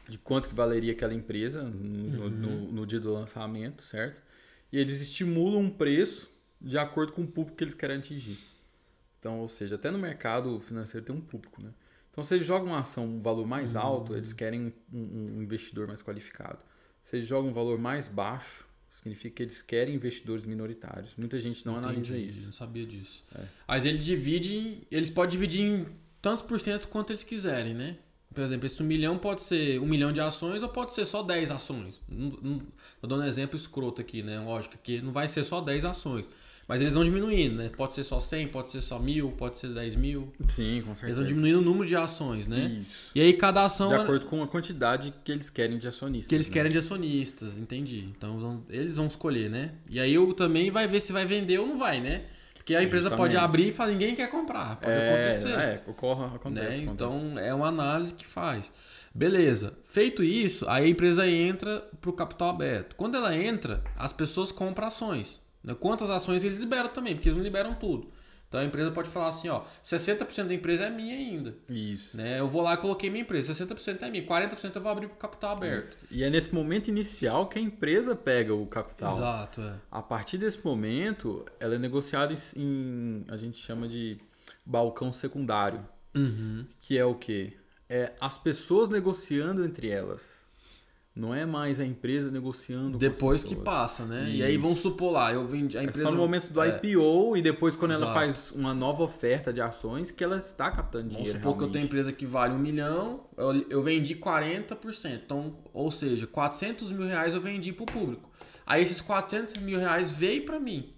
De 0.08 0.18
quanto 0.18 0.48
que 0.48 0.54
valeria 0.56 0.90
aquela 0.90 1.14
empresa 1.14 1.62
no, 1.62 2.24
uhum. 2.24 2.28
no, 2.28 2.72
no 2.72 2.84
dia 2.84 2.98
do 2.98 3.12
lançamento, 3.12 3.84
certo? 3.84 4.20
E 4.72 4.76
eles 4.76 5.00
estimulam 5.00 5.62
um 5.62 5.70
preço 5.70 6.28
de 6.60 6.76
acordo 6.76 7.12
com 7.12 7.22
o 7.22 7.26
público 7.28 7.56
que 7.56 7.62
eles 7.62 7.74
querem 7.74 7.98
atingir. 7.98 8.36
Então, 9.20 9.38
ou 9.38 9.48
seja, 9.48 9.76
até 9.76 9.92
no 9.92 9.98
mercado 9.98 10.58
financeiro 10.58 11.06
tem 11.06 11.14
um 11.14 11.20
público, 11.20 11.62
né? 11.62 11.70
Então, 12.10 12.24
se 12.24 12.34
eles 12.34 12.44
jogam 12.44 12.72
uma 12.72 12.80
ação 12.80 13.06
um 13.06 13.22
valor 13.22 13.46
mais 13.46 13.76
uhum. 13.76 13.80
alto, 13.80 14.16
eles 14.16 14.32
querem 14.32 14.74
um, 14.92 14.98
um, 15.36 15.40
investidor 15.40 15.86
mais 15.86 16.02
qualificado. 16.02 16.58
Se 17.02 17.16
eles 17.16 17.28
jogam 17.28 17.50
um 17.50 17.54
valor 17.54 17.78
mais 17.78 18.08
baixo, 18.08 18.64
significa 18.90 19.36
que 19.36 19.42
eles 19.42 19.60
querem 19.60 19.94
investidores 19.94 20.44
minoritários. 20.44 21.14
Muita 21.16 21.38
gente 21.40 21.66
não 21.66 21.74
Entendi, 21.74 21.88
analisa 21.88 22.18
isso. 22.18 22.46
Não 22.46 22.52
sabia 22.52 22.86
disso. 22.86 23.24
É. 23.34 23.44
Mas 23.66 23.84
eles 23.84 24.04
dividem, 24.04 24.82
eles 24.90 25.10
podem 25.10 25.32
dividir 25.32 25.62
em 25.62 25.86
tantos 26.20 26.42
por 26.42 26.60
cento 26.60 26.88
quanto 26.88 27.10
eles 27.10 27.24
quiserem, 27.24 27.74
né? 27.74 27.96
Por 28.32 28.42
exemplo, 28.42 28.64
esse 28.64 28.82
um 28.82 28.86
milhão 28.86 29.18
pode 29.18 29.42
ser 29.42 29.78
um 29.80 29.86
milhão 29.86 30.12
de 30.12 30.20
ações 30.20 30.62
ou 30.62 30.68
pode 30.68 30.94
ser 30.94 31.04
só 31.04 31.22
10 31.22 31.50
ações. 31.50 32.00
Estou 32.08 33.08
dando 33.08 33.22
um 33.22 33.26
exemplo 33.26 33.56
escroto 33.56 34.00
aqui, 34.00 34.22
né? 34.22 34.40
Lógico 34.40 34.78
que 34.78 35.02
não 35.02 35.12
vai 35.12 35.28
ser 35.28 35.44
só 35.44 35.60
10 35.60 35.84
ações. 35.84 36.24
Mas 36.66 36.80
eles 36.80 36.94
vão 36.94 37.04
diminuindo, 37.04 37.56
né? 37.56 37.70
Pode 37.76 37.92
ser 37.92 38.04
só 38.04 38.20
100, 38.20 38.48
pode 38.48 38.70
ser 38.70 38.80
só 38.80 38.98
mil, 38.98 39.32
pode 39.32 39.58
ser 39.58 39.68
10 39.68 39.96
mil. 39.96 40.32
Sim, 40.46 40.82
com 40.86 40.94
certeza. 40.94 41.06
Eles 41.06 41.16
vão 41.16 41.26
diminuindo 41.26 41.58
o 41.58 41.62
número 41.62 41.86
de 41.86 41.96
ações, 41.96 42.46
né? 42.46 42.80
Isso. 42.80 43.10
E 43.14 43.20
aí 43.20 43.32
cada 43.32 43.64
ação. 43.64 43.88
De 43.88 43.94
acordo 43.94 44.26
com 44.26 44.42
a 44.42 44.48
quantidade 44.48 45.12
que 45.24 45.32
eles 45.32 45.50
querem 45.50 45.78
de 45.78 45.88
acionistas. 45.88 46.28
Que 46.28 46.34
eles 46.34 46.48
né? 46.48 46.52
querem 46.52 46.70
de 46.70 46.78
acionistas, 46.78 47.58
entendi. 47.58 48.08
Então 48.16 48.62
eles 48.70 48.96
vão 48.96 49.06
escolher, 49.06 49.50
né? 49.50 49.72
E 49.90 49.98
aí 49.98 50.14
eu 50.14 50.32
também 50.32 50.70
vai 50.70 50.86
ver 50.86 51.00
se 51.00 51.12
vai 51.12 51.26
vender 51.26 51.58
ou 51.58 51.66
não 51.66 51.78
vai, 51.78 52.00
né? 52.00 52.24
Porque 52.54 52.76
a 52.76 52.82
empresa 52.82 53.10
Justamente. 53.10 53.32
pode 53.32 53.36
abrir 53.36 53.68
e 53.68 53.72
falar, 53.72 53.90
ninguém 53.90 54.14
quer 54.14 54.30
comprar. 54.30 54.76
Pode 54.76 54.94
é, 54.94 55.12
acontecer. 55.12 55.48
É, 55.48 55.82
ocorre, 55.84 56.26
acontece, 56.26 56.68
né? 56.68 56.84
Então 56.92 57.16
acontece. 57.18 57.48
é 57.48 57.52
uma 57.52 57.66
análise 57.66 58.14
que 58.14 58.24
faz. 58.24 58.72
Beleza. 59.12 59.76
Feito 59.84 60.22
isso, 60.22 60.68
aí 60.68 60.84
a 60.84 60.88
empresa 60.88 61.28
entra 61.28 61.80
para 62.00 62.08
o 62.08 62.12
capital 62.12 62.50
aberto. 62.50 62.94
Quando 62.94 63.16
ela 63.16 63.36
entra, 63.36 63.82
as 63.96 64.12
pessoas 64.12 64.52
compram 64.52 64.86
ações. 64.86 65.41
Né? 65.62 65.74
Quantas 65.78 66.10
ações 66.10 66.44
eles 66.44 66.58
liberam 66.58 66.88
também, 66.88 67.14
porque 67.14 67.28
eles 67.28 67.36
não 67.36 67.44
liberam 67.44 67.74
tudo. 67.74 68.10
Então 68.48 68.60
a 68.60 68.64
empresa 68.64 68.90
pode 68.90 69.08
falar 69.08 69.28
assim, 69.28 69.48
ó, 69.48 69.62
60% 69.82 70.46
da 70.48 70.52
empresa 70.52 70.84
é 70.84 70.90
minha 70.90 71.14
ainda. 71.16 71.54
Isso. 71.70 72.18
Né? 72.18 72.38
Eu 72.38 72.46
vou 72.46 72.60
lá 72.60 72.74
e 72.74 72.76
coloquei 72.76 73.08
minha 73.08 73.22
empresa, 73.22 73.54
60% 73.54 74.02
é 74.02 74.10
minha, 74.10 74.26
40% 74.26 74.76
eu 74.76 74.82
vou 74.82 74.92
abrir 74.92 75.06
para 75.06 75.14
o 75.14 75.18
capital 75.18 75.52
aberto. 75.52 75.84
Isso. 75.84 76.04
E 76.10 76.22
é 76.22 76.28
nesse 76.28 76.54
momento 76.54 76.88
inicial 76.88 77.48
que 77.48 77.58
a 77.58 77.62
empresa 77.62 78.14
pega 78.14 78.52
o 78.54 78.66
capital. 78.66 79.10
Exato. 79.10 79.62
É. 79.62 79.74
A 79.90 80.02
partir 80.02 80.36
desse 80.36 80.62
momento, 80.62 81.46
ela 81.58 81.76
é 81.76 81.78
negociada 81.78 82.34
em, 82.54 83.24
a 83.28 83.38
gente 83.38 83.58
chama 83.58 83.88
de 83.88 84.18
balcão 84.66 85.12
secundário, 85.14 85.82
Uhum. 86.14 86.66
que 86.78 86.98
é 86.98 87.04
o 87.06 87.14
quê? 87.14 87.54
É 87.88 88.12
as 88.20 88.36
pessoas 88.36 88.90
negociando 88.90 89.64
entre 89.64 89.88
elas. 89.88 90.41
Não 91.14 91.34
é 91.34 91.44
mais 91.44 91.78
a 91.78 91.84
empresa 91.84 92.30
negociando 92.30 92.98
Depois 92.98 93.44
que 93.44 93.54
passa, 93.54 94.06
né? 94.06 94.30
E 94.30 94.42
aí 94.42 94.56
vamos 94.56 94.78
supor 94.78 95.12
lá, 95.12 95.30
eu 95.30 95.46
vendi 95.46 95.76
a 95.76 95.82
É 95.82 95.84
empresa. 95.84 96.06
só 96.06 96.10
no 96.10 96.16
momento 96.16 96.50
do 96.50 96.62
é, 96.62 96.68
IPO 96.82 97.36
e 97.36 97.42
depois 97.42 97.76
quando 97.76 97.90
ela 97.92 98.04
Exato. 98.04 98.18
faz 98.18 98.50
uma 98.52 98.72
nova 98.72 99.02
oferta 99.02 99.52
de 99.52 99.60
ações 99.60 100.10
que 100.10 100.24
ela 100.24 100.38
está 100.38 100.70
captando 100.70 101.04
Vamos 101.10 101.18
dinheiro 101.18 101.38
supor 101.38 101.52
que 101.58 101.64
eu 101.64 101.68
tenho 101.68 101.84
realmente. 101.84 101.86
empresa 101.86 102.12
que 102.12 102.24
vale 102.24 102.54
um 102.54 102.58
milhão, 102.58 103.26
eu, 103.36 103.52
eu 103.68 103.82
vendi 103.82 104.14
40%. 104.16 105.20
Então, 105.22 105.54
ou 105.74 105.90
seja, 105.90 106.26
400 106.26 106.90
mil 106.92 107.06
reais 107.06 107.34
eu 107.34 107.42
vendi 107.42 107.72
pro 107.74 107.84
público. 107.84 108.30
Aí 108.64 108.80
esses 108.80 109.02
400 109.02 109.58
mil 109.62 109.78
reais 109.78 110.10
veio 110.10 110.46
para 110.46 110.58
mim. 110.58 110.94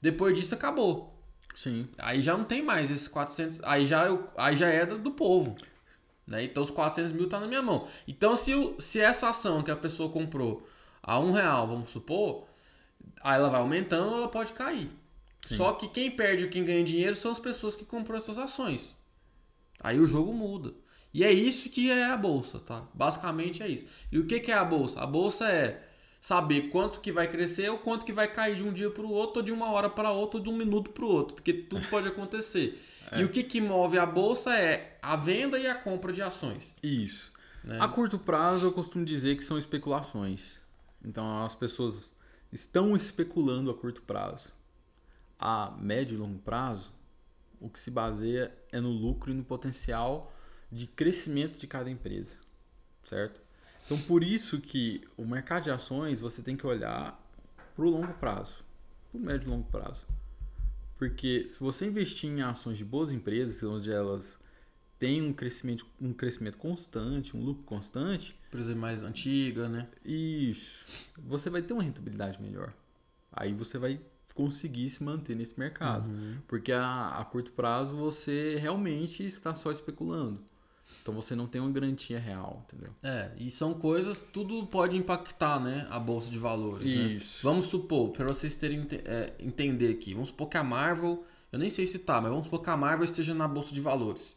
Depois 0.00 0.34
disso 0.34 0.54
acabou. 0.54 1.22
Sim. 1.54 1.88
Aí 1.98 2.22
já 2.22 2.34
não 2.38 2.44
tem 2.44 2.62
mais 2.62 2.90
esses 2.90 3.06
400. 3.06 3.60
Aí 3.64 3.84
já, 3.84 4.06
eu, 4.06 4.26
aí 4.38 4.56
já 4.56 4.68
é 4.68 4.86
do, 4.86 4.96
do 4.96 5.10
povo. 5.10 5.54
Né? 6.26 6.44
Então 6.44 6.62
os 6.62 6.70
400 6.70 7.12
mil 7.12 7.28
tá 7.28 7.40
na 7.40 7.46
minha 7.46 7.62
mão. 7.62 7.86
Então 8.06 8.36
se, 8.36 8.54
o, 8.54 8.80
se 8.80 9.00
essa 9.00 9.28
ação 9.28 9.62
que 9.62 9.70
a 9.70 9.76
pessoa 9.76 10.08
comprou 10.08 10.66
a 11.02 11.18
um 11.18 11.32
real, 11.32 11.66
vamos 11.66 11.90
supor, 11.90 12.46
aí 13.22 13.36
ela 13.36 13.50
vai 13.50 13.60
aumentando 13.60 14.10
ou 14.10 14.18
ela 14.18 14.28
pode 14.28 14.52
cair. 14.52 14.90
Só 15.44 15.72
que 15.72 15.88
quem 15.88 16.10
perde 16.10 16.44
ou 16.44 16.50
quem 16.50 16.64
ganha 16.64 16.84
dinheiro 16.84 17.16
são 17.16 17.32
as 17.32 17.40
pessoas 17.40 17.74
que 17.74 17.84
comprou 17.84 18.16
essas 18.16 18.38
ações. 18.38 18.96
Aí 19.80 19.98
o 19.98 20.06
jogo 20.06 20.32
muda. 20.32 20.72
E 21.12 21.24
é 21.24 21.32
isso 21.32 21.68
que 21.68 21.90
é 21.90 22.06
a 22.06 22.16
bolsa, 22.16 22.58
tá? 22.60 22.86
Basicamente 22.94 23.62
é 23.62 23.68
isso. 23.68 23.84
E 24.10 24.18
o 24.18 24.26
que, 24.26 24.40
que 24.40 24.50
é 24.50 24.54
a 24.54 24.64
bolsa? 24.64 25.00
A 25.00 25.06
bolsa 25.06 25.50
é 25.50 25.82
saber 26.20 26.70
quanto 26.70 27.00
que 27.00 27.12
vai 27.12 27.28
crescer 27.28 27.68
ou 27.68 27.78
quanto 27.78 28.06
que 28.06 28.12
vai 28.12 28.28
cair 28.28 28.56
de 28.56 28.62
um 28.62 28.72
dia 28.72 28.90
para 28.90 29.02
o 29.02 29.10
outro, 29.10 29.40
ou 29.40 29.42
de 29.44 29.52
uma 29.52 29.70
hora 29.72 29.90
para 29.90 30.10
outra, 30.10 30.38
ou 30.38 30.44
de 30.44 30.48
um 30.48 30.56
minuto 30.56 30.92
para 30.92 31.04
o 31.04 31.08
outro, 31.08 31.34
porque 31.34 31.52
tudo 31.52 31.86
pode 31.90 32.08
acontecer. 32.08 32.80
E 33.20 33.24
o 33.24 33.28
que, 33.28 33.42
que 33.42 33.60
move 33.60 33.98
a 33.98 34.06
bolsa 34.06 34.54
é 34.56 34.98
a 35.02 35.16
venda 35.16 35.58
e 35.58 35.66
a 35.66 35.74
compra 35.74 36.12
de 36.12 36.22
ações. 36.22 36.74
Isso. 36.82 37.32
Né? 37.62 37.78
A 37.80 37.88
curto 37.88 38.18
prazo 38.18 38.66
eu 38.66 38.72
costumo 38.72 39.04
dizer 39.04 39.36
que 39.36 39.44
são 39.44 39.58
especulações. 39.58 40.60
Então 41.04 41.44
as 41.44 41.54
pessoas 41.54 42.12
estão 42.52 42.96
especulando 42.96 43.70
a 43.70 43.74
curto 43.74 44.02
prazo. 44.02 44.48
A 45.38 45.74
médio 45.78 46.14
e 46.14 46.18
longo 46.18 46.38
prazo, 46.38 46.92
o 47.60 47.68
que 47.68 47.78
se 47.78 47.90
baseia 47.90 48.52
é 48.70 48.80
no 48.80 48.90
lucro 48.90 49.30
e 49.30 49.34
no 49.34 49.44
potencial 49.44 50.32
de 50.70 50.86
crescimento 50.86 51.58
de 51.58 51.66
cada 51.66 51.90
empresa, 51.90 52.36
certo? 53.04 53.40
Então 53.84 53.98
por 54.02 54.22
isso 54.22 54.60
que 54.60 55.06
o 55.16 55.24
mercado 55.24 55.64
de 55.64 55.70
ações 55.70 56.20
você 56.20 56.42
tem 56.42 56.56
que 56.56 56.66
olhar 56.66 57.20
para 57.74 57.84
o 57.84 57.90
longo 57.90 58.12
prazo, 58.14 58.56
para 59.10 59.18
o 59.18 59.22
médio 59.22 59.48
e 59.48 59.50
longo 59.50 59.68
prazo. 59.68 60.06
Porque 61.02 61.48
se 61.48 61.58
você 61.58 61.86
investir 61.86 62.30
em 62.30 62.42
ações 62.42 62.78
de 62.78 62.84
boas 62.84 63.10
empresas, 63.10 63.60
onde 63.64 63.90
elas 63.90 64.40
têm 65.00 65.20
um 65.20 65.32
crescimento, 65.32 65.84
um 66.00 66.12
crescimento 66.12 66.56
constante, 66.56 67.36
um 67.36 67.42
lucro 67.42 67.64
constante, 67.64 68.38
Empresa 68.46 68.72
mais 68.76 69.02
antiga, 69.02 69.68
né? 69.68 69.88
isso, 70.04 71.10
você 71.18 71.50
vai 71.50 71.60
ter 71.60 71.72
uma 71.72 71.82
rentabilidade 71.82 72.40
melhor. 72.40 72.72
Aí 73.32 73.52
você 73.52 73.78
vai 73.78 74.00
conseguir 74.32 74.88
se 74.90 75.02
manter 75.02 75.34
nesse 75.34 75.58
mercado. 75.58 76.08
Porque 76.46 76.70
a, 76.70 77.08
a 77.18 77.24
curto 77.24 77.50
prazo 77.50 77.96
você 77.96 78.54
realmente 78.60 79.26
está 79.26 79.56
só 79.56 79.72
especulando. 79.72 80.38
Então 81.00 81.12
você 81.14 81.34
não 81.34 81.46
tem 81.46 81.60
uma 81.60 81.70
garantia 81.70 82.18
real, 82.18 82.64
entendeu? 82.68 82.92
É, 83.02 83.30
e 83.36 83.50
são 83.50 83.74
coisas, 83.74 84.22
tudo 84.22 84.64
pode 84.66 84.96
impactar, 84.96 85.58
né? 85.58 85.86
A 85.90 85.98
bolsa 85.98 86.30
de 86.30 86.38
valores. 86.38 86.86
né? 86.86 86.94
Isso. 87.14 87.40
Vamos 87.42 87.66
supor, 87.66 88.10
para 88.10 88.26
vocês 88.26 88.54
terem 88.54 88.86
é, 89.04 89.32
entender 89.40 89.90
aqui, 89.90 90.12
vamos 90.14 90.28
supor 90.28 90.48
que 90.48 90.56
a 90.56 90.62
Marvel, 90.62 91.24
eu 91.50 91.58
nem 91.58 91.68
sei 91.70 91.86
se 91.86 91.98
tá, 92.00 92.20
mas 92.20 92.30
vamos 92.30 92.44
supor 92.46 92.62
que 92.62 92.70
a 92.70 92.76
Marvel 92.76 93.04
esteja 93.04 93.34
na 93.34 93.48
bolsa 93.48 93.74
de 93.74 93.80
valores. 93.80 94.36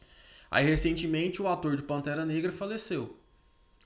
Aí 0.49 0.65
recentemente 0.65 1.41
o 1.41 1.47
ator 1.47 1.75
de 1.75 1.83
Pantera 1.83 2.25
Negra 2.25 2.51
faleceu. 2.51 3.19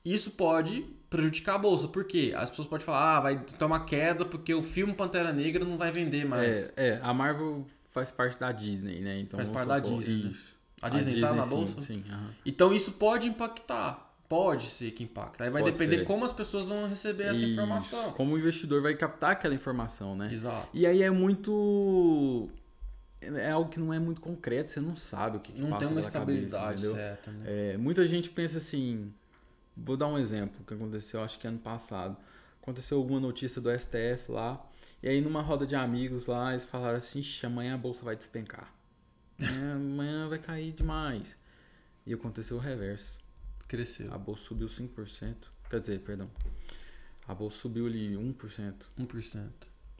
Isso 0.06 0.32
pode 0.32 0.86
prejudicar 1.10 1.56
a 1.56 1.58
bolsa, 1.58 1.88
por 1.88 2.06
quê? 2.06 2.34
As 2.36 2.50
pessoas 2.50 2.68
podem 2.68 2.86
falar, 2.86 3.18
ah, 3.18 3.20
vai 3.20 3.40
ter 3.44 3.66
uma 3.66 3.84
queda 3.84 4.24
porque 4.24 4.54
o 4.54 4.64
filme 4.64 4.94
Pantera 4.94 5.34
Negra 5.34 5.66
não 5.66 5.78
vai 5.78 5.92
vender 5.92 6.26
mais. 6.26 6.72
É, 6.78 6.88
é, 6.90 7.00
a 7.02 7.14
Marvel 7.14 7.66
faz 7.90 8.10
parte 8.12 8.40
da 8.40 8.52
Disney, 8.52 9.02
né? 9.02 9.20
Então, 9.20 9.38
Faz 9.38 9.50
parte 9.50 9.68
da 9.68 9.84
supor- 9.84 10.00
Disney, 10.00 10.24
né? 10.30 10.34
Isso. 10.80 10.86
A 10.86 10.90
Disney 10.90 11.20
tá 11.22 11.34
na 11.34 11.44
sim, 11.44 11.50
bolsa? 11.50 11.82
Sim, 11.82 12.04
aham. 12.10 12.30
Então 12.46 12.74
isso 12.74 12.94
pode 12.94 13.28
impactar. 13.28 14.08
Pode 14.30 14.66
ser 14.68 14.92
que 14.92 15.04
impacte. 15.04 15.42
Aí 15.42 15.50
vai 15.50 15.62
Pode 15.64 15.74
depender 15.74 16.00
ser. 16.02 16.06
como 16.06 16.24
as 16.24 16.32
pessoas 16.32 16.70
vão 16.70 16.88
receber 16.88 17.24
essa 17.24 17.38
Isso. 17.42 17.48
informação. 17.48 18.12
Como 18.14 18.36
o 18.36 18.38
investidor 18.38 18.82
vai 18.82 18.94
captar 18.96 19.32
aquela 19.32 19.56
informação, 19.56 20.16
né? 20.16 20.30
Exato. 20.32 20.70
E 20.74 20.86
aí 20.86 21.02
é 21.02 21.10
muito. 21.10 22.48
É 23.22 23.52
algo 23.52 23.70
que 23.70 23.80
não 23.80 23.94
é 23.94 24.00
muito 24.00 24.22
concreto, 24.22 24.72
você 24.72 24.80
não 24.80 24.96
sabe 24.96 25.38
o 25.38 25.40
que, 25.42 25.52
que 25.52 25.60
Não 25.60 25.72
passa 25.72 25.80
tem 25.80 25.88
uma 25.88 26.02
cabeça, 26.02 26.08
estabilidade 26.18 26.74
entendeu? 26.86 26.96
certa, 26.96 27.32
né? 27.32 27.44
É, 27.74 27.78
muita 27.78 28.06
gente 28.06 28.30
pensa 28.30 28.60
assim. 28.60 29.12
Vou 29.76 29.98
dar 29.98 30.08
um 30.08 30.18
exemplo 30.18 30.64
que 30.66 30.74
aconteceu, 30.74 31.22
acho 31.24 31.38
que 31.40 31.48
ano 31.48 31.58
passado. 31.60 32.16
Aconteceu 32.62 32.98
alguma 33.00 33.20
notícia 33.20 33.60
do 33.60 33.70
STF 33.72 34.32
lá. 34.32 34.64
E 35.02 35.10
aí, 35.10 35.22
numa 35.22 35.42
roda 35.42 35.66
de 35.66 35.76
amigos 35.76 36.28
lá, 36.28 36.52
eles 36.52 36.66
falaram 36.66 36.98
assim: 36.98 37.20
"Ixi, 37.20 37.46
amanhã 37.46 37.74
a 37.74 37.78
bolsa 37.78 38.06
vai 38.06 38.16
despencar. 38.16 38.72
Amanhã, 39.40 39.76
amanhã 39.76 40.28
vai 40.30 40.40
cair 40.40 40.72
demais. 40.74 41.38
E 42.06 42.14
aconteceu 42.14 42.58
o 42.58 42.60
reverso. 42.60 43.18
Cresceu. 43.68 44.14
A 44.14 44.18
bolsa 44.18 44.44
subiu 44.44 44.68
5%. 44.68 45.36
Quer 45.70 45.80
dizer, 45.80 46.00
perdão. 46.00 46.30
A 47.28 47.34
bolsa 47.36 47.58
subiu 47.58 47.86
ali 47.86 48.16
1%. 48.16 48.74
1%. 49.00 49.48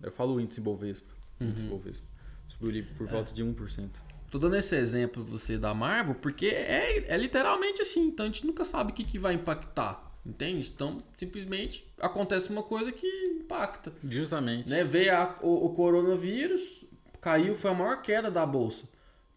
Eu 0.02 0.12
falo 0.12 0.36
o 0.36 0.42
índice 0.42 0.60
Bovespa. 0.62 1.14
Índice 1.40 1.64
Uhum. 1.64 1.70
Bovespa. 1.70 2.08
Subiu 2.50 2.70
ali 2.70 2.84
por 2.84 3.08
volta 3.08 3.32
de 3.34 3.44
1%. 3.44 3.90
Tô 4.32 4.38
dando 4.40 4.56
esse 4.58 4.76
exemplo 4.76 5.24
pra 5.24 5.32
você 5.32 5.58
da 5.58 5.74
Marvel 5.74 6.16
porque 6.16 6.48
é, 6.48 7.14
é 7.14 7.18
literalmente 7.18 7.82
assim. 7.82 8.08
Então 8.08 8.26
a 8.26 8.30
gente 8.30 8.46
nunca 8.46 8.64
sabe 8.66 8.92
o 8.92 8.96
que, 8.96 9.04
que 9.04 9.18
vai 9.20 9.34
impactar. 9.34 10.08
Entende? 10.26 10.70
Então 10.74 11.02
simplesmente 11.16 11.88
acontece 12.00 12.50
uma 12.50 12.62
coisa 12.64 12.92
que 12.92 13.08
impacta. 13.08 13.92
Justamente. 14.04 14.68
Né? 14.70 14.84
Veio 14.84 15.16
a- 15.16 15.38
o, 15.42 15.66
o 15.68 15.70
coronavírus, 15.74 16.86
caiu, 17.22 17.56
foi 17.56 17.72
a 17.72 17.74
maior 17.74 18.02
queda 18.02 18.30
da 18.30 18.46
bolsa. 18.46 18.86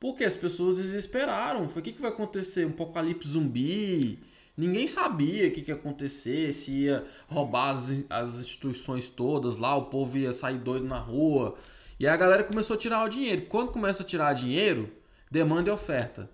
Porque 0.03 0.25
as 0.25 0.35
pessoas 0.35 0.79
desesperaram. 0.79 1.69
Foi 1.69 1.81
o 1.81 1.85
que, 1.85 1.93
que 1.93 2.03
vai 2.03 2.11
acontecer? 2.11 2.67
Um 2.67 2.71
apocalipse 2.71 3.29
zumbi. 3.29 4.19
Ninguém 4.57 4.85
sabia 4.89 5.47
o 5.47 5.53
que, 5.53 5.63
que 5.63 5.71
ia 5.71 5.77
acontecer, 5.77 6.53
se 6.53 6.73
ia 6.73 7.07
roubar 7.29 7.71
as, 7.71 8.05
as 8.11 8.35
instituições 8.41 9.09
todas 9.09 9.59
lá, 9.59 9.77
o 9.77 9.85
povo 9.85 10.19
ia 10.19 10.33
sair 10.33 10.59
doido 10.59 10.87
na 10.87 10.99
rua. 10.99 11.55
E 12.01 12.09
a 12.09 12.17
galera 12.17 12.43
começou 12.43 12.75
a 12.75 12.79
tirar 12.81 13.05
o 13.05 13.09
dinheiro. 13.09 13.47
Quando 13.47 13.71
começa 13.71 14.03
a 14.03 14.05
tirar 14.05 14.33
dinheiro, 14.33 14.93
demanda 15.31 15.71
e 15.71 15.73
oferta. 15.73 16.29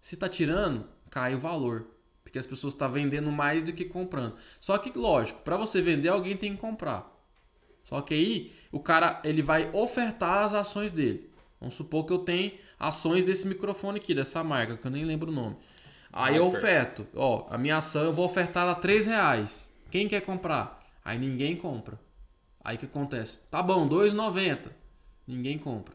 Se 0.00 0.16
tá 0.16 0.26
tirando, 0.26 0.86
cai 1.10 1.34
o 1.34 1.38
valor. 1.38 1.88
Porque 2.24 2.38
as 2.38 2.46
pessoas 2.46 2.72
estão 2.72 2.90
vendendo 2.90 3.30
mais 3.30 3.62
do 3.62 3.74
que 3.74 3.84
comprando. 3.84 4.36
Só 4.58 4.78
que, 4.78 4.98
lógico, 4.98 5.42
para 5.42 5.58
você 5.58 5.82
vender, 5.82 6.08
alguém 6.08 6.34
tem 6.34 6.54
que 6.54 6.62
comprar. 6.62 7.14
Só 7.84 8.00
que 8.00 8.14
aí 8.14 8.52
o 8.72 8.80
cara 8.80 9.20
ele 9.22 9.42
vai 9.42 9.68
ofertar 9.74 10.46
as 10.46 10.54
ações 10.54 10.90
dele. 10.90 11.30
Vamos 11.62 11.74
supor 11.74 12.04
que 12.04 12.12
eu 12.12 12.18
tenho 12.18 12.50
ações 12.76 13.22
desse 13.22 13.46
microfone 13.46 13.98
aqui, 13.98 14.12
dessa 14.12 14.42
marca, 14.42 14.76
que 14.76 14.84
eu 14.84 14.90
nem 14.90 15.04
lembro 15.04 15.30
o 15.30 15.34
nome. 15.34 15.56
Aí 16.12 16.34
eu 16.34 16.44
oferto, 16.44 17.06
ó, 17.14 17.46
a 17.48 17.56
minha 17.56 17.76
ação 17.76 18.02
eu 18.02 18.12
vou 18.12 18.26
ofertar 18.26 18.68
a 18.68 18.74
3 18.74 19.06
reais. 19.06 19.72
Quem 19.88 20.08
quer 20.08 20.22
comprar? 20.22 20.80
Aí 21.04 21.16
ninguém 21.16 21.54
compra. 21.54 22.00
Aí 22.64 22.74
o 22.74 22.78
que 22.80 22.86
acontece? 22.86 23.38
Tá 23.48 23.62
bom, 23.62 23.88
2,90. 23.88 24.70
Ninguém 25.24 25.56
compra. 25.56 25.94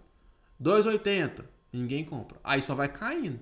2,80. 0.63 1.43
Ninguém 1.73 2.05
compra. 2.05 2.39
Aí 2.45 2.61
só 2.61 2.73
vai 2.73 2.87
caindo. 2.87 3.41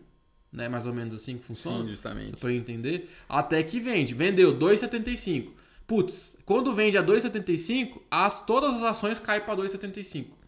Né? 0.51 0.67
Mais 0.67 0.88
ou 0.88 0.93
menos 0.93 1.13
assim 1.13 1.38
que 1.38 1.45
funciona. 1.45 1.84
Sim, 1.84 1.89
justamente. 1.89 2.32
Só 2.32 2.38
pra 2.38 2.51
eu 2.51 2.57
entender. 2.57 3.07
Até 3.30 3.61
que 3.61 3.80
vende. 3.80 4.15
Vendeu 4.15 4.57
2,75. 4.57 5.51
Putz, 5.86 6.38
quando 6.43 6.73
vende 6.73 6.97
a 6.97 7.03
2,75, 7.03 8.01
as, 8.09 8.43
todas 8.43 8.78
as 8.78 8.84
ações 8.84 9.19
caem 9.19 9.41
para 9.41 9.61
2,75. 9.61 10.44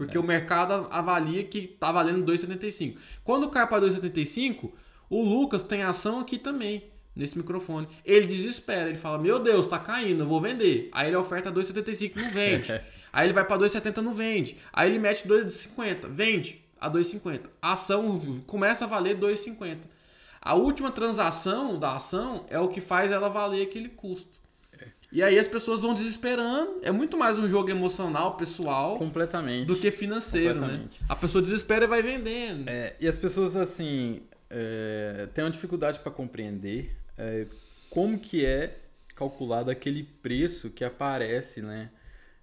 Porque 0.00 0.16
o 0.16 0.22
mercado 0.22 0.88
avalia 0.90 1.44
que 1.44 1.66
tá 1.78 1.92
valendo 1.92 2.24
2,75. 2.24 2.96
Quando 3.22 3.50
cai 3.50 3.66
para 3.66 3.84
2,75, 3.84 4.72
o 5.10 5.22
Lucas 5.22 5.62
tem 5.62 5.82
ação 5.82 6.18
aqui 6.18 6.38
também, 6.38 6.84
nesse 7.14 7.36
microfone. 7.36 7.86
Ele 8.02 8.24
desespera, 8.24 8.88
ele 8.88 8.96
fala: 8.96 9.18
Meu 9.18 9.38
Deus, 9.38 9.66
tá 9.66 9.78
caindo, 9.78 10.22
eu 10.22 10.26
vou 10.26 10.40
vender. 10.40 10.88
Aí 10.90 11.08
ele 11.08 11.16
oferta 11.16 11.52
2,75, 11.52 12.16
não 12.16 12.30
vende. 12.30 12.80
Aí 13.12 13.26
ele 13.26 13.34
vai 13.34 13.44
para 13.44 13.58
2,70, 13.58 13.98
não 13.98 14.14
vende. 14.14 14.56
Aí 14.72 14.88
ele 14.88 14.98
mete 14.98 15.28
2,50, 15.28 16.08
vende 16.08 16.64
a 16.80 16.90
2,50. 16.90 17.50
A 17.60 17.72
ação 17.72 18.42
começa 18.46 18.86
a 18.86 18.88
valer 18.88 19.18
2,50. 19.18 19.80
A 20.40 20.54
última 20.54 20.90
transação 20.90 21.78
da 21.78 21.92
ação 21.92 22.46
é 22.48 22.58
o 22.58 22.68
que 22.68 22.80
faz 22.80 23.12
ela 23.12 23.28
valer 23.28 23.66
aquele 23.66 23.90
custo. 23.90 24.39
E 25.12 25.22
aí 25.22 25.38
as 25.38 25.48
pessoas 25.48 25.82
vão 25.82 25.92
desesperando. 25.92 26.78
É 26.82 26.92
muito 26.92 27.16
mais 27.18 27.38
um 27.38 27.48
jogo 27.48 27.68
emocional, 27.70 28.36
pessoal, 28.36 28.96
Completamente. 28.96 29.66
do 29.66 29.76
que 29.76 29.90
financeiro, 29.90 30.60
né? 30.60 30.86
A 31.08 31.16
pessoa 31.16 31.42
desespera 31.42 31.84
e 31.84 31.88
vai 31.88 32.00
vendendo. 32.02 32.68
É, 32.68 32.94
e 33.00 33.08
as 33.08 33.18
pessoas, 33.18 33.56
assim, 33.56 34.22
é, 34.48 35.28
têm 35.34 35.42
uma 35.44 35.50
dificuldade 35.50 35.98
para 36.00 36.12
compreender 36.12 36.96
é, 37.18 37.46
como 37.88 38.18
que 38.18 38.46
é 38.46 38.78
calculado 39.16 39.70
aquele 39.70 40.04
preço 40.04 40.70
que 40.70 40.84
aparece, 40.84 41.60
né? 41.60 41.90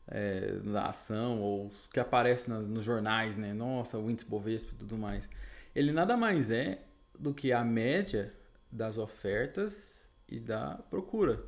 é, 0.09 0.59
na 0.63 0.83
ação 0.87 1.41
ou 1.41 1.69
que 1.91 1.99
aparece 1.99 2.49
na- 2.49 2.59
nos 2.61 2.85
jornais, 2.85 3.35
né? 3.35 3.53
Nossa, 3.53 3.97
o 3.97 4.09
índice 4.09 4.25
Bovespa 4.25 4.71
e 4.73 4.77
tudo 4.77 4.97
mais. 4.97 5.29
ele 5.75 5.91
nada 5.91 6.15
mais 6.15 6.49
é 6.49 6.79
do 7.19 7.33
que 7.33 7.51
a 7.51 7.61
média 7.63 8.33
das 8.71 8.97
ofertas 8.97 10.09
e 10.29 10.39
da 10.39 10.79
procura. 10.89 11.41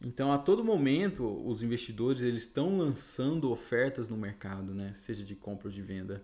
Então, 0.00 0.30
a 0.32 0.38
todo 0.38 0.62
momento, 0.64 1.24
os 1.48 1.62
investidores 1.62 2.22
eles 2.22 2.42
estão 2.42 2.76
lançando 2.78 3.50
ofertas 3.50 4.08
no 4.08 4.16
mercado, 4.16 4.74
né? 4.74 4.92
seja 4.94 5.24
de 5.24 5.34
compra 5.34 5.68
ou 5.68 5.72
de 5.72 5.80
venda. 5.82 6.22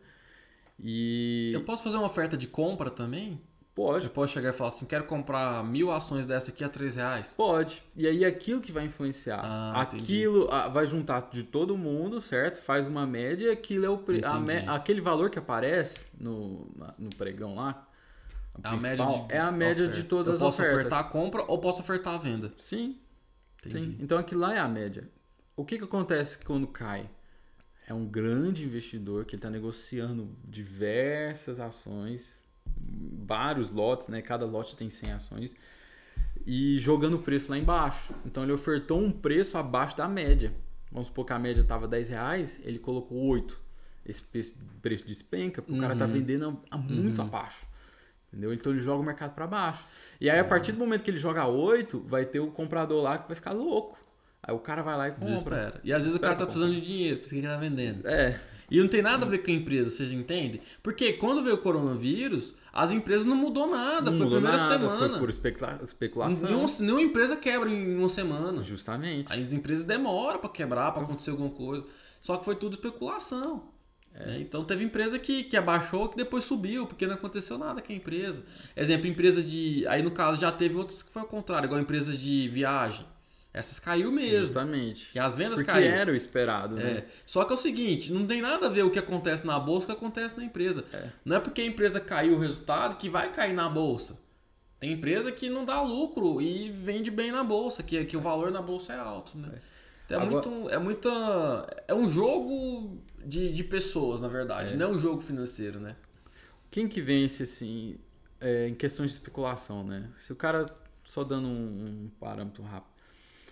E 0.78 1.50
Eu 1.52 1.62
posso 1.62 1.82
fazer 1.82 1.96
uma 1.96 2.06
oferta 2.06 2.36
de 2.36 2.46
compra 2.46 2.90
também? 2.90 3.40
pode, 3.74 4.04
Eu 4.04 4.10
posso 4.10 4.34
chegar 4.34 4.50
e 4.50 4.52
falar 4.52 4.68
assim, 4.68 4.84
quero 4.84 5.04
comprar 5.04 5.64
mil 5.64 5.90
ações 5.90 6.26
dessa 6.26 6.50
aqui 6.50 6.62
a 6.62 6.68
3 6.68 6.96
reais. 6.96 7.32
pode. 7.34 7.82
E 7.96 8.06
aí 8.06 8.22
aquilo 8.24 8.60
que 8.60 8.70
vai 8.70 8.84
influenciar, 8.84 9.40
Ah, 9.42 9.84
entendi. 9.86 10.02
aquilo 10.02 10.48
ah, 10.52 10.68
vai 10.68 10.86
juntar 10.86 11.30
de 11.32 11.42
todo 11.42 11.74
mundo, 11.78 12.20
certo? 12.20 12.60
Faz 12.60 12.86
uma 12.86 13.06
média, 13.06 13.46
e 13.46 13.50
aquilo 13.50 13.86
é 13.86 13.88
o 13.88 13.96
pre- 13.96 14.22
a 14.24 14.36
Entendi. 14.36 14.44
me- 14.64 14.68
aquele 14.68 15.00
valor 15.00 15.30
que 15.30 15.38
aparece 15.38 16.08
no, 16.20 16.66
no 16.98 17.08
pregão 17.16 17.54
lá. 17.54 17.88
É 18.62 18.68
a 18.68 18.76
média 18.76 19.06
de, 19.06 19.32
é 19.34 19.38
a 19.38 19.50
média 19.50 19.84
oferta. 19.84 20.02
de 20.02 20.06
todas 20.06 20.28
Eu 20.28 20.34
as 20.34 20.40
posso 20.40 20.60
ofertas. 20.60 20.78
ofertar 20.80 21.00
a 21.00 21.04
compra 21.04 21.42
ou 21.48 21.58
posso 21.58 21.80
ofertar 21.80 22.14
a 22.14 22.18
venda. 22.18 22.52
Sim, 22.58 22.98
Entendi. 23.64 23.86
Sim. 23.86 23.96
Então 24.00 24.18
aquilo 24.18 24.40
lá 24.40 24.54
é 24.54 24.58
a 24.58 24.68
média. 24.68 25.08
O 25.56 25.64
que, 25.64 25.78
que 25.78 25.84
acontece 25.84 26.38
quando 26.44 26.66
cai? 26.66 27.08
É 27.86 27.92
um 27.94 28.06
grande 28.06 28.64
investidor 28.64 29.24
que 29.24 29.36
está 29.36 29.50
negociando 29.50 30.28
diversas 30.44 31.58
ações, 31.60 32.42
vários 33.26 33.70
lotes, 33.70 34.08
né? 34.08 34.22
Cada 34.22 34.44
lote 34.46 34.76
tem 34.76 34.88
100 34.88 35.12
ações 35.12 35.54
e 36.46 36.78
jogando 36.78 37.14
o 37.16 37.22
preço 37.22 37.50
lá 37.50 37.58
embaixo. 37.58 38.14
Então 38.24 38.42
ele 38.42 38.52
ofertou 38.52 39.00
um 39.00 39.10
preço 39.10 39.58
abaixo 39.58 39.96
da 39.96 40.08
média. 40.08 40.52
Vamos 40.90 41.08
supor 41.08 41.24
que 41.26 41.32
a 41.32 41.38
média 41.38 41.60
estava 41.60 41.88
10 41.88 42.08
reais, 42.08 42.60
ele 42.64 42.78
colocou 42.78 43.18
8. 43.18 43.60
Esse 44.04 44.20
preço, 44.22 45.06
despenca, 45.06 45.62
porque 45.62 45.76
o 45.76 45.80
cara 45.80 45.94
tá 45.96 46.04
Uhum. 46.06 46.12
vendendo 46.12 46.60
a- 46.70 46.74
a 46.76 46.78
muito 46.78 47.22
abaixo. 47.22 47.66
Entendeu? 48.32 48.52
Então 48.54 48.72
ele 48.72 48.80
joga 48.80 49.02
o 49.02 49.04
mercado 49.04 49.34
para 49.34 49.46
baixo. 49.46 49.84
E 50.20 50.28
É. 50.28 50.32
aí, 50.32 50.38
a 50.40 50.44
partir 50.44 50.72
do 50.72 50.78
momento 50.78 51.02
que 51.02 51.10
ele 51.10 51.18
joga 51.18 51.46
8, 51.46 52.00
vai 52.06 52.24
ter 52.24 52.40
o 52.40 52.46
comprador 52.50 53.02
lá 53.02 53.18
que 53.18 53.26
vai 53.28 53.34
ficar 53.36 53.52
louco. 53.52 53.98
Aí 54.42 54.54
o 54.54 54.58
cara 54.58 54.82
vai 54.82 54.96
lá 54.96 55.08
e 55.08 55.12
compra. 55.12 55.26
Desespera. 55.28 55.80
E 55.84 55.92
às 55.92 56.02
vezes 56.02 56.16
o 56.16 56.20
cara 56.20 56.34
tá 56.34 56.44
precisando 56.46 56.72
de 56.74 56.80
dinheiro, 56.80 57.18
por 57.18 57.22
isso 57.26 57.30
que 57.34 57.40
ele 57.40 57.46
tá 57.46 57.56
vendendo. 57.56 58.06
É, 58.08 58.40
E 58.70 58.80
não 58.80 58.88
tem 58.88 59.02
nada 59.02 59.26
a 59.26 59.28
ver 59.28 59.38
com 59.38 59.50
a 59.50 59.54
empresa, 59.54 59.90
vocês 59.90 60.10
entendem? 60.12 60.58
Porque 60.82 61.12
quando 61.12 61.42
veio 61.44 61.56
o 61.56 61.58
coronavírus, 61.58 62.54
as 62.72 62.90
empresas 62.90 63.26
não 63.26 63.36
mudou 63.36 63.66
nada. 63.68 64.10
não 64.10 64.16
foi 64.16 64.22
a 64.22 64.24
mudou 64.24 64.40
primeira 64.40 64.56
nada, 64.56 64.72
semana. 64.78 65.10
Foi 65.10 65.18
por 65.18 65.28
especula- 65.30 65.78
especulação. 65.82 66.48
Nenhuma, 66.48 66.66
nenhuma 66.80 67.02
empresa 67.02 67.36
quebra 67.36 67.68
em 67.68 67.96
uma 67.98 68.08
semana. 68.08 68.62
Justamente. 68.62 69.30
Aí 69.30 69.42
as 69.42 69.52
empresas 69.52 69.84
demoram 69.84 70.38
pra 70.40 70.48
quebrar, 70.48 70.90
pra 70.92 71.02
acontecer 71.02 71.30
alguma 71.32 71.50
coisa. 71.50 71.84
Só 72.22 72.36
que 72.38 72.44
foi 72.46 72.56
tudo 72.56 72.72
especulação. 72.72 73.64
Né? 74.14 74.38
Então 74.40 74.64
teve 74.64 74.84
empresa 74.84 75.18
que, 75.18 75.44
que 75.44 75.56
abaixou 75.56 76.08
que 76.08 76.16
depois 76.16 76.44
subiu, 76.44 76.86
porque 76.86 77.06
não 77.06 77.14
aconteceu 77.14 77.56
nada 77.58 77.80
com 77.82 77.92
a 77.92 77.96
empresa. 77.96 78.44
Exemplo, 78.76 79.06
empresa 79.06 79.42
de. 79.42 79.86
Aí 79.88 80.02
no 80.02 80.10
caso 80.10 80.40
já 80.40 80.52
teve 80.52 80.76
outras 80.76 81.02
que 81.02 81.10
foi 81.12 81.22
ao 81.22 81.28
contrário, 81.28 81.66
igual 81.66 81.80
empresas 81.80 82.18
de 82.18 82.48
viagem. 82.48 83.06
Essas 83.54 83.78
caiu 83.78 84.10
mesmo. 84.10 84.38
Justamente. 84.46 85.10
Que 85.12 85.18
as 85.18 85.36
vendas 85.36 85.58
Porque 85.58 85.70
caíram. 85.72 85.94
era 85.94 86.10
o 86.10 86.16
esperado, 86.16 86.78
É. 86.80 86.84
né? 86.94 87.04
Só 87.26 87.44
que 87.44 87.52
é 87.52 87.54
o 87.54 87.58
seguinte, 87.58 88.10
não 88.10 88.26
tem 88.26 88.40
nada 88.40 88.66
a 88.66 88.70
ver 88.70 88.82
o 88.82 88.90
que 88.90 88.98
acontece 88.98 89.46
na 89.46 89.60
bolsa 89.60 89.86
com 89.86 89.92
o 89.92 89.96
que 89.96 90.02
acontece 90.04 90.36
na 90.38 90.42
empresa. 90.44 90.84
É. 90.92 91.08
Não 91.22 91.36
é 91.36 91.40
porque 91.40 91.60
a 91.60 91.66
empresa 91.66 92.00
caiu 92.00 92.36
o 92.36 92.38
resultado 92.40 92.96
que 92.96 93.10
vai 93.10 93.30
cair 93.30 93.52
na 93.52 93.68
bolsa. 93.68 94.18
Tem 94.80 94.92
empresa 94.92 95.30
que 95.30 95.50
não 95.50 95.66
dá 95.66 95.82
lucro 95.82 96.40
e 96.40 96.70
vende 96.70 97.10
bem 97.10 97.30
na 97.30 97.44
bolsa, 97.44 97.82
que, 97.82 98.02
que 98.06 98.16
o 98.16 98.20
valor 98.22 98.50
na 98.50 98.62
bolsa 98.62 98.94
é 98.94 98.98
alto, 98.98 99.36
né? 99.36 99.50
Então 100.06 100.20
é, 100.20 100.24
Agora- 100.26 100.48
muito, 100.48 100.70
é 100.70 100.78
muita. 100.78 101.84
É 101.88 101.94
um 101.94 102.08
jogo 102.08 103.02
de, 103.26 103.52
de 103.52 103.64
pessoas, 103.64 104.20
na 104.20 104.28
verdade, 104.28 104.74
É. 104.74 104.76
não 104.76 104.92
um 104.92 104.98
jogo 104.98 105.20
financeiro, 105.20 105.80
né? 105.80 105.96
Quem 106.70 106.88
que 106.88 107.00
vence, 107.00 107.42
assim, 107.42 107.96
é, 108.40 108.68
em 108.68 108.74
questões 108.74 109.10
de 109.10 109.16
especulação, 109.16 109.84
né? 109.84 110.08
Se 110.14 110.32
o 110.32 110.36
cara, 110.36 110.66
só 111.04 111.22
dando 111.22 111.48
um, 111.48 112.04
um 112.06 112.10
parâmetro 112.18 112.62
rápido, 112.62 112.90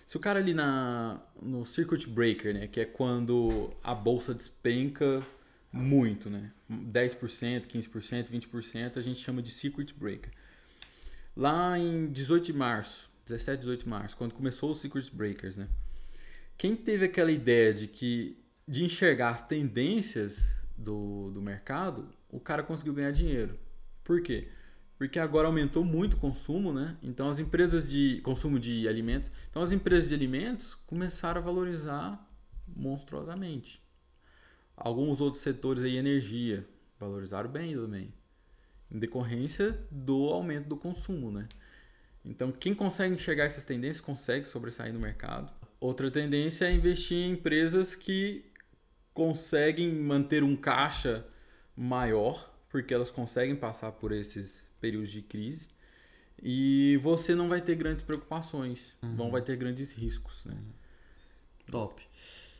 se 0.07 0.17
o 0.17 0.19
cara 0.19 0.39
ali 0.39 0.53
na, 0.53 1.21
no 1.41 1.65
circuit 1.65 2.07
breaker, 2.09 2.53
né? 2.53 2.67
Que 2.67 2.81
é 2.81 2.85
quando 2.85 3.71
a 3.83 3.93
bolsa 3.95 4.33
despenca 4.33 5.25
muito, 5.71 6.29
né? 6.29 6.51
10%, 6.69 7.65
15%, 7.67 8.29
20%, 8.29 8.97
a 8.97 9.01
gente 9.01 9.19
chama 9.19 9.41
de 9.41 9.51
circuit 9.51 9.93
breaker. 9.93 10.31
Lá 11.35 11.77
em 11.79 12.11
18 12.11 12.45
de 12.47 12.53
março, 12.53 13.09
17, 13.25 13.59
18 13.59 13.83
de 13.83 13.89
março, 13.89 14.17
quando 14.17 14.33
começou 14.33 14.71
os 14.71 14.81
circuit 14.81 15.09
breakers, 15.15 15.55
né? 15.55 15.67
Quem 16.57 16.75
teve 16.75 17.05
aquela 17.05 17.31
ideia 17.31 17.73
de 17.73 17.87
que 17.87 18.37
de 18.71 18.85
enxergar 18.85 19.31
as 19.31 19.41
tendências 19.41 20.65
do, 20.77 21.29
do 21.31 21.41
mercado, 21.41 22.07
o 22.29 22.39
cara 22.39 22.63
conseguiu 22.63 22.93
ganhar 22.93 23.11
dinheiro. 23.11 23.59
Por 24.01 24.21
quê? 24.21 24.47
Porque 24.97 25.19
agora 25.19 25.49
aumentou 25.49 25.83
muito 25.83 26.13
o 26.13 26.17
consumo, 26.17 26.71
né? 26.71 26.95
Então 27.03 27.27
as 27.27 27.37
empresas 27.37 27.85
de 27.85 28.21
consumo 28.21 28.57
de 28.57 28.87
alimentos, 28.87 29.29
então 29.49 29.61
as 29.61 29.73
empresas 29.73 30.07
de 30.07 30.15
alimentos 30.15 30.73
começaram 30.87 31.41
a 31.41 31.43
valorizar 31.43 32.25
monstruosamente. 32.65 33.83
Alguns 34.77 35.19
outros 35.19 35.43
setores 35.43 35.83
aí, 35.83 35.97
energia, 35.97 36.65
valorizaram 36.97 37.49
bem 37.49 37.75
também, 37.75 38.13
em 38.89 38.97
decorrência 38.97 39.77
do 39.91 40.29
aumento 40.29 40.69
do 40.69 40.77
consumo, 40.77 41.29
né? 41.29 41.45
Então, 42.23 42.53
quem 42.53 42.73
consegue 42.73 43.15
enxergar 43.15 43.43
essas 43.43 43.65
tendências 43.65 43.99
consegue 43.99 44.47
sobressair 44.47 44.93
no 44.93 44.99
mercado. 44.99 45.51
Outra 45.77 46.09
tendência 46.09 46.65
é 46.65 46.71
investir 46.71 47.17
em 47.17 47.31
empresas 47.31 47.95
que 47.95 48.50
conseguem 49.13 49.93
manter 49.93 50.43
um 50.43 50.55
caixa 50.55 51.25
maior, 51.75 52.53
porque 52.69 52.93
elas 52.93 53.11
conseguem 53.11 53.55
passar 53.55 53.91
por 53.91 54.11
esses 54.11 54.69
períodos 54.79 55.09
de 55.09 55.21
crise. 55.21 55.67
E 56.41 56.97
você 57.03 57.35
não 57.35 57.47
vai 57.47 57.61
ter 57.61 57.75
grandes 57.75 58.03
preocupações, 58.03 58.95
não 59.01 59.29
vai 59.29 59.41
ter 59.41 59.55
grandes 59.55 59.91
riscos. 59.91 60.43
Né? 60.45 60.55
Top. 61.69 62.01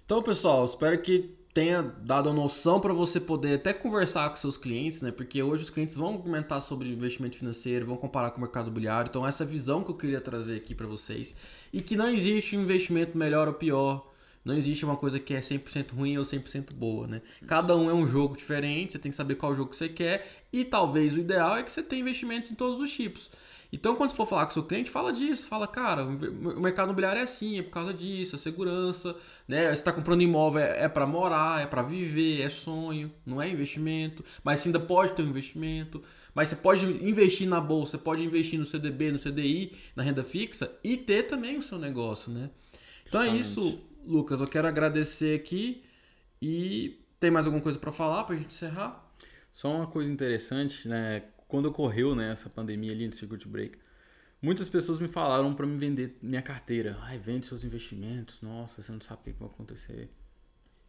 Então, 0.05 0.21
pessoal, 0.21 0.65
espero 0.65 1.01
que 1.01 1.35
tenha 1.53 1.81
dado 1.81 2.29
a 2.29 2.33
noção 2.33 2.79
para 2.79 2.93
você 2.93 3.19
poder 3.19 3.55
até 3.55 3.73
conversar 3.73 4.29
com 4.29 4.35
seus 4.35 4.55
clientes, 4.55 5.01
né? 5.01 5.11
Porque 5.11 5.41
hoje 5.43 5.63
os 5.63 5.69
clientes 5.69 5.95
vão 5.95 6.17
comentar 6.17 6.61
sobre 6.61 6.89
investimento 6.89 7.37
financeiro, 7.37 7.85
vão 7.85 7.97
comparar 7.97 8.31
com 8.31 8.37
o 8.37 8.41
mercado 8.41 8.67
imobiliário. 8.67 9.09
Então, 9.09 9.27
essa 9.27 9.43
é 9.43 9.45
a 9.45 9.49
visão 9.49 9.83
que 9.83 9.91
eu 9.91 9.95
queria 9.95 10.21
trazer 10.21 10.55
aqui 10.55 10.73
para 10.73 10.87
vocês. 10.87 11.35
E 11.73 11.81
que 11.81 11.95
não 11.97 12.07
existe 12.07 12.55
um 12.55 12.61
investimento 12.61 13.17
melhor 13.17 13.47
ou 13.47 13.53
pior. 13.53 14.10
Não 14.43 14.55
existe 14.55 14.83
uma 14.83 14.97
coisa 14.97 15.19
que 15.19 15.33
é 15.33 15.39
100% 15.39 15.93
ruim 15.93 16.17
ou 16.17 16.23
100% 16.23 16.73
boa, 16.73 17.07
né? 17.07 17.21
Cada 17.45 17.75
um 17.75 17.89
é 17.89 17.93
um 17.93 18.07
jogo 18.07 18.35
diferente, 18.35 18.93
você 18.93 18.99
tem 18.99 19.11
que 19.11 19.15
saber 19.15 19.35
qual 19.35 19.55
jogo 19.55 19.75
você 19.75 19.87
quer. 19.87 20.27
E 20.51 20.65
talvez 20.65 21.15
o 21.15 21.19
ideal 21.19 21.57
é 21.57 21.63
que 21.63 21.71
você 21.71 21.83
tenha 21.83 22.01
investimentos 22.01 22.51
em 22.51 22.55
todos 22.55 22.79
os 22.79 22.91
tipos. 22.91 23.29
Então, 23.73 23.95
quando 23.95 24.09
você 24.09 24.17
for 24.17 24.25
falar 24.25 24.43
com 24.45 24.51
o 24.51 24.53
seu 24.53 24.63
cliente, 24.63 24.89
fala 24.89 25.13
disso. 25.13 25.47
Fala, 25.47 25.65
cara, 25.65 26.03
o 26.03 26.59
mercado 26.59 26.87
imobiliário 26.87 27.19
é 27.19 27.23
assim, 27.23 27.57
é 27.57 27.63
por 27.63 27.69
causa 27.69 27.93
disso, 27.93 28.35
é 28.35 28.37
segurança. 28.37 29.15
Né? 29.47 29.67
Você 29.67 29.73
está 29.73 29.93
comprando 29.93 30.21
imóvel, 30.21 30.61
é, 30.61 30.83
é 30.83 30.89
para 30.89 31.07
morar, 31.07 31.61
é 31.61 31.65
para 31.65 31.81
viver, 31.81 32.41
é 32.41 32.49
sonho, 32.49 33.09
não 33.25 33.41
é 33.41 33.49
investimento. 33.49 34.25
Mas 34.43 34.59
você 34.59 34.67
ainda 34.67 34.79
pode 34.79 35.13
ter 35.13 35.21
um 35.23 35.29
investimento. 35.29 36.01
Mas 36.35 36.49
você 36.49 36.57
pode 36.57 36.85
investir 36.85 37.47
na 37.47 37.61
bolsa, 37.61 37.91
você 37.91 37.97
pode 37.97 38.23
investir 38.23 38.59
no 38.59 38.65
CDB, 38.65 39.11
no 39.11 39.19
CDI, 39.19 39.71
na 39.95 40.03
renda 40.03 40.23
fixa 40.23 40.71
e 40.83 40.97
ter 40.97 41.23
também 41.23 41.57
o 41.57 41.61
seu 41.61 41.77
negócio, 41.77 42.31
né? 42.31 42.49
Então 43.07 43.21
é 43.21 43.25
Justamente. 43.25 43.69
isso, 43.69 43.81
Lucas. 44.05 44.39
Eu 44.39 44.47
quero 44.47 44.67
agradecer 44.67 45.39
aqui 45.39 45.83
e 46.41 46.99
tem 47.19 47.29
mais 47.29 47.45
alguma 47.45 47.61
coisa 47.61 47.77
para 47.77 47.91
falar 47.91 48.23
para 48.23 48.35
a 48.35 48.37
gente 48.37 48.47
encerrar? 48.53 49.11
Só 49.51 49.75
uma 49.75 49.87
coisa 49.87 50.11
interessante, 50.11 50.87
né? 50.87 51.23
Quando 51.47 51.65
ocorreu 51.65 52.15
né, 52.15 52.31
essa 52.31 52.49
pandemia 52.49 52.93
ali 52.93 53.05
no 53.05 53.13
Circuit 53.13 53.47
Break, 53.47 53.77
muitas 54.41 54.69
pessoas 54.69 54.99
me 54.99 55.07
falaram 55.07 55.53
para 55.53 55.67
me 55.67 55.77
vender 55.77 56.17
minha 56.21 56.41
carteira. 56.41 56.97
Ai, 57.01 57.17
vende 57.17 57.45
seus 57.45 57.63
investimentos. 57.63 58.41
Nossa, 58.41 58.81
você 58.81 58.91
não 58.91 59.01
sabe 59.01 59.21
o 59.21 59.23
que 59.25 59.39
vai 59.39 59.49
acontecer. 59.49 60.09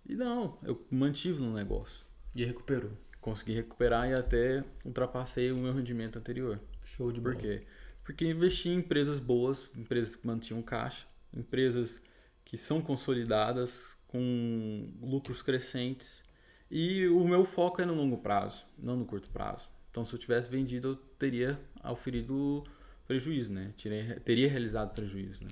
E 0.07 0.15
não, 0.15 0.59
eu 0.63 0.85
mantive 0.91 1.41
no 1.43 1.53
negócio. 1.53 2.05
E 2.35 2.45
recuperou. 2.45 2.93
Consegui 3.21 3.53
recuperar 3.55 4.09
e 4.09 4.15
até 4.15 4.65
ultrapassei 4.85 5.53
o 5.53 5.57
meu 5.57 5.73
rendimento 5.73 6.19
anterior. 6.19 6.61
Show 6.83 7.13
de 7.13 7.21
Por 7.21 7.35
bola. 7.35 7.43
quê? 7.43 7.67
Porque 8.05 8.29
investi 8.29 8.69
em 8.69 8.77
empresas 8.79 9.19
boas, 9.19 9.69
empresas 9.77 10.17
que 10.17 10.27
mantinham 10.27 10.63
caixa, 10.63 11.07
empresas 11.33 12.03
que 12.45 12.57
são 12.57 12.81
consolidadas, 12.81 13.97
com 14.09 14.89
lucros 15.01 15.43
crescentes. 15.43 16.23
E 16.71 17.07
o 17.09 17.27
meu 17.27 17.45
foco 17.45 17.81
é 17.83 17.85
no 17.85 17.95
longo 17.95 18.19
prazo, 18.19 18.65
não 18.79 18.97
no 18.97 19.05
curto 19.05 19.29
prazo. 19.31 19.69
Então, 19.91 20.05
se 20.05 20.13
eu 20.15 20.19
tivesse 20.19 20.51
vendido, 20.51 20.89
eu 20.89 20.97
teria 21.19 21.59
auferido 21.83 22.65
prejuízo, 23.07 23.53
né? 23.53 23.73
Tirei- 23.77 24.15
teria 24.21 24.49
realizado 24.49 24.93
prejuízo, 24.95 25.45
né? 25.45 25.51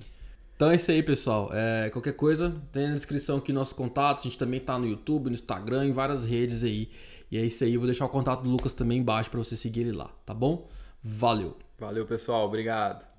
Então 0.55 0.69
é 0.69 0.75
isso 0.75 0.91
aí, 0.91 1.01
pessoal. 1.01 1.49
É, 1.53 1.89
qualquer 1.89 2.13
coisa, 2.13 2.51
tem 2.71 2.87
na 2.87 2.93
descrição 2.95 3.37
aqui 3.37 3.51
nossos 3.51 3.73
contatos. 3.73 4.23
A 4.23 4.29
gente 4.29 4.37
também 4.37 4.59
tá 4.59 4.77
no 4.77 4.85
YouTube, 4.87 5.25
no 5.27 5.33
Instagram, 5.33 5.85
em 5.85 5.91
várias 5.91 6.23
redes 6.23 6.63
aí. 6.63 6.89
E 7.31 7.37
é 7.37 7.45
isso 7.45 7.63
aí. 7.63 7.73
Eu 7.73 7.79
vou 7.79 7.87
deixar 7.87 8.05
o 8.05 8.09
contato 8.09 8.43
do 8.43 8.49
Lucas 8.49 8.73
também 8.73 8.99
embaixo 8.99 9.29
para 9.29 9.39
você 9.39 9.55
seguir 9.55 9.81
ele 9.81 9.91
lá, 9.91 10.07
tá 10.25 10.33
bom? 10.33 10.67
Valeu! 11.03 11.57
Valeu, 11.79 12.05
pessoal. 12.05 12.45
Obrigado. 12.45 13.10